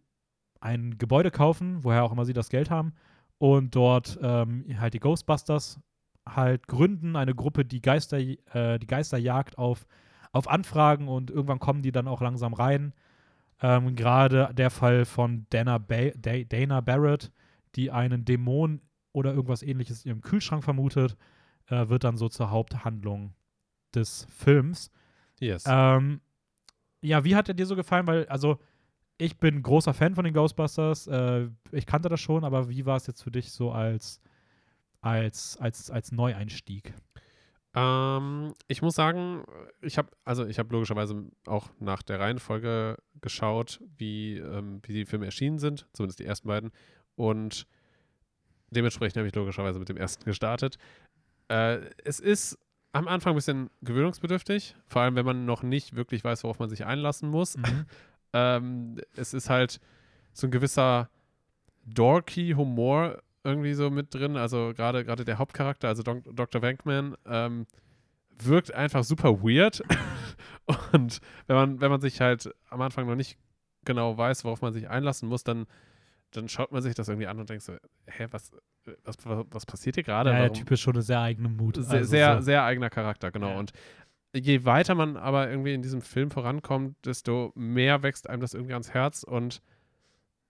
ein 0.59 0.97
Gebäude 0.97 1.31
kaufen, 1.31 1.83
woher 1.83 2.03
auch 2.03 2.11
immer 2.11 2.25
sie 2.25 2.33
das 2.33 2.49
Geld 2.49 2.69
haben, 2.69 2.93
und 3.37 3.75
dort 3.75 4.19
ähm, 4.21 4.65
halt 4.79 4.93
die 4.93 4.99
Ghostbusters 4.99 5.79
halt 6.27 6.67
gründen, 6.67 7.15
eine 7.15 7.33
Gruppe, 7.33 7.65
die 7.65 7.81
Geister, 7.81 8.19
äh, 8.19 8.77
die 8.77 8.87
Geister 8.87 9.17
jagt 9.17 9.57
auf, 9.57 9.87
auf 10.31 10.47
Anfragen 10.47 11.07
und 11.07 11.31
irgendwann 11.31 11.59
kommen 11.59 11.81
die 11.81 11.91
dann 11.91 12.07
auch 12.07 12.21
langsam 12.21 12.53
rein. 12.53 12.93
Ähm, 13.61 13.95
Gerade 13.95 14.51
der 14.53 14.69
Fall 14.69 15.05
von 15.05 15.47
Dana, 15.49 15.79
ba 15.79 16.11
Da- 16.15 16.43
Dana 16.43 16.81
Barrett, 16.81 17.31
die 17.75 17.89
einen 17.91 18.25
Dämon 18.25 18.81
oder 19.13 19.33
irgendwas 19.33 19.63
ähnliches 19.63 20.05
in 20.05 20.09
ihrem 20.09 20.21
Kühlschrank 20.21 20.63
vermutet, 20.63 21.17
äh, 21.67 21.89
wird 21.89 22.03
dann 22.03 22.17
so 22.17 22.29
zur 22.29 22.51
Haupthandlung 22.51 23.33
des 23.93 24.27
Films. 24.29 24.91
Yes. 25.39 25.63
Ähm, 25.67 26.21
ja, 27.01 27.23
wie 27.23 27.35
hat 27.35 27.47
er 27.47 27.53
dir 27.53 27.65
so 27.65 27.75
gefallen? 27.75 28.07
Weil, 28.07 28.27
also, 28.27 28.59
ich 29.17 29.37
bin 29.37 29.61
großer 29.61 29.93
Fan 29.93 30.15
von 30.15 30.23
den 30.23 30.33
Ghostbusters. 30.33 31.07
Äh, 31.07 31.49
ich 31.71 31.85
kannte 31.85 32.09
das 32.09 32.19
schon, 32.19 32.43
aber 32.43 32.69
wie 32.69 32.85
war 32.85 32.97
es 32.97 33.07
jetzt 33.07 33.21
für 33.21 33.31
dich 33.31 33.51
so 33.51 33.71
als, 33.71 34.19
als, 35.01 35.57
als, 35.57 35.91
als 35.91 36.11
Neueinstieg? 36.11 36.93
Ähm, 37.73 38.53
ich 38.67 38.81
muss 38.81 38.95
sagen, 38.95 39.43
ich 39.81 39.97
habe 39.97 40.09
also 40.25 40.45
ich 40.45 40.59
habe 40.59 40.73
logischerweise 40.73 41.23
auch 41.45 41.69
nach 41.79 42.01
der 42.01 42.19
Reihenfolge 42.19 42.97
geschaut, 43.21 43.81
wie, 43.97 44.37
ähm, 44.37 44.81
wie 44.83 44.93
die 44.93 45.05
Filme 45.05 45.25
erschienen 45.25 45.59
sind, 45.59 45.87
zumindest 45.93 46.19
die 46.19 46.25
ersten 46.25 46.47
beiden. 46.47 46.71
Und 47.15 47.67
dementsprechend 48.71 49.17
habe 49.17 49.27
ich 49.27 49.35
logischerweise 49.35 49.79
mit 49.79 49.89
dem 49.89 49.97
ersten 49.97 50.25
gestartet. 50.25 50.77
Äh, 51.47 51.79
es 52.03 52.19
ist 52.19 52.57
am 52.93 53.07
Anfang 53.07 53.33
ein 53.33 53.35
bisschen 53.35 53.69
gewöhnungsbedürftig, 53.81 54.75
vor 54.87 55.03
allem 55.03 55.15
wenn 55.15 55.25
man 55.25 55.45
noch 55.45 55.63
nicht 55.63 55.95
wirklich 55.95 56.23
weiß, 56.23 56.43
worauf 56.43 56.59
man 56.59 56.69
sich 56.69 56.85
einlassen 56.85 57.29
muss. 57.29 57.57
Mhm. 57.57 57.85
Ähm, 58.33 58.95
es 59.17 59.33
ist 59.33 59.49
halt 59.49 59.81
so 60.31 60.47
ein 60.47 60.51
gewisser 60.51 61.09
dorky 61.85 62.53
Humor 62.55 63.21
irgendwie 63.43 63.73
so 63.73 63.89
mit 63.89 64.13
drin. 64.13 64.37
Also 64.37 64.73
gerade 64.75 65.03
gerade 65.03 65.25
der 65.25 65.37
Hauptcharakter, 65.37 65.87
also 65.87 66.03
Dok 66.03 66.23
Dr. 66.33 66.61
Wankman, 66.61 67.17
ähm, 67.25 67.65
wirkt 68.39 68.73
einfach 68.73 69.03
super 69.03 69.43
weird. 69.43 69.83
Und 70.93 71.19
wenn 71.47 71.55
man, 71.55 71.81
wenn 71.81 71.91
man 71.91 72.01
sich 72.01 72.21
halt 72.21 72.53
am 72.69 72.81
Anfang 72.81 73.07
noch 73.07 73.15
nicht 73.15 73.37
genau 73.85 74.17
weiß, 74.17 74.45
worauf 74.45 74.61
man 74.61 74.73
sich 74.73 74.89
einlassen 74.89 75.27
muss, 75.27 75.43
dann, 75.43 75.65
dann 76.31 76.47
schaut 76.49 76.71
man 76.71 76.81
sich 76.81 76.95
das 76.95 77.07
irgendwie 77.09 77.27
an 77.27 77.39
und 77.39 77.49
denkt 77.49 77.63
so, 77.63 77.73
hä, 78.07 78.27
was, 78.31 78.51
was, 79.03 79.17
was, 79.23 79.45
was 79.51 79.65
passiert 79.65 79.95
hier 79.95 80.03
gerade? 80.03 80.31
ja, 80.31 80.39
der 80.39 80.53
Typ 80.53 80.71
ist 80.71 80.79
schon 80.81 80.93
eine 80.95 81.03
sehr 81.03 81.21
eigene 81.21 81.49
Mut. 81.49 81.75
sehr, 81.75 81.85
also 81.99 82.09
sehr, 82.09 82.35
so. 82.37 82.41
sehr 82.43 82.63
eigener 82.63 82.89
Charakter, 82.89 83.31
genau. 83.31 83.49
Ja. 83.49 83.57
Und 83.59 83.71
je 84.35 84.63
weiter 84.65 84.95
man 84.95 85.17
aber 85.17 85.49
irgendwie 85.49 85.73
in 85.73 85.81
diesem 85.81 86.01
Film 86.01 86.31
vorankommt, 86.31 86.95
desto 87.05 87.51
mehr 87.55 88.01
wächst 88.03 88.29
einem 88.29 88.41
das 88.41 88.53
irgendwie 88.53 88.73
ans 88.73 88.93
Herz 88.93 89.23
und 89.23 89.61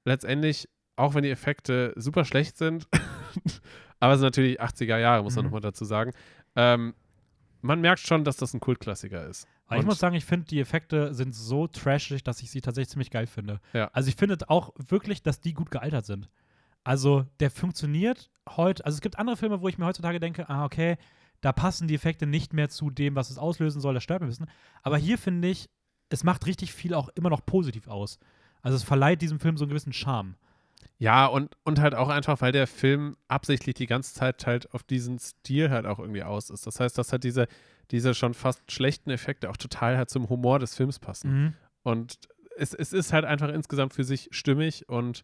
letztendlich, 0.06 0.70
auch 0.96 1.14
wenn 1.16 1.24
die 1.24 1.32
Effekte 1.32 1.94
super 1.96 2.26
schlecht 2.26 2.58
sind, 2.58 2.88
aber 4.00 4.14
es 4.14 4.20
sind 4.20 4.28
natürlich 4.28 4.62
80er 4.62 4.98
Jahre, 4.98 5.24
muss 5.24 5.36
man 5.36 5.46
Mhm. 5.46 5.48
nochmal 5.48 5.62
dazu 5.62 5.86
sagen, 5.86 6.12
ähm, 6.56 6.94
man 7.62 7.82
merkt 7.82 8.00
schon, 8.02 8.24
dass 8.24 8.38
das 8.38 8.54
ein 8.54 8.60
Kultklassiker 8.60 9.26
ist. 9.28 9.48
Aber 9.72 9.78
ich 9.78 9.84
Und- 9.86 9.88
muss 9.88 10.00
sagen, 10.00 10.16
ich 10.16 10.26
finde, 10.26 10.48
die 10.48 10.60
Effekte 10.60 11.14
sind 11.14 11.34
so 11.34 11.66
trashig, 11.66 12.24
dass 12.24 12.42
ich 12.42 12.52
sie 12.52 12.60
tatsächlich 12.60 12.90
ziemlich 12.90 13.10
geil 13.10 13.26
finde. 13.26 13.62
Ja. 13.72 13.90
Also 13.94 14.10
ich 14.10 14.16
finde 14.18 14.38
auch 14.50 14.72
wirklich, 14.76 15.24
dass 15.24 15.40
die 15.40 15.54
gut 15.54 15.72
gealtert 15.72 16.06
sind. 16.06 16.30
Also 16.84 17.26
der 17.40 17.50
funktioniert 17.52 18.30
heute, 18.50 18.84
also 18.86 18.96
es 18.96 19.02
gibt 19.02 19.18
andere 19.18 19.38
Filme, 19.38 19.62
wo 19.62 19.70
ich 19.70 19.78
mir 19.78 19.86
heutzutage 19.86 20.20
denke, 20.20 20.50
ah, 20.50 20.66
okay, 20.66 20.98
da 21.40 21.54
passen 21.54 21.88
die 21.88 21.96
Effekte 21.96 22.28
nicht 22.28 22.52
mehr 22.54 22.68
zu 22.68 22.90
dem, 22.90 23.16
was 23.16 23.30
es 23.30 23.38
auslösen 23.38 23.80
soll, 23.82 23.94
das 23.94 24.04
stört 24.04 24.20
mich 24.22 24.28
ein 24.28 24.32
bisschen. 24.32 24.50
Aber 24.84 24.98
hier 24.98 25.18
finde 25.18 25.48
ich, 25.48 25.70
es 26.10 26.26
macht 26.26 26.46
richtig 26.48 26.74
viel 26.74 26.94
auch 26.94 27.08
immer 27.16 27.30
noch 27.30 27.46
positiv 27.46 27.88
aus. 27.88 28.20
Also 28.62 28.76
es 28.76 28.84
verleiht 28.84 29.22
diesem 29.22 29.40
Film 29.40 29.56
so 29.56 29.64
einen 29.64 29.70
gewissen 29.70 29.94
Charme. 29.94 30.36
Ja, 30.98 31.28
und, 31.28 31.56
und 31.64 31.80
halt 31.80 31.96
auch 31.96 32.10
einfach, 32.10 32.42
weil 32.42 32.52
der 32.52 32.68
Film 32.68 33.16
absichtlich 33.30 33.76
die 33.76 33.88
ganze 33.88 34.14
Zeit 34.14 34.46
halt 34.46 34.74
auf 34.74 34.84
diesen 34.84 35.18
Stil 35.18 35.70
halt 35.70 35.86
auch 35.86 35.98
irgendwie 36.00 36.24
aus 36.24 36.50
ist. 36.50 36.68
Das 36.68 36.80
heißt, 36.80 36.98
dass 36.98 37.12
halt 37.14 37.24
diese, 37.24 37.48
diese 37.92 38.14
schon 38.14 38.34
fast 38.34 38.72
schlechten 38.72 39.10
Effekte 39.10 39.50
auch 39.50 39.58
total 39.58 39.98
halt 39.98 40.10
zum 40.10 40.30
Humor 40.30 40.60
des 40.60 40.76
Films 40.76 41.00
passen. 41.00 41.32
Mhm. 41.32 41.54
Und 41.84 42.20
es, 42.58 42.74
es 42.74 42.94
ist 42.94 43.14
halt 43.14 43.26
einfach 43.26 43.50
insgesamt 43.50 43.94
für 43.94 44.04
sich 44.04 44.30
stimmig 44.32 44.88
und 44.88 45.24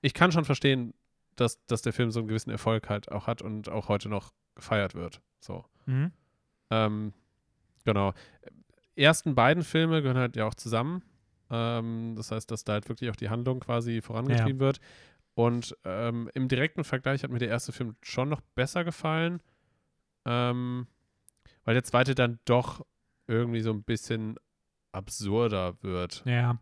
ich 0.00 0.14
kann 0.14 0.32
schon 0.32 0.44
verstehen, 0.44 0.94
dass, 1.36 1.64
dass 1.66 1.82
der 1.82 1.92
Film 1.92 2.10
so 2.10 2.20
einen 2.20 2.28
gewissen 2.28 2.50
Erfolg 2.50 2.88
halt 2.88 3.10
auch 3.10 3.26
hat 3.26 3.42
und 3.42 3.68
auch 3.68 3.88
heute 3.88 4.08
noch 4.08 4.32
gefeiert 4.54 4.94
wird. 4.94 5.20
So. 5.40 5.64
Mhm. 5.86 6.12
Ähm, 6.70 7.12
genau. 7.84 8.12
Ersten 8.96 9.34
beiden 9.34 9.64
Filme 9.64 10.02
gehören 10.02 10.18
halt 10.18 10.36
ja 10.36 10.46
auch 10.46 10.54
zusammen. 10.54 11.02
Ähm, 11.50 12.14
das 12.16 12.30
heißt, 12.30 12.50
dass 12.50 12.64
da 12.64 12.74
halt 12.74 12.88
wirklich 12.88 13.10
auch 13.10 13.16
die 13.16 13.30
Handlung 13.30 13.60
quasi 13.60 14.00
vorangetrieben 14.00 14.60
wird. 14.60 14.80
Und 15.34 15.76
ähm, 15.84 16.30
im 16.34 16.48
direkten 16.48 16.84
Vergleich 16.84 17.24
hat 17.24 17.30
mir 17.30 17.40
der 17.40 17.48
erste 17.48 17.72
Film 17.72 17.96
schon 18.02 18.28
noch 18.28 18.40
besser 18.54 18.84
gefallen, 18.84 19.42
ähm, 20.24 20.86
weil 21.64 21.74
der 21.74 21.84
zweite 21.84 22.14
dann 22.14 22.38
doch 22.44 22.84
irgendwie 23.26 23.60
so 23.60 23.70
ein 23.70 23.82
bisschen 23.82 24.36
absurder 24.92 25.82
wird. 25.82 26.22
Ja. 26.26 26.58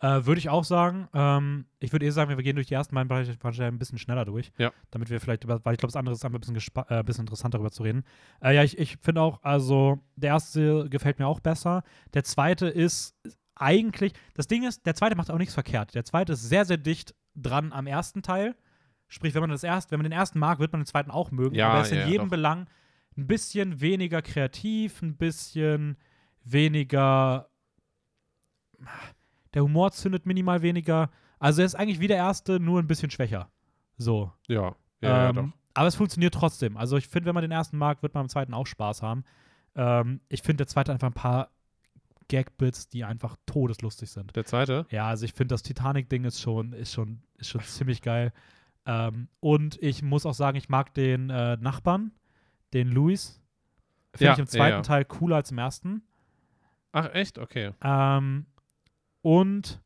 Äh, 0.00 0.26
würde 0.26 0.38
ich 0.38 0.50
auch 0.50 0.64
sagen. 0.64 1.08
Ähm, 1.14 1.66
ich 1.80 1.92
würde 1.92 2.04
eher 2.04 2.12
sagen, 2.12 2.28
wir 2.28 2.42
gehen 2.42 2.56
durch 2.56 2.66
die 2.66 2.74
ersten 2.74 2.94
beiden 2.94 3.08
Bereiche 3.08 3.36
ein 3.64 3.78
bisschen 3.78 3.98
schneller 3.98 4.24
durch. 4.24 4.52
Ja. 4.58 4.72
Damit 4.90 5.08
wir 5.08 5.20
vielleicht 5.20 5.44
über, 5.44 5.64
weil 5.64 5.74
ich 5.74 5.78
glaube, 5.78 5.92
das 5.92 5.96
andere 5.96 6.14
ist 6.14 6.24
einfach 6.24 6.38
ein 6.38 6.54
bisschen, 6.54 6.84
äh, 6.88 6.94
ein 6.94 7.04
bisschen 7.04 7.22
interessanter 7.22 7.58
darüber 7.58 7.70
zu 7.70 7.84
reden. 7.84 8.04
Äh, 8.42 8.54
ja, 8.54 8.62
ich, 8.62 8.78
ich 8.78 8.98
finde 9.00 9.22
auch, 9.22 9.42
also 9.42 10.00
der 10.16 10.30
erste 10.30 10.88
gefällt 10.90 11.18
mir 11.18 11.26
auch 11.26 11.40
besser. 11.40 11.84
Der 12.12 12.24
zweite 12.24 12.66
ist 12.66 13.14
eigentlich, 13.54 14.12
das 14.34 14.46
Ding 14.46 14.64
ist, 14.64 14.84
der 14.84 14.94
zweite 14.94 15.16
macht 15.16 15.30
auch 15.30 15.38
nichts 15.38 15.54
verkehrt. 15.54 15.94
Der 15.94 16.04
zweite 16.04 16.32
ist 16.32 16.48
sehr, 16.48 16.64
sehr 16.64 16.76
dicht 16.76 17.14
dran 17.34 17.72
am 17.72 17.86
ersten 17.86 18.22
Teil. 18.22 18.56
Sprich, 19.08 19.34
wenn 19.34 19.42
man 19.42 19.50
das 19.50 19.62
erst, 19.62 19.90
wenn 19.90 20.00
man 20.00 20.04
den 20.04 20.12
ersten 20.12 20.38
mag, 20.38 20.58
wird 20.58 20.72
man 20.72 20.82
den 20.82 20.86
zweiten 20.86 21.10
auch 21.10 21.30
mögen. 21.30 21.54
Ja, 21.54 21.68
aber 21.68 21.78
er 21.78 21.82
ist 21.82 21.92
in 21.92 21.98
ja, 21.98 22.06
jedem 22.06 22.26
doch. 22.26 22.30
Belang 22.30 22.66
ein 23.16 23.26
bisschen 23.26 23.80
weniger 23.80 24.22
kreativ, 24.22 25.02
ein 25.02 25.16
bisschen 25.16 25.96
weniger. 26.44 27.48
Der 29.54 29.62
Humor 29.62 29.92
zündet 29.92 30.26
minimal 30.26 30.62
weniger. 30.62 31.10
Also 31.38 31.62
er 31.62 31.66
ist 31.66 31.74
eigentlich 31.74 32.00
wie 32.00 32.08
der 32.08 32.16
erste, 32.16 32.58
nur 32.60 32.80
ein 32.80 32.86
bisschen 32.86 33.10
schwächer. 33.10 33.50
So. 33.96 34.32
Ja, 34.48 34.74
ja, 35.00 35.08
ja 35.08 35.28
Ähm, 35.28 35.36
doch. 35.36 35.48
Aber 35.74 35.88
es 35.88 35.96
funktioniert 35.96 36.34
trotzdem. 36.34 36.76
Also 36.76 36.96
ich 36.96 37.08
finde, 37.08 37.26
wenn 37.26 37.34
man 37.34 37.42
den 37.42 37.50
ersten 37.50 37.76
mag, 37.76 38.02
wird 38.02 38.14
man 38.14 38.22
am 38.22 38.28
zweiten 38.28 38.54
auch 38.54 38.66
Spaß 38.66 39.02
haben. 39.02 39.24
Ähm, 39.74 40.20
ich 40.28 40.42
finde 40.42 40.58
der 40.58 40.66
zweite 40.68 40.92
einfach 40.92 41.08
ein 41.08 41.14
paar 41.14 41.50
Gag-Bits, 42.28 42.88
die 42.88 43.04
einfach 43.04 43.36
todeslustig 43.46 44.10
sind. 44.10 44.34
Der 44.36 44.44
zweite? 44.44 44.86
Ja, 44.90 45.08
also 45.08 45.24
ich 45.24 45.32
finde 45.32 45.54
das 45.54 45.62
Titanic-Ding 45.62 46.24
ist 46.24 46.40
schon, 46.40 46.72
ist 46.72 46.92
schon, 46.92 47.22
ist 47.36 47.50
schon 47.50 47.60
ziemlich 47.64 48.02
geil. 48.02 48.32
Ähm, 48.86 49.28
und 49.40 49.82
ich 49.82 50.02
muss 50.02 50.26
auch 50.26 50.34
sagen, 50.34 50.56
ich 50.56 50.68
mag 50.68 50.94
den 50.94 51.30
äh, 51.30 51.56
Nachbarn, 51.56 52.12
den 52.74 52.88
Louis. 52.88 53.40
Finde 54.12 54.24
Ja, 54.26 54.32
ich 54.34 54.38
im 54.38 54.46
zweiten 54.46 54.76
ja. 54.76 54.82
Teil 54.82 55.04
cooler 55.06 55.36
als 55.36 55.50
im 55.50 55.58
ersten. 55.58 56.02
Ach, 56.92 57.12
echt? 57.14 57.38
Okay. 57.38 57.72
Ähm, 57.82 58.46
und 59.22 59.80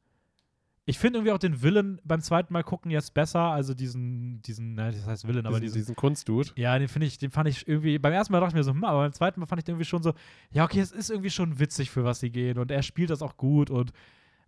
ich 0.85 0.99
finde 0.99 1.19
irgendwie 1.19 1.33
auch 1.33 1.39
den 1.39 1.63
Villain 1.63 2.01
beim 2.05 2.21
zweiten 2.21 2.53
Mal 2.53 2.63
gucken 2.65 2.91
jetzt 2.91 3.13
besser. 3.15 3.41
Also 3.41 3.75
diesen, 3.75 4.41
diesen, 4.43 4.75
ne, 4.75 4.91
das 4.93 5.07
heißt 5.07 5.29
Villain, 5.29 5.47
aber 5.47 5.61
diesen, 5.61 5.75
diesen, 5.75 5.79
diesen 5.83 5.97
Kunstdude. 5.97 6.51
ja, 6.57 6.79
den 6.79 6.89
finde 6.89 7.07
ich, 7.07 7.19
den 7.19 7.31
fand 7.31 7.49
ich 7.49 7.69
irgendwie, 7.69 7.99
beim 7.99 8.13
ersten 8.13 8.33
Mal 8.33 8.41
dachte 8.41 8.51
ich 8.53 8.55
mir 8.57 8.65
so, 8.65 8.73
hm, 8.73 8.85
aber 8.85 9.01
beim 9.01 9.13
zweiten 9.13 9.41
Mal 9.41 9.47
fand 9.47 9.61
ich 9.61 9.65
den 9.65 9.75
irgendwie 9.75 9.85
schon 9.89 10.03
so, 10.03 10.15
ja, 10.51 10.65
okay, 10.65 10.81
es 10.81 10.93
ist 10.93 11.11
irgendwie 11.11 11.31
schon 11.31 11.59
witzig, 11.59 11.91
für 11.91 12.05
was 12.05 12.21
sie 12.21 12.31
gehen 12.31 12.59
und 12.59 12.71
er 12.71 12.83
spielt 12.83 13.11
das 13.11 13.21
auch 13.23 13.37
gut 13.37 13.71
und 13.71 13.93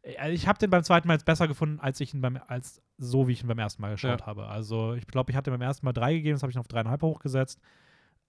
äh, 0.03 0.33
ich 0.33 0.49
habe 0.49 0.59
den 0.59 0.71
beim 0.71 0.83
zweiten 0.83 1.09
Mal 1.09 1.15
jetzt 1.15 1.27
besser 1.27 1.47
gefunden, 1.47 1.79
als 1.79 2.01
ich 2.01 2.15
ihn 2.15 2.23
beim, 2.23 2.39
als 2.49 2.81
so 2.97 3.29
wie 3.29 3.33
ich 3.33 3.43
ihn 3.43 3.49
beim 3.49 3.59
ersten 3.59 3.83
Mal 3.83 3.91
geschaut 3.93 4.21
Ja. 4.21 4.27
habe. 4.27 4.47
Also 4.47 4.95
ich 4.95 5.07
glaube, 5.07 5.31
ich 5.31 5.37
hatte 5.37 5.51
beim 5.51 5.61
ersten 5.63 5.85
Mal 5.85 5.93
drei 5.93 6.15
gegeben, 6.15 6.35
das 6.37 6.43
habe 6.43 6.51
ich 6.51 6.57
noch 6.57 6.61
auf 6.63 6.69
dreieinhalb 6.69 7.03
hochgesetzt. 7.03 7.61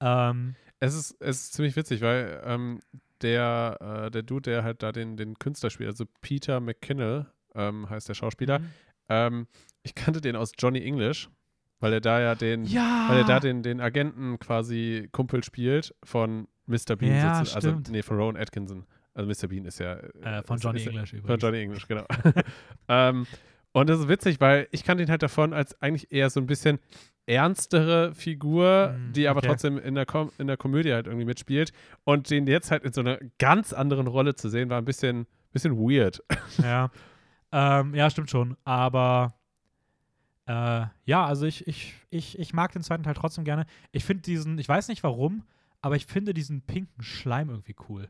Ähm, 0.02 0.56
Es 0.80 0.96
ist, 0.96 1.16
es 1.22 1.42
ist 1.44 1.54
ziemlich 1.54 1.76
witzig, 1.76 2.02
weil 2.02 2.42
ähm, 2.44 2.80
der, 3.22 3.78
äh, 4.08 4.12
der 4.12 4.24
Dude, 4.24 4.50
der 4.50 4.64
halt 4.64 4.82
da 4.84 4.92
den, 4.92 5.16
den 5.16 5.38
Künstler 5.38 5.70
spielt, 5.70 5.90
also 5.90 6.06
Peter 6.22 6.60
McKinnell 6.60 7.28
ähm, 7.56 7.90
heißt 7.90 8.10
der 8.10 8.14
Schauspieler, 8.16 8.60
Mhm. 8.60 8.66
ähm, 9.10 9.48
ich 9.84 9.94
kannte 9.96 10.22
den 10.22 10.36
aus 10.36 10.52
Johnny 10.58 10.82
English, 10.84 11.30
weil 11.80 11.94
er 11.94 12.02
da 12.02 12.20
ja 12.22 12.36
den, 12.36 12.66
ja, 12.66 13.06
weil 13.10 13.20
er 13.20 13.24
da 13.26 13.40
den, 13.40 13.62
den 13.64 13.80
Agenten 13.82 14.40
quasi 14.40 15.08
Kumpel 15.12 15.44
spielt 15.44 15.94
von 16.04 16.48
Mr. 16.66 16.96
Bean, 16.96 17.16
Ja, 17.16 17.40
also 17.40 17.60
stimmt. 17.60 17.90
nee, 17.90 18.02
von 18.02 18.18
Rowan 18.18 18.38
Atkinson. 18.38 18.86
Also 19.14 19.28
Mr. 19.30 19.50
Bean 19.50 19.66
ist 19.66 19.80
ja 19.80 19.96
äh, 19.98 20.42
von 20.44 20.58
ist, 20.58 20.64
Johnny 20.64 20.80
ist, 20.80 20.88
English 20.88 21.10
Von 21.12 21.20
übrigens. 21.20 21.42
Johnny 21.44 21.62
English, 21.62 21.88
genau. 21.88 22.06
ähm, 22.88 23.26
und 23.74 23.90
das 23.90 24.00
ist 24.00 24.08
witzig, 24.08 24.40
weil 24.40 24.68
ich 24.72 24.84
kannte 24.84 25.04
ihn 25.04 25.10
halt 25.10 25.22
davon 25.24 25.54
als 25.54 25.80
eigentlich 25.82 26.12
eher 26.12 26.30
so 26.30 26.40
ein 26.40 26.46
bisschen 26.48 26.80
ernstere 27.26 28.14
Figur, 28.14 28.96
Mm, 28.98 29.14
die 29.14 29.28
aber 29.28 29.40
okay. 29.40 29.48
trotzdem 29.48 29.78
in 29.78 29.96
der, 29.96 30.06
Kom 30.06 30.32
in 30.38 30.48
der 30.48 30.58
Komödie 30.58 30.94
halt 30.94 31.08
irgendwie 31.08 31.26
mitspielt. 31.26 31.72
Und 32.04 32.30
den 32.30 32.48
jetzt 32.48 32.72
halt 32.72 32.84
in 32.84 32.94
so 32.94 33.02
einer 33.02 33.20
ganz 33.38 33.74
anderen 33.74 34.08
Rolle 34.08 34.36
zu 34.36 34.50
sehen, 34.50 34.70
war 34.70 34.78
ein 34.78 34.86
bisschen, 34.86 35.28
bisschen 35.52 35.78
weird. 35.78 36.24
ja. 36.62 36.90
Ähm, 37.52 37.96
ja, 37.96 38.10
stimmt 38.10 38.30
schon. 38.30 38.58
Aber 38.64 39.34
äh, 40.46 40.86
ja, 41.06 41.26
also 41.26 41.46
ich, 41.46 41.68
ich, 41.68 41.96
ich, 42.10 42.40
ich 42.40 42.54
mag 42.54 42.72
den 42.72 42.82
zweiten 42.82 43.04
Teil 43.04 43.14
trotzdem 43.14 43.44
gerne. 43.44 43.66
Ich 43.92 44.04
finde 44.04 44.24
diesen, 44.24 44.58
ich 44.58 44.68
weiß 44.68 44.88
nicht 44.88 45.04
warum, 45.04 45.44
aber 45.82 45.96
ich 45.96 46.06
finde 46.06 46.34
diesen 46.34 46.62
pinken 46.62 47.04
Schleim 47.04 47.50
irgendwie 47.50 47.76
cool. 47.90 48.10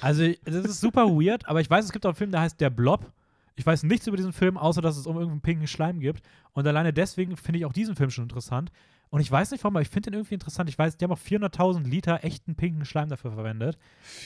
Also, 0.00 0.28
das 0.44 0.64
ist 0.64 0.80
super 0.80 1.06
weird, 1.08 1.46
aber 1.48 1.60
ich 1.60 1.70
weiß, 1.70 1.84
es 1.84 1.92
gibt 1.92 2.04
auch 2.04 2.10
einen 2.10 2.16
Film, 2.16 2.32
der 2.32 2.40
heißt 2.40 2.60
Der 2.60 2.70
Blob. 2.70 3.12
Ich 3.54 3.66
weiß 3.66 3.82
nichts 3.84 4.06
über 4.06 4.16
diesen 4.16 4.32
Film, 4.32 4.56
außer 4.56 4.80
dass 4.80 4.96
es 4.96 5.06
um 5.06 5.16
irgendeinen 5.16 5.42
pinken 5.42 5.66
Schleim 5.66 6.00
gibt. 6.00 6.22
Und 6.52 6.66
alleine 6.66 6.92
deswegen 6.92 7.36
finde 7.36 7.58
ich 7.58 7.64
auch 7.64 7.72
diesen 7.72 7.96
Film 7.96 8.10
schon 8.10 8.24
interessant. 8.24 8.70
Und 9.10 9.20
ich 9.20 9.30
weiß 9.30 9.50
nicht 9.50 9.62
warum, 9.62 9.76
aber 9.76 9.82
ich 9.82 9.88
finde 9.88 10.10
den 10.10 10.18
irgendwie 10.18 10.34
interessant. 10.34 10.70
Ich 10.70 10.78
weiß, 10.78 10.96
die 10.96 11.04
haben 11.04 11.12
auch 11.12 11.18
400.000 11.18 11.84
Liter 11.84 12.24
echten 12.24 12.54
pinken 12.54 12.84
Schleim 12.84 13.08
dafür 13.08 13.32
verwendet, 13.32 13.78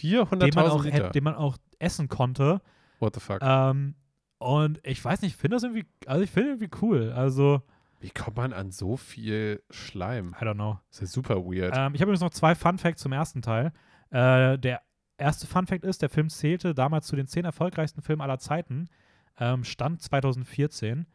den 0.03 0.13
man, 0.15 0.27
400.000 0.29 0.69
auch, 0.69 0.85
Liter. 0.85 1.11
den 1.11 1.25
man 1.25 1.35
auch 1.35 1.57
essen 1.79 2.09
konnte. 2.09 2.61
What 3.01 3.15
the 3.15 3.21
fuck? 3.21 3.41
Ähm, 3.43 3.95
und 4.39 4.81
ich 4.85 5.05
weiß 5.05 5.23
nicht, 5.23 5.33
ich 5.33 5.37
finde 5.37 5.57
das 5.57 5.65
irgendwie, 5.65 5.87
also 6.07 6.23
ich 6.23 6.31
finde 6.31 6.51
irgendwie 6.51 6.71
cool. 6.83 7.13
Also, 7.13 7.63
Wie 8.01 8.11
kommt 8.11 8.37
man 8.37 8.53
an 8.53 8.71
so 8.71 8.97
viel 8.97 9.63
Schleim? 9.71 10.37
I 10.41 10.45
don't 10.45 10.55
know. 10.55 10.79
Das 10.91 11.01
ist 11.01 11.01
ja 11.01 11.07
super 11.15 11.37
weird. 11.45 11.75
Ähm, 11.77 11.95
ich 11.95 12.01
habe 12.01 12.11
übrigens 12.11 12.21
noch 12.21 12.31
zwei 12.31 12.55
Fun 12.55 12.79
Facts 12.79 13.03
zum 13.03 13.13
ersten 13.13 13.43
Teil. 13.43 13.73
Äh, 14.11 14.59
der 14.59 14.83
erste 15.19 15.47
Fun 15.47 15.67
Fact 15.67 15.85
ist, 15.85 16.03
der 16.03 16.09
Film 16.09 16.29
zählte 16.29 16.75
damals 16.75 17.07
zu 17.07 17.17
den 17.17 17.27
zehn 17.27 17.45
erfolgreichsten 17.45 18.03
Filmen 18.03 18.23
aller 18.23 18.39
Zeiten. 18.39 18.89
Ähm, 19.39 19.65
Stand 19.65 20.03
2014. 20.03 21.07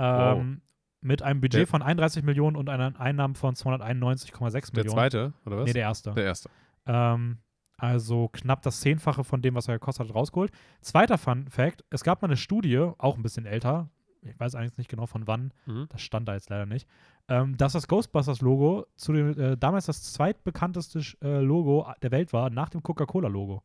Wow. 0.00 0.38
Ähm, 0.40 0.60
Mit 1.02 1.22
einem 1.22 1.40
Budget 1.40 1.60
Der- 1.60 1.66
von 1.66 1.80
31 1.82 2.22
Millionen 2.24 2.56
und 2.56 2.68
einer 2.68 2.98
Einnahmen 3.00 3.34
von 3.34 3.54
291,6 3.54 4.72
der 4.72 4.84
Millionen. 4.84 4.94
zweite, 4.98 5.32
oder 5.46 5.56
was? 5.58 5.64
Nee, 5.66 5.72
der 5.72 5.82
erste. 5.82 6.12
der 6.12 6.24
erste. 6.24 6.50
Ähm, 6.86 7.38
also 7.78 8.28
knapp 8.28 8.60
das 8.62 8.80
Zehnfache 8.80 9.24
von 9.24 9.40
dem, 9.40 9.54
was 9.54 9.66
er 9.68 9.74
gekostet 9.78 10.08
hat, 10.08 10.14
rausgeholt. 10.14 10.52
Zweiter 10.82 11.16
Fun 11.16 11.48
Fact: 11.48 11.84
Es 11.90 12.04
gab 12.04 12.20
mal 12.20 12.28
eine 12.28 12.36
Studie, 12.36 12.78
auch 12.98 13.16
ein 13.16 13.22
bisschen 13.22 13.46
älter, 13.46 13.88
ich 14.20 14.38
weiß 14.38 14.54
eigentlich 14.54 14.76
nicht 14.76 14.90
genau 14.90 15.06
von 15.06 15.26
wann, 15.26 15.52
Mhm. 15.64 15.86
das 15.88 16.02
stand 16.02 16.28
da 16.28 16.34
jetzt 16.34 16.50
leider 16.50 16.66
nicht, 16.66 16.86
ähm, 17.28 17.56
dass 17.56 17.72
das 17.72 17.88
Ghostbusters-Logo 17.88 18.84
zu 18.96 19.14
dem, 19.14 19.38
äh, 19.38 19.56
damals 19.56 19.86
das 19.86 20.12
zweitbekannteste 20.12 21.00
äh, 21.22 21.40
Logo 21.40 21.90
der 22.02 22.10
Welt 22.10 22.34
war, 22.34 22.50
nach 22.50 22.68
dem 22.68 22.82
Coca-Cola-Logo. 22.82 23.62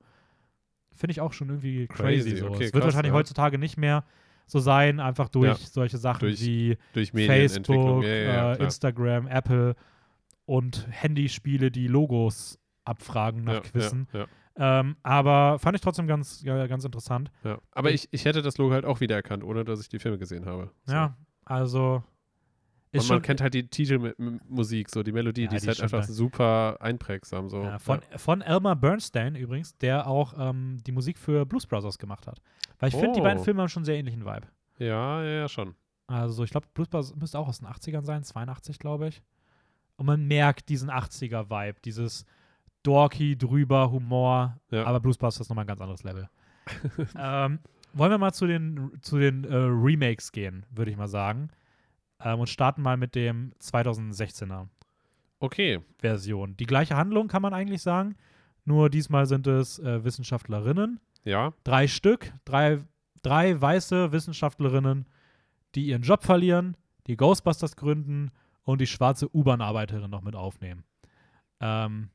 Finde 0.94 1.12
ich 1.12 1.20
auch 1.20 1.34
schon 1.34 1.50
irgendwie 1.50 1.88
crazy. 1.88 2.30
Crazy, 2.30 2.38
so. 2.38 2.46
okay, 2.48 2.54
es 2.54 2.60
wird 2.62 2.74
krass, 2.76 2.84
wahrscheinlich 2.86 3.12
ja. 3.12 3.18
heutzutage 3.18 3.58
nicht 3.58 3.76
mehr 3.76 4.06
so 4.46 4.60
sein, 4.60 5.00
einfach 5.00 5.30
durch 5.30 5.48
Ja. 5.48 5.56
solche 5.56 5.98
Sachen 5.98 6.20
Durch 6.22 6.42
wie 6.42 6.78
Durch. 6.94 7.12
Facebook, 7.12 8.04
ja, 8.04 8.10
ja, 8.10 8.24
ja, 8.34 8.54
äh. 8.54 8.64
Instagram, 8.64 9.28
Apple 9.28 9.76
und 10.46 10.88
Handyspiele, 10.92 11.72
die 11.72 11.88
Logos 11.88 12.60
abfragen 12.84 13.44
nach 13.44 13.54
ja, 13.56 13.60
Quizzen. 13.62 14.08
Ja, 14.14 14.20
ja. 14.20 14.80
Ähm, 14.80 14.96
aber 15.04 15.60
fand 15.60 15.76
ich 15.76 15.82
trotzdem 15.82 16.08
ganz, 16.08 16.42
ja, 16.44 16.66
ganz 16.68 16.86
interessant. 16.86 17.32
Ja. 17.44 17.60
Aber 17.72 17.92
ich, 17.92 18.08
ich 18.12 18.24
hätte 18.26 18.42
das 18.42 18.58
Logo 18.58 18.74
halt 18.74 18.86
auch 18.86 19.02
wiedererkannt, 19.02 19.44
ohne 19.44 19.66
dass 19.66 19.82
ich 19.82 19.90
die 19.90 20.00
Filme 20.00 20.18
gesehen 20.18 20.46
habe. 20.46 20.72
So. 20.86 20.94
Ja, 20.94 21.18
also 21.44 22.04
Und 22.94 23.10
man 23.10 23.22
kennt 23.22 23.42
halt 23.42 23.54
die 23.54 23.68
Titelmusik, 23.68 24.90
so 24.90 25.04
die 25.04 25.12
Melodie, 25.12 25.44
Ja, 25.44 25.50
die 25.50 25.56
ist 25.58 25.68
halt 25.68 25.82
einfach 25.82 26.06
geil. 26.06 26.10
super 26.16 26.78
einprägsam. 26.80 27.50
So. 27.50 27.64
ja, 27.64 27.80
von, 27.80 28.00
von 28.16 28.42
Elmer 28.42 28.76
Bernstein 28.78 29.36
übrigens, 29.36 29.78
der 29.78 30.08
auch 30.08 30.34
ähm, 30.38 30.78
die 30.86 30.94
Musik 30.94 31.18
für 31.18 31.46
Blues 31.46 31.68
Brothers 31.68 31.98
gemacht 31.98 32.26
hat. 32.28 32.40
Weil 32.80 32.90
ich 32.90 32.96
finde, 32.96 33.14
die 33.14 33.22
Oh. 33.22 33.24
beiden 33.24 33.44
Filme 33.44 33.62
haben 33.62 33.70
schon 33.70 33.82
einen 33.82 33.86
sehr 33.86 33.98
ähnlichen 33.98 34.26
Vibe. 34.26 34.48
ja, 34.80 35.24
ja, 35.24 35.30
ja, 35.42 35.48
schon. 35.50 35.76
Also 36.08 36.44
ich 36.44 36.52
glaube, 36.52 36.68
Blues 36.74 36.88
Brothers 36.90 37.16
müsste 37.16 37.40
auch 37.40 37.48
aus 37.48 37.60
den 37.60 37.68
80ern 37.68 38.04
sein, 38.06 38.24
82 38.24 38.78
glaube 38.80 39.08
ich. 39.08 39.24
Und 39.98 40.06
man 40.06 40.28
merkt 40.28 40.70
diesen 40.70 40.90
80er-Vibe, 40.92 41.80
dieses 41.84 42.26
dorky, 42.84 43.38
drüber, 43.38 43.90
Humor, 43.92 44.58
Ja. 44.70 44.86
aber 44.86 45.00
Bluesbusters 45.00 45.42
ist 45.46 45.50
nochmal 45.50 45.64
ein 45.64 45.68
ganz 45.68 45.82
anderes 45.82 46.04
Level. 46.04 46.30
ähm, 47.18 47.60
wollen 47.94 48.12
wir 48.12 48.18
mal 48.18 48.34
zu 48.34 48.46
den, 48.46 48.92
zu 49.02 49.18
den 49.18 49.46
äh, 49.46 49.56
Remakes 49.56 50.32
gehen, 50.32 50.66
würde 50.70 50.92
ich 50.92 50.98
mal 50.98 51.08
sagen. 51.08 51.50
Ähm, 52.20 52.40
und 52.40 52.48
starten 52.50 52.82
mal 52.82 52.98
mit 52.98 53.16
dem 53.16 53.54
2016er 53.62 54.68
Okay, 55.40 55.80
Version. 56.00 56.56
Die 56.58 56.66
gleiche 56.66 56.96
Handlung 56.96 57.28
kann 57.28 57.42
man 57.42 57.54
eigentlich 57.54 57.82
sagen, 57.82 58.16
nur 58.64 58.90
diesmal 58.90 59.26
sind 59.26 59.48
es 59.48 59.80
äh, 59.80 60.04
Wissenschaftlerinnen. 60.04 61.00
Ja, 61.26 61.54
Drei 61.64 61.88
Stück, 61.88 62.32
drei, 62.46 62.80
drei 63.22 63.60
weiße 63.60 64.12
Wissenschaftlerinnen, 64.12 65.06
die 65.76 65.88
ihren 65.88 66.04
Job 66.04 66.24
verlieren, 66.24 66.78
die 67.08 67.18
Ghostbusters 67.18 67.76
gründen 67.76 68.32
und 68.64 68.80
die 68.80 68.88
schwarze 68.88 69.28
U-Bahn-Arbeiterin 69.36 70.10
noch 70.10 70.22
mit 70.22 70.36
aufnehmen. 70.36 70.84
Ähm, 71.60 72.10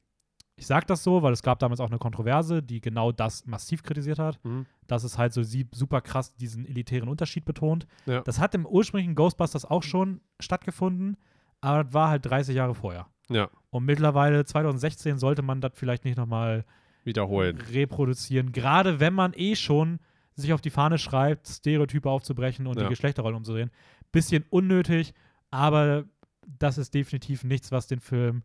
ich 0.57 0.67
sage 0.67 0.85
das 0.87 1.03
so, 1.03 1.23
weil 1.23 1.33
es 1.33 1.43
gab 1.43 1.59
damals 1.59 1.81
auch 1.81 1.89
eine 1.89 1.99
Kontroverse, 1.99 2.63
die 2.63 2.81
genau 2.81 3.13
das 3.13 3.47
massiv 3.47 3.83
kritisiert 3.83 4.19
hat, 4.19 4.39
mhm. 4.45 4.67
dass 4.87 5.05
es 5.05 5.17
halt 5.17 5.33
so 5.33 5.43
sie- 5.43 5.69
super 5.73 6.01
krass 6.03 6.35
diesen 6.37 6.67
elitären 6.67 7.09
Unterschied 7.09 7.45
betont. 7.45 7.87
Ja. 8.07 8.21
Das 8.23 8.39
hat 8.39 8.55
im 8.55 8.67
ursprünglichen 8.67 9.15
Ghostbusters 9.15 9.65
auch 9.65 9.83
schon 9.83 10.21
stattgefunden, 10.39 11.17
aber 11.63 11.85
das 11.85 11.95
war 11.95 12.09
halt 12.11 12.27
30 12.27 12.55
Jahre 12.55 12.75
vorher. 12.75 13.07
ja, 13.31 13.49
Und 13.71 13.85
mittlerweile, 13.87 14.45
2016, 14.45 15.19
sollte 15.19 15.43
man 15.43 15.61
das 15.61 15.73
vielleicht 15.75 16.05
nicht 16.05 16.19
nochmal 16.19 16.65
wiederholen. 17.05 17.59
reproduzieren. 17.73 18.53
Gerade 18.53 19.01
wenn 19.01 19.15
man 19.15 19.33
eh 19.35 19.55
schon 19.57 19.99
sich 20.35 20.53
auf 20.53 20.61
die 20.61 20.71
Fahne 20.71 20.99
schreibt, 20.99 21.49
Stereotype 21.49 22.09
aufzubrechen 22.09 22.67
und 22.67 22.77
Ja. 22.77 22.85
die 22.85 22.89
Geschlechterrollen 22.91 23.37
umzudrehen. 23.37 23.71
Bisschen 24.13 24.45
unnötig, 24.51 25.13
aber 25.51 26.05
das 26.47 26.79
ist 26.79 26.95
definitiv 26.95 27.45
nichts, 27.45 27.71
was 27.73 27.87
den 27.87 28.01
Film 28.01 28.43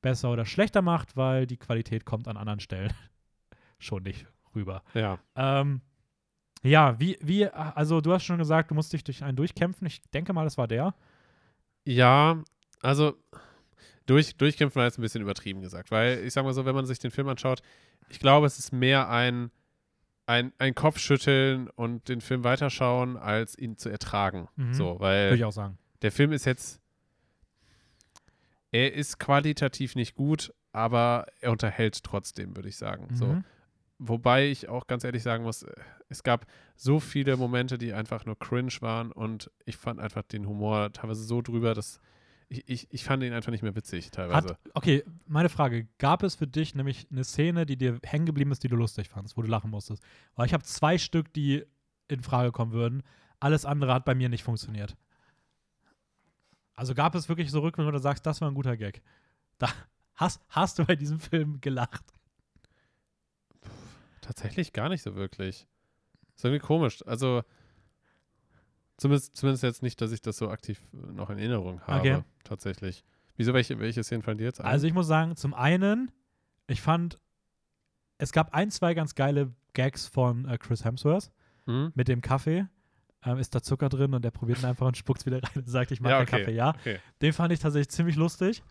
besser 0.00 0.30
oder 0.30 0.44
schlechter 0.46 0.82
macht, 0.82 1.16
weil 1.16 1.46
die 1.46 1.56
Qualität 1.56 2.04
kommt 2.04 2.28
an 2.28 2.36
anderen 2.36 2.60
Stellen 2.60 2.92
schon 3.78 4.02
nicht 4.04 4.26
rüber. 4.54 4.82
Ja, 4.94 5.18
Ähm, 5.34 5.80
ja, 6.64 6.98
wie, 7.00 7.18
wie, 7.20 7.46
also 7.48 8.00
du 8.00 8.12
hast 8.12 8.24
schon 8.24 8.38
gesagt, 8.38 8.70
du 8.70 8.74
musst 8.76 8.92
dich 8.92 9.02
durch 9.02 9.24
einen 9.24 9.36
durchkämpfen. 9.36 9.86
Ich 9.86 10.00
denke 10.12 10.32
mal, 10.32 10.44
das 10.44 10.58
war 10.58 10.68
der. 10.68 10.94
ja, 11.84 12.40
also 12.82 13.14
durch, 14.06 14.36
durchkämpfen 14.36 14.78
war 14.80 14.86
jetzt 14.86 14.98
ein 14.98 15.02
bisschen 15.02 15.22
übertrieben 15.22 15.60
gesagt, 15.60 15.90
weil 15.90 16.18
ich 16.24 16.32
sag 16.32 16.44
mal 16.44 16.52
so, 16.52 16.64
wenn 16.64 16.74
man 16.74 16.86
sich 16.86 16.98
den 16.98 17.10
Film 17.10 17.28
anschaut, 17.28 17.62
ich 18.08 18.18
glaube, 18.18 18.46
es 18.46 18.58
ist 18.58 18.72
mehr 18.72 19.08
ein, 19.08 19.50
ein, 20.26 20.52
ein 20.58 20.74
Kopfschütteln 20.74 21.68
und 21.68 22.08
den 22.08 22.20
Film 22.20 22.44
weiterschauen, 22.44 23.16
als 23.16 23.56
ihn 23.56 23.76
zu 23.76 23.88
ertragen. 23.88 24.48
Mhm. 24.56 24.74
So, 24.74 24.84
Würde 24.86 25.00
weil 25.00 25.34
ich 25.34 25.44
auch 25.44 25.52
sagen. 25.52 25.78
der 26.02 26.12
Film 26.12 26.32
ist 26.32 26.44
jetzt, 26.44 26.80
er 28.70 28.94
ist 28.94 29.18
qualitativ 29.18 29.94
nicht 29.94 30.14
gut, 30.14 30.52
aber 30.72 31.26
er 31.40 31.52
unterhält 31.52 32.02
trotzdem, 32.02 32.56
würde 32.56 32.68
ich 32.68 32.76
sagen. 32.76 33.08
So. 33.14 33.26
Mhm. 33.26 33.44
Wobei 33.98 34.46
ich 34.46 34.68
auch 34.68 34.86
ganz 34.86 35.04
ehrlich 35.04 35.22
sagen 35.22 35.44
muss, 35.44 35.64
es 36.08 36.22
gab 36.22 36.46
so 36.74 36.98
viele 36.98 37.36
Momente, 37.36 37.78
die 37.78 37.92
einfach 37.92 38.24
nur 38.26 38.38
cringe 38.38 38.72
waren 38.80 39.12
und 39.12 39.50
ich 39.64 39.76
fand 39.76 40.00
einfach 40.00 40.22
den 40.22 40.46
Humor 40.46 40.92
teilweise 40.92 41.22
so 41.22 41.40
drüber, 41.40 41.74
dass 41.74 42.00
ich, 42.52 42.68
ich, 42.68 42.92
ich 42.92 43.04
fand 43.04 43.22
ihn 43.22 43.32
einfach 43.32 43.50
nicht 43.50 43.62
mehr 43.62 43.74
witzig 43.74 44.10
teilweise. 44.10 44.50
Hat, 44.50 44.58
okay, 44.74 45.04
meine 45.26 45.48
Frage: 45.48 45.88
Gab 45.98 46.22
es 46.22 46.34
für 46.34 46.46
dich 46.46 46.74
nämlich 46.74 47.06
eine 47.10 47.24
Szene, 47.24 47.64
die 47.64 47.76
dir 47.76 47.98
hängen 48.04 48.26
geblieben 48.26 48.52
ist, 48.52 48.62
die 48.62 48.68
du 48.68 48.76
lustig 48.76 49.08
fandst, 49.08 49.36
wo 49.36 49.42
du 49.42 49.48
lachen 49.48 49.70
musstest? 49.70 50.02
Weil 50.34 50.46
ich 50.46 50.52
habe 50.52 50.62
zwei 50.62 50.98
Stück, 50.98 51.32
die 51.32 51.64
in 52.08 52.22
Frage 52.22 52.52
kommen 52.52 52.72
würden. 52.72 53.02
Alles 53.40 53.64
andere 53.64 53.94
hat 53.94 54.04
bei 54.04 54.14
mir 54.14 54.28
nicht 54.28 54.44
funktioniert. 54.44 54.96
Also 56.74 56.94
gab 56.94 57.14
es 57.14 57.28
wirklich 57.28 57.50
so 57.50 57.60
Rückmeldungen, 57.60 57.94
wo 57.94 57.98
du 57.98 58.02
sagst, 58.02 58.26
das 58.26 58.40
war 58.40 58.50
ein 58.50 58.54
guter 58.54 58.76
Gag. 58.76 59.02
Da 59.58 59.68
hast, 60.14 60.42
hast 60.48 60.78
du 60.78 60.84
bei 60.84 60.94
diesem 60.94 61.18
Film 61.18 61.60
gelacht. 61.60 62.04
Tatsächlich 64.20 64.72
gar 64.72 64.88
nicht 64.88 65.02
so 65.02 65.14
wirklich. 65.14 65.66
Ist 66.36 66.44
irgendwie 66.44 66.64
komisch. 66.64 67.04
Also 67.06 67.42
zumindest, 69.02 69.36
zumindest 69.36 69.62
jetzt 69.62 69.82
nicht, 69.82 70.00
dass 70.00 70.12
ich 70.12 70.22
das 70.22 70.36
so 70.38 70.48
aktiv 70.48 70.80
noch 70.92 71.30
in 71.30 71.38
Erinnerung 71.38 71.80
habe. 71.82 71.98
Okay. 71.98 72.22
Tatsächlich. 72.44 73.04
Wieso, 73.36 73.54
welche, 73.54 73.78
welche 73.78 74.02
Szenen 74.02 74.22
fallen 74.22 74.38
dir 74.38 74.44
jetzt 74.44 74.60
ein? 74.60 74.66
Also 74.66 74.86
ich 74.86 74.94
muss 74.94 75.06
sagen, 75.06 75.36
zum 75.36 75.54
einen, 75.54 76.10
ich 76.66 76.80
fand, 76.80 77.18
es 78.18 78.32
gab 78.32 78.54
ein, 78.54 78.70
zwei 78.70 78.94
ganz 78.94 79.14
geile 79.14 79.52
Gags 79.74 80.06
von 80.06 80.48
äh, 80.48 80.58
Chris 80.58 80.84
Hemsworth. 80.84 81.30
Hm? 81.66 81.92
mit 81.94 82.08
dem 82.08 82.20
Kaffee. 82.20 82.66
Ähm, 83.24 83.38
ist 83.38 83.54
da 83.54 83.62
Zucker 83.62 83.88
drin 83.88 84.14
und 84.14 84.24
der 84.24 84.32
probiert 84.32 84.58
ihn 84.58 84.64
einfach 84.64 84.86
und 84.86 84.96
spuckt 85.02 85.24
wieder 85.26 85.40
rein 85.42 85.52
und 85.54 85.68
sagt, 85.68 85.92
ich 85.92 86.00
mag 86.00 86.10
Ja, 86.10 86.24
keinen 86.24 86.26
okay. 86.26 86.44
Kaffee, 86.44 86.56
ja. 86.56 86.70
Okay. 86.70 86.98
Den 87.20 87.32
fand 87.32 87.52
ich 87.52 87.60
tatsächlich 87.60 87.90
ziemlich 87.90 88.16
lustig. 88.16 88.64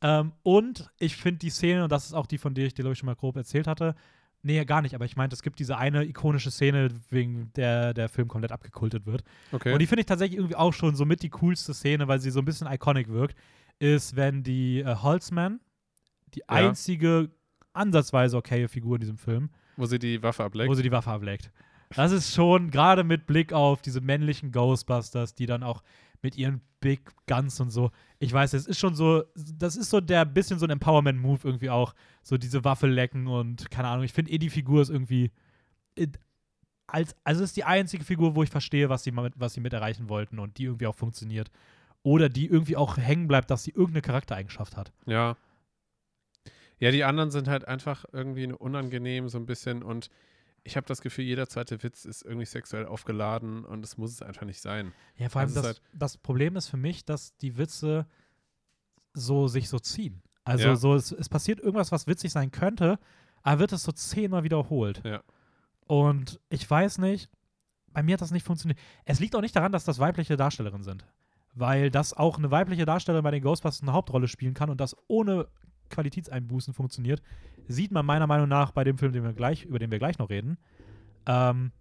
Ähm, 0.00 0.32
und 0.44 0.88
ich 1.00 1.16
finde 1.16 1.38
die 1.38 1.50
Szene, 1.50 1.82
und 1.82 1.90
das 1.90 2.06
ist 2.06 2.12
auch 2.12 2.26
die, 2.26 2.38
von 2.38 2.54
der 2.54 2.66
ich 2.66 2.74
dir, 2.74 2.82
glaube 2.82 2.92
ich, 2.92 2.98
schon 3.00 3.06
mal 3.06 3.16
grob 3.16 3.34
erzählt 3.36 3.66
hatte, 3.66 3.96
nee, 4.42 4.64
gar 4.64 4.82
nicht, 4.82 4.94
aber 4.94 5.04
ich 5.04 5.16
meinte, 5.16 5.34
es 5.34 5.42
gibt 5.42 5.58
diese 5.58 5.76
eine 5.76 6.04
ikonische 6.04 6.50
Szene, 6.50 6.88
wegen 7.10 7.50
der 7.56 7.94
der 7.94 8.08
Film 8.08 8.28
komplett 8.28 8.52
abgekultet 8.52 9.06
wird. 9.06 9.24
okay. 9.52 9.72
Und 9.72 9.78
die 9.80 9.86
finde 9.86 10.00
ich 10.00 10.06
tatsächlich 10.06 10.38
irgendwie 10.38 10.56
auch 10.56 10.72
schon 10.72 10.94
so 10.96 11.04
mit 11.04 11.22
die 11.22 11.30
coolste 11.30 11.74
Szene, 11.74 12.08
weil 12.08 12.20
sie 12.20 12.30
so 12.30 12.40
ein 12.40 12.44
bisschen 12.44 12.66
iconic 12.70 13.08
wirkt, 13.08 13.36
ist, 13.78 14.16
wenn 14.16 14.42
die 14.42 14.80
äh, 14.80 14.94
Holzman, 14.96 15.60
die 16.34 16.48
einzige 16.48 17.30
ansatzweise 17.72 18.36
okaye 18.36 18.68
Figur 18.68 18.96
in 18.96 19.00
diesem 19.00 19.16
Film, 19.18 19.50
Wo 19.76 19.86
sie 19.86 19.98
die 19.98 20.22
Waffe 20.22 20.44
ableckt. 20.44 20.68
wo 20.70 20.74
sie 20.74 20.82
die 20.82 20.90
Waffe 20.92 21.10
ablegt. 21.10 21.52
Das 21.94 22.12
ist 22.12 22.34
schon, 22.34 22.70
gerade 22.70 23.02
mit 23.02 23.26
Blick 23.26 23.52
auf 23.54 23.80
diese 23.80 24.00
männlichen 24.02 24.52
Ghostbusters, 24.52 25.34
die 25.34 25.46
dann 25.46 25.62
auch 25.62 25.82
mit 26.22 26.36
ihren 26.36 26.60
Big 26.80 27.00
Guns 27.26 27.60
und 27.60 27.70
so, 27.70 27.90
ich 28.18 28.32
weiß, 28.32 28.52
es 28.54 28.66
ist 28.66 28.78
schon 28.78 28.94
so, 28.94 29.24
das 29.34 29.76
ist 29.76 29.90
so 29.90 30.00
der 30.00 30.24
bisschen 30.24 30.58
so 30.58 30.66
ein 30.66 30.70
Empowerment-Move 30.70 31.40
irgendwie 31.44 31.70
auch, 31.70 31.94
so 32.22 32.36
diese 32.36 32.64
Waffe 32.64 32.86
lecken 32.86 33.26
und 33.26 33.70
keine 33.70 33.88
Ahnung, 33.88 34.04
ich 34.04 34.12
finde 34.12 34.32
eh 34.32 34.38
die 34.38 34.50
Figur 34.50 34.82
ist 34.82 34.90
irgendwie, 34.90 35.32
als, 36.86 37.14
also 37.24 37.44
ist 37.44 37.56
die 37.56 37.64
einzige 37.64 38.04
Figur, 38.04 38.34
wo 38.34 38.42
ich 38.42 38.50
verstehe, 38.50 38.88
was 38.88 39.04
sie, 39.04 39.12
mit, 39.12 39.34
was 39.36 39.54
sie 39.54 39.60
mit 39.60 39.72
erreichen 39.72 40.08
wollten 40.08 40.38
und 40.38 40.58
die 40.58 40.64
irgendwie 40.64 40.86
auch 40.86 40.94
funktioniert. 40.94 41.50
Oder 42.02 42.28
die 42.28 42.46
irgendwie 42.46 42.76
auch 42.76 42.96
hängen 42.96 43.28
bleibt, 43.28 43.50
dass 43.50 43.64
sie 43.64 43.72
irgendeine 43.72 44.02
Charaktereigenschaft 44.02 44.76
hat. 44.76 44.92
Ja. 45.06 45.36
Ja, 46.78 46.92
die 46.92 47.04
anderen 47.04 47.30
sind 47.30 47.48
halt 47.48 47.66
einfach 47.66 48.04
irgendwie 48.12 48.52
unangenehm, 48.52 49.28
so 49.28 49.36
ein 49.36 49.46
bisschen. 49.46 49.82
Und 49.82 50.10
ich 50.68 50.76
habe 50.76 50.86
das 50.86 51.00
Gefühl, 51.00 51.24
jeder 51.24 51.48
zweite 51.48 51.82
Witz 51.82 52.04
ist 52.04 52.22
irgendwie 52.22 52.46
sexuell 52.46 52.86
aufgeladen 52.86 53.64
und 53.64 53.82
das 53.82 53.96
muss 53.98 54.12
es 54.12 54.22
einfach 54.22 54.44
nicht 54.46 54.60
sein. 54.60 54.92
Ja, 55.16 55.28
vor 55.28 55.40
allem 55.40 55.48
Also 55.48 55.60
es 55.60 55.66
das, 55.66 55.76
ist 55.78 55.82
das 55.94 56.16
Problem 56.18 56.56
ist 56.56 56.68
für 56.68 56.76
mich, 56.76 57.04
dass 57.04 57.36
die 57.38 57.56
Witze 57.58 58.06
so 59.14 59.48
sich 59.48 59.68
so 59.68 59.78
ziehen. 59.78 60.22
Also 60.44 60.68
Ja. 60.68 60.76
so, 60.76 60.94
es, 60.94 61.12
es 61.12 61.28
passiert 61.28 61.60
irgendwas, 61.60 61.92
was 61.92 62.06
witzig 62.06 62.32
sein 62.32 62.50
könnte, 62.50 62.98
aber 63.42 63.60
wird 63.60 63.72
es 63.72 63.82
so 63.82 63.92
zehnmal 63.92 64.44
wiederholt. 64.44 65.02
Ja. 65.04 65.22
Und 65.86 66.40
ich 66.50 66.68
weiß 66.68 66.98
nicht, 66.98 67.30
bei 67.92 68.02
mir 68.02 68.12
hat 68.14 68.20
das 68.20 68.30
nicht 68.30 68.46
funktioniert. 68.46 68.78
Es 69.04 69.20
liegt 69.20 69.34
auch 69.34 69.40
nicht 69.40 69.56
daran, 69.56 69.72
dass 69.72 69.84
das 69.84 69.98
weibliche 69.98 70.36
Darstellerinnen 70.36 70.84
sind. 70.84 71.06
Weil 71.54 71.90
das 71.90 72.12
auch 72.12 72.38
eine 72.38 72.50
weibliche 72.50 72.84
Darstellerin 72.84 73.24
bei 73.24 73.30
den 73.30 73.42
Ghostbusters 73.42 73.82
eine 73.82 73.92
Hauptrolle 73.92 74.28
spielen 74.28 74.54
kann 74.54 74.70
und 74.70 74.80
das 74.80 74.94
ohne 75.08 75.48
Qualitätseinbußen 75.90 76.74
funktioniert, 76.74 77.22
sieht 77.66 77.90
man 77.90 78.06
meiner 78.06 78.26
Meinung 78.26 78.48
nach 78.48 78.70
bei 78.72 78.84
dem 78.84 78.98
Film, 78.98 79.12
den 79.12 79.24
wir 79.24 79.32
gleich, 79.32 79.64
über 79.64 79.78
den 79.78 79.90
wir 79.90 79.98
gleich 79.98 80.18
noch 80.18 80.30
reden. 80.30 80.58
Ähm, 81.26 81.72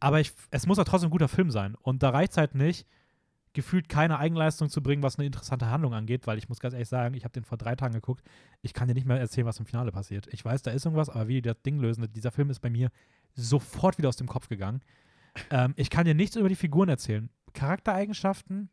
aber 0.00 0.20
ich, 0.20 0.32
es 0.50 0.66
muss 0.66 0.78
ja 0.78 0.84
trotzdem 0.84 1.08
ein 1.08 1.12
guter 1.12 1.28
Film 1.28 1.50
sein. 1.50 1.74
Und 1.74 2.02
da 2.02 2.10
reicht 2.10 2.32
es 2.32 2.38
halt 2.38 2.54
nicht, 2.54 2.86
gefühlt 3.52 3.88
keine 3.88 4.18
Eigenleistung 4.18 4.68
zu 4.68 4.82
bringen, 4.82 5.02
was 5.02 5.18
eine 5.18 5.26
interessante 5.26 5.68
Handlung 5.70 5.94
angeht, 5.94 6.26
weil 6.26 6.38
ich 6.38 6.48
muss 6.48 6.60
ganz 6.60 6.74
ehrlich 6.74 6.88
sagen, 6.88 7.14
ich 7.14 7.24
habe 7.24 7.32
den 7.32 7.44
vor 7.44 7.58
drei 7.58 7.74
Tagen 7.74 7.94
geguckt. 7.94 8.22
Ich 8.62 8.72
kann 8.72 8.88
dir 8.88 8.94
nicht 8.94 9.06
mehr 9.06 9.18
erzählen, 9.18 9.46
was 9.46 9.58
im 9.58 9.66
Finale 9.66 9.90
passiert. 9.90 10.28
Ich 10.32 10.44
weiß, 10.44 10.62
da 10.62 10.70
ist 10.70 10.84
irgendwas, 10.84 11.08
aber 11.08 11.28
wie 11.28 11.34
die 11.34 11.42
das 11.42 11.60
Ding 11.62 11.80
lösen, 11.80 12.06
dieser 12.12 12.30
Film 12.30 12.50
ist 12.50 12.60
bei 12.60 12.70
mir 12.70 12.90
sofort 13.34 13.98
wieder 13.98 14.08
aus 14.08 14.16
dem 14.16 14.28
Kopf 14.28 14.48
gegangen. 14.48 14.80
Ähm, 15.50 15.74
ich 15.76 15.90
kann 15.90 16.04
dir 16.04 16.14
nichts 16.14 16.36
über 16.36 16.48
die 16.48 16.56
Figuren 16.56 16.88
erzählen. 16.88 17.30
Charaktereigenschaften, 17.52 18.70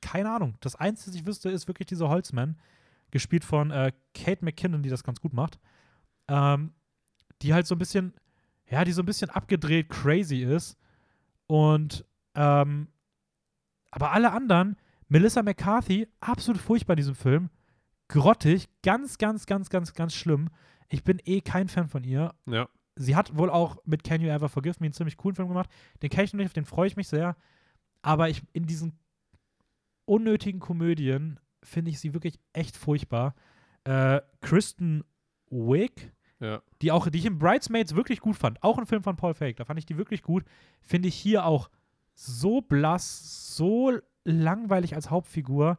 keine 0.00 0.30
Ahnung. 0.30 0.56
Das 0.60 0.76
Einzige, 0.76 1.10
was 1.10 1.16
ich 1.16 1.26
wüsste, 1.26 1.50
ist 1.50 1.68
wirklich 1.68 1.86
dieser 1.86 2.08
Holzman, 2.08 2.58
gespielt 3.10 3.44
von 3.44 3.70
äh, 3.70 3.92
Kate 4.14 4.44
McKinnon, 4.44 4.82
die 4.82 4.90
das 4.90 5.04
ganz 5.04 5.20
gut 5.20 5.32
macht. 5.32 5.58
Ähm, 6.28 6.72
die 7.42 7.54
halt 7.54 7.66
so 7.66 7.74
ein 7.74 7.78
bisschen, 7.78 8.14
ja, 8.68 8.84
die 8.84 8.92
so 8.92 9.02
ein 9.02 9.06
bisschen 9.06 9.30
abgedreht 9.30 9.88
crazy 9.88 10.42
ist. 10.42 10.76
Und, 11.46 12.04
ähm, 12.34 12.88
aber 13.90 14.12
alle 14.12 14.32
anderen, 14.32 14.76
Melissa 15.08 15.42
McCarthy, 15.42 16.08
absolut 16.20 16.60
furchtbar 16.60 16.94
in 16.94 16.98
diesem 16.98 17.14
Film. 17.14 17.50
Grottig, 18.08 18.68
ganz, 18.82 19.18
ganz, 19.18 19.46
ganz, 19.46 19.70
ganz, 19.70 19.94
ganz 19.94 20.14
schlimm. 20.14 20.50
Ich 20.88 21.04
bin 21.04 21.20
eh 21.24 21.40
kein 21.40 21.68
Fan 21.68 21.88
von 21.88 22.04
ihr. 22.04 22.34
Ja. 22.46 22.68
Sie 22.96 23.14
hat 23.14 23.36
wohl 23.36 23.50
auch 23.50 23.78
mit 23.84 24.02
Can 24.02 24.20
You 24.20 24.28
Ever 24.28 24.48
Forgive 24.48 24.76
Me 24.80 24.86
einen 24.86 24.92
ziemlich 24.92 25.16
coolen 25.16 25.36
Film 25.36 25.48
gemacht. 25.48 25.70
Den 26.02 26.10
kenne 26.10 26.24
ich 26.24 26.32
noch 26.32 26.38
nicht, 26.38 26.48
auf 26.48 26.52
den 26.52 26.64
freue 26.64 26.88
ich 26.88 26.96
mich 26.96 27.08
sehr. 27.08 27.36
Aber 28.02 28.28
ich 28.28 28.42
in 28.52 28.66
diesen 28.66 28.98
unnötigen 30.04 30.60
Komödien 30.60 31.38
finde 31.62 31.90
ich 31.90 32.00
sie 32.00 32.14
wirklich 32.14 32.38
echt 32.52 32.76
furchtbar. 32.76 33.34
Äh, 33.84 34.20
Kristen 34.40 35.04
Wiig, 35.50 36.12
Ja. 36.40 36.62
die 36.82 36.92
auch, 36.92 37.08
die 37.08 37.18
ich 37.18 37.26
in 37.26 37.38
Bridesmaids 37.38 37.94
wirklich 37.94 38.20
gut 38.20 38.36
fand, 38.36 38.62
auch 38.62 38.78
ein 38.78 38.86
Film 38.86 39.02
von 39.02 39.16
Paul 39.16 39.34
Fake, 39.34 39.56
da 39.56 39.64
fand 39.64 39.78
ich 39.78 39.86
die 39.86 39.96
wirklich 39.96 40.22
gut, 40.22 40.44
finde 40.82 41.08
ich 41.08 41.14
hier 41.14 41.44
auch 41.44 41.70
so 42.14 42.60
blass, 42.60 43.56
so 43.56 43.92
langweilig 44.24 44.94
als 44.94 45.10
Hauptfigur, 45.10 45.78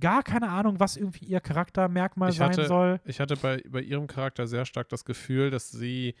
gar 0.00 0.22
keine 0.22 0.48
Ahnung, 0.50 0.78
was 0.80 0.96
irgendwie 0.96 1.24
ihr 1.26 1.40
Charaktermerkmal 1.40 2.30
Ich 2.30 2.36
sein 2.36 2.50
hatte- 2.50 2.66
soll. 2.66 3.00
Ich 3.04 3.20
hatte 3.20 3.36
bei, 3.36 3.62
bei 3.68 3.80
ihrem 3.80 4.06
Charakter 4.06 4.46
sehr 4.46 4.64
stark 4.64 4.88
das 4.88 5.04
Gefühl, 5.04 5.50
dass 5.50 5.70
sie 5.70 6.14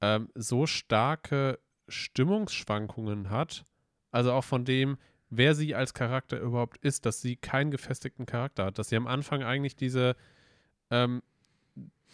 ähm, 0.00 0.28
so 0.34 0.66
starke 0.66 1.58
Stimmungsschwankungen 1.88 3.30
hat, 3.30 3.64
also 4.10 4.32
auch 4.32 4.44
von 4.44 4.64
dem, 4.64 4.98
wer 5.30 5.54
sie 5.54 5.74
als 5.74 5.94
Charakter 5.94 6.38
überhaupt 6.40 6.78
ist, 6.78 7.04
dass 7.06 7.20
sie 7.20 7.36
keinen 7.36 7.70
gefestigten 7.70 8.26
Charakter 8.26 8.66
hat, 8.66 8.78
dass 8.78 8.88
sie 8.88 8.96
am 8.96 9.06
Anfang 9.06 9.42
eigentlich 9.42 9.76
diese, 9.76 10.16
ähm, 10.90 11.22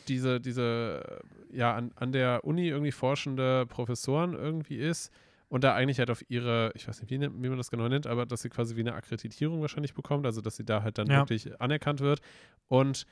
diese, 0.09 0.41
diese, 0.41 1.21
ja, 1.51 1.75
an, 1.75 1.93
an 1.97 2.13
der 2.13 2.45
Uni 2.45 2.69
irgendwie 2.69 2.93
forschende 2.93 3.67
Professoren 3.67 4.35
irgendwie 4.35 4.77
ist 4.77 5.13
und 5.49 5.65
da 5.65 5.75
eigentlich 5.75 5.99
halt 5.99 6.11
auf 6.11 6.25
ihre, 6.29 6.73
ich 6.75 6.87
weiß 6.89 7.01
nicht, 7.01 7.11
wie, 7.11 7.21
wie 7.21 7.49
man 7.49 7.57
das 7.57 7.71
genau 7.71 7.89
nennt, 7.89 8.07
aber 8.07 8.27
dass 8.27 8.43
sie 8.43 8.51
quasi 8.51 8.77
wie 8.77 8.81
eine 8.81 8.95
Akkreditierung 8.95 9.61
wahrscheinlich 9.61 9.95
bekommt, 9.95 10.27
also 10.27 10.41
dass 10.41 10.57
sie 10.57 10.65
da 10.65 10.83
halt 10.83 10.99
dann 10.99 11.07
Ja. 11.09 11.21
wirklich 11.21 11.61
anerkannt 11.61 12.01
wird 12.01 12.21
und 12.69 13.07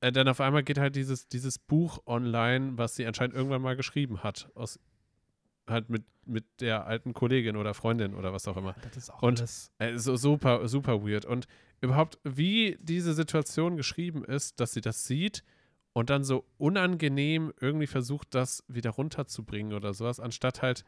äh, 0.00 0.10
dann 0.12 0.28
auf 0.28 0.40
einmal 0.40 0.62
geht 0.62 0.78
halt 0.78 0.96
dieses, 0.96 1.28
dieses 1.28 1.58
Buch 1.58 1.98
online, 2.06 2.78
was 2.78 2.96
sie 2.96 3.06
anscheinend 3.06 3.34
irgendwann 3.34 3.62
mal 3.62 3.76
geschrieben 3.76 4.22
hat, 4.22 4.48
aus 4.54 4.78
halt 5.72 5.90
mit, 5.90 6.04
mit 6.26 6.44
der 6.60 6.86
alten 6.86 7.14
Kollegin 7.14 7.56
oder 7.56 7.74
Freundin 7.74 8.14
oder 8.14 8.32
was 8.32 8.46
auch 8.48 8.56
immer. 8.56 8.74
Das 8.82 8.96
ist 8.96 9.10
auch 9.10 9.22
Und- 9.22 9.40
alles. 9.40 9.72
Äh, 9.78 9.96
so 9.98 10.16
super, 10.16 10.68
super 10.68 11.02
weird. 11.04 11.24
Und 11.24 11.46
überhaupt, 11.80 12.18
wie 12.24 12.78
diese 12.80 13.12
Situation 13.14 13.76
geschrieben 13.76 14.24
ist, 14.24 14.60
dass 14.60 14.72
sie 14.72 14.80
das 14.80 15.04
sieht 15.04 15.42
und 15.92 16.10
dann 16.10 16.22
so 16.24 16.44
unangenehm 16.58 17.52
irgendwie 17.60 17.86
versucht, 17.86 18.34
das 18.34 18.64
wieder 18.68 18.90
runterzubringen 18.90 19.72
oder 19.72 19.92
sowas, 19.94 20.20
anstatt 20.20 20.62
halt, 20.62 20.84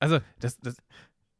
also 0.00 0.18
das, 0.40 0.58
das, 0.60 0.76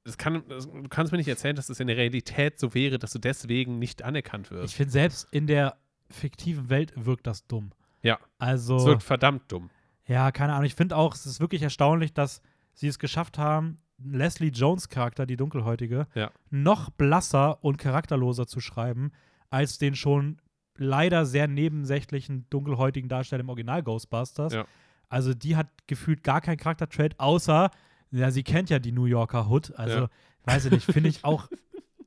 das 0.04 0.16
kann, 0.16 0.42
das, 0.48 0.66
du 0.70 0.88
kannst 0.88 1.12
mir 1.12 1.18
nicht 1.18 1.28
erzählen, 1.28 1.56
dass 1.56 1.68
es 1.68 1.80
in 1.80 1.86
der 1.88 1.96
Realität 1.96 2.58
so 2.58 2.72
wäre, 2.74 2.98
dass 2.98 3.12
du 3.12 3.18
deswegen 3.18 3.78
nicht 3.78 4.02
anerkannt 4.02 4.46
Ich 4.46 4.52
wirst. 4.52 4.74
finde, 4.74 4.92
selbst 4.92 5.26
in 5.32 5.46
der 5.46 5.76
fiktiven 6.10 6.70
Welt 6.70 6.92
wirkt 6.96 7.26
das 7.26 7.46
dumm. 7.46 7.72
Ja. 8.02 8.18
Also. 8.38 8.76
Es 8.76 8.84
wirkt 8.84 9.02
verdammt 9.02 9.50
dumm. 9.50 9.70
Ja, 10.06 10.30
keine 10.32 10.52
Ahnung. 10.52 10.66
Ich 10.66 10.74
finde 10.74 10.96
auch, 10.96 11.14
es 11.14 11.24
ist 11.26 11.40
wirklich 11.40 11.62
erstaunlich, 11.62 12.12
dass 12.12 12.42
sie 12.74 12.88
es 12.88 12.98
geschafft 12.98 13.38
haben, 13.38 13.78
Leslie 13.98 14.50
Jones 14.50 14.88
Charakter, 14.88 15.24
die 15.26 15.36
Dunkelhäutige, 15.36 16.06
Ja. 16.14 16.30
noch 16.50 16.90
blasser 16.90 17.62
und 17.64 17.78
charakterloser 17.78 18.46
zu 18.46 18.60
schreiben, 18.60 19.12
als 19.50 19.78
den 19.78 19.94
schon 19.94 20.38
leider 20.76 21.24
sehr 21.26 21.46
nebensächlichen 21.46 22.46
dunkelhäutigen 22.50 23.08
Darsteller 23.08 23.40
im 23.40 23.48
Original 23.48 23.82
Ghostbusters. 23.82 24.52
Ja. 24.52 24.64
Also 25.08 25.32
die 25.34 25.54
hat 25.56 25.68
gefühlt 25.86 26.24
gar 26.24 26.40
keinen 26.40 26.56
Charaktertrait, 26.56 27.18
außer, 27.20 27.70
ja, 28.10 28.30
sie 28.32 28.42
kennt 28.42 28.70
ja 28.70 28.80
die 28.80 28.90
New 28.92 29.04
Yorker 29.04 29.48
Hood. 29.48 29.72
Also, 29.76 29.98
Ja. 30.00 30.08
weiß 30.44 30.64
ich 30.66 30.72
nicht, 30.72 30.84
finde 30.92 31.08
ich 31.08 31.24
auch, 31.24 31.48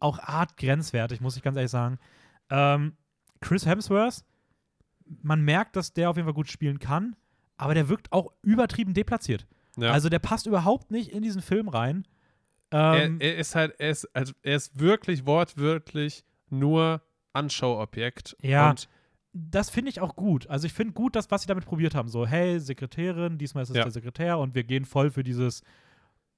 auch 0.01 0.19
art 0.19 0.57
grenzwertig, 0.57 1.21
muss 1.21 1.37
ich 1.37 1.43
ganz 1.43 1.55
ehrlich 1.55 1.71
sagen. 1.71 1.97
Ähm, 2.49 2.97
Chris 3.39 3.65
Hemsworth, 3.65 4.25
man 5.21 5.41
merkt, 5.41 5.75
dass 5.77 5.93
der 5.93 6.09
auf 6.09 6.17
jeden 6.17 6.25
Fall 6.25 6.33
gut 6.33 6.49
spielen 6.51 6.79
kann, 6.79 7.15
aber 7.55 7.73
der 7.73 7.87
wirkt 7.87 8.11
auch 8.11 8.33
übertrieben 8.41 8.93
deplatziert. 8.93 9.47
Ja. 9.77 9.91
Also 9.91 10.09
der 10.09 10.19
passt 10.19 10.45
überhaupt 10.47 10.91
nicht 10.91 11.11
in 11.11 11.21
diesen 11.23 11.41
Film 11.41 11.69
rein. 11.69 12.05
er, 12.71 13.03
Ähm, 13.05 13.17
er 13.19 13.37
ist 13.37 13.55
halt, 13.55 13.75
er 13.79 13.91
ist, 13.91 14.05
also 14.15 14.33
er 14.43 14.55
ist 14.55 14.79
wirklich 14.79 15.25
wortwörtlich 15.25 16.23
nur 16.49 17.01
Anschauobjekt. 17.33 18.35
Ja. 18.41 18.69
Und 18.71 18.89
das 19.33 19.69
finde 19.69 19.89
ich 19.91 20.01
auch 20.01 20.15
gut. 20.15 20.47
Also 20.49 20.65
ich 20.65 20.73
finde 20.73 20.93
gut, 20.93 21.15
dass 21.15 21.29
was 21.31 21.41
sie 21.41 21.47
damit 21.47 21.65
probiert 21.65 21.95
haben. 21.95 22.09
So, 22.09 22.25
hey, 22.25 22.59
Sekretärin, 22.59 23.37
diesmal 23.37 23.63
ist 23.63 23.69
es 23.69 23.75
Ja. 23.77 23.83
der 23.83 23.91
Sekretär 23.91 24.39
und 24.39 24.55
wir 24.55 24.63
gehen 24.63 24.85
voll 24.85 25.11
für 25.11 25.23
dieses 25.23 25.61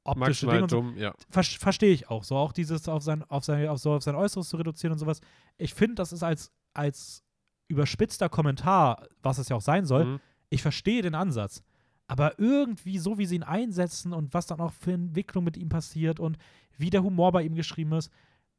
optische 0.04 0.46
maximal 0.48 0.56
Ding 0.56 0.64
und 0.64 0.70
so. 0.70 0.78
dumm, 0.82 0.98
ja. 0.98 1.14
Ver 1.30 1.44
Verstehe 1.44 1.94
ich 1.94 2.10
auch. 2.10 2.24
So 2.24 2.36
auch 2.36 2.52
dieses 2.52 2.88
auf 2.90 3.04
sein, 3.04 3.24
auf 3.30 3.44
sein, 3.46 3.68
auf 3.68 3.80
so 3.80 3.94
auf 3.94 4.04
sein 4.04 4.16
Äußeres 4.16 4.50
zu 4.50 4.58
reduzieren 4.58 4.92
und 4.94 5.00
sowas. 5.00 5.22
Ich 5.58 5.74
finde, 5.74 5.96
das 5.96 6.12
ist 6.12 6.24
als, 6.24 6.52
als 6.74 7.24
überspitzter 7.68 8.30
Kommentar, 8.30 9.08
was 9.22 9.38
es 9.38 9.50
ja 9.50 9.56
auch 9.56 9.62
sein 9.62 9.86
soll, 9.86 10.06
Mhm. 10.06 10.20
ich 10.50 10.62
verstehe 10.62 11.02
den 11.02 11.16
Ansatz. 11.16 11.64
Aber 12.10 12.40
irgendwie, 12.40 12.98
so 12.98 13.20
wie 13.20 13.28
sie 13.28 13.36
ihn 13.36 13.44
einsetzen 13.44 14.14
und 14.14 14.34
was 14.34 14.48
dann 14.48 14.60
auch 14.60 14.74
für 14.74 14.92
Entwicklung 14.94 15.44
mit 15.44 15.58
ihm 15.58 15.70
passiert 15.70 16.20
und 16.20 16.38
wie 16.76 16.90
der 16.90 17.04
Humor 17.04 17.32
bei 17.32 17.44
ihm 17.44 17.54
geschrieben 17.54 17.94
ist, 17.94 18.12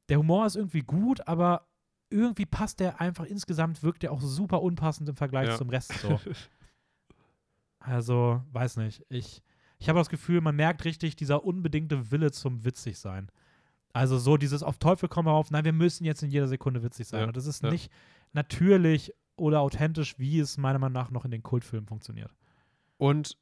der 0.09 0.19
Humor 0.19 0.47
ist 0.47 0.55
irgendwie 0.55 0.83
gut, 0.83 1.27
aber 1.27 1.67
irgendwie 2.11 2.47
passt 2.47 2.79
der 2.79 3.01
einfach 3.01 3.25
insgesamt, 3.25 3.83
wirkt 3.83 4.05
der 4.05 4.13
auch 4.13 4.21
super 4.21 4.63
unpassend 4.63 5.09
im 5.09 5.17
Vergleich 5.17 5.49
Ja. 5.49 5.57
zum 5.57 5.69
Rest 5.69 5.93
so. 6.01 6.21
Also, 7.83 8.43
weiß 8.53 8.77
nicht. 8.77 9.03
Ich, 9.09 9.43
ich 9.79 9.89
habe 9.89 9.99
das 9.99 10.11
Gefühl, 10.11 10.41
man 10.43 10.55
merkt 10.55 10.85
richtig 10.85 11.17
dieser 11.17 11.45
unbedingte 11.45 12.11
Wille 12.11 12.31
zum 12.31 12.65
witzig 12.65 12.99
sein. 12.99 13.31
Also 13.93 14.19
so 14.19 14.37
dieses 14.37 14.63
auf 14.63 14.79
Teufel 14.79 15.09
komm 15.09 15.27
auf, 15.27 15.51
nein, 15.51 15.65
wir 15.65 15.73
müssen 15.73 16.05
jetzt 16.05 16.23
in 16.23 16.31
jeder 16.31 16.47
Sekunde 16.47 16.83
witzig 16.83 17.09
sein. 17.09 17.23
Ja, 17.23 17.27
Und 17.27 17.37
das 17.37 17.47
ist 17.47 17.63
ja. 17.65 17.71
nicht 17.71 17.91
natürlich 18.33 19.13
oder 19.37 19.61
authentisch, 19.61 20.19
wie 20.19 20.39
es 20.39 20.59
meiner 20.59 20.79
Meinung 20.79 20.93
nach 20.93 21.11
noch 21.11 21.25
in 21.25 21.31
den 21.31 21.43
Kultfilmen 21.43 21.87
funktioniert. 21.89 22.31
Und 23.01 23.39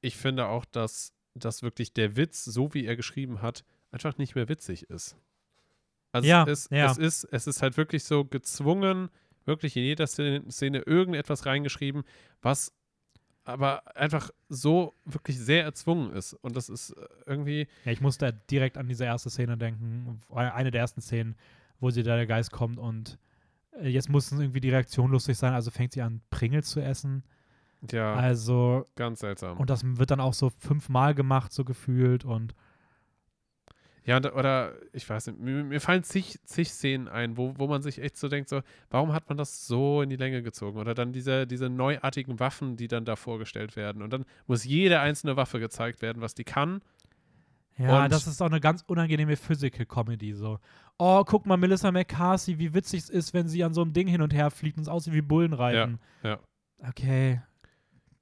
ich 0.00 0.16
finde 0.16 0.48
auch, 0.48 0.64
dass, 0.64 1.12
dass 1.34 1.62
wirklich 1.62 1.92
der 1.92 2.16
Witz, 2.16 2.44
so 2.44 2.74
wie 2.74 2.84
er 2.84 2.96
geschrieben 2.96 3.42
hat, 3.42 3.64
einfach 3.92 4.18
nicht 4.18 4.34
mehr 4.34 4.48
witzig 4.48 4.90
ist. 4.90 5.16
Also 6.10 6.28
Ja, 6.28 6.44
es, 6.44 6.68
ja. 6.70 6.90
es, 6.90 6.98
ist, 6.98 7.24
es 7.24 7.46
ist 7.46 7.62
halt 7.62 7.76
wirklich 7.76 8.02
so 8.02 8.24
gezwungen, 8.24 9.08
wirklich 9.44 9.76
in 9.76 9.84
jeder 9.84 10.06
Szene, 10.06 10.78
irgendetwas 10.80 11.46
reingeschrieben, 11.46 12.02
was 12.42 12.72
aber 13.44 13.96
einfach 13.96 14.30
so 14.48 14.94
wirklich 15.04 15.38
sehr 15.38 15.62
erzwungen 15.62 16.12
ist. 16.12 16.34
Und 16.34 16.56
das 16.56 16.68
ist 16.68 16.90
äh, 16.90 17.06
irgendwie, 17.24 17.68
Ja, 17.84 17.92
ich 17.92 18.00
musste 18.00 18.32
direkt 18.50 18.76
an 18.76 18.88
diese 18.88 19.04
erste 19.04 19.30
Szene 19.30 19.56
denken, 19.56 20.20
eine 20.28 20.70
der 20.70 20.80
ersten 20.80 21.00
Szenen, 21.00 21.36
wo 21.78 21.90
sie 21.90 22.02
da 22.02 22.16
der 22.16 22.26
Geist 22.26 22.50
kommt 22.50 22.78
und 22.78 23.16
äh, 23.80 23.88
jetzt 23.88 24.10
muss 24.10 24.32
irgendwie 24.32 24.60
die 24.60 24.70
Reaktion 24.70 25.12
lustig 25.12 25.38
sein, 25.38 25.54
also 25.54 25.70
fängt 25.70 25.92
sie 25.92 26.02
an, 26.02 26.20
Pringles 26.30 26.68
zu 26.68 26.80
essen. 26.80 27.22
Ja, 27.92 28.14
Also, 28.14 28.86
ganz 28.96 29.20
seltsam. 29.20 29.56
und 29.58 29.70
das 29.70 29.82
wird 29.84 30.10
dann 30.10 30.20
auch 30.20 30.34
so 30.34 30.50
fünfmal 30.50 31.14
gemacht, 31.14 31.52
so 31.52 31.64
gefühlt 31.64 32.24
und 32.24 32.54
Ja, 34.04 34.16
und, 34.16 34.26
oder 34.32 34.72
ich 34.94 35.08
weiß 35.08 35.26
nicht, 35.26 35.38
mir, 35.38 35.64
mir 35.64 35.80
fallen 35.82 36.02
zig, 36.02 36.40
zig 36.44 36.70
Szenen 36.70 37.08
ein, 37.08 37.36
wo, 37.36 37.52
wo 37.58 37.66
man 37.66 37.82
sich 37.82 38.00
echt 38.00 38.16
so 38.16 38.28
denkt, 38.28 38.48
so, 38.48 38.62
warum 38.88 39.12
hat 39.12 39.28
man 39.28 39.36
das 39.36 39.66
so 39.66 40.00
in 40.00 40.08
die 40.08 40.16
Länge 40.16 40.42
gezogen? 40.42 40.78
Oder 40.78 40.94
dann 40.94 41.12
diese, 41.12 41.46
diese 41.46 41.68
neuartigen 41.68 42.40
Waffen, 42.40 42.76
die 42.76 42.88
dann 42.88 43.04
da 43.04 43.16
vorgestellt 43.16 43.76
werden. 43.76 44.00
Und 44.00 44.10
dann 44.12 44.24
muss 44.46 44.64
jede 44.64 45.00
einzelne 45.00 45.36
Waffe 45.36 45.60
gezeigt 45.60 46.00
werden, 46.00 46.22
was 46.22 46.34
die 46.34 46.44
kann. 46.44 46.80
Ja, 47.76 48.04
Und- 48.04 48.10
das 48.12 48.26
ist 48.26 48.40
auch 48.40 48.46
eine 48.46 48.60
ganz 48.60 48.82
unangenehme 48.86 49.36
Physical 49.36 49.84
Comedy 49.84 50.32
so. 50.32 50.58
Oh, 50.96 51.22
guck 51.24 51.44
mal, 51.44 51.58
Melissa 51.58 51.92
McCarthy, 51.92 52.58
wie 52.58 52.72
witzig 52.72 53.00
es 53.02 53.10
ist, 53.10 53.34
wenn 53.34 53.46
sie 53.46 53.62
an 53.62 53.74
so 53.74 53.82
einem 53.82 53.92
Ding 53.92 54.08
hin 54.08 54.22
und 54.22 54.32
her 54.32 54.50
fliegt 54.50 54.78
und 54.78 54.84
es 54.84 54.88
aussieht 54.88 55.12
wie 55.12 55.20
Bullenreiten. 55.22 56.00
ja. 56.22 56.38
Okay. 56.88 57.42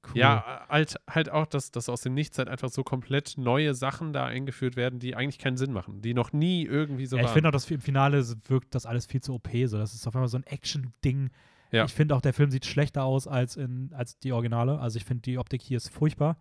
Cool. 0.09 0.17
Ja, 0.19 0.65
halt, 0.69 0.95
halt 1.09 1.29
auch, 1.29 1.45
dass, 1.45 1.71
dass 1.71 1.89
aus 1.89 2.01
dem 2.01 2.13
Nichts 2.13 2.37
halt 2.37 2.49
einfach 2.49 2.69
so 2.69 2.83
komplett 2.83 3.37
neue 3.37 3.73
Sachen 3.73 4.13
da 4.13 4.25
eingeführt 4.25 4.75
werden, 4.75 4.99
die 4.99 5.15
eigentlich 5.15 5.39
keinen 5.39 5.57
Sinn 5.57 5.73
machen, 5.73 6.01
die 6.01 6.13
noch 6.13 6.33
nie 6.33 6.63
irgendwie 6.63 7.05
so 7.05 7.17
ja 7.17 7.21
ich 7.21 7.27
waren. 7.27 7.33
finde 7.33 7.49
auch, 7.49 7.53
dass 7.53 7.69
im 7.69 7.81
Finale 7.81 8.25
wirkt 8.47 8.73
das 8.75 8.85
alles 8.85 9.05
viel 9.05 9.21
zu 9.21 9.33
OP. 9.33 9.49
So. 9.65 9.77
Das 9.77 9.93
ist 9.93 10.07
auf 10.07 10.15
einmal 10.15 10.29
so 10.29 10.37
ein 10.37 10.43
Action-Ding. 10.45 11.29
Ja. 11.71 11.85
Ich 11.85 11.93
finde 11.93 12.15
auch, 12.15 12.21
der 12.21 12.33
Film 12.33 12.51
sieht 12.51 12.65
schlechter 12.65 13.03
aus 13.03 13.27
als, 13.27 13.57
in, 13.57 13.91
als 13.93 14.17
die 14.19 14.31
Originale. 14.31 14.79
Also 14.79 14.97
ich 14.97 15.05
finde, 15.05 15.21
die 15.21 15.37
Optik 15.37 15.61
hier 15.61 15.77
ist 15.77 15.89
furchtbar. 15.89 16.37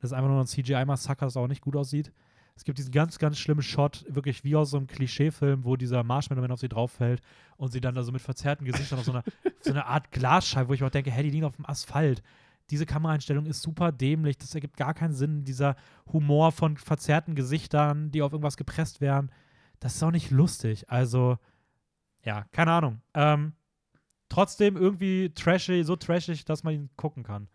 Das 0.00 0.10
ist 0.10 0.16
einfach 0.16 0.30
nur 0.30 0.40
ein 0.40 0.46
CGI-Massaker, 0.46 1.26
das 1.26 1.36
auch 1.36 1.46
nicht 1.46 1.60
gut 1.60 1.76
aussieht. 1.76 2.12
Es 2.56 2.64
gibt 2.64 2.78
diesen 2.78 2.92
ganz, 2.92 3.18
ganz 3.18 3.38
schlimmen 3.38 3.62
Shot, 3.62 4.04
wirklich 4.08 4.44
wie 4.44 4.56
aus 4.56 4.70
so 4.70 4.76
einem 4.76 4.86
Klischeefilm, 4.86 5.64
wo 5.64 5.76
dieser 5.76 6.02
Marshmallow-Man 6.02 6.50
auf 6.52 6.60
sie 6.60 6.68
drauf 6.68 6.92
fällt 6.92 7.22
und 7.56 7.72
sie 7.72 7.80
dann 7.80 7.94
da 7.94 8.02
so 8.02 8.12
mit 8.12 8.20
verzerrten 8.20 8.66
Gesichtern 8.66 8.98
auf 8.98 9.04
so 9.04 9.12
einer, 9.12 9.24
so 9.60 9.70
einer 9.70 9.86
Art 9.86 10.10
Glasscheibe, 10.10 10.68
wo 10.68 10.74
ich 10.74 10.82
auch 10.82 10.90
denke, 10.90 11.10
hey, 11.10 11.22
die 11.22 11.30
liegen 11.30 11.44
auf 11.44 11.56
dem 11.56 11.66
Asphalt. 11.66 12.22
Diese 12.70 12.86
Kameraeinstellung 12.86 13.46
ist 13.46 13.62
super 13.62 13.92
dämlich, 13.92 14.38
das 14.38 14.54
ergibt 14.54 14.76
gar 14.76 14.94
keinen 14.94 15.12
Sinn. 15.12 15.44
Dieser 15.44 15.76
Humor 16.12 16.52
von 16.52 16.76
verzerrten 16.76 17.34
Gesichtern, 17.34 18.10
die 18.10 18.22
auf 18.22 18.32
irgendwas 18.32 18.56
gepresst 18.56 19.00
werden, 19.00 19.30
das 19.80 19.96
ist 19.96 20.02
auch 20.02 20.10
nicht 20.10 20.30
lustig. 20.30 20.88
Also, 20.90 21.38
ja, 22.24 22.44
keine 22.52 22.72
Ahnung. 22.72 23.00
Ähm, 23.14 23.54
trotzdem 24.28 24.76
irgendwie 24.76 25.30
trashig, 25.34 25.84
so 25.86 25.96
trashig, 25.96 26.44
dass 26.44 26.62
man 26.62 26.74
ihn 26.74 26.90
gucken 26.96 27.22
kann. 27.22 27.48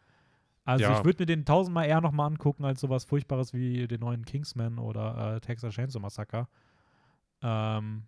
Also 0.65 0.83
Ja. 0.85 0.97
ich 0.97 1.05
würde 1.05 1.21
mir 1.21 1.27
den 1.27 1.45
tausendmal 1.45 1.85
eher 1.85 2.01
nochmal 2.01 2.27
angucken, 2.27 2.65
als 2.65 2.81
sowas 2.81 3.05
Furchtbares 3.05 3.53
wie 3.53 3.87
den 3.87 3.99
neuen 3.99 4.25
Kingsman 4.25 4.79
oder 4.79 5.35
äh, 5.35 5.39
Texas 5.39 5.75
Chainsaw 5.75 6.01
Massacre. 6.01 6.47
Ähm, 7.43 8.03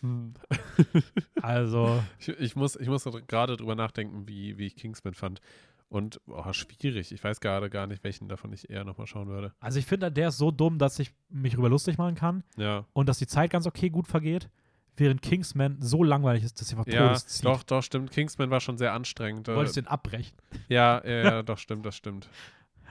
Hm. 0.00 0.34
also, 1.42 2.02
Ich, 2.18 2.28
ich 2.28 2.56
muss, 2.56 2.76
ich 2.76 2.88
muss 2.88 3.04
gerade 3.26 3.56
drüber 3.56 3.74
nachdenken, 3.74 4.28
wie, 4.28 4.58
wie 4.58 4.66
ich 4.66 4.76
Kingsman 4.76 5.14
fand. 5.14 5.40
Und 5.88 6.20
oh, 6.26 6.52
schwierig. 6.52 7.12
Ich 7.12 7.24
weiß 7.24 7.40
gerade 7.40 7.70
gar 7.70 7.86
nicht, 7.86 8.04
welchen 8.04 8.28
davon 8.28 8.52
ich 8.52 8.68
eher 8.68 8.84
nochmal 8.84 9.06
schauen 9.06 9.28
würde. 9.28 9.54
also 9.58 9.78
ich 9.78 9.86
finde, 9.86 10.12
der 10.12 10.28
ist 10.28 10.36
so 10.38 10.50
dumm, 10.50 10.78
dass 10.78 10.98
ich 10.98 11.12
mich 11.30 11.56
rüber 11.56 11.70
lustig 11.70 11.96
machen 11.96 12.14
kann 12.14 12.44
Ja. 12.56 12.84
und 12.92 13.08
dass 13.08 13.18
die 13.18 13.26
Zeit 13.26 13.50
ganz 13.50 13.66
okay 13.66 13.88
gut 13.88 14.06
vergeht, 14.06 14.50
während 14.98 15.22
Kingsman 15.22 15.78
so 15.80 16.04
langweilig 16.04 16.44
ist, 16.44 16.60
dass 16.60 16.68
sie 16.68 16.76
einfach 16.76 16.92
Ja, 16.92 17.14
zieht. 17.14 17.42
doch, 17.44 17.62
doch, 17.62 17.82
stimmt. 17.82 18.10
Kingsman 18.10 18.50
war 18.50 18.60
schon 18.60 18.76
sehr 18.76 18.92
anstrengend. 18.92 19.48
Du 19.48 19.52
Äh, 19.52 19.56
wolltest 19.56 19.76
den 19.76 19.86
abbrechen. 19.86 20.36
ja, 20.68 21.02
ja, 21.06 21.22
ja, 21.24 21.42
doch, 21.42 21.56
stimmt, 21.56 21.86
das 21.86 21.96
stimmt. 21.96 22.28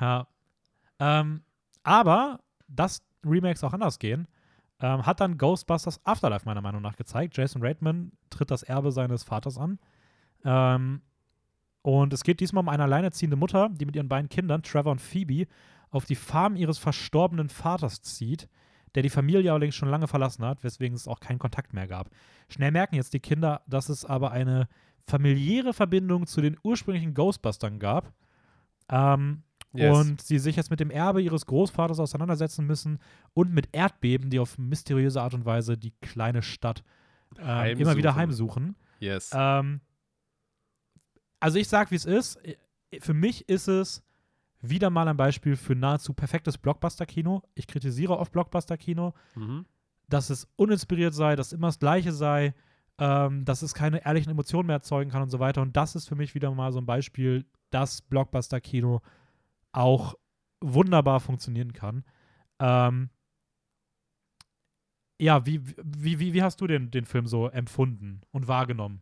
Ja. 0.02 0.26
Ähm, 0.99 1.44
aber, 1.84 2.40
dass 2.68 3.03
Remakes 3.24 3.64
auch 3.64 3.74
anders 3.74 3.99
gehen. 3.99 4.28
Ähm, 4.80 5.06
hat 5.06 5.20
dann 5.20 5.38
Ghostbusters 5.38 6.06
Afterlife 6.06 6.45
meiner 6.45 6.62
Meinung 6.62 6.82
nach 6.82 6.95
gezeigt. 6.95 7.36
Jason 7.36 7.64
Reitman 7.64 8.12
tritt 8.30 8.52
das 8.52 8.64
Erbe 8.64 8.91
seines 8.91 9.24
Vaters 9.24 9.58
an. 9.58 9.80
Ähm, 10.45 11.02
und 11.82 12.14
es 12.14 12.24
geht 12.24 12.40
diesmal 12.40 12.62
um 12.62 12.70
eine 12.70 12.84
alleinerziehende 12.84 13.38
Mutter, 13.38 13.70
die 13.70 13.86
mit 13.86 13.95
ihren 13.95 14.10
beiden 14.10 14.30
Kindern, 14.30 14.62
Trevor 14.62 14.91
und 14.91 15.02
Phoebe, 15.02 15.48
auf 15.90 16.06
die 16.06 16.16
Farm 16.16 16.56
ihres 16.56 16.78
verstorbenen 16.78 17.49
Vaters 17.49 18.02
zieht, 18.02 18.49
der 18.94 19.04
die 19.04 19.10
Familie 19.10 19.52
allerdings 19.52 19.76
schon 19.76 19.90
lange 19.90 20.08
verlassen 20.08 20.44
hat, 20.44 20.64
weswegen 20.64 20.95
es 20.95 21.08
auch 21.08 21.20
keinen 21.20 21.40
Kontakt 21.40 21.74
mehr 21.74 21.88
gab. 21.88 22.10
Schnell 22.49 22.72
merken 22.72 22.95
jetzt 22.95 23.14
die 23.14 23.20
Kinder, 23.20 23.62
dass 23.68 23.90
es 23.90 24.06
aber 24.06 24.32
eine 24.32 24.68
familiäre 25.06 25.74
Verbindung 25.74 26.28
zu 26.28 26.41
den 26.41 26.58
ursprünglichen 26.64 27.14
Ghostbustern 27.14 27.80
gab. 27.80 28.14
Ähm, 28.90 29.44
Yes. 29.78 29.98
Und 29.98 30.22
sie 30.22 30.40
sich 30.40 30.56
jetzt 30.56 30.70
mit 30.70 30.80
dem 30.80 30.90
Erbe 30.90 31.22
ihres 31.22 31.45
Großvaters 31.45 31.99
auseinandersetzen 31.99 32.66
müssen 32.66 32.99
und 33.34 33.54
mit 33.54 33.70
Erdbeben, 33.72 34.30
die 34.30 34.40
auf 34.40 34.58
mysteriöse 34.58 35.22
Art 35.22 35.34
und 35.34 35.45
Weise 35.45 35.78
die 35.78 35.94
kleine 36.02 36.41
Stadt 36.41 36.84
äh, 37.38 37.74
immer 37.74 37.95
wieder 37.95 38.16
Heimsuchen. 38.16 38.64
heimsuchen. 38.64 38.76
Yes. 38.99 39.32
Ähm, 39.34 39.82
also 41.40 41.60
ich 41.60 41.68
sag, 41.68 41.91
wie 41.91 41.95
es 41.95 42.06
ist. 42.06 42.40
Für 42.99 43.14
mich 43.14 43.48
ist 43.49 43.68
es 43.68 44.04
wieder 44.62 44.90
mal 44.90 45.08
ein 45.08 45.18
Beispiel 45.18 45.56
für 45.56 45.76
nahezu 45.76 46.14
perfektes 46.14 46.58
Blockbuster-Kino. 46.58 47.44
Ich 47.54 47.68
kritisiere 47.68 48.18
oft 48.18 48.32
Blockbuster-Kino, 48.32 49.14
mhm. 49.36 49.66
dass 50.10 50.30
es 50.30 50.48
uninspiriert 50.56 51.14
sei, 51.14 51.36
dass 51.36 51.54
immer 51.54 51.68
das 51.68 51.80
Gleiche 51.80 52.12
sei, 52.12 52.56
ähm, 52.98 53.45
dass 53.45 53.62
es 53.62 53.74
keine 53.74 54.04
ehrlichen 54.06 54.32
Emotionen 54.32 54.68
mehr 54.68 54.78
erzeugen 54.78 55.12
kann 55.12 55.22
und 55.22 55.30
so 55.30 55.40
weiter. 55.40 55.62
Und 55.62 55.78
das 55.78 55.95
ist 55.95 56.08
für 56.08 56.16
mich 56.16 56.34
wieder 56.34 56.52
mal 56.52 56.72
so 56.72 56.80
ein 56.80 56.86
Beispiel, 56.86 57.45
dass 57.70 58.02
Blockbuster-Kino 58.02 59.02
auch 59.72 60.15
wunderbar 60.61 61.19
funktionieren 61.19 61.73
kann. 61.73 62.03
Ähm, 62.60 63.10
ja, 65.19 65.45
wie, 65.45 65.61
wie, 65.84 66.19
wie, 66.19 66.34
wie 66.34 66.44
hast 66.44 66.61
du 66.61 66.68
den, 66.68 66.91
den 66.91 67.06
Film 67.06 67.27
so 67.27 67.48
empfunden 67.48 68.22
und 68.31 68.48
wahrgenommen? 68.48 69.02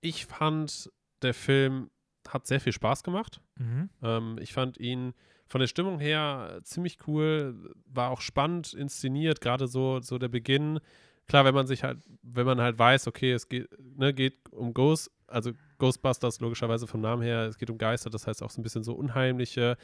Ich 0.00 0.26
fand, 0.26 0.90
der 1.22 1.34
Film 1.34 1.90
hat 2.28 2.46
sehr 2.46 2.60
viel 2.60 2.72
Spaß 2.72 3.02
gemacht. 3.02 3.40
Mhm. 3.58 3.90
Ähm, 4.02 4.38
ich 4.40 4.52
fand 4.52 4.78
ihn 4.78 5.14
von 5.46 5.60
der 5.60 5.68
Stimmung 5.68 6.00
her 6.00 6.60
ziemlich 6.64 6.98
cool, 7.06 7.74
war 7.86 8.10
auch 8.10 8.20
spannend 8.20 8.74
inszeniert, 8.74 9.40
gerade 9.40 9.66
so, 9.68 10.00
so 10.00 10.18
der 10.18 10.28
Beginn. 10.28 10.80
Klar, 11.26 11.44
wenn 11.44 11.54
man 11.54 11.66
sich 11.66 11.84
halt, 11.84 11.98
wenn 12.22 12.46
man 12.46 12.60
halt 12.60 12.78
weiß, 12.78 13.06
okay, 13.06 13.32
es 13.32 13.48
geht, 13.48 13.68
ne, 13.96 14.12
geht 14.12 14.52
um 14.52 14.74
Ghost, 14.74 15.10
also 15.26 15.52
Ghostbusters 15.78 16.40
logischerweise 16.40 16.86
vom 16.86 17.00
Namen 17.00 17.22
her, 17.22 17.46
es 17.46 17.58
geht 17.58 17.70
um 17.70 17.78
Geister, 17.78 18.10
das 18.10 18.26
heißt 18.26 18.42
auch 18.42 18.50
so 18.50 18.60
ein 18.60 18.62
bisschen 18.62 18.84
so 18.84 18.94
Unheimliche. 18.94 19.76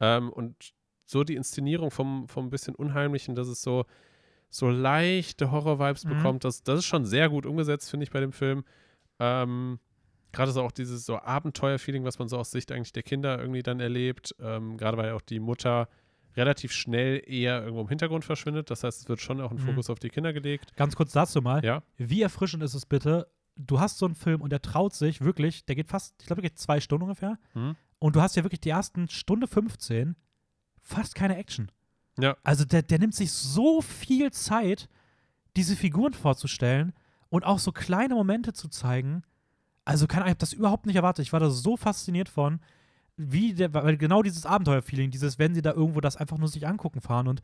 Ähm, 0.00 0.30
und 0.30 0.72
so 1.04 1.22
die 1.24 1.36
Inszenierung 1.36 1.90
vom, 1.90 2.28
vom 2.28 2.50
bisschen 2.50 2.74
Unheimlichen, 2.74 3.34
dass 3.34 3.48
es 3.48 3.62
so, 3.62 3.84
so 4.50 4.68
leichte 4.70 5.50
Horror-Vibes 5.52 6.04
Mhm. 6.04 6.08
bekommt, 6.10 6.44
das, 6.44 6.62
das 6.62 6.80
ist 6.80 6.84
schon 6.86 7.04
sehr 7.04 7.28
gut 7.28 7.46
umgesetzt, 7.46 7.90
finde 7.90 8.04
ich, 8.04 8.10
bei 8.10 8.20
dem 8.20 8.32
Film. 8.32 8.64
Ähm, 9.20 9.78
Gerade 10.32 10.50
so 10.52 10.62
auch 10.62 10.72
dieses 10.72 11.06
so 11.06 11.18
Abenteuer-Feeling, 11.18 12.04
was 12.04 12.18
man 12.18 12.28
so 12.28 12.36
aus 12.36 12.50
Sicht 12.50 12.70
eigentlich 12.70 12.92
der 12.92 13.02
Kinder 13.04 13.38
irgendwie 13.40 13.62
dann 13.62 13.80
erlebt. 13.80 14.34
Ähm, 14.40 14.76
Gerade 14.76 14.98
weil 14.98 15.12
auch 15.12 15.22
die 15.22 15.40
Mutter 15.40 15.88
relativ 16.36 16.72
schnell 16.72 17.22
eher 17.26 17.62
irgendwo 17.62 17.80
im 17.80 17.88
Hintergrund 17.88 18.24
verschwindet. 18.26 18.70
Das 18.70 18.84
heißt, 18.84 19.00
es 19.02 19.08
wird 19.08 19.20
schon 19.22 19.40
auch 19.40 19.50
ein 19.50 19.56
Mhm. 19.56 19.60
Fokus 19.62 19.88
auf 19.88 19.98
die 19.98 20.10
Kinder 20.10 20.34
gelegt. 20.34 20.76
Ganz 20.76 20.94
kurz 20.94 21.12
dazu 21.12 21.40
mal. 21.40 21.64
Ja. 21.64 21.82
Wie 21.96 22.20
erfrischend 22.20 22.62
ist 22.62 22.74
es 22.74 22.84
bitte? 22.84 23.28
Du 23.56 23.80
hast 23.80 23.98
so 23.98 24.06
einen 24.06 24.14
Film 24.14 24.40
und 24.40 24.50
der 24.50 24.62
traut 24.62 24.94
sich 24.94 25.20
wirklich, 25.20 25.64
der 25.64 25.74
geht 25.74 25.88
fast, 25.88 26.14
ich 26.20 26.26
glaube, 26.26 26.42
der 26.42 26.50
geht 26.50 26.58
zwei 26.58 26.80
Stunden 26.80 27.04
ungefähr. 27.04 27.38
Mhm. 27.54 27.76
Und 27.98 28.16
du 28.16 28.20
hast 28.20 28.36
ja 28.36 28.44
wirklich 28.44 28.60
die 28.60 28.70
ersten 28.70 29.08
Stunde 29.08 29.46
15 29.46 30.16
fast 30.82 31.14
keine 31.14 31.36
Action. 31.36 31.70
Ja. 32.18 32.36
Also 32.42 32.64
der, 32.64 32.82
der 32.82 32.98
nimmt 32.98 33.14
sich 33.14 33.32
so 33.32 33.82
viel 33.82 34.30
Zeit, 34.30 34.88
diese 35.56 35.76
Figuren 35.76 36.12
vorzustellen 36.12 36.92
und 37.28 37.44
auch 37.44 37.58
so 37.58 37.72
kleine 37.72 38.14
Momente 38.14 38.52
zu 38.52 38.68
zeigen. 38.68 39.22
Also 39.84 40.06
Ahnung, 40.06 40.24
ich 40.24 40.30
habe 40.30 40.36
das 40.36 40.52
überhaupt 40.52 40.86
nicht 40.86 40.96
erwartet. 40.96 41.24
Ich 41.24 41.32
war 41.32 41.40
da 41.40 41.50
so 41.50 41.76
fasziniert 41.76 42.28
von, 42.28 42.60
wie 43.16 43.54
der, 43.54 43.72
weil 43.72 43.96
genau 43.96 44.22
dieses 44.22 44.46
Abenteuerfeeling, 44.46 45.10
dieses, 45.10 45.38
wenn 45.38 45.54
sie 45.54 45.62
da 45.62 45.72
irgendwo 45.72 46.00
das 46.00 46.16
einfach 46.16 46.38
nur 46.38 46.48
sich 46.48 46.66
angucken 46.66 47.00
fahren 47.00 47.28
und 47.28 47.42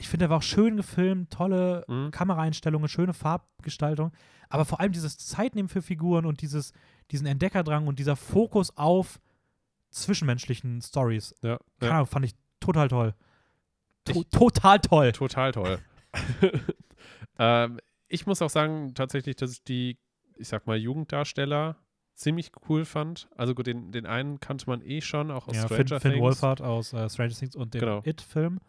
ich 0.00 0.08
finde, 0.08 0.24
der 0.24 0.30
war 0.30 0.38
auch 0.38 0.42
schön 0.42 0.76
gefilmt, 0.76 1.30
tolle 1.30 1.84
Mhm. 1.88 2.10
Kameraeinstellungen, 2.10 2.88
schöne 2.88 3.12
Farbgestaltung, 3.14 4.12
aber 4.48 4.64
vor 4.64 4.80
allem 4.80 4.92
dieses 4.92 5.18
Zeitnehmen 5.18 5.68
für 5.68 5.82
Figuren 5.82 6.26
und 6.26 6.40
dieses, 6.42 6.72
diesen 7.10 7.26
Entdeckerdrang 7.26 7.86
und 7.86 7.98
dieser 7.98 8.16
Fokus 8.16 8.76
auf 8.76 9.20
zwischenmenschlichen 9.90 10.80
Stories. 10.82 11.34
Ja. 11.42 11.58
Keine 11.78 11.90
ja. 11.90 11.96
Ahnung, 11.96 12.06
fand 12.06 12.24
ich 12.24 12.34
total 12.60 12.88
toll. 12.88 13.14
To 14.04 14.20
Ich- 14.20 14.28
total 14.30 14.78
toll. 14.80 15.12
Total 15.12 15.52
toll. 15.52 15.78
ähm, 17.38 17.78
ich 18.08 18.26
muss 18.26 18.42
auch 18.42 18.50
sagen, 18.50 18.94
tatsächlich, 18.94 19.36
dass 19.36 19.52
ich 19.52 19.64
die, 19.64 19.98
ich 20.36 20.48
sag 20.48 20.66
mal, 20.66 20.76
Jugenddarsteller 20.76 21.76
ziemlich 22.14 22.50
cool 22.68 22.84
fand. 22.84 23.28
Also 23.36 23.54
gut, 23.54 23.66
den, 23.66 23.92
den 23.92 24.06
einen 24.06 24.40
kannte 24.40 24.66
man 24.66 24.82
eh 24.82 25.00
schon, 25.00 25.30
auch 25.30 25.48
aus 25.48 25.56
Ja, 25.56 25.64
Stranger 25.64 25.76
Finn, 25.86 26.00
Finn 26.00 26.10
Things. 26.12 26.22
Wolfhard 26.22 26.60
aus 26.60 26.92
äh, 26.92 27.08
Stranger 27.08 27.34
Things 27.34 27.56
und 27.56 27.74
dem 27.74 27.80
Genau. 27.80 28.02
It-Film. 28.04 28.60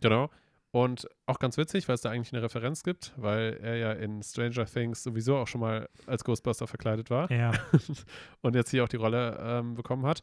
Genau. 0.00 0.30
Und 0.76 1.08
auch 1.24 1.38
ganz 1.38 1.56
witzig, 1.56 1.88
weil 1.88 1.94
es 1.94 2.02
da 2.02 2.10
eigentlich 2.10 2.34
eine 2.34 2.42
Referenz 2.42 2.82
gibt, 2.82 3.14
weil 3.16 3.58
er 3.62 3.76
ja 3.76 3.92
in 3.92 4.22
Stranger 4.22 4.66
Things 4.66 5.02
sowieso 5.02 5.38
auch 5.38 5.48
schon 5.48 5.62
mal 5.62 5.88
als 6.06 6.22
Ghostbuster 6.22 6.66
verkleidet 6.66 7.08
war 7.08 7.32
Ja. 7.32 7.52
und 8.42 8.54
jetzt 8.54 8.70
hier 8.72 8.84
auch 8.84 8.88
die 8.88 8.96
Rolle 8.98 9.38
ähm, 9.40 9.74
bekommen 9.74 10.04
hat. 10.04 10.20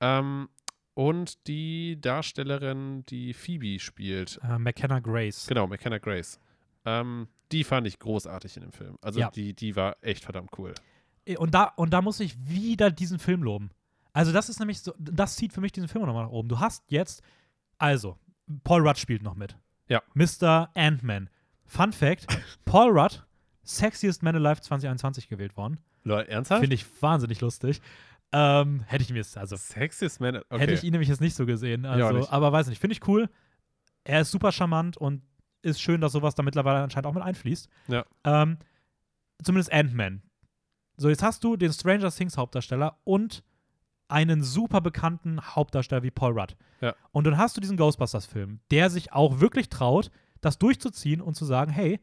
Ähm, 0.00 0.48
und 0.94 1.46
die 1.46 2.00
Darstellerin, 2.00 3.04
die 3.06 3.34
Phoebe 3.34 3.78
spielt, 3.80 4.40
äh, 4.42 4.58
McKenna 4.58 4.98
Grace. 5.00 5.46
genau, 5.46 5.66
McKenna 5.66 5.98
Grace, 5.98 6.40
ähm, 6.86 7.28
die 7.50 7.62
fand 7.62 7.86
ich 7.86 7.98
großartig 7.98 8.56
in 8.56 8.62
dem 8.62 8.72
Film. 8.72 8.96
Also 9.02 9.20
Ja. 9.20 9.30
die, 9.30 9.52
die 9.52 9.76
war 9.76 9.96
echt 10.00 10.24
verdammt 10.24 10.50
cool. 10.58 10.74
Äh, 11.26 11.36
Und 11.36 11.52
da, 11.52 11.64
und 11.76 11.90
da 11.92 12.00
muss 12.00 12.18
ich 12.20 12.34
wieder 12.48 12.90
diesen 12.90 13.18
Film 13.18 13.42
loben. 13.42 13.70
Also, 14.14 14.32
das 14.32 14.48
ist 14.48 14.58
nämlich 14.58 14.80
so, 14.80 14.94
das 14.98 15.36
zieht 15.36 15.52
für 15.52 15.60
mich 15.60 15.72
diesen 15.72 15.88
Film 15.88 16.06
nochmal 16.06 16.24
nach 16.24 16.32
oben. 16.32 16.48
Du 16.48 16.60
hast 16.60 16.82
jetzt, 16.90 17.22
also, 17.76 18.16
Paul 18.64 18.86
Rudd 18.86 18.96
spielt 18.98 19.22
noch 19.22 19.34
mit. 19.34 19.54
Ja. 19.92 20.02
Mr. 20.14 20.70
Ant-Man. 20.74 21.28
Fun 21.66 21.92
Fact: 21.92 22.26
Paul 22.64 22.90
Rudd, 22.98 23.24
Sexiest 23.62 24.22
Man 24.22 24.34
Alive 24.36 24.60
2021 24.60 25.28
gewählt 25.28 25.56
worden. 25.56 25.78
Leute, 26.04 26.30
ernsthaft? 26.30 26.60
Finde 26.60 26.74
ich 26.74 26.84
wahnsinnig 27.02 27.40
lustig. 27.40 27.80
Ähm, 28.32 28.80
hätte 28.86 29.02
ich 29.02 29.10
mir 29.10 29.18
jetzt, 29.18 29.36
also, 29.36 29.56
Sexiest 29.56 30.20
Man. 30.20 30.36
Okay. 30.36 30.58
hätte 30.58 30.72
ich 30.72 30.82
ihn 30.84 30.92
nämlich 30.92 31.08
jetzt 31.08 31.20
nicht 31.20 31.36
so 31.36 31.44
gesehen. 31.46 31.84
Ja, 31.84 31.90
Also, 31.92 32.12
nicht. 32.18 32.32
aber 32.32 32.50
weiß 32.52 32.66
nicht, 32.68 32.80
finde 32.80 32.94
ich 32.94 33.06
cool. 33.06 33.28
Er 34.04 34.22
ist 34.22 34.30
super 34.30 34.50
charmant 34.50 34.96
und 34.96 35.22
ist 35.60 35.80
schön, 35.80 36.00
dass 36.00 36.12
sowas 36.12 36.34
da 36.34 36.42
mittlerweile 36.42 36.82
anscheinend 36.82 37.06
auch 37.06 37.12
mit 37.14 37.22
einfließt. 37.22 37.68
Ja. 37.88 38.04
Ähm, 38.24 38.58
zumindest 39.44 39.72
Ant-Man. 39.72 40.22
So, 40.96 41.08
jetzt 41.08 41.22
hast 41.22 41.44
du 41.44 41.56
den 41.56 41.72
Stranger 41.72 42.10
Things 42.10 42.36
Hauptdarsteller 42.36 42.98
und 43.04 43.44
einen 44.12 44.42
super 44.42 44.80
bekannten 44.80 45.40
Hauptdarsteller 45.40 46.02
wie 46.02 46.10
Paul 46.10 46.38
Rudd. 46.38 46.56
Ja. 46.80 46.94
Und 47.10 47.26
dann 47.26 47.38
hast 47.38 47.56
du 47.56 47.60
diesen 47.60 47.76
Ghostbusters-Film, 47.76 48.60
der 48.70 48.90
sich 48.90 49.12
auch 49.12 49.40
wirklich 49.40 49.68
traut, 49.70 50.10
das 50.40 50.58
durchzuziehen 50.58 51.20
und 51.20 51.34
zu 51.34 51.44
sagen, 51.44 51.72
hey, 51.72 51.98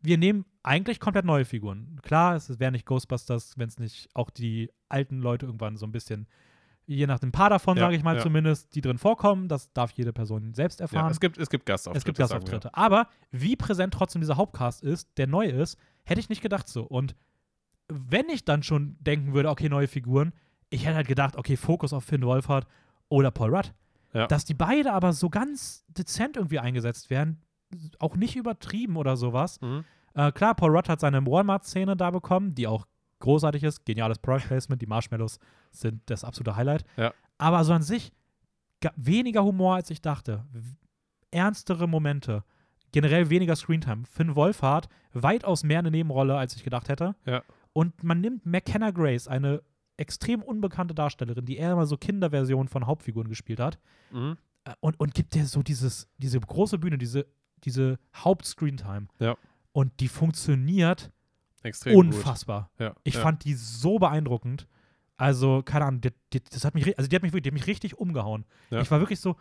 wir 0.00 0.16
nehmen 0.16 0.46
eigentlich 0.62 1.00
komplett 1.00 1.26
neue 1.26 1.44
Figuren. 1.44 2.00
Klar, 2.02 2.34
es 2.36 2.58
wäre 2.58 2.72
nicht 2.72 2.86
Ghostbusters, 2.86 3.58
wenn 3.58 3.68
es 3.68 3.78
nicht 3.78 4.08
auch 4.14 4.30
die 4.30 4.70
alten 4.88 5.20
Leute 5.20 5.46
irgendwann 5.46 5.76
so 5.76 5.86
ein 5.86 5.92
bisschen, 5.92 6.26
je 6.86 7.06
nach 7.06 7.18
dem 7.18 7.32
Paar 7.32 7.50
davon, 7.50 7.76
Ja, 7.76 7.84
sage 7.84 7.96
ich 7.96 8.02
mal 8.02 8.16
ja. 8.16 8.22
zumindest, 8.22 8.74
die 8.74 8.80
drin 8.80 8.96
vorkommen. 8.96 9.48
Das 9.48 9.70
darf 9.72 9.90
jede 9.92 10.12
Person 10.14 10.54
selbst 10.54 10.80
ja, 10.80 10.84
erfahren. 10.84 11.10
es 11.10 11.20
gibt, 11.20 11.36
es 11.36 11.50
gibt 11.50 11.66
Gastauftritte. 11.66 11.98
Es 11.98 12.04
gibt 12.04 12.16
sagen 12.16 12.30
wir. 12.30 12.34
Gastauftritte. 12.36 12.74
Aber 12.74 13.08
wie 13.30 13.56
präsent 13.56 13.92
trotzdem 13.92 14.22
dieser 14.22 14.36
Hauptcast 14.38 14.82
ist, 14.82 15.08
der 15.18 15.26
neu 15.26 15.46
ist, 15.46 15.78
hätte 16.04 16.20
ich 16.20 16.30
nicht 16.30 16.42
gedacht 16.42 16.68
so. 16.68 16.82
Und 16.84 17.14
wenn 17.88 18.28
ich 18.30 18.44
dann 18.44 18.62
schon 18.62 18.96
denken 19.00 19.34
würde, 19.34 19.50
okay, 19.50 19.68
neue 19.68 19.88
Figuren, 19.88 20.32
ich 20.70 20.86
hätte 20.86 20.96
halt 20.96 21.08
gedacht, 21.08 21.36
okay, 21.36 21.56
Fokus 21.56 21.92
auf 21.92 22.04
Finn 22.04 22.22
Wolfhard 22.22 22.66
oder 23.08 23.30
Paul 23.30 23.54
Rudd. 23.54 23.74
Ja. 24.12 24.26
Dass 24.26 24.44
die 24.44 24.54
beide 24.54 24.92
aber 24.92 25.12
so 25.12 25.28
ganz 25.28 25.84
dezent 25.88 26.36
irgendwie 26.36 26.58
eingesetzt 26.58 27.10
werden, 27.10 27.42
auch 27.98 28.16
nicht 28.16 28.36
übertrieben 28.36 28.96
oder 28.96 29.16
sowas. 29.16 29.60
Mhm. 29.60 29.84
Äh, 30.14 30.32
klar, 30.32 30.54
Paul 30.54 30.74
Rudd 30.74 30.88
hat 30.88 31.00
seine 31.00 31.24
Walmart-Szene 31.24 31.96
da 31.96 32.10
bekommen, 32.10 32.54
die 32.54 32.66
auch 32.66 32.86
großartig 33.20 33.62
ist. 33.62 33.84
Geniales 33.84 34.18
Product 34.18 34.46
Placement. 34.48 34.82
Die 34.82 34.86
Marshmallows 34.86 35.38
sind 35.70 36.02
das 36.06 36.24
absolute 36.24 36.56
Highlight. 36.56 36.84
Ja. 36.96 37.12
Aber 37.38 37.62
so 37.64 37.72
an 37.72 37.82
sich 37.82 38.12
weniger 38.96 39.44
Humor, 39.44 39.76
als 39.76 39.90
ich 39.90 40.00
dachte. 40.00 40.44
Ernstere 41.30 41.86
Momente. 41.86 42.44
Generell 42.92 43.30
weniger 43.30 43.54
Screentime. 43.54 44.04
Finn 44.06 44.34
Wolfhard 44.34 44.88
weitaus 45.12 45.62
mehr 45.62 45.78
eine 45.78 45.90
Nebenrolle, 45.90 46.36
als 46.36 46.56
ich 46.56 46.64
gedacht 46.64 46.88
hätte. 46.88 47.14
Ja. 47.24 47.42
Und 47.72 48.02
man 48.02 48.20
nimmt 48.20 48.46
McKenna 48.46 48.90
Grace, 48.90 49.28
eine 49.28 49.62
extrem 50.00 50.42
unbekannte 50.42 50.94
Darstellerin, 50.94 51.44
die 51.44 51.56
eher 51.56 51.76
mal 51.76 51.86
so 51.86 51.96
Kinderversion 51.96 52.68
von 52.68 52.86
Hauptfiguren 52.86 53.28
gespielt 53.28 53.60
hat, 53.60 53.78
Mhm. 54.10 54.36
äh, 54.64 54.74
und, 54.80 54.98
und 54.98 55.14
gibt 55.14 55.34
dir 55.34 55.46
so 55.46 55.62
dieses, 55.62 56.08
diese 56.18 56.40
große 56.40 56.78
Bühne, 56.78 56.98
diese, 56.98 57.26
diese 57.64 57.98
Hauptscreentime. 58.16 59.08
Ja. 59.18 59.36
Und 59.72 60.00
die 60.00 60.08
funktioniert 60.08 61.12
Extrem 61.62 61.96
unfassbar. 61.96 62.70
Ja. 62.78 62.94
Ich 63.04 63.14
ja. 63.14 63.20
fand 63.20 63.44
die 63.44 63.54
so 63.54 63.98
beeindruckend. 63.98 64.66
Also, 65.16 65.62
keine 65.62 65.84
Ahnung, 65.84 66.00
die, 66.00 66.10
die, 66.32 66.42
das 66.42 66.64
hat 66.64 66.74
mich, 66.74 66.96
also 66.96 67.08
die 67.08 67.14
hat 67.14 67.22
mich 67.22 67.32
die 67.32 67.48
hat 67.48 67.52
mich 67.52 67.66
richtig 67.66 67.98
umgehauen. 67.98 68.46
Ja. 68.70 68.80
Ich 68.80 68.90
war 68.90 69.00
wirklich 69.00 69.20
so, 69.20 69.36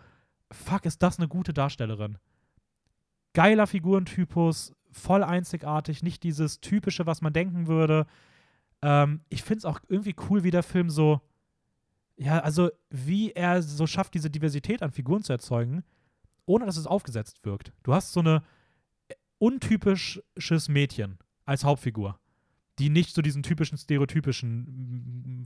fuck, 0.51 0.85
ist 0.85 1.01
das 1.01 1.17
eine 1.17 1.29
gute 1.29 1.53
Darstellerin? 1.53 2.17
geiler 3.33 3.67
Figurentypus, 3.67 4.73
voll 4.91 5.23
einzigartig, 5.23 6.03
nicht 6.03 6.23
dieses 6.23 6.61
typische, 6.61 7.05
was 7.05 7.21
man 7.21 7.33
denken 7.33 7.67
würde. 7.67 8.05
Ähm, 8.81 9.21
ich 9.29 9.43
finde 9.43 9.59
es 9.59 9.65
auch 9.65 9.79
irgendwie 9.87 10.15
cool, 10.29 10.43
wie 10.43 10.51
der 10.51 10.63
Film 10.63 10.89
so, 10.89 11.21
ja, 12.15 12.39
also 12.39 12.69
wie 12.89 13.31
er 13.31 13.61
so 13.61 13.87
schafft, 13.87 14.13
diese 14.13 14.29
Diversität 14.29 14.83
an 14.83 14.91
Figuren 14.91 15.23
zu 15.23 15.33
erzeugen, 15.33 15.83
ohne 16.45 16.65
dass 16.65 16.77
es 16.77 16.87
aufgesetzt 16.87 17.45
wirkt. 17.45 17.73
Du 17.83 17.93
hast 17.93 18.13
so 18.13 18.19
eine 18.19 18.43
untypisches 19.37 20.69
Mädchen 20.69 21.17
als 21.45 21.63
Hauptfigur, 21.63 22.19
die 22.77 22.89
nicht 22.89 23.15
so 23.15 23.21
diesen 23.21 23.43
typischen 23.43 23.77
stereotypischen 23.77 25.45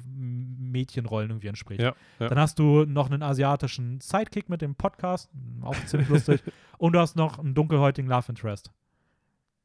Mädchenrollen 0.71 1.29
irgendwie 1.29 1.47
entspricht. 1.47 1.81
Ja, 1.81 1.95
ja. 2.19 2.27
Dann 2.27 2.39
hast 2.39 2.59
du 2.59 2.85
noch 2.85 3.09
einen 3.09 3.23
asiatischen 3.23 4.01
Sidekick 4.01 4.49
mit 4.49 4.61
dem 4.61 4.75
Podcast, 4.75 5.29
auch 5.61 5.75
ziemlich 5.85 6.09
lustig. 6.09 6.43
Und 6.77 6.93
du 6.93 6.99
hast 6.99 7.15
noch 7.15 7.39
einen 7.39 7.53
dunkelhäutigen 7.53 8.09
Love 8.09 8.25
Interest. 8.29 8.71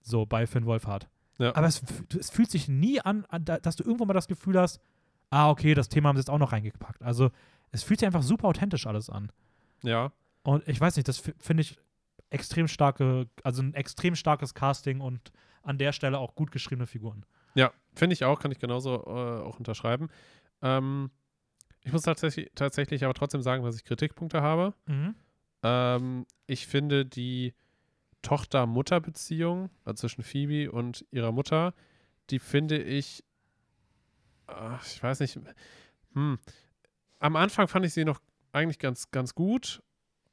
So 0.00 0.26
bei 0.26 0.46
Finn 0.46 0.66
Wolfhard. 0.66 1.08
Ja. 1.38 1.54
Aber 1.54 1.66
es, 1.66 1.82
es 2.18 2.30
fühlt 2.30 2.50
sich 2.50 2.68
nie 2.68 3.00
an, 3.00 3.24
an, 3.28 3.44
da- 3.44 3.58
dass 3.58 3.76
du 3.76 3.84
irgendwo 3.84 4.04
mal 4.04 4.12
das 4.14 4.28
Gefühl 4.28 4.58
hast, 4.58 4.80
ah, 5.30 5.50
okay, 5.50 5.74
das 5.74 5.88
Thema 5.88 6.08
haben 6.08 6.16
sie 6.16 6.20
jetzt 6.20 6.30
auch 6.30 6.38
noch 6.38 6.52
reingepackt. 6.52 7.02
Also 7.02 7.30
es 7.70 7.82
fühlt 7.82 8.00
sich 8.00 8.06
einfach 8.06 8.22
super 8.22 8.48
authentisch 8.48 8.86
alles 8.86 9.08
an. 9.10 9.30
ja. 9.82 10.12
Und 10.44 10.66
ich 10.66 10.80
weiß 10.80 10.96
nicht, 10.96 11.06
das 11.08 11.18
finde 11.38 11.60
ich 11.60 11.78
extrem 12.30 12.68
starke, 12.68 13.26
also 13.44 13.60
ein 13.60 13.74
extrem 13.74 14.14
starkes 14.14 14.54
Casting 14.54 15.00
und 15.00 15.30
an 15.62 15.76
der 15.76 15.92
Stelle 15.92 16.18
auch 16.18 16.34
gut 16.34 16.50
geschriebene 16.52 16.86
Figuren. 16.86 17.26
Ja, 17.54 17.70
finde 17.94 18.14
ich 18.14 18.24
auch, 18.24 18.38
kann 18.40 18.50
ich 18.52 18.58
genauso 18.58 18.94
äh, 19.06 19.42
auch 19.42 19.58
unterschreiben. 19.58 20.08
Ähm, 20.62 21.10
ich 21.84 21.92
muss 21.92 22.02
tatsächlich, 22.02 22.50
tatsächlich 22.54 23.04
aber 23.04 23.12
trotzdem 23.14 23.42
sagen, 23.42 23.62
dass 23.62 23.76
ich 23.76 23.84
Kritikpunkte 23.84 24.40
habe. 24.40 24.72
Ähm, 25.62 26.26
ich 26.46 26.66
finde 26.66 27.04
die 27.04 27.52
Tochter-Mutter-Beziehung 28.22 29.70
also 29.84 30.00
zwischen 30.00 30.22
Phoebe 30.22 30.70
und 30.70 31.04
ihrer 31.10 31.32
Mutter, 31.32 31.74
die 32.30 32.38
finde 32.38 32.82
ich, 32.82 33.24
ach, 34.46 34.84
ich 34.86 35.02
weiß 35.02 35.20
nicht, 35.20 35.38
hm, 36.14 36.38
am 37.20 37.36
Anfang 37.36 37.68
fand 37.68 37.86
ich 37.86 37.92
sie 37.92 38.04
noch 38.04 38.20
eigentlich 38.52 38.78
ganz, 38.78 39.10
ganz 39.10 39.34
gut, 39.34 39.82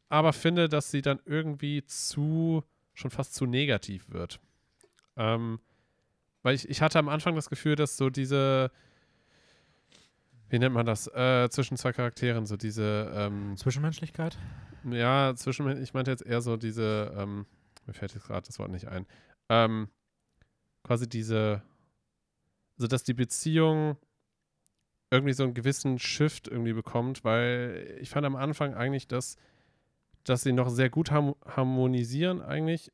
aber 0.10 0.34
finde, 0.34 0.70
dass 0.70 0.92
sie 0.92 1.02
dann 1.02 1.20
irgendwie 1.26 1.86
zu, 1.86 2.64
schon 2.94 3.12
fast 3.12 3.34
zu 3.34 3.46
negativ 3.46 4.10
wird. 4.10 4.40
Ähm, 5.18 5.60
weil 6.44 6.56
ich, 6.56 6.70
ich 6.70 6.82
hatte 6.82 7.00
am 7.00 7.10
Anfang 7.10 7.36
das 7.36 7.50
Gefühl, 7.50 7.76
dass 7.76 7.98
so 7.98 8.10
diese, 8.10 8.72
wie 10.50 10.60
nennt 10.60 10.76
man 10.76 10.86
das, 10.86 11.08
äh, 11.08 11.50
zwischen 11.50 11.78
zwei 11.78 11.92
Charakteren, 11.92 12.46
so 12.46 12.56
diese, 12.56 13.12
ähm, 13.16 13.58
Zwischenmenschlichkeit? 13.58 14.38
ja, 14.92 15.34
zwischen, 15.36 15.82
ich 15.82 15.94
meinte 15.94 16.12
jetzt 16.12 16.26
eher 16.26 16.42
so 16.42 16.58
diese, 16.58 17.14
ähm, 17.18 17.46
mir 17.88 17.94
fällt 17.94 18.14
jetzt 18.14 18.28
gerade 18.28 18.46
das 18.46 18.60
Wort 18.60 18.72
nicht 18.72 18.88
ein, 18.88 19.06
ähm, 19.50 19.90
quasi 20.84 21.08
diese, 21.08 21.62
also 22.78 22.88
dass 22.88 23.04
die 23.04 23.14
Beziehung 23.14 23.98
irgendwie 25.12 25.34
so 25.34 25.44
einen 25.44 25.54
gewissen 25.54 26.00
Shift 26.00 26.48
irgendwie 26.48 26.74
bekommt, 26.74 27.24
weil 27.24 27.98
ich 28.02 28.10
fand 28.10 28.26
am 28.26 28.36
Anfang 28.36 28.74
eigentlich, 28.74 29.08
dass, 29.08 29.38
dass 30.24 30.42
sie 30.42 30.52
noch 30.52 30.70
sehr 30.70 30.90
gut 30.90 31.12
harmonisieren 31.12 32.42
eigentlich, 32.42 32.92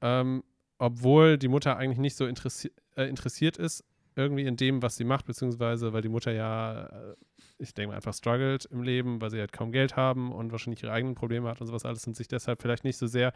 ähm, 0.00 0.42
obwohl 0.78 1.38
die 1.38 1.48
Mutter 1.48 1.76
eigentlich 1.76 1.98
nicht 1.98 2.16
so 2.16 2.26
interessi 2.26 2.72
äh, 2.96 3.04
interessiert 3.04 3.56
ist 3.56 3.84
irgendwie 4.16 4.44
in 4.44 4.56
dem, 4.56 4.82
was 4.82 4.96
sie 4.96 5.04
macht, 5.04 5.26
beziehungsweise 5.26 5.92
weil 5.92 6.02
die 6.02 6.08
Mutter 6.08 6.32
ja, 6.32 6.86
äh, 6.86 7.14
ich 7.58 7.74
denke 7.74 7.90
mal, 7.90 7.96
einfach 7.96 8.14
struggelt 8.14 8.66
im 8.66 8.82
Leben, 8.82 9.20
weil 9.20 9.30
sie 9.30 9.38
halt 9.38 9.52
kaum 9.52 9.72
Geld 9.72 9.96
haben 9.96 10.32
und 10.32 10.52
wahrscheinlich 10.52 10.82
ihre 10.82 10.92
eigenen 10.92 11.14
Probleme 11.14 11.48
hat 11.48 11.60
und 11.60 11.66
sowas 11.66 11.84
alles 11.84 12.06
und 12.06 12.16
sich 12.16 12.28
deshalb 12.28 12.60
vielleicht 12.60 12.84
nicht 12.84 12.98
so 12.98 13.06
sehr 13.06 13.32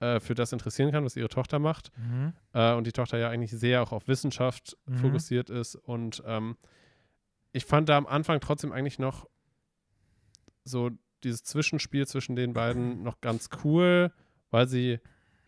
äh, 0.00 0.20
für 0.20 0.34
das 0.34 0.52
interessieren 0.52 0.92
kann, 0.92 1.04
was 1.04 1.16
ihre 1.16 1.28
Tochter 1.28 1.58
macht. 1.58 1.90
Mhm. 1.96 2.32
Äh, 2.52 2.74
und 2.74 2.86
die 2.86 2.92
Tochter 2.92 3.18
ja 3.18 3.28
eigentlich 3.30 3.50
sehr 3.50 3.82
auch 3.82 3.92
auf 3.92 4.08
Wissenschaft 4.08 4.76
Mhm. 4.86 4.96
fokussiert 4.98 5.50
ist. 5.50 5.74
Und 5.74 6.22
ähm, 6.26 6.56
ich 7.52 7.64
fand 7.64 7.88
da 7.88 7.96
am 7.96 8.06
Anfang 8.06 8.40
trotzdem 8.40 8.72
eigentlich 8.72 8.98
noch 8.98 9.26
so 10.64 10.90
dieses 11.24 11.42
Zwischenspiel 11.44 12.06
zwischen 12.06 12.36
den 12.36 12.52
beiden 12.52 13.02
noch 13.02 13.20
ganz 13.20 13.48
cool, 13.64 14.12
weil 14.50 14.68
sie 14.68 15.00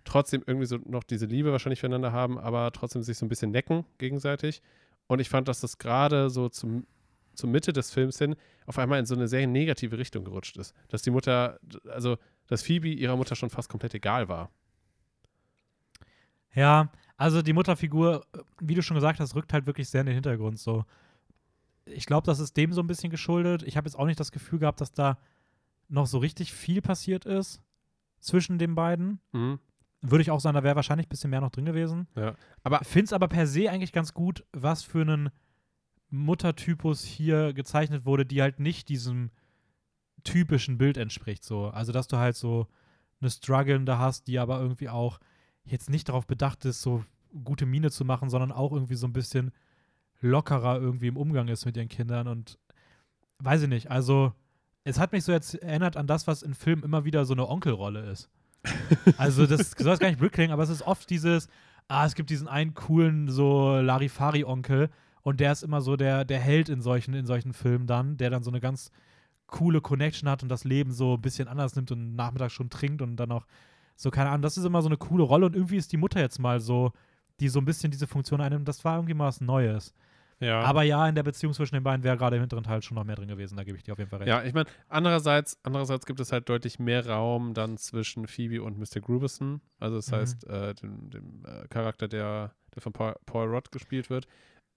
trotzdem 0.05 0.43
irgendwie 0.47 0.67
so 0.67 0.79
noch 0.87 1.05
diese 1.05 1.27
Liebe 1.27 1.53
wahrscheinlich 1.53 1.81
füreinander 1.81 2.13
haben, 2.13 2.39
aber 2.39 2.73
trotzdem 2.73 3.03
sich 3.03 3.19
so 3.19 3.27
ein 3.27 3.29
bisschen 3.29 3.51
necken 3.51 3.85
gegenseitig. 3.99 4.63
Und 5.07 5.21
ich 5.21 5.29
fand, 5.29 5.47
dass 5.49 5.61
das 5.61 5.79
gerade 5.79 6.31
so 6.31 6.49
zum, 6.49 6.87
zur 7.35 7.51
Mitte 7.51 7.73
des 7.73 7.91
Films 7.91 8.19
hin 8.19 8.35
auf 8.67 8.79
einmal 8.79 8.99
in 8.99 9.07
so 9.07 9.15
eine 9.15 9.29
sehr 9.29 9.47
negative 9.47 9.99
Richtung 9.99 10.25
gerutscht 10.25 10.57
ist. 10.57 10.75
Dass 10.89 11.03
die 11.03 11.11
Mutter, 11.11 11.59
also 11.89 12.17
dass 12.51 12.63
Phoebe 12.63 12.89
ihrer 12.89 13.17
Mutter 13.17 13.37
schon 13.37 13.49
fast 13.49 13.69
komplett 13.69 13.95
egal 13.95 14.29
war. 14.29 14.51
Ja, 16.53 16.91
also 17.17 17.43
die 17.43 17.53
Mutterfigur, 17.53 18.27
äh, 18.33 18.39
wie 18.61 18.75
du 18.75 18.83
schon 18.83 18.97
gesagt 18.97 19.21
hast, 19.21 19.37
rückt 19.37 19.53
halt 19.53 19.67
wirklich 19.67 19.89
sehr 19.89 20.01
in 20.01 20.09
den 20.09 20.15
Hintergrund. 20.15 20.59
So, 20.59 20.85
ich 21.85 22.07
glaube, 22.07 22.27
das 22.27 22.41
ist 22.41 22.57
dem 22.57 22.73
so 22.73 22.81
ein 22.83 22.89
bisschen 22.89 23.11
geschuldet. 23.11 23.63
Ich 23.63 23.77
habe 23.77 23.87
jetzt 23.87 23.95
auch 23.97 24.05
nicht 24.05 24.19
das 24.19 24.33
Gefühl 24.33 24.59
gehabt, 24.59 24.81
dass 24.81 24.93
da 24.93 25.17
noch 25.89 26.07
so 26.07 26.19
richtig 26.19 26.53
viel 26.53 26.83
passiert 26.83 27.25
ist 27.25 27.63
zwischen 28.19 28.59
den 28.59 28.75
beiden. 28.75 29.21
Mhm. 29.31 29.61
Würde 30.01 30.23
ich 30.23 30.33
auch 30.33 30.41
sagen, 30.41 30.57
da 30.57 30.65
wäre 30.65 30.75
wahrscheinlich 30.75 31.07
ein 31.07 31.11
bisschen 31.11 31.31
mehr 31.31 31.41
noch 31.41 31.51
drin 31.51 31.67
gewesen. 31.67 32.09
Ja. 32.17 32.35
Aber 32.65 32.81
Finde 32.81 33.05
es 33.05 33.13
aber 33.13 33.29
per 33.29 33.47
se 33.47 33.71
eigentlich 33.71 33.93
ganz 33.93 34.13
gut, 34.13 34.45
was 34.53 34.83
für 34.83 35.03
einen 35.03 35.31
Muttertypus 36.09 37.05
hier 37.05 37.53
gezeichnet 37.53 38.07
wurde, 38.07 38.27
die 38.27 38.43
halt 38.43 38.59
nicht 38.59 38.89
diesem 38.89 39.31
typischen 40.23 40.79
Bild 40.79 40.97
entspricht. 40.97 41.45
So. 41.45 41.69
Also, 41.69 41.93
dass 41.93 42.09
du 42.09 42.17
halt 42.17 42.37
so 42.37 42.67
eine 43.21 43.31
Strugglende 43.31 43.99
hast, 43.99 44.27
die 44.27 44.39
aber 44.39 44.61
irgendwie 44.61 44.89
auch 44.89 45.19
jetzt 45.65 45.91
nicht 45.91 46.09
darauf 46.09 46.27
bedacht 46.27 46.65
ist, 46.65 46.83
so 46.83 47.05
gute 47.45 47.67
Miene 47.67 47.91
zu 47.91 48.05
machen, 48.05 48.31
sondern 48.31 48.53
auch 48.53 48.73
irgendwie 48.73 48.95
so 48.95 49.07
ein 49.07 49.13
bisschen 49.13 49.53
lockerer 50.21 50.81
irgendwie 50.81 51.09
im 51.09 51.17
Umgang 51.17 51.49
ist 51.49 51.65
mit 51.65 51.77
ihren 51.77 51.89
Kindern 51.89 52.29
und 52.29 52.59
weiß 53.39 53.63
ich 53.63 53.69
nicht. 53.69 53.91
Also, 53.91 54.33
es 54.85 54.99
hat 54.99 55.13
mich 55.13 55.25
so 55.25 55.33
jetzt 55.33 55.55
erinnert 55.55 55.97
an 55.97 56.07
das, 56.07 56.27
was 56.27 56.43
in 56.43 56.55
Filmen 56.55 56.83
immer 56.83 57.05
wieder 57.05 57.25
so 57.25 57.35
eine 57.35 57.49
Onkelrolle 57.49 58.01
ist. 58.11 58.29
Also, 59.17 59.47
das 59.47 59.71
soll 59.71 59.93
jetzt 59.93 60.01
gar 60.01 60.09
nicht 60.09 60.19
blöd 60.19 60.33
klingen, 60.33 60.53
aber 60.53 60.63
es 60.63 60.69
ist 60.69 60.83
oft 60.83 61.09
dieses, 61.09 61.49
ah, 61.89 62.05
es 62.05 62.15
gibt 62.15 62.31
diesen 62.31 62.49
einen 62.49 62.75
coolen, 62.75 63.29
so 63.31 63.79
Larifari-Onkel 63.81 64.91
und 65.23 65.41
der 65.41 65.53
ist 65.53 65.63
immer 65.63 65.81
so 65.81 65.97
der, 65.97 66.25
der 66.25 66.41
Held 66.41 66.69
in 66.69 66.81
solchen, 66.81 67.15
in 67.15 67.27
solchen 67.27 67.53
Filmen 67.53 67.87
dann, 67.87 68.17
der 68.17 68.31
dann 68.31 68.43
so 68.43 68.51
eine 68.51 68.61
ganz 68.61 68.91
coole 69.51 69.81
Connection 69.81 70.29
hat 70.29 70.43
und 70.43 70.49
das 70.49 70.65
Leben 70.65 70.93
so 70.93 71.15
ein 71.15 71.21
bisschen 71.21 71.49
anders 71.49 71.77
nimmt 71.77 71.91
und 71.93 72.15
nachmittags 72.17 72.53
schon 72.53 72.71
trinkt 72.71 73.03
und 73.03 73.17
dann 73.17 73.33
auch 73.33 73.47
so, 73.97 74.11
keine 74.11 74.31
Ahnung, 74.31 74.43
das 74.43 74.57
ist 74.57 74.65
immer 74.65 74.81
so 74.83 74.89
eine 74.89 74.97
coole 74.97 75.23
Rolle 75.25 75.47
und 75.47 75.55
irgendwie 75.57 75.77
ist 75.77 75.93
die 75.93 75.97
Mutter 75.99 76.21
jetzt 76.21 76.39
mal 76.39 76.61
so, 76.61 76.93
die 77.41 77.49
so 77.49 77.59
ein 77.59 77.65
bisschen 77.65 77.91
diese 77.91 78.07
Funktion 78.07 78.41
einnimmt, 78.41 78.67
das 78.69 78.85
war 78.85 78.97
irgendwie 78.97 79.15
mal 79.15 79.27
was 79.27 79.41
Neues. 79.41 79.93
ja. 80.41 80.61
Aber 80.63 80.83
ja, 80.85 81.07
in 81.09 81.15
der 81.15 81.23
Beziehung 81.23 81.53
zwischen 81.53 81.75
den 81.75 81.83
beiden 81.85 82.03
wäre 82.03 82.17
gerade 82.17 82.37
im 82.37 82.43
hinteren 82.43 82.65
Teil 82.65 82.81
schon 82.83 82.95
noch 82.95 83.05
mehr 83.05 83.17
drin 83.17 83.29
gewesen, 83.29 83.57
da 83.57 83.65
gebe 83.65 83.77
ich 83.77 83.83
dir 83.85 83.93
auf 83.93 83.99
jeden 83.99 84.09
Fall 84.11 84.21
recht. 84.21 84.29
Ja, 84.29 84.43
ich 84.43 84.55
meine, 84.55 84.69
andererseits, 84.89 85.59
andererseits 85.63 86.07
gibt 86.07 86.21
es 86.21 86.33
halt 86.33 86.49
deutlich 86.49 86.79
mehr 86.79 87.07
Raum 87.07 87.53
dann 87.55 87.77
zwischen 87.77 88.27
Phoebe 88.27 88.63
und 88.63 88.79
Mr. 88.79 89.01
Grubison. 89.01 89.61
Also 89.79 89.97
das 89.97 90.11
Mhm. 90.11 90.17
heißt, 90.17 90.47
äh, 90.49 90.75
dem, 90.75 91.11
dem 91.11 91.45
äh, 91.45 91.69
Charakter, 91.69 92.09
der, 92.09 92.53
der 92.75 92.83
von 92.83 92.93
Paul, 92.93 93.15
Paul 93.27 93.49
Rudd 93.55 93.71
gespielt 93.71 94.09
wird. 94.11 94.27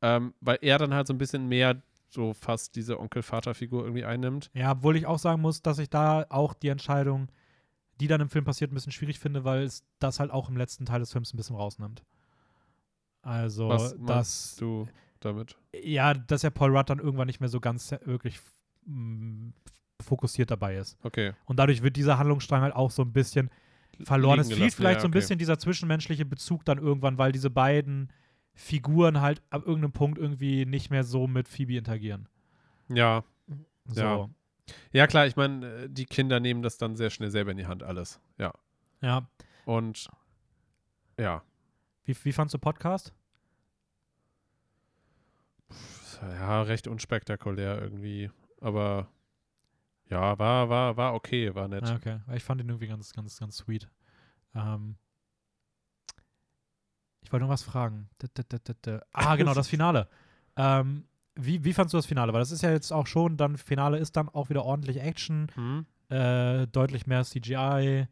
Ähm, 0.02 0.34
weil 0.42 0.58
er 0.62 0.78
dann 0.80 0.94
halt 0.94 1.08
so 1.08 1.14
ein 1.14 1.18
bisschen 1.18 1.48
mehr 1.48 1.82
so 2.14 2.34
fast 2.34 2.76
diese 2.76 3.00
Onkel-Vater-Figur 3.00 3.84
irgendwie 3.84 4.06
einnimmt. 4.06 4.52
Ja, 4.54 4.72
obwohl 4.72 4.96
ich 4.96 5.06
auch 5.06 5.20
sagen 5.20 5.42
muss, 5.42 5.62
dass 5.62 5.80
ich 5.80 5.90
da 5.90 6.26
auch 6.30 6.54
die 6.54 6.70
Entscheidung, 6.70 7.30
die 8.00 8.08
dann 8.08 8.22
im 8.22 8.30
Film 8.30 8.46
passiert, 8.46 8.72
ein 8.72 8.76
bisschen 8.76 8.92
schwierig 8.92 9.20
finde, 9.20 9.44
weil 9.44 9.64
es 9.64 9.84
das 10.00 10.20
halt 10.20 10.32
auch 10.32 10.50
im 10.50 10.58
letzten 10.58 10.86
Teil 10.86 11.00
des 11.00 11.12
Films 11.12 11.34
ein 11.34 11.38
bisschen 11.38 11.56
rausnimmt. 11.56 12.04
Also, 13.22 13.70
Was 13.70 13.96
dass, 14.06 14.56
du 14.58 14.88
damit? 15.20 15.58
ja, 15.82 16.14
dass 16.14 16.42
ja 16.42 16.50
Paul 16.50 16.76
Rudd 16.76 16.90
dann 16.90 17.00
irgendwann 17.00 17.28
nicht 17.28 17.40
mehr 17.40 17.50
so 17.50 17.60
ganz 17.60 17.96
wirklich 18.06 18.40
mm, 18.86 19.50
fokussiert 20.02 20.52
dabei 20.52 20.76
ist. 20.76 20.98
Okay. 21.04 21.34
Und 21.46 21.58
dadurch 21.58 21.82
wird 21.82 21.96
dieser 21.96 22.18
Handlungsstrang 22.18 22.62
halt 22.62 22.76
auch 22.76 22.92
so 22.92 23.02
ein 23.02 23.14
bisschen 23.14 23.50
verloren. 24.04 24.40
Es 24.40 24.48
Liegen 24.48 24.60
gelassen, 24.60 24.76
vielleicht 24.78 24.98
ja, 24.98 25.02
so 25.02 25.08
ein 25.08 25.12
okay. 25.12 25.20
bisschen 25.20 25.40
dieser 25.40 25.58
zwischenmenschliche 25.58 26.26
Bezug 26.26 26.66
dann 26.66 26.78
irgendwann, 26.78 27.18
weil 27.18 27.32
diese 27.32 27.50
beiden 27.50 28.12
Figuren 28.54 29.22
halt 29.22 29.42
ab 29.50 29.66
irgendeinem 29.66 29.92
Punkt 29.92 30.18
irgendwie 30.18 30.66
nicht 30.66 30.90
mehr 30.90 31.04
so 31.04 31.28
mit 31.28 31.48
Phoebe 31.48 31.78
interagieren. 31.78 32.28
Ja. 32.90 33.24
So. 33.86 34.02
Ja. 34.02 34.30
Ja, 34.92 35.08
klar, 35.08 35.28
ich 35.28 35.36
meine, 35.36 35.66
äh, 35.66 35.90
die 35.90 36.06
Kinder 36.06 36.40
nehmen 36.40 36.62
das 36.62 36.78
dann 36.78 36.96
sehr 36.96 37.10
schnell 37.10 37.32
selber 37.32 37.52
in 37.52 37.58
die 37.58 37.68
Hand, 37.68 37.84
alles. 37.84 38.20
Ja. 38.38 38.54
ja. 39.02 39.28
Und 39.66 40.08
ja. 41.20 41.44
Wie, 42.06 42.16
wie 42.24 42.32
fandst 42.32 42.54
du 42.54 42.60
Podcast? 42.60 43.14
Ja, 46.22 46.62
recht 46.62 46.88
unspektakulär 46.88 47.82
irgendwie. 47.82 48.32
Aber 48.62 49.10
ja, 50.10 50.38
war, 50.40 50.70
war, 50.70 50.96
war 50.96 51.14
okay, 51.14 51.54
war 51.56 51.68
nett. 51.68 51.84
Ah, 51.86 51.96
okay. 51.96 52.20
Ich 52.34 52.44
fand 52.44 52.62
ihn 52.62 52.70
irgendwie 52.70 52.88
ganz, 52.88 53.14
ganz, 53.14 53.40
ganz 53.40 53.58
sweet. 53.58 53.90
Ähm, 54.56 54.96
ich 57.24 57.32
wollte 57.32 57.46
noch 57.46 57.52
was 57.52 57.64
fragen. 57.64 58.10
Ah, 59.14 59.36
genau, 59.36 59.54
das 59.54 59.68
Finale. 59.68 60.08
Ähm, 60.56 61.06
wie, 61.36 61.64
wie 61.64 61.74
fandst 61.74 61.94
du 61.94 61.98
das 61.98 62.06
Finale? 62.06 62.32
Weil 62.34 62.42
das 62.42 62.52
ist 62.52 62.62
ja 62.62 62.72
jetzt 62.72 62.92
auch 62.92 63.08
schon, 63.08 63.38
dann 63.38 63.58
Finale 63.58 63.98
ist 63.98 64.16
dann 64.16 64.30
auch 64.30 64.50
wieder 64.50 64.64
ordentlich 64.66 65.00
Action, 65.02 65.48
Hm? 65.56 65.86
äh, 66.10 66.68
deutlich 66.68 67.08
mehr 67.08 67.24
CGI. 67.24 68.08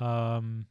Ähm, 0.00 0.66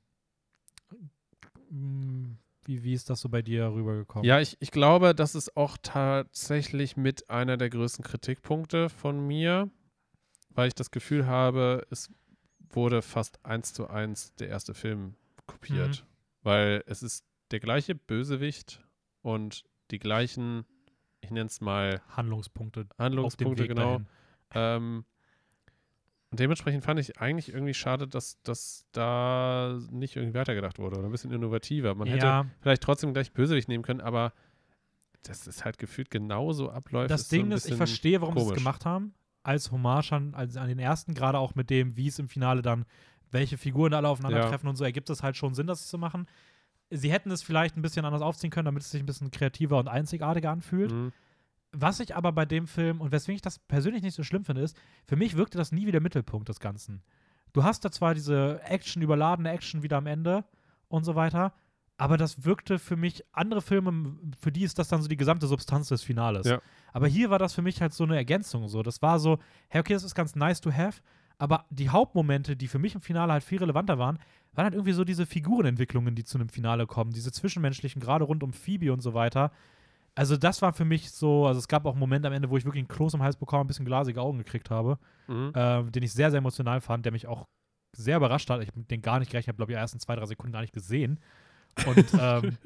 mh, 1.69 2.35
wie, 2.65 2.83
wie 2.83 2.93
ist 2.93 3.09
das 3.09 3.21
so 3.21 3.29
bei 3.29 3.41
dir 3.41 3.71
rübergekommen? 3.73 4.25
Ja, 4.27 4.39
ich, 4.39 4.57
ich 4.59 4.71
glaube, 4.71 5.15
das 5.15 5.33
ist 5.35 5.57
auch 5.57 5.77
tatsächlich 5.81 6.97
mit 6.97 7.29
einer 7.29 7.57
der 7.57 7.69
größten 7.69 8.03
Kritikpunkte 8.03 8.89
von 8.89 9.25
mir, 9.25 9.69
weil 10.51 10.67
ich 10.67 10.75
das 10.75 10.91
Gefühl 10.91 11.25
habe, 11.25 11.87
es 11.89 12.11
wurde 12.69 13.01
fast 13.01 13.43
eins 13.43 13.73
zu 13.73 13.87
eins 13.89 14.35
der 14.35 14.49
erste 14.49 14.73
Film 14.75 15.15
kopiert. 15.47 16.05
Weil 16.43 16.83
es 16.85 17.01
ist 17.03 17.25
der 17.51 17.59
gleiche 17.59 17.95
Bösewicht 17.95 18.83
und 19.21 19.63
die 19.91 19.99
gleichen, 19.99 20.65
ich 21.21 21.31
nenne 21.31 21.47
es 21.47 21.61
mal 21.61 22.01
Handlungspunkte. 22.09 22.87
Handlungspunkte, 22.97 23.67
genau. 23.67 24.01
Ähm, 24.53 25.05
und 26.31 26.39
dementsprechend 26.39 26.83
fand 26.83 26.99
ich 26.99 27.19
eigentlich 27.19 27.51
irgendwie 27.51 27.73
schade, 27.73 28.07
dass, 28.07 28.39
dass 28.43 28.85
da 28.91 29.79
nicht 29.89 30.15
irgendwie 30.15 30.37
weitergedacht 30.37 30.77
wurde 30.77 30.97
oder 30.97 31.07
ein 31.07 31.11
bisschen 31.11 31.31
innovativer. 31.31 31.95
Man 31.95 32.07
hätte 32.07 32.25
ja, 32.25 32.45
vielleicht 32.61 32.83
trotzdem 32.83 33.13
gleich 33.13 33.31
Bösewicht 33.33 33.67
nehmen 33.67 33.83
können, 33.83 34.01
aber 34.01 34.33
das 35.23 35.47
ist 35.47 35.65
halt 35.65 35.79
gefühlt 35.79 36.11
genauso 36.11 36.69
abläuft. 36.69 37.09
das 37.09 37.21
ist 37.21 37.29
so 37.29 37.35
Ding 37.35 37.51
ist, 37.51 37.67
ich 37.67 37.75
verstehe, 37.75 38.21
warum 38.21 38.37
sie 38.37 38.45
es 38.45 38.53
gemacht 38.53 38.85
haben. 38.85 39.15
Als 39.41 39.71
Hommage 39.71 40.11
an, 40.13 40.35
als 40.35 40.55
an 40.55 40.67
den 40.67 40.79
ersten, 40.79 41.15
gerade 41.15 41.39
auch 41.39 41.55
mit 41.55 41.69
dem, 41.69 41.97
wie 41.97 42.07
es 42.07 42.19
im 42.19 42.29
Finale 42.29 42.61
dann, 42.61 42.85
welche 43.31 43.57
Figuren 43.57 43.93
alle 43.93 44.07
aufeinandertreffen 44.07 44.69
und 44.69 44.75
so, 44.75 44.83
ergibt 44.83 45.09
es 45.09 45.23
halt 45.23 45.35
schon 45.35 45.55
Sinn, 45.55 45.67
das 45.67 45.87
zu 45.87 45.97
machen. 45.97 46.27
Sie 46.89 47.11
hätten 47.11 47.31
es 47.31 47.43
vielleicht 47.43 47.77
ein 47.77 47.81
bisschen 47.81 48.05
anders 48.05 48.21
aufziehen 48.21 48.49
können, 48.49 48.65
damit 48.65 48.83
es 48.83 48.91
sich 48.91 49.01
ein 49.01 49.05
bisschen 49.05 49.31
kreativer 49.31 49.77
und 49.77 49.87
einzigartiger 49.87 50.51
anfühlt. 50.51 50.91
Mhm. 50.91 51.11
Was 51.71 51.99
ich 51.99 52.15
aber 52.15 52.31
bei 52.31 52.45
dem 52.45 52.65
Film, 52.67 52.99
und 52.99 53.11
weswegen 53.11 53.35
ich 53.35 53.43
das 53.43 53.59
persönlich 53.59 54.01
nicht 54.01 54.15
so 54.15 54.23
schlimm 54.23 54.43
finde, 54.43 54.61
ist, 54.61 54.75
für 55.07 55.15
mich 55.15 55.37
wirkte 55.37 55.57
das 55.57 55.71
nie 55.71 55.85
wie 55.85 55.91
der 55.91 56.01
Mittelpunkt 56.01 56.49
des 56.49 56.59
Ganzen. 56.59 57.03
Du 57.53 57.63
hast 57.63 57.85
da 57.85 57.91
zwar 57.91 58.15
diese 58.15 58.61
Action, 58.63 59.01
überladene 59.03 59.51
Action 59.51 59.83
wieder 59.83 59.97
am 59.97 60.07
Ende 60.07 60.45
und 60.87 61.03
so 61.03 61.15
weiter, 61.15 61.53
aber 61.99 62.15
das 62.17 62.45
wirkte 62.45 62.79
für 62.79 62.95
mich, 62.95 63.25
andere 63.33 63.61
Filme, 63.61 64.15
für 64.39 64.53
die 64.53 64.63
ist 64.63 64.79
das 64.79 64.87
dann 64.87 65.01
so 65.01 65.09
die 65.09 65.17
gesamte 65.17 65.47
Substanz 65.47 65.89
des 65.89 66.01
Finales. 66.01 66.47
Ja. 66.47 66.61
Aber 66.93 67.07
hier 67.07 67.29
war 67.29 67.39
das 67.39 67.53
für 67.53 67.61
mich 67.61 67.81
halt 67.81 67.93
so 67.93 68.05
eine 68.05 68.15
Ergänzung. 68.15 68.69
So. 68.69 68.81
Das 68.83 69.01
war 69.01 69.19
so, 69.19 69.37
hey, 69.67 69.81
okay, 69.81 69.93
das 69.93 70.03
ist 70.03 70.15
ganz 70.15 70.33
nice 70.33 70.61
to 70.61 70.71
have, 70.71 71.01
aber 71.39 71.65
die 71.71 71.89
Hauptmomente, 71.89 72.55
die 72.55 72.67
für 72.67 72.77
mich 72.79 72.93
im 72.93 73.01
Finale 73.01 73.33
halt 73.33 73.43
viel 73.43 73.57
relevanter 73.59 73.97
waren, 73.97 74.19
waren 74.53 74.65
halt 74.65 74.73
irgendwie 74.73 74.91
so 74.93 75.03
diese 75.03 75.25
Figurenentwicklungen, 75.25 76.13
die 76.13 76.23
zu 76.23 76.37
einem 76.37 76.49
Finale 76.49 76.85
kommen, 76.85 77.11
diese 77.11 77.31
zwischenmenschlichen, 77.31 78.01
gerade 78.01 78.25
rund 78.25 78.43
um 78.43 78.53
Phoebe 78.53 78.93
und 78.93 79.01
so 79.01 79.13
weiter. 79.13 79.51
Also 80.15 80.35
das 80.37 80.61
war 80.61 80.73
für 80.73 80.85
mich 80.85 81.11
so, 81.11 81.47
also 81.47 81.59
es 81.59 81.67
gab 81.67 81.85
auch 81.85 81.95
Momente 81.95 82.27
am 82.27 82.33
Ende, 82.33 82.49
wo 82.49 82.57
ich 82.57 82.65
wirklich 82.65 82.81
einen 82.81 82.87
Kloß 82.89 83.13
im 83.13 83.23
Hals 83.23 83.37
bekommen, 83.37 83.63
ein 83.63 83.67
bisschen 83.67 83.85
glasige 83.85 84.21
Augen 84.21 84.37
gekriegt 84.37 84.69
habe, 84.69 84.99
Mhm. 85.27 85.51
ähm, 85.55 85.91
den 85.91 86.03
ich 86.03 86.11
sehr, 86.11 86.29
sehr 86.31 86.39
emotional 86.39 86.81
fand, 86.81 87.05
der 87.05 87.11
mich 87.11 87.27
auch 87.27 87.45
sehr 87.95 88.17
überrascht 88.17 88.49
hat. 88.49 88.61
Ich 88.61 88.67
habe 88.67 88.81
den 88.81 89.01
gar 89.01 89.19
nicht 89.19 89.31
gerechnet, 89.31 89.49
habe 89.53 89.57
glaube 89.57 89.71
ich 89.71 89.77
die 89.77 89.81
ersten 89.81 89.99
zwei, 89.99 90.15
drei 90.15 90.25
Sekunden 90.25 90.51
gar 90.51 90.61
nicht 90.61 90.73
gesehen. 90.73 91.19
Und, 91.85 92.05
ähm, 92.19 92.57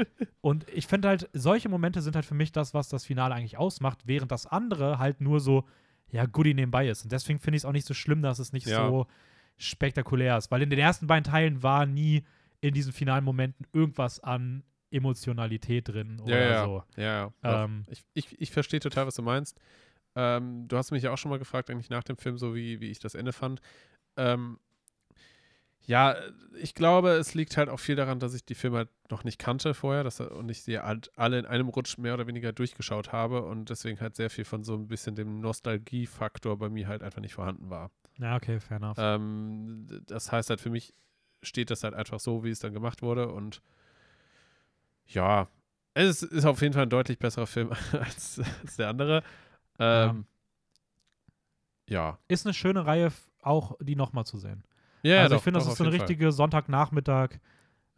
und 0.42 0.68
ich 0.70 0.88
finde 0.88 1.10
halt, 1.10 1.30
solche 1.34 1.70
Momente 1.70 2.02
sind 2.02 2.16
halt 2.16 2.26
für 2.26 2.34
mich 2.34 2.52
das, 2.52 2.74
was 2.74 2.90
das 2.90 3.06
Finale 3.06 3.36
eigentlich 3.36 3.58
ausmacht, 3.58 4.00
während 4.08 4.32
das 4.32 4.48
andere 4.48 4.98
halt 4.98 5.22
nur 5.22 5.40
so, 5.40 5.66
ja, 6.12 6.26
Goodie 6.26 6.54
nebenbei 6.54 6.88
ist. 6.88 7.04
Und 7.04 7.12
deswegen 7.12 7.40
finde 7.40 7.58
ich 7.58 7.62
es 7.62 7.66
auch 7.66 7.72
nicht 7.72 7.88
so 7.88 7.94
schlimm, 7.94 8.22
dass 8.22 8.40
es 8.40 8.54
nicht 8.54 8.68
Ja. 8.68 8.88
so 8.88 9.08
spektakulär 9.58 10.38
ist. 10.38 10.52
Weil 10.52 10.62
in 10.62 10.70
den 10.70 10.80
ersten 10.80 11.08
beiden 11.08 11.24
Teilen 11.24 11.64
war 11.64 11.86
nie 11.86 12.24
in 12.62 12.74
diesen 12.74 12.94
finalen 12.94 13.24
Momenten 13.24 13.66
irgendwas 13.74 14.20
an 14.20 14.64
Emotionalität 14.92 15.88
drin 15.90 16.20
oder 16.20 16.40
Ja, 16.40 16.52
ja. 16.52 16.64
so. 16.66 16.84
Ja, 16.98 17.32
ja. 17.44 17.64
Ähm, 17.66 17.84
ich 17.90 18.04
ich, 18.14 18.40
ich 18.42 18.52
verstehe 18.52 18.80
total, 18.80 19.08
was 19.08 19.16
du 19.16 19.22
meinst. 19.24 19.60
Ähm, 20.16 20.68
du 20.68 20.78
hast 20.78 20.92
mich 20.92 21.04
ja 21.04 21.12
auch 21.12 21.18
schon 21.18 21.30
mal 21.32 21.40
gefragt, 21.40 21.70
eigentlich 21.72 21.90
nach 21.90 22.04
dem 22.04 22.18
Film, 22.18 22.38
so 22.38 22.54
wie, 22.56 22.80
wie 22.80 22.92
ich 22.92 23.00
das 23.00 23.16
Ende 23.16 23.34
fand. 23.34 23.60
Ähm, 24.18 24.60
ja, 25.86 26.16
ich 26.56 26.74
glaube, 26.74 27.12
es 27.12 27.34
liegt 27.34 27.58
halt 27.58 27.70
auch 27.70 27.80
viel 27.80 27.96
daran, 27.96 28.20
dass 28.20 28.34
ich 28.34 28.46
die 28.46 28.56
Filme 28.56 28.78
halt 28.78 28.90
noch 29.10 29.24
nicht 29.24 29.38
kannte 29.38 29.74
vorher 29.74 30.04
dass, 30.04 30.20
und 30.20 30.50
ich 30.50 30.64
sie 30.64 30.80
halt 30.80 31.12
alle 31.18 31.40
in 31.40 31.46
einem 31.46 31.68
Rutsch 31.68 31.98
mehr 31.98 32.14
oder 32.14 32.28
weniger 32.28 32.54
durchgeschaut 32.54 33.12
habe 33.12 33.44
und 33.44 33.70
deswegen 33.70 34.00
halt 34.00 34.16
sehr 34.16 34.30
viel 34.30 34.46
von 34.46 34.64
so 34.64 34.76
ein 34.76 34.88
bisschen 34.88 35.16
dem 35.16 35.42
Nostalgiefaktor 35.42 36.58
bei 36.58 36.70
mir 36.70 36.88
halt 36.88 37.04
einfach 37.04 37.22
nicht 37.22 37.34
vorhanden 37.34 37.70
war. 37.70 37.92
ja, 38.18 38.36
okay, 38.36 38.60
fair 38.60 38.78
enough. 38.78 38.98
Ähm, 38.98 39.88
das 40.08 40.32
heißt 40.32 40.50
halt 40.50 40.62
für 40.62 40.70
mich 40.70 40.94
steht 41.42 41.70
das 41.70 41.84
halt 41.84 41.94
einfach 41.94 42.20
so, 42.20 42.44
wie 42.44 42.50
es 42.50 42.60
dann 42.60 42.74
gemacht 42.74 43.02
wurde 43.02 43.28
und 43.30 43.62
ja, 45.08 45.48
es 45.94 46.24
ist 46.24 46.46
auf 46.46 46.62
jeden 46.62 46.74
Fall 46.74 46.84
ein 46.84 46.90
deutlich 46.90 47.20
besserer 47.20 47.48
Film 47.48 47.72
als, 47.92 48.42
als 48.62 48.78
der 48.78 48.90
andere. 48.90 49.24
Ähm, 49.80 50.26
ja. 51.90 52.18
Ist 52.28 52.46
eine 52.46 52.54
schöne 52.54 52.86
Reihe, 52.86 53.12
auch 53.42 53.76
die 53.82 53.96
nochmal 53.96 54.26
zu 54.26 54.38
sehen. 54.38 54.64
Ja, 55.04 55.20
also 55.22 55.36
doch, 55.36 55.38
ich 55.38 55.44
finde, 55.44 55.60
das 55.60 55.68
ist 55.68 55.78
so 55.78 55.84
auf 55.84 55.88
eine 55.88 55.96
jeden 55.96 56.02
richtige 56.08 56.32
Sonntagnachmittag. 56.32 57.40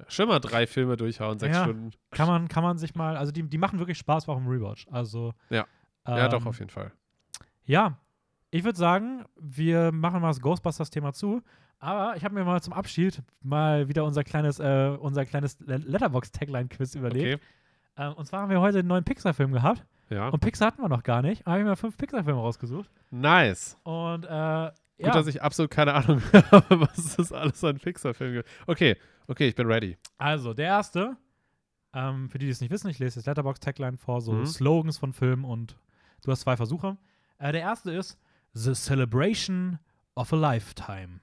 Schon 0.10 0.27
mal 0.27 0.40
drei 0.40 0.68
Filme 0.68 0.98
durchhauen, 0.98 1.40
sechs 1.40 1.56
Ja. 1.56 1.64
Stunden. 1.64 1.91
Kann 2.11 2.27
man, 2.27 2.48
kann 2.49 2.64
man 2.64 2.77
sich 2.77 2.95
mal, 2.95 3.15
also 3.15 3.32
die, 3.32 3.44
die 3.44 3.57
machen 3.57 3.80
wirklich 3.80 3.98
Spaß 3.98 4.27
auch 4.27 4.38
im 4.38 4.48
Rewatch. 4.48 4.88
Also. 4.91 5.34
Ja. 5.49 5.65
Ja, 6.07 6.27
doch, 6.27 6.41
ähm, 6.41 6.48
auf 6.48 6.60
jeden 6.60 6.69
Fall. 6.69 6.91
Ja, 7.64 7.98
ich 8.52 8.64
würde 8.64 8.77
sagen, 8.77 9.23
wir 9.40 9.91
machen 9.91 10.22
mal 10.22 10.27
das 10.30 10.41
Ghostbusters-Thema 10.41 11.14
zu. 11.14 11.41
Aber 11.80 12.15
ich 12.15 12.23
habe 12.23 12.34
mir 12.34 12.44
mal 12.45 12.61
zum 12.61 12.73
Abschied 12.73 13.22
mal 13.41 13.88
wieder 13.88 14.06
unser 14.06 14.23
kleines, 14.23 14.60
äh, 14.60 14.95
unser 14.99 15.26
kleines 15.26 15.60
Le- 15.60 15.77
Letterbox-Tagline-Quiz 15.77 16.95
überlegt. 16.95 17.36
Okay. 17.36 17.45
Ähm, 17.98 18.14
und 18.14 18.26
zwar 18.26 18.41
haben 18.41 18.49
wir 18.49 18.61
heute 18.61 18.80
einen 18.80 18.88
neuen 18.88 19.03
Pixar-Film 19.03 19.52
gehabt. 19.52 19.86
Ja. 20.10 20.30
Und 20.30 20.40
Pixar 20.40 20.68
hatten 20.68 20.82
wir 20.82 20.90
noch 20.90 21.03
gar 21.03 21.22
nicht. 21.22 21.41
Ich 21.41 21.45
habe 21.48 21.64
mir 21.64 21.76
fünf 21.76 21.98
Pixar-Filme 21.98 22.40
rausgesucht. 22.40 22.90
Nice. 23.11 23.77
Und 23.84 24.23
äh, 24.26 24.72
ja, 24.97 25.07
Gut, 25.07 25.15
dass 25.15 25.27
ich 25.27 25.41
absolut 25.41 25.72
keine 25.72 25.93
Ahnung 25.93 26.22
habe, 26.51 26.81
was 26.81 27.15
das 27.17 27.31
alles 27.31 27.63
an 27.63 27.77
Pixar-Filmen 27.80 28.35
gibt. 28.38 28.49
Okay, 28.67 28.95
okay, 29.27 29.47
ich 29.47 29.55
bin 29.55 29.67
ready. 29.67 29.97
also 30.17 30.53
der 30.53 30.67
erste, 30.67 31.17
ähm, 31.93 32.30
für 32.30 32.38
die, 32.38 32.45
die 32.45 32.51
es 32.51 32.61
nicht 32.61 32.72
wissen, 32.72 32.89
ich 32.89 32.99
lese 32.99 33.19
das 33.19 33.26
Letterbox-Tagline 33.26 33.97
vor, 33.97 34.22
so 34.22 34.31
Mhm. 34.34 34.45
Slogans 34.45 34.97
von 34.97 35.13
Filmen 35.13 35.43
und 35.45 35.77
du 36.23 36.31
hast 36.31 36.41
zwei 36.41 36.55
Versuche. 36.57 36.97
Äh, 37.39 37.51
der 37.51 37.61
erste 37.61 37.91
ist 37.91 38.17
The 38.53 38.73
Celebration 38.73 39.80
of 40.15 40.31
a 40.31 40.35
Lifetime. 40.38 41.19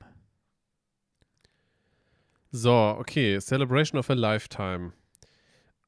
So, 2.51 2.97
okay. 2.99 3.39
Celebration 3.40 3.99
of 3.99 4.11
a 4.11 4.15
Lifetime. 4.15 4.93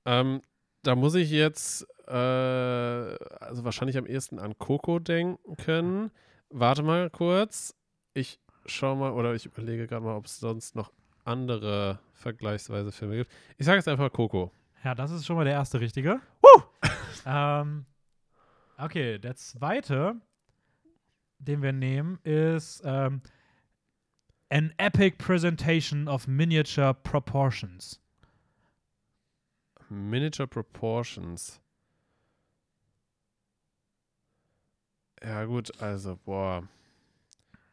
Ähm, 0.06 0.40
da 0.82 0.94
muss 0.96 1.14
ich 1.14 1.30
jetzt 1.30 1.86
äh, 2.06 2.12
also 2.14 3.64
wahrscheinlich 3.64 3.96
am 3.98 4.06
ehesten 4.06 4.38
an 4.38 4.56
Coco 4.58 4.98
denken. 4.98 6.10
Warte 6.50 6.82
mal 6.82 7.10
kurz. 7.10 7.74
Ich 8.12 8.38
schau 8.66 8.94
mal 8.94 9.12
oder 9.12 9.34
ich 9.34 9.46
überlege 9.46 9.86
gerade 9.86 10.04
mal, 10.04 10.16
ob 10.16 10.26
es 10.26 10.38
sonst 10.38 10.74
noch 10.74 10.92
andere 11.24 11.98
vergleichsweise 12.12 12.92
Filme 12.92 13.16
gibt. 13.16 13.32
Ich 13.56 13.66
sage 13.66 13.78
jetzt 13.78 13.88
einfach 13.88 14.12
Coco. 14.12 14.52
Ja, 14.84 14.94
das 14.94 15.10
ist 15.10 15.26
schon 15.26 15.36
mal 15.36 15.44
der 15.44 15.54
erste 15.54 15.80
richtige. 15.80 16.20
ähm, 17.26 17.86
okay, 18.78 19.18
der 19.18 19.34
zweite, 19.34 20.16
den 21.38 21.62
wir 21.62 21.72
nehmen, 21.72 22.18
ist 22.22 22.82
ähm, 22.84 23.22
An 24.50 24.72
Epic 24.76 25.16
Presentation 25.16 26.06
of 26.08 26.26
Miniature 26.28 26.94
Proportions. 26.94 28.00
Miniature 29.88 30.46
Proportions. 30.46 31.60
Ja, 35.24 35.44
gut, 35.46 35.80
also, 35.80 36.16
boah. 36.24 36.68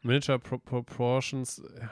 Miniature 0.03 0.39
Pro 0.39 0.57
Proportions. 0.57 1.61
ja, 1.79 1.91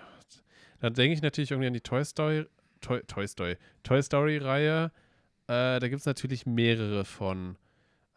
Da 0.79 0.89
denke 0.89 1.13
ich 1.13 1.21
natürlich 1.21 1.51
irgendwie 1.51 1.67
an 1.67 1.73
die 1.73 1.81
Toy 1.81 2.03
Story. 2.05 2.45
Toy, 2.81 3.01
Toy 3.03 3.27
Story. 3.27 3.57
Toy 3.83 4.01
Story-Reihe. 4.01 4.91
Äh, 5.47 5.79
da 5.79 5.87
gibt 5.87 5.99
es 5.99 6.05
natürlich 6.05 6.45
mehrere 6.45 7.03
von. 7.03 7.57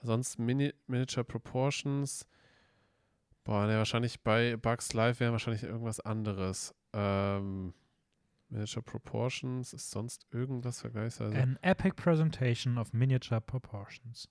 Sonst 0.02 0.38
Mini 0.38 0.72
Miniature 0.86 1.24
Proportions. 1.24 2.26
Boah, 3.44 3.66
ne, 3.66 3.76
wahrscheinlich 3.76 4.20
bei 4.20 4.56
Bugs 4.56 4.92
Life 4.92 5.18
wäre 5.18 5.32
wahrscheinlich 5.32 5.64
irgendwas 5.64 5.98
anderes. 5.98 6.74
Ähm, 6.92 7.74
Miniature 8.48 8.82
Proportions 8.82 9.72
ist 9.72 9.90
sonst 9.90 10.26
irgendwas 10.30 10.80
vergleichsweise. 10.80 11.36
An 11.36 11.58
Epic 11.62 11.94
Presentation 11.96 12.78
of 12.78 12.92
Miniature 12.92 13.40
Proportions. 13.40 14.28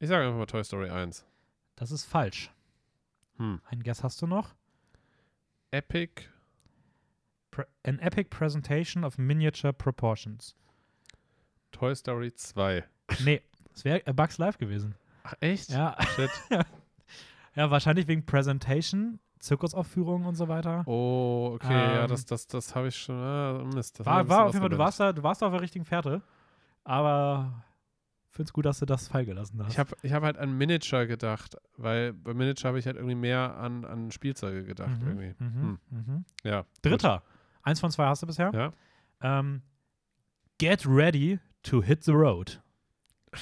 Ich 0.00 0.08
sage 0.08 0.24
einfach 0.24 0.38
mal 0.38 0.46
Toy 0.46 0.64
Story 0.64 0.90
1. 0.90 1.24
Das 1.76 1.90
ist 1.90 2.04
falsch. 2.04 2.50
Hm. 3.36 3.60
Ein 3.66 3.82
Guess 3.82 4.02
hast 4.02 4.22
du 4.22 4.26
noch? 4.26 4.54
Epic. 5.70 6.22
Pre 7.50 7.66
An 7.84 7.98
Epic 7.98 8.30
Presentation 8.30 9.04
of 9.04 9.18
Miniature 9.18 9.72
Proportions. 9.72 10.54
Toy 11.72 11.94
Story 11.94 12.32
2. 12.32 12.84
Nee, 13.24 13.42
es 13.74 13.84
wäre 13.84 14.06
äh, 14.06 14.12
Bugs 14.12 14.38
Life 14.38 14.58
gewesen. 14.58 14.94
Ach, 15.24 15.34
echt? 15.40 15.70
Ja. 15.70 15.96
Shit. 16.14 16.30
ja, 17.56 17.70
wahrscheinlich 17.70 18.06
wegen 18.06 18.24
Presentation, 18.24 19.18
Zirkusaufführungen 19.40 20.26
und 20.28 20.36
so 20.36 20.48
weiter. 20.48 20.84
Oh, 20.86 21.52
okay, 21.54 21.72
ja, 21.72 22.02
Ähm, 22.02 22.08
das, 22.08 22.24
das, 22.24 22.46
das 22.46 22.74
habe 22.74 22.88
ich 22.88 22.96
schon. 22.96 23.16
Ah, 23.16 23.64
Mist, 23.74 23.98
das 23.98 24.06
War, 24.06 24.28
war 24.28 24.44
auf 24.44 24.52
jeden 24.52 24.60
Fall, 24.60 24.70
du 24.70 24.78
warst, 24.78 25.00
da, 25.00 25.12
du 25.12 25.22
warst 25.22 25.42
da 25.42 25.46
auf 25.46 25.52
der 25.52 25.60
richtigen 25.62 25.84
Fährte. 25.84 26.22
Aber 26.84 27.64
finde 28.34 28.48
es 28.48 28.52
gut, 28.52 28.64
dass 28.66 28.78
du 28.80 28.86
das 28.86 29.08
feilgelassen 29.08 29.62
hast. 29.64 29.72
Ich 29.72 29.78
habe 29.78 29.96
ich 30.02 30.12
hab 30.12 30.22
halt 30.22 30.36
an 30.38 30.56
Miniature 30.58 31.06
gedacht, 31.06 31.56
weil 31.76 32.12
bei 32.12 32.34
Miniature 32.34 32.68
habe 32.68 32.78
ich 32.78 32.86
halt 32.86 32.96
irgendwie 32.96 33.14
mehr 33.14 33.56
an, 33.56 33.84
an 33.84 34.10
Spielzeuge 34.10 34.64
gedacht. 34.64 35.00
Mhm, 35.00 35.06
irgendwie. 35.08 35.34
mhm, 35.44 35.54
Hm. 35.60 35.78
mhm. 35.90 36.24
Ja. 36.42 36.66
Dritter. 36.82 37.22
Eins 37.62 37.80
von 37.80 37.90
zwei 37.90 38.06
hast 38.06 38.22
du 38.22 38.26
bisher. 38.26 38.50
Ja. 38.52 38.72
Ähm, 39.20 39.62
Get 40.58 40.86
ready 40.86 41.38
to 41.62 41.82
hit 41.82 42.04
the 42.04 42.12
road. 42.12 42.60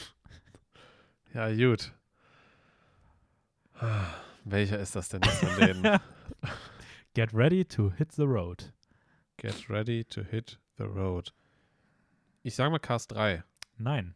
Ja, 1.34 1.50
gut. 1.54 1.92
Welcher 4.44 4.78
ist 4.78 4.94
das 4.94 5.08
denn 5.08 5.22
von 5.22 5.48
denen? 5.58 5.98
Get 7.14 7.32
ready 7.34 7.64
to 7.64 7.90
hit 7.92 8.12
the 8.12 8.22
road. 8.24 8.72
Get 9.38 9.68
ready 9.70 10.04
to 10.04 10.22
hit 10.22 10.58
the 10.76 10.84
road. 10.84 11.32
Ich 12.42 12.54
sag 12.54 12.70
mal 12.70 12.78
Cast 12.78 13.12
3. 13.12 13.42
Nein. 13.78 14.14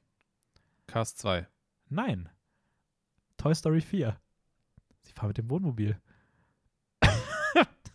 Cast 0.86 1.18
2. 1.18 1.46
Nein. 1.88 2.28
Toy 3.36 3.54
Story 3.54 3.80
4. 3.80 4.16
Sie 5.02 5.12
fahren 5.12 5.28
mit 5.28 5.38
dem 5.38 5.50
Wohnmobil. 5.50 6.00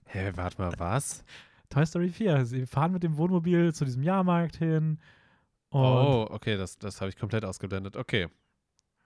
Hä, 0.05 0.31
warte 0.35 0.61
mal, 0.61 0.73
was? 0.77 1.23
Toy 1.69 1.85
Story 1.85 2.09
4. 2.09 2.45
Sie 2.45 2.65
fahren 2.65 2.91
mit 2.91 3.03
dem 3.03 3.17
Wohnmobil 3.17 3.73
zu 3.73 3.85
diesem 3.85 4.03
Jahrmarkt 4.03 4.57
hin. 4.57 4.99
Oh, 5.71 6.27
okay, 6.29 6.57
das, 6.57 6.77
das 6.77 6.99
habe 6.99 7.09
ich 7.09 7.17
komplett 7.17 7.45
ausgeblendet. 7.45 7.95
Okay. 7.95 8.27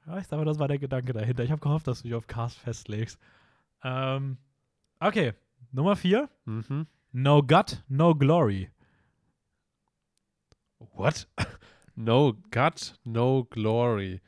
Ja, 0.08 0.18
ich 0.18 0.28
glaube, 0.28 0.46
das 0.46 0.60
war 0.60 0.68
der 0.68 0.80
Gedanke 0.80 1.14
dahinter. 1.14 1.44
Ich 1.44 1.52
habe 1.52 1.62
gehofft, 1.62 1.88
dass 1.88 2.00
du 2.00 2.04
dich 2.04 2.16
auf 2.16 2.28
Cast 2.28 2.58
festlegst. 2.58 3.20
Ähm, 3.84 4.38
okay, 5.00 5.34
Nummer 5.72 5.96
4. 5.96 6.30
Mhm. 6.46 6.88
No 7.12 7.42
Gut, 7.42 7.84
No 7.88 8.16
Glory. 8.16 8.70
What? 10.80 11.28
no 11.96 12.34
gut, 12.52 12.96
no 13.04 13.44
glory. 13.44 14.22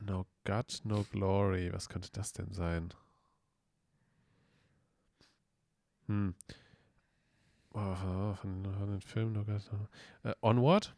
No 0.00 0.26
gut, 0.44 0.80
no 0.84 1.04
glory. 1.10 1.72
Was 1.72 1.88
könnte 1.88 2.10
das 2.12 2.32
denn 2.32 2.52
sein? 2.52 2.92
Hm. 6.06 6.34
Oh, 7.72 7.94
von, 7.94 8.64
von 8.64 8.90
den 8.90 9.00
Filmen, 9.00 9.32
no 9.32 9.44
gut, 9.44 9.70
no. 9.72 10.30
Äh, 10.30 10.34
Onward? 10.40 10.94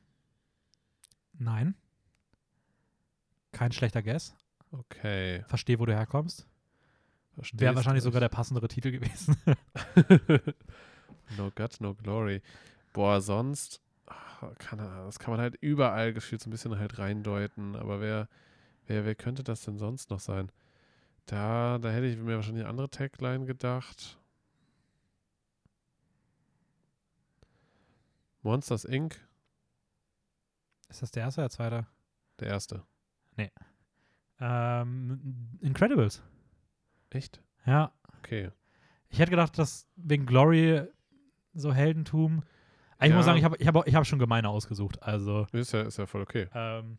Nein. 1.35 1.75
Kein 3.53 3.73
schlechter 3.73 4.03
Guess. 4.03 4.35
Okay. 4.71 5.45
Verstehe, 5.49 5.79
wo 5.79 5.87
du 5.87 5.93
herkommst. 5.93 6.47
Wäre 7.53 7.75
wahrscheinlich 7.75 8.05
sogar 8.05 8.21
der 8.21 8.29
passendere 8.29 8.69
Titel 8.69 8.91
gewesen. 8.91 9.37
no 11.37 11.51
gut, 11.51 11.81
no 11.81 11.95
glory. 11.95 12.43
Boah, 12.93 13.21
sonst 13.21 13.81
kann 14.59 14.79
das 14.79 15.19
kann 15.19 15.33
man 15.33 15.41
halt 15.41 15.57
überall 15.61 16.13
gefühlt 16.13 16.41
so 16.43 16.49
ein 16.49 16.53
bisschen 16.53 16.79
halt 16.79 16.99
reindeuten. 16.99 17.77
Aber 17.77 18.01
wer, 18.01 18.29
wer, 18.87 19.05
wer 19.05 19.15
könnte 19.15 19.43
das 19.45 19.63
denn 19.63 19.79
sonst 19.79 20.11
noch 20.11 20.21
sein? 20.21 20.51
Da, 21.27 21.79
da 21.79 21.91
hätte 21.91 22.07
ich 22.07 22.17
mir 22.19 22.37
wahrscheinlich 22.37 22.65
eine 22.65 22.71
andere 22.71 22.91
Tagline 22.91 23.47
gedacht. 23.47 24.19
Monsters 28.43 28.85
Inc., 28.85 29.21
Ist 30.89 31.01
das 31.03 31.11
der 31.13 31.23
erste 31.23 31.41
oder 31.41 31.49
der 31.49 31.51
zweite? 31.51 31.87
der 32.41 32.49
erste. 32.49 32.85
Ähm, 34.45 35.57
Incredibles. 35.61 36.21
Echt? 37.11 37.41
Ja. 37.65 37.93
Okay. 38.19 38.51
Ich 39.09 39.21
hätte 39.21 39.31
gedacht, 39.31 39.57
dass 39.57 39.87
wegen 39.95 40.27
Glory 40.27 40.83
so 41.55 41.73
Heldentum. 41.73 42.43
Ich 43.05 43.13
muss 43.15 43.25
sagen, 43.25 43.39
ich 43.39 43.45
habe 43.45 43.57
ich 43.59 43.67
hab, 43.67 43.87
ich 43.87 43.95
hab 43.95 44.07
schon 44.07 44.19
gemeine 44.19 44.49
ausgesucht. 44.49 45.03
Also, 45.03 45.47
Ist 45.53 45.73
ja, 45.73 45.83
ist 45.83 45.99
ja 45.99 46.07
voll 46.07 46.23
okay. 46.23 46.49
ähm, 46.55 46.99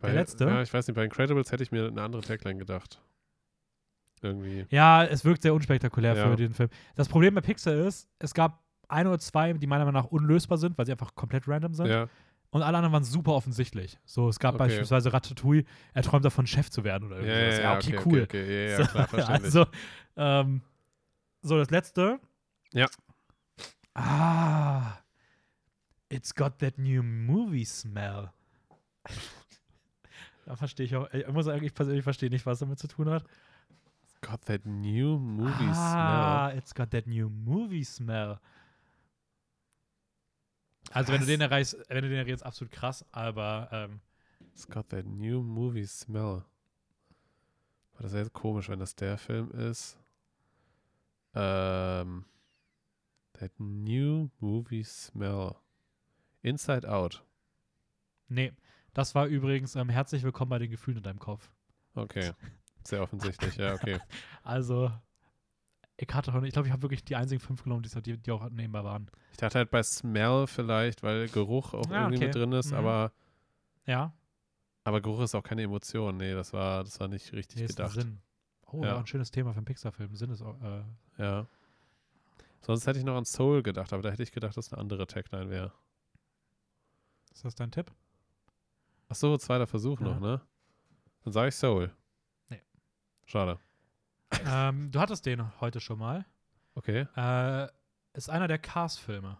Bei, 0.00 0.12
letzte? 0.12 0.44
Ja, 0.44 0.62
ich 0.62 0.72
weiß 0.72 0.86
nicht, 0.86 0.94
bei 0.96 1.04
Incredibles 1.04 1.50
hätte 1.52 1.62
ich 1.62 1.72
mir 1.72 1.86
eine 1.88 2.02
andere 2.02 2.22
Tagline 2.22 2.58
gedacht. 2.58 3.00
Irgendwie. 4.22 4.66
ja, 4.70 5.04
es 5.04 5.24
wirkt 5.24 5.42
sehr 5.42 5.52
unspektakulär 5.54 6.16
Ja. 6.16 6.30
für 6.30 6.36
den 6.36 6.54
Film. 6.54 6.70
Das 6.94 7.08
Problem 7.08 7.34
bei 7.34 7.42
Pixar 7.42 7.74
ist, 7.74 8.08
es 8.18 8.32
gab 8.32 8.62
ein 8.88 9.06
oder 9.06 9.18
zwei, 9.18 9.52
die 9.52 9.66
meiner 9.66 9.84
Meinung 9.84 10.00
nach 10.02 10.10
unlösbar 10.10 10.58
sind, 10.58 10.76
weil 10.78 10.86
sie 10.86 10.92
einfach 10.92 11.14
komplett 11.14 11.46
random 11.46 11.74
sind. 11.74 11.86
Ja, 11.86 12.08
Und 12.50 12.62
alle 12.62 12.78
anderen 12.78 12.92
waren 12.94 13.04
super 13.04 13.32
offensichtlich. 13.32 13.98
So, 14.04 14.28
es 14.28 14.38
gab 14.38 14.54
Okay. 14.54 14.64
beispielsweise 14.64 15.12
Ratatouille, 15.12 15.64
er 15.92 16.02
träumt 16.02 16.24
davon, 16.24 16.46
Chef 16.46 16.70
zu 16.70 16.82
werden 16.82 17.04
oder 17.08 17.16
irgendwas. 17.20 17.58
ja, 17.58 17.62
Ja, 17.62 17.76
okay, 17.76 17.98
cool. 18.06 18.22
Okay, 18.22 18.42
okay. 18.42 18.70
Ja, 18.72 18.78
ja, 18.80 18.86
klar, 18.86 19.08
verständlich. 19.08 19.44
also, 19.44 19.66
ähm, 20.16 20.62
so, 21.42 21.58
das 21.58 21.70
letzte. 21.70 22.18
Ja. 22.72 22.86
Ah. 23.96 25.00
It's 26.08 26.32
got 26.32 26.58
that 26.58 26.78
new 26.78 27.02
movie 27.02 27.64
smell. 27.64 28.32
da 30.46 30.54
verstehe 30.54 30.86
ich 30.86 30.94
auch. 30.94 31.12
Ich 31.12 31.26
muss 31.28 31.46
sagen, 31.46 31.64
ich 31.64 31.74
persönlich 31.74 32.04
verstehe 32.04 32.30
nicht, 32.30 32.46
was 32.46 32.58
damit 32.58 32.78
zu 32.78 32.88
tun 32.88 33.10
hat. 33.10 33.24
Got 34.20 34.42
that 34.46 34.64
new 34.66 35.18
movie 35.18 35.70
ah, 35.72 36.50
it's 36.56 36.74
got 36.74 36.90
that 36.90 37.06
new 37.06 37.28
movie 37.28 37.84
smell. 37.84 38.38
Also, 40.92 41.12
wenn 41.12 41.20
du 41.20 41.26
den 41.26 41.40
erreichst, 41.40 41.76
wenn 41.88 42.02
du 42.02 42.08
den 42.08 42.18
erreichst, 42.18 42.44
absolut 42.44 42.72
krass, 42.72 43.04
aber 43.12 43.68
ähm, 43.72 44.00
smell. 44.38 44.48
It's 44.52 44.66
got 44.68 44.88
that 44.90 45.06
new 45.06 45.42
movie 45.42 45.86
smell. 45.86 46.44
Das 47.98 48.12
wäre 48.12 48.24
jetzt 48.24 48.32
komisch, 48.32 48.68
wenn 48.68 48.78
das 48.78 48.94
der 48.94 49.16
Film 49.18 49.50
ist. 49.50 49.98
Ähm. 51.34 52.24
That 53.38 53.52
new 53.58 54.30
movie 54.40 54.84
smell. 54.84 55.56
Inside 56.42 56.88
Out. 56.88 57.24
nee. 58.28 58.52
Das 58.94 59.14
war 59.14 59.26
übrigens 59.26 59.76
ähm, 59.76 59.90
herzlich 59.90 60.22
willkommen 60.22 60.48
bei 60.48 60.58
den 60.58 60.70
Gefühlen 60.70 60.96
in 60.96 61.02
deinem 61.02 61.18
Kopf. 61.18 61.50
Okay. 61.94 62.32
Sehr 62.82 63.02
offensichtlich, 63.02 63.56
ja, 63.56 63.74
okay. 63.74 63.98
Also, 64.42 64.90
ich 65.98 66.08
hatte 66.14 66.30
ich 66.46 66.52
glaube, 66.54 66.66
ich 66.68 66.72
habe 66.72 66.80
wirklich 66.80 67.04
die 67.04 67.14
einzigen 67.14 67.40
fünf 67.40 67.62
genommen, 67.62 67.82
die, 67.82 68.00
die, 68.02 68.16
die 68.16 68.30
auch 68.30 68.48
nehmbar 68.48 68.84
waren. 68.84 69.10
Ich 69.32 69.36
dachte 69.36 69.58
halt 69.58 69.70
bei 69.70 69.82
Smell 69.82 70.46
vielleicht, 70.46 71.02
weil 71.02 71.28
Geruch 71.28 71.74
auch 71.74 71.90
Ah, 71.90 72.04
irgendwie 72.04 72.16
okay. 72.16 72.26
mit 72.26 72.34
drin 72.36 72.52
ist, 72.52 72.70
Mhm. 72.70 72.78
aber, 72.78 73.12
Ja, 73.84 74.14
aber 74.84 75.02
Geruch 75.02 75.20
ist 75.20 75.34
auch 75.34 75.42
keine 75.42 75.60
Emotion. 75.62 76.16
Nee, 76.16 76.32
das 76.32 76.54
war, 76.54 76.82
das 76.82 76.98
war 76.98 77.08
nicht 77.08 77.30
richtig 77.34 77.58
nee, 77.58 77.64
ist 77.66 77.72
ein 77.78 77.88
gedacht. 77.88 78.00
Sinn. 78.00 78.18
Oh, 78.68 78.80
Ja. 78.82 78.88
ja. 78.92 78.98
ein 78.98 79.06
schönes 79.06 79.30
Thema 79.30 79.52
für 79.52 79.58
einen 79.58 79.66
Pixar-Film. 79.66 80.16
Sinn 80.16 80.30
ist 80.30 80.40
auch, 80.40 80.58
äh, 80.62 80.82
Ja. 81.18 81.46
Sonst 82.62 82.86
hätte 82.86 82.98
ich 82.98 83.04
noch 83.04 83.16
an 83.16 83.24
Soul 83.24 83.62
gedacht, 83.62 83.92
aber 83.92 84.02
da 84.02 84.10
hätte 84.10 84.22
ich 84.22 84.32
gedacht, 84.32 84.56
dass 84.56 84.72
eine 84.72 84.80
andere 84.80 85.06
Tagline 85.06 85.50
wäre. 85.50 85.72
ist 87.32 87.44
das 87.44 87.54
dein 87.54 87.70
Tipp? 87.70 87.92
Ach 89.08 89.14
so, 89.14 89.36
zweiter 89.38 89.66
Versuch 89.66 90.00
Ja. 90.00 90.06
noch, 90.06 90.20
ne? 90.20 90.40
Dann 91.24 91.32
sage 91.32 91.48
ich 91.48 91.54
Soul. 91.54 91.94
Nee. 92.48 92.60
Schade. 93.26 93.58
ähm, 94.46 94.90
du 94.90 94.98
hattest 94.98 95.26
den 95.26 95.60
heute 95.60 95.80
schon 95.80 95.98
mal. 95.98 96.24
Okay. 96.74 97.06
Äh, 97.16 97.68
ist 98.14 98.28
einer 98.30 98.48
der 98.48 98.58
Cars-Filme. 98.58 99.38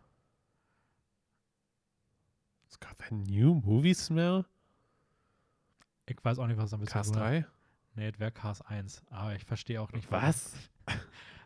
It's 2.67 2.79
got 2.79 2.97
that 2.99 3.13
new 3.13 3.55
movie 3.55 3.95
smell? 3.95 4.45
Ich 6.07 6.17
weiß 6.23 6.39
auch 6.39 6.47
nicht, 6.47 6.59
was 6.59 6.71
damit 6.71 6.89
zu 6.91 7.01
tun 7.03 7.17
hat. 7.17 7.23
3? 7.23 7.47
Nee, 7.95 8.09
es 8.09 8.19
wäre 8.21 8.31
Cars 8.31 8.61
1. 8.63 9.03
Aber 9.11 9.35
ich 9.35 9.45
verstehe 9.45 9.81
auch 9.81 9.91
nicht, 9.93 10.11
Was? 10.13 10.55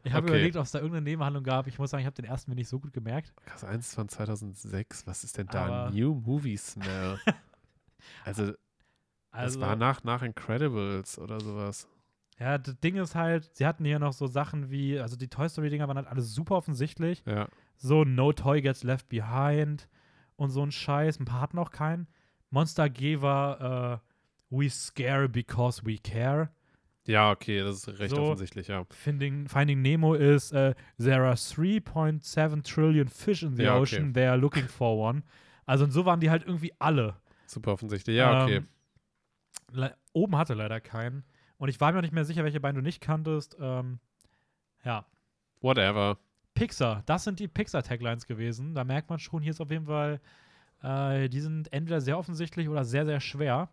Ich 0.02 0.12
habe 0.12 0.24
Okay. 0.26 0.34
überlegt, 0.36 0.56
ob 0.56 0.64
es 0.64 0.70
da 0.70 0.78
irgendeine 0.78 1.04
Nebenhandlung 1.04 1.44
gab. 1.44 1.66
Ich 1.66 1.78
muss 1.78 1.90
sagen, 1.90 2.00
ich 2.00 2.06
habe 2.06 2.16
den 2.16 2.24
ersten 2.24 2.50
mir 2.50 2.54
nicht 2.54 2.68
so 2.68 2.78
gut 2.80 2.92
gemerkt. 2.92 3.32
1 3.62 3.86
ist 3.88 3.94
von 3.94 4.08
2006. 4.08 5.06
Was 5.06 5.24
ist 5.24 5.36
denn 5.36 5.46
da? 5.48 5.66
Aber- 5.66 5.90
New 5.94 6.14
movie 6.14 6.56
smell. 6.56 7.18
also, 8.24 8.46
das 8.46 8.56
Also, 9.30 9.60
war 9.60 9.76
nach, 9.76 10.02
nach 10.04 10.22
Incredibles 10.22 11.18
oder 11.18 11.38
sowas. 11.40 11.86
ja, 12.38 12.56
das 12.58 12.78
Ding 12.80 12.96
ist 12.96 13.14
halt, 13.14 13.50
sie 13.54 13.66
hatten 13.66 13.84
hier 13.84 13.98
noch 13.98 14.12
so 14.14 14.26
Sachen 14.26 14.70
wie, 14.70 14.98
also 14.98 15.16
die 15.16 15.28
Toy 15.28 15.48
Story-Dinger 15.48 15.86
waren 15.86 15.96
halt 15.98 16.08
alle 16.08 16.22
super 16.22 16.56
offensichtlich. 16.56 17.22
Ja. 17.26 17.48
So 17.76 18.04
No 18.04 18.32
Toy 18.32 18.60
Gets 18.62 18.82
Left 18.82 19.08
Behind 19.08 19.88
und 20.36 20.50
so 20.50 20.62
ein 20.64 20.72
Scheiß. 20.72 21.20
Ein 21.20 21.26
paar 21.26 21.40
hatten 21.42 21.58
auch 21.58 21.70
keinen. 21.70 22.06
Monster 22.50 22.88
G 22.90 23.20
war 23.20 23.94
äh, 23.94 23.98
We 24.50 24.68
Scare 24.70 25.28
Because 25.28 25.82
We 25.84 25.98
Care. 25.98 26.50
Ja, 27.06 27.30
okay, 27.30 27.60
das 27.60 27.76
ist 27.88 27.98
recht 27.98 28.14
So. 28.14 28.22
offensichtlich, 28.22 28.68
ja. 28.68 28.84
Finding, 28.90 29.48
Finding 29.48 29.80
Nemo 29.82 30.14
ist 30.14 30.52
äh, 30.52 30.74
There 30.98 31.24
are 31.24 31.34
3.7 31.34 32.62
trillion 32.62 33.08
fish 33.08 33.42
in 33.42 33.56
the 33.56 33.62
Ja, 33.64 33.74
okay. 33.76 33.96
ocean. 33.96 34.12
They 34.12 34.26
are 34.26 34.36
looking 34.36 34.68
for 34.68 34.96
one. 34.98 35.22
Also 35.66 35.84
und 35.84 35.92
so 35.92 36.04
waren 36.04 36.20
die 36.20 36.30
halt 36.30 36.44
irgendwie 36.44 36.72
alle. 36.78 37.16
Super 37.46 37.72
offensichtlich. 37.72 38.16
Ja, 38.16 38.44
okay. 38.44 38.62
Ähm, 39.74 39.90
oben 40.12 40.36
hatte 40.36 40.54
leider 40.54 40.80
keinen. 40.80 41.24
Und 41.56 41.68
ich 41.68 41.80
war 41.80 41.92
mir 41.92 41.98
auch 41.98 42.02
nicht 42.02 42.14
mehr 42.14 42.24
sicher, 42.24 42.44
welche 42.44 42.60
beiden 42.60 42.76
du 42.76 42.82
nicht 42.82 43.00
kanntest. 43.00 43.56
Ähm, 43.60 43.98
ja. 44.84 45.06
Whatever. 45.60 46.18
Pixar, 46.54 47.02
das 47.06 47.24
sind 47.24 47.38
die 47.40 47.48
Pixar-Taglines 47.48 48.26
gewesen. 48.26 48.74
Da 48.74 48.84
merkt 48.84 49.08
man 49.10 49.18
schon, 49.18 49.42
hier 49.42 49.50
ist 49.50 49.60
auf 49.60 49.70
jeden 49.70 49.86
Fall, 49.86 50.20
äh, 50.82 51.28
die 51.28 51.40
sind 51.40 51.72
entweder 51.72 52.00
sehr 52.00 52.18
offensichtlich 52.18 52.68
oder 52.68 52.84
sehr, 52.84 53.04
sehr 53.06 53.20
schwer. 53.20 53.70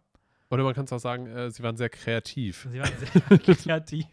Oder 0.49 0.63
man 0.63 0.73
kann 0.73 0.85
es 0.85 0.93
auch 0.93 0.99
sagen, 0.99 1.27
äh, 1.27 1.51
sie 1.51 1.61
waren 1.63 1.77
sehr 1.77 1.89
kreativ. 1.89 2.67
Sie 2.71 2.79
waren 2.79 2.91
sehr 2.97 3.37
kreativ. 3.55 4.05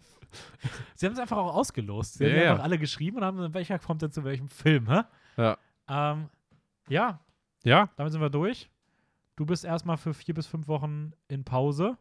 Sie 0.96 1.06
haben 1.06 1.12
es 1.12 1.18
einfach 1.18 1.36
auch 1.36 1.54
ausgelost. 1.54 2.14
Sie 2.14 2.24
Ja, 2.24 2.30
haben 2.30 2.40
ja. 2.42 2.50
einfach 2.52 2.64
alle 2.64 2.78
geschrieben 2.78 3.18
und 3.18 3.24
haben 3.24 3.36
gesagt, 3.36 3.54
welcher 3.54 3.78
kommt 3.78 4.02
denn 4.02 4.10
zu 4.10 4.24
welchem 4.24 4.48
Film, 4.48 4.90
hä? 4.90 5.02
Ja. 5.36 5.56
Ähm, 5.88 6.28
ja, 6.88 7.20
Ja? 7.62 7.88
damit 7.96 8.12
sind 8.12 8.20
wir 8.20 8.30
durch. 8.30 8.68
Du 9.36 9.46
bist 9.46 9.64
erstmal 9.64 9.96
für 9.96 10.12
vier 10.14 10.34
bis 10.34 10.46
fünf 10.46 10.66
Wochen 10.68 11.12
in 11.28 11.44
Pause. 11.44 11.96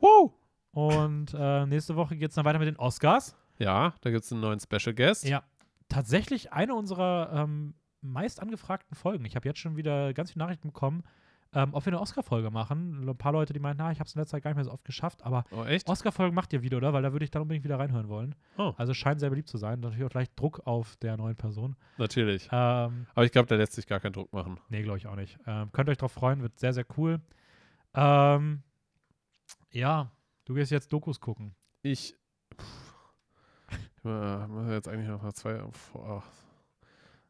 Woo! 0.00 0.32
Und 0.72 1.34
äh, 1.38 1.66
nächste 1.66 1.94
Woche 1.96 2.16
geht 2.16 2.30
es 2.30 2.34
dann 2.34 2.44
weiter 2.44 2.58
mit 2.58 2.68
den 2.68 2.76
Oscars. 2.76 3.36
Ja, 3.58 3.94
da 4.00 4.10
gibt 4.10 4.24
es 4.24 4.32
einen 4.32 4.40
neuen 4.40 4.60
Special 4.60 4.94
Guest. 4.94 5.24
Ja. 5.24 5.42
Tatsächlich 5.88 6.52
eine 6.52 6.74
unserer 6.74 7.30
ähm, 7.32 7.74
meist 8.00 8.40
angefragten 8.40 8.96
Folgen. 8.96 9.24
Ich 9.24 9.36
habe 9.36 9.46
jetzt 9.48 9.60
schon 9.60 9.76
wieder 9.76 10.12
ganz 10.14 10.32
viele 10.32 10.44
Nachrichten 10.44 10.68
bekommen, 10.68 11.04
ähm, 11.54 11.70
ob 11.72 11.84
wir 11.86 11.92
eine 11.92 12.00
Oscar-Folge 12.00 12.50
machen. 12.50 13.08
Ein 13.08 13.16
paar 13.16 13.32
Leute, 13.32 13.52
die 13.52 13.60
meinten, 13.60 13.82
na, 13.82 13.92
ich 13.92 14.00
habe 14.00 14.08
es 14.08 14.14
in 14.14 14.20
letzter 14.20 14.36
Zeit 14.36 14.42
gar 14.42 14.50
nicht 14.50 14.56
mehr 14.56 14.64
so 14.64 14.72
oft 14.72 14.84
geschafft, 14.84 15.22
aber 15.24 15.44
Oh? 15.50 15.64
Oscar-Folgen 15.86 16.34
macht 16.34 16.52
ihr 16.52 16.62
wieder, 16.62 16.76
oder? 16.78 16.92
Weil 16.92 17.02
da 17.02 17.12
würde 17.12 17.24
ich 17.24 17.30
dann 17.30 17.42
unbedingt 17.42 17.64
wieder 17.64 17.78
reinhören 17.78 18.08
wollen. 18.08 18.34
Oh. 18.58 18.74
Also 18.76 18.92
scheint 18.94 19.20
sehr 19.20 19.30
beliebt 19.30 19.48
zu 19.48 19.56
sein. 19.56 19.80
Natürlich 19.80 20.04
auch 20.04 20.10
gleich 20.10 20.30
Druck 20.34 20.60
auf 20.66 20.96
der 20.96 21.16
neuen 21.16 21.36
Person. 21.36 21.76
Natürlich. 21.98 22.48
Ähm, 22.52 23.06
Aber 23.14 23.24
ich 23.24 23.32
glaube, 23.32 23.46
da 23.48 23.54
lässt 23.56 23.72
sich 23.72 23.86
gar 23.86 24.00
keinen 24.00 24.12
Druck 24.14 24.32
machen. 24.32 24.58
nee, 24.68 24.82
glaube 24.82 24.98
ich 24.98 25.06
auch 25.06 25.16
nicht. 25.16 25.38
Ähm, 25.46 25.70
könnt 25.72 25.88
euch 25.88 25.98
drauf 25.98 26.12
freuen, 26.12 26.42
wird 26.42 26.58
sehr, 26.58 26.72
sehr 26.72 26.86
cool. 26.96 27.20
Ähm, 27.94 28.62
ja, 29.70 30.10
du 30.44 30.54
gehst 30.54 30.70
jetzt 30.72 30.92
Dokus 30.92 31.20
gucken. 31.20 31.54
Ich. 31.82 32.16
Pff, 32.58 32.94
ich 33.70 34.04
äh, 34.04 34.46
muss 34.48 34.68
jetzt 34.70 34.88
eigentlich 34.88 35.08
noch 35.08 35.22
mal 35.22 35.32
zwei. 35.32 35.62
Oh, 35.94 36.22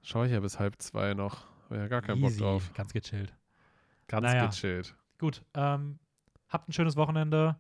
Schaue 0.03 0.27
ich 0.27 0.33
ja 0.33 0.41
bis 0.41 0.59
halb 0.59 0.81
zwei 0.83 1.15
noch. 1.15 1.47
Hab 1.71 1.77
ja 1.79 1.89
gar 1.89 2.03
keinen 2.03 2.21
Bock 2.21 2.31
Easy, 2.31 2.41
drauf. 2.41 2.71
Ganz 2.75 2.93
gechillt. 2.93 3.35
Ganz 4.09 4.27
Naja. 4.27 4.47
gechillt. 4.47 4.97
Gut, 5.19 5.45
ähm, 5.55 5.99
habt 6.49 6.69
ein 6.69 6.73
schönes 6.73 6.97
Wochenende. 6.97 7.57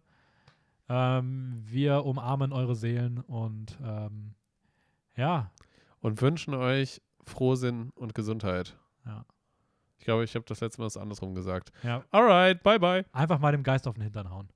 Ähm, 0.88 1.62
wir 1.64 2.04
umarmen 2.04 2.52
eure 2.52 2.74
Seelen 2.74 3.18
und 3.20 3.78
ähm, 3.82 4.34
ja, 5.16 5.50
Und 6.00 6.20
wünschen 6.20 6.52
euch 6.54 7.00
Frohsinn 7.24 7.90
und 7.94 8.14
Gesundheit. 8.14 8.76
Ja. 9.06 9.24
Ich 9.96 10.04
glaube, 10.04 10.24
ich 10.24 10.34
habe 10.34 10.44
das 10.46 10.60
letzte 10.60 10.80
Mal 10.82 10.86
was 10.86 10.96
andersrum 10.98 11.34
gesagt. 11.34 11.72
ja, 11.82 12.04
Alright, 12.10 12.62
bye 12.62 12.78
bye. 12.78 13.06
einfach 13.12 13.38
mal 13.38 13.52
dem 13.52 13.62
Geist 13.62 13.86
auf 13.88 13.94
den 13.94 14.02
Hintern 14.02 14.28
hauen. 14.28 14.50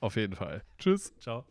Auf 0.00 0.16
jeden 0.16 0.34
Fall. 0.36 0.62
Tschüss. 0.78 1.14
Ciao. 1.18 1.46